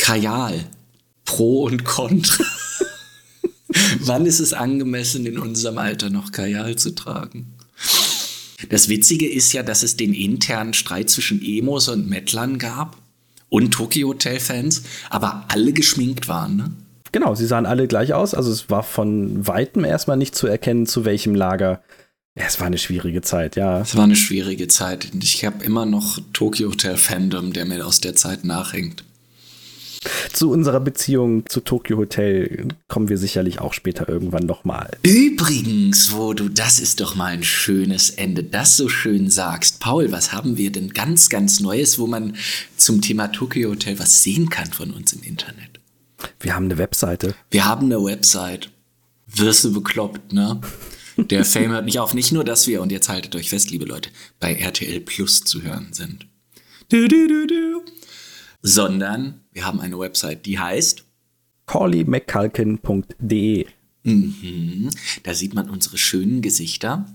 Kajal, 0.00 0.64
Pro 1.24 1.64
und 1.64 1.84
Contra. 1.84 2.44
Wann 4.00 4.26
ist 4.26 4.40
es 4.40 4.52
angemessen, 4.52 5.26
in 5.26 5.38
unserem 5.38 5.78
Alter 5.78 6.10
noch 6.10 6.32
Kajal 6.32 6.76
zu 6.76 6.94
tragen? 6.94 7.54
Das 8.70 8.88
Witzige 8.88 9.28
ist 9.28 9.52
ja, 9.52 9.62
dass 9.62 9.82
es 9.82 9.96
den 9.96 10.12
internen 10.12 10.74
Streit 10.74 11.10
zwischen 11.10 11.40
Emos 11.42 11.88
und 11.88 12.08
Mettlern 12.08 12.58
gab 12.58 12.96
und 13.48 13.72
Tokyo 13.72 14.08
Hotel 14.08 14.40
Fans, 14.40 14.82
aber 15.10 15.44
alle 15.48 15.72
geschminkt 15.72 16.28
waren, 16.28 16.56
ne? 16.56 16.72
Genau, 17.12 17.34
sie 17.34 17.46
sahen 17.46 17.66
alle 17.66 17.88
gleich 17.88 18.14
aus. 18.14 18.34
Also 18.34 18.52
es 18.52 18.70
war 18.70 18.84
von 18.84 19.46
weitem 19.46 19.84
erstmal 19.84 20.16
nicht 20.16 20.34
zu 20.34 20.46
erkennen, 20.46 20.86
zu 20.86 21.04
welchem 21.04 21.34
Lager. 21.34 21.82
Ja, 22.36 22.44
es 22.46 22.60
war 22.60 22.68
eine 22.68 22.78
schwierige 22.78 23.20
Zeit, 23.20 23.56
ja. 23.56 23.80
Es 23.80 23.96
war 23.96 24.04
eine 24.04 24.14
schwierige 24.14 24.68
Zeit. 24.68 25.10
Ich 25.20 25.44
habe 25.44 25.64
immer 25.64 25.86
noch 25.86 26.20
Tokyo 26.32 26.70
Hotel 26.70 26.96
Fandom, 26.96 27.52
der 27.52 27.64
mir 27.64 27.84
aus 27.84 28.00
der 28.00 28.14
Zeit 28.14 28.44
nachhängt. 28.44 29.04
Zu 30.32 30.50
unserer 30.50 30.80
Beziehung 30.80 31.44
zu 31.46 31.60
Tokyo 31.60 31.98
Hotel 31.98 32.68
kommen 32.88 33.10
wir 33.10 33.18
sicherlich 33.18 33.60
auch 33.60 33.74
später 33.74 34.08
irgendwann 34.08 34.46
noch 34.46 34.64
mal. 34.64 34.96
Übrigens, 35.02 36.12
wo 36.14 36.32
du, 36.32 36.48
das 36.48 36.78
ist 36.78 37.00
doch 37.00 37.16
mal 37.16 37.32
ein 37.32 37.44
schönes 37.44 38.08
Ende, 38.08 38.42
das 38.42 38.78
so 38.78 38.88
schön 38.88 39.28
sagst. 39.28 39.78
Paul, 39.80 40.10
was 40.10 40.32
haben 40.32 40.56
wir 40.56 40.72
denn 40.72 40.94
ganz, 40.94 41.28
ganz 41.28 41.60
Neues, 41.60 41.98
wo 41.98 42.06
man 42.06 42.36
zum 42.78 43.02
Thema 43.02 43.28
Tokyo 43.28 43.70
Hotel 43.70 43.98
was 43.98 44.22
sehen 44.22 44.48
kann 44.48 44.72
von 44.72 44.90
uns 44.92 45.12
im 45.12 45.22
Internet? 45.22 45.80
Wir 46.40 46.54
haben 46.54 46.64
eine 46.66 46.78
Webseite. 46.78 47.34
Wir 47.50 47.66
haben 47.66 47.86
eine 47.86 48.02
Website. 48.02 48.70
Wirst 49.26 49.64
du 49.64 49.72
bekloppt, 49.72 50.32
ne? 50.32 50.60
Der 51.18 51.44
Fame 51.44 51.72
hört 51.72 51.84
nicht 51.84 51.98
auf. 51.98 52.14
Nicht 52.14 52.32
nur, 52.32 52.44
dass 52.44 52.66
wir, 52.66 52.80
und 52.80 52.90
jetzt 52.90 53.10
haltet 53.10 53.36
euch 53.36 53.50
fest, 53.50 53.70
liebe 53.70 53.84
Leute, 53.84 54.08
bei 54.38 54.54
RTL 54.54 55.00
Plus 55.00 55.42
zu 55.42 55.62
hören 55.62 55.92
sind. 55.92 56.26
Du, 56.88 57.06
du, 57.06 57.28
du, 57.28 57.46
du. 57.46 57.82
Sondern 58.62 59.40
wir 59.52 59.64
haben 59.64 59.80
eine 59.80 59.98
Website, 59.98 60.46
die 60.46 60.58
heißt 60.58 61.04
corleymcculkin.de. 61.66 63.66
Mhm. 64.02 64.90
Da 65.22 65.34
sieht 65.34 65.54
man 65.54 65.70
unsere 65.70 65.98
schönen 65.98 66.42
Gesichter. 66.42 67.06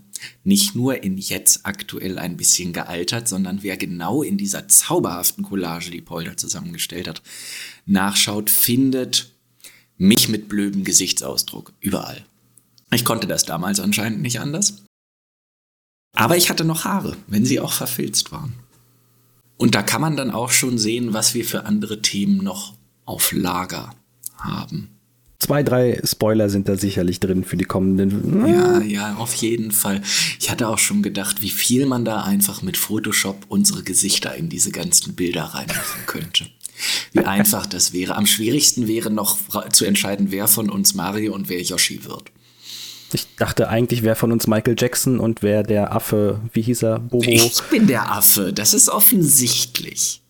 Nicht 0.43 0.75
nur 0.75 1.03
in 1.03 1.17
jetzt 1.17 1.65
aktuell 1.65 2.19
ein 2.19 2.37
bisschen 2.37 2.71
gealtert, 2.71 3.27
sondern 3.27 3.63
wer 3.63 3.77
genau 3.77 4.23
in 4.23 4.37
dieser 4.37 4.67
zauberhaften 4.67 5.43
Collage, 5.43 5.91
die 5.91 6.01
Paul 6.01 6.23
da 6.23 6.37
zusammengestellt 6.37 7.07
hat, 7.07 7.21
nachschaut, 7.85 8.49
findet 8.49 9.31
mich 9.97 10.29
mit 10.29 10.47
blödem 10.47 10.83
Gesichtsausdruck 10.83 11.73
überall. 11.79 12.23
Ich 12.93 13.03
konnte 13.03 13.27
das 13.27 13.45
damals 13.45 13.79
anscheinend 13.79 14.21
nicht 14.21 14.39
anders. 14.39 14.85
Aber 16.15 16.37
ich 16.37 16.49
hatte 16.49 16.63
noch 16.63 16.85
Haare, 16.85 17.17
wenn 17.27 17.45
sie 17.45 17.59
auch 17.59 17.73
verfilzt 17.73 18.31
waren. 18.31 18.53
Und 19.57 19.75
da 19.75 19.81
kann 19.81 20.01
man 20.01 20.17
dann 20.17 20.31
auch 20.31 20.51
schon 20.51 20.77
sehen, 20.77 21.13
was 21.13 21.33
wir 21.33 21.45
für 21.45 21.65
andere 21.65 22.01
Themen 22.01 22.43
noch 22.43 22.73
auf 23.05 23.31
Lager 23.31 23.91
haben. 24.37 24.95
Zwei, 25.39 25.63
drei 25.63 26.01
Spoiler 26.03 26.49
sind 26.49 26.67
da 26.67 26.75
sicherlich 26.75 27.19
drin 27.19 27.43
für 27.43 27.57
die 27.57 27.65
kommenden. 27.65 28.47
Ja, 28.47 28.81
ja, 28.81 29.15
auf 29.15 29.35
jeden 29.35 29.71
Fall. 29.71 30.01
Ich 30.39 30.49
hatte 30.49 30.67
auch 30.67 30.79
schon 30.79 31.03
gedacht, 31.03 31.41
wie 31.41 31.49
viel 31.49 31.85
man 31.85 32.03
da 32.03 32.23
einfach 32.23 32.61
mit 32.61 32.77
Photoshop 32.77 33.45
unsere 33.49 33.83
Gesichter 33.83 34.33
in 34.35 34.49
diese 34.49 34.71
ganzen 34.71 35.13
Bilder 35.13 35.43
reinmachen 35.43 36.05
könnte. 36.07 36.47
Wie 37.11 37.19
einfach 37.25 37.65
das 37.65 37.93
wäre. 37.93 38.15
Am 38.15 38.25
schwierigsten 38.25 38.87
wäre 38.87 39.11
noch 39.11 39.37
zu 39.71 39.85
entscheiden, 39.85 40.31
wer 40.31 40.47
von 40.47 40.69
uns 40.69 40.95
Mario 40.95 41.35
und 41.35 41.47
wer 41.47 41.61
Yoshi 41.61 42.05
wird. 42.05 42.31
Ich 43.13 43.35
dachte 43.37 43.69
eigentlich, 43.69 44.03
wer 44.03 44.15
von 44.15 44.31
uns 44.31 44.47
Michael 44.47 44.75
Jackson 44.77 45.19
und 45.19 45.43
wer 45.43 45.63
der 45.63 45.95
Affe, 45.95 46.41
wie 46.53 46.61
hieß 46.61 46.83
er, 46.83 46.99
Bobo? 46.99 47.29
Ich 47.29 47.61
bin 47.63 47.87
der 47.87 48.11
Affe, 48.11 48.51
das 48.51 48.73
ist 48.73 48.89
offensichtlich. 48.89 50.21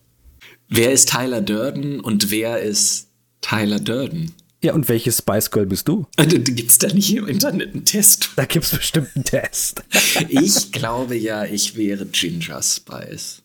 Wer 0.68 0.92
ist 0.92 1.10
Tyler 1.10 1.40
Durden 1.40 2.00
und 2.00 2.30
wer 2.30 2.60
ist 2.60 3.08
Tyler 3.40 3.80
Durden? 3.80 4.34
Ja, 4.62 4.74
und 4.74 4.88
welches 4.88 5.18
Spice 5.18 5.50
Girl 5.50 5.66
bist 5.66 5.86
du? 5.86 6.06
Gibt 6.16 6.70
es 6.70 6.78
da 6.78 6.88
nicht 6.88 7.14
im 7.14 7.28
Internet 7.28 7.74
einen 7.74 7.84
Test? 7.84 8.30
Da 8.36 8.46
gibt's 8.46 8.70
bestimmt 8.70 9.08
einen 9.14 9.24
Test. 9.24 9.82
Ich 10.28 10.72
glaube 10.72 11.16
ja, 11.16 11.44
ich 11.44 11.76
wäre 11.76 12.06
Ginger 12.06 12.62
Spice. 12.62 13.42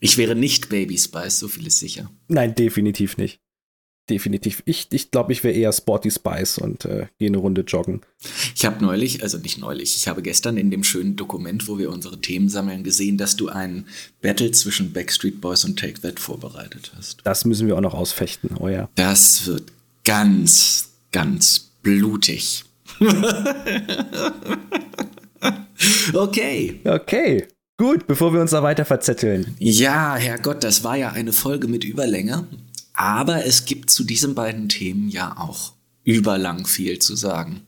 Ich 0.00 0.18
wäre 0.18 0.34
nicht 0.34 0.68
Baby 0.68 0.98
Spice, 0.98 1.38
so 1.38 1.48
viel 1.48 1.66
ist 1.66 1.78
sicher. 1.78 2.10
Nein, 2.28 2.54
definitiv 2.54 3.16
nicht. 3.16 3.38
Definitiv. 4.10 4.62
Ich 4.66 4.88
glaube, 4.88 4.96
ich, 4.96 5.10
glaub, 5.10 5.30
ich 5.30 5.44
wäre 5.44 5.54
eher 5.54 5.72
Sporty 5.72 6.10
Spice 6.10 6.58
und 6.58 6.84
äh, 6.84 7.06
gehe 7.18 7.28
eine 7.28 7.38
Runde 7.38 7.62
joggen. 7.62 8.02
Ich 8.54 8.64
habe 8.66 8.84
neulich, 8.84 9.22
also 9.22 9.38
nicht 9.38 9.58
neulich, 9.58 9.96
ich 9.96 10.08
habe 10.08 10.20
gestern 10.22 10.56
in 10.56 10.70
dem 10.70 10.84
schönen 10.84 11.16
Dokument, 11.16 11.68
wo 11.68 11.78
wir 11.78 11.90
unsere 11.90 12.20
Themen 12.20 12.48
sammeln, 12.48 12.84
gesehen, 12.84 13.16
dass 13.16 13.36
du 13.36 13.48
ein 13.48 13.86
Battle 14.20 14.50
zwischen 14.50 14.92
Backstreet 14.92 15.40
Boys 15.40 15.64
und 15.64 15.78
Take 15.78 16.00
That 16.00 16.20
vorbereitet 16.20 16.92
hast. 16.96 17.20
Das 17.24 17.44
müssen 17.44 17.66
wir 17.66 17.76
auch 17.76 17.80
noch 17.80 17.94
ausfechten, 17.94 18.56
oh 18.58 18.68
ja. 18.68 18.88
Das 18.96 19.46
wird 19.46 19.72
ganz, 20.04 20.90
ganz 21.12 21.70
blutig. 21.82 22.64
okay. 26.12 26.80
Okay. 26.84 27.46
Gut, 27.80 28.06
bevor 28.06 28.34
wir 28.34 28.42
uns 28.42 28.50
da 28.50 28.62
weiter 28.62 28.84
verzetteln. 28.84 29.56
Ja, 29.58 30.14
Herrgott, 30.16 30.62
das 30.64 30.84
war 30.84 30.96
ja 30.96 31.12
eine 31.12 31.32
Folge 31.32 31.66
mit 31.66 31.82
Überlänge. 31.82 32.46
Aber 32.94 33.44
es 33.44 33.64
gibt 33.64 33.90
zu 33.90 34.04
diesen 34.04 34.34
beiden 34.34 34.68
Themen 34.68 35.08
ja 35.08 35.36
auch 35.38 35.72
überlang 36.04 36.66
viel 36.66 36.98
zu 36.98 37.16
sagen. 37.16 37.62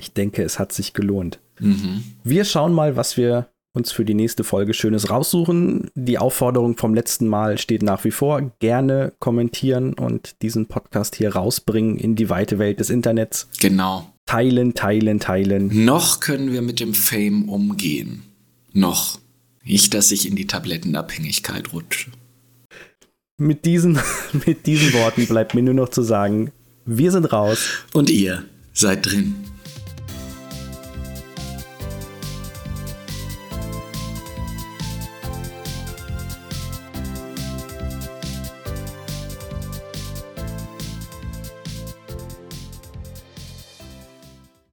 Ich 0.00 0.12
denke, 0.12 0.42
es 0.42 0.58
hat 0.58 0.72
sich 0.72 0.92
gelohnt. 0.92 1.38
Mhm. 1.60 2.02
Wir 2.24 2.44
schauen 2.44 2.72
mal, 2.72 2.96
was 2.96 3.16
wir 3.16 3.48
uns 3.74 3.90
für 3.90 4.04
die 4.04 4.14
nächste 4.14 4.44
Folge 4.44 4.72
Schönes 4.72 5.10
raussuchen. 5.10 5.90
Die 5.94 6.18
Aufforderung 6.18 6.76
vom 6.76 6.94
letzten 6.94 7.26
Mal 7.26 7.58
steht 7.58 7.82
nach 7.82 8.04
wie 8.04 8.12
vor. 8.12 8.52
Gerne 8.60 9.12
kommentieren 9.18 9.94
und 9.94 10.40
diesen 10.42 10.66
Podcast 10.66 11.16
hier 11.16 11.34
rausbringen 11.34 11.98
in 11.98 12.14
die 12.14 12.30
weite 12.30 12.58
Welt 12.58 12.80
des 12.80 12.90
Internets. 12.90 13.48
Genau. 13.60 14.10
Teilen, 14.26 14.74
teilen, 14.74 15.20
teilen. 15.20 15.84
Noch 15.84 16.20
können 16.20 16.52
wir 16.52 16.62
mit 16.62 16.80
dem 16.80 16.94
Fame 16.94 17.48
umgehen. 17.48 18.22
Noch. 18.72 19.18
Nicht, 19.64 19.94
dass 19.94 20.12
ich 20.12 20.28
in 20.28 20.36
die 20.36 20.46
Tablettenabhängigkeit 20.46 21.72
rutsche. 21.72 22.10
Mit 23.36 23.64
diesen, 23.64 23.98
mit 24.46 24.66
diesen 24.66 24.92
Worten 24.92 25.26
bleibt 25.26 25.54
mir 25.54 25.62
nur 25.62 25.74
noch 25.74 25.88
zu 25.88 26.02
sagen, 26.02 26.52
wir 26.86 27.10
sind 27.10 27.32
raus. 27.32 27.66
Und 27.92 28.08
ihr 28.08 28.44
seid 28.72 29.06
drin. 29.06 29.34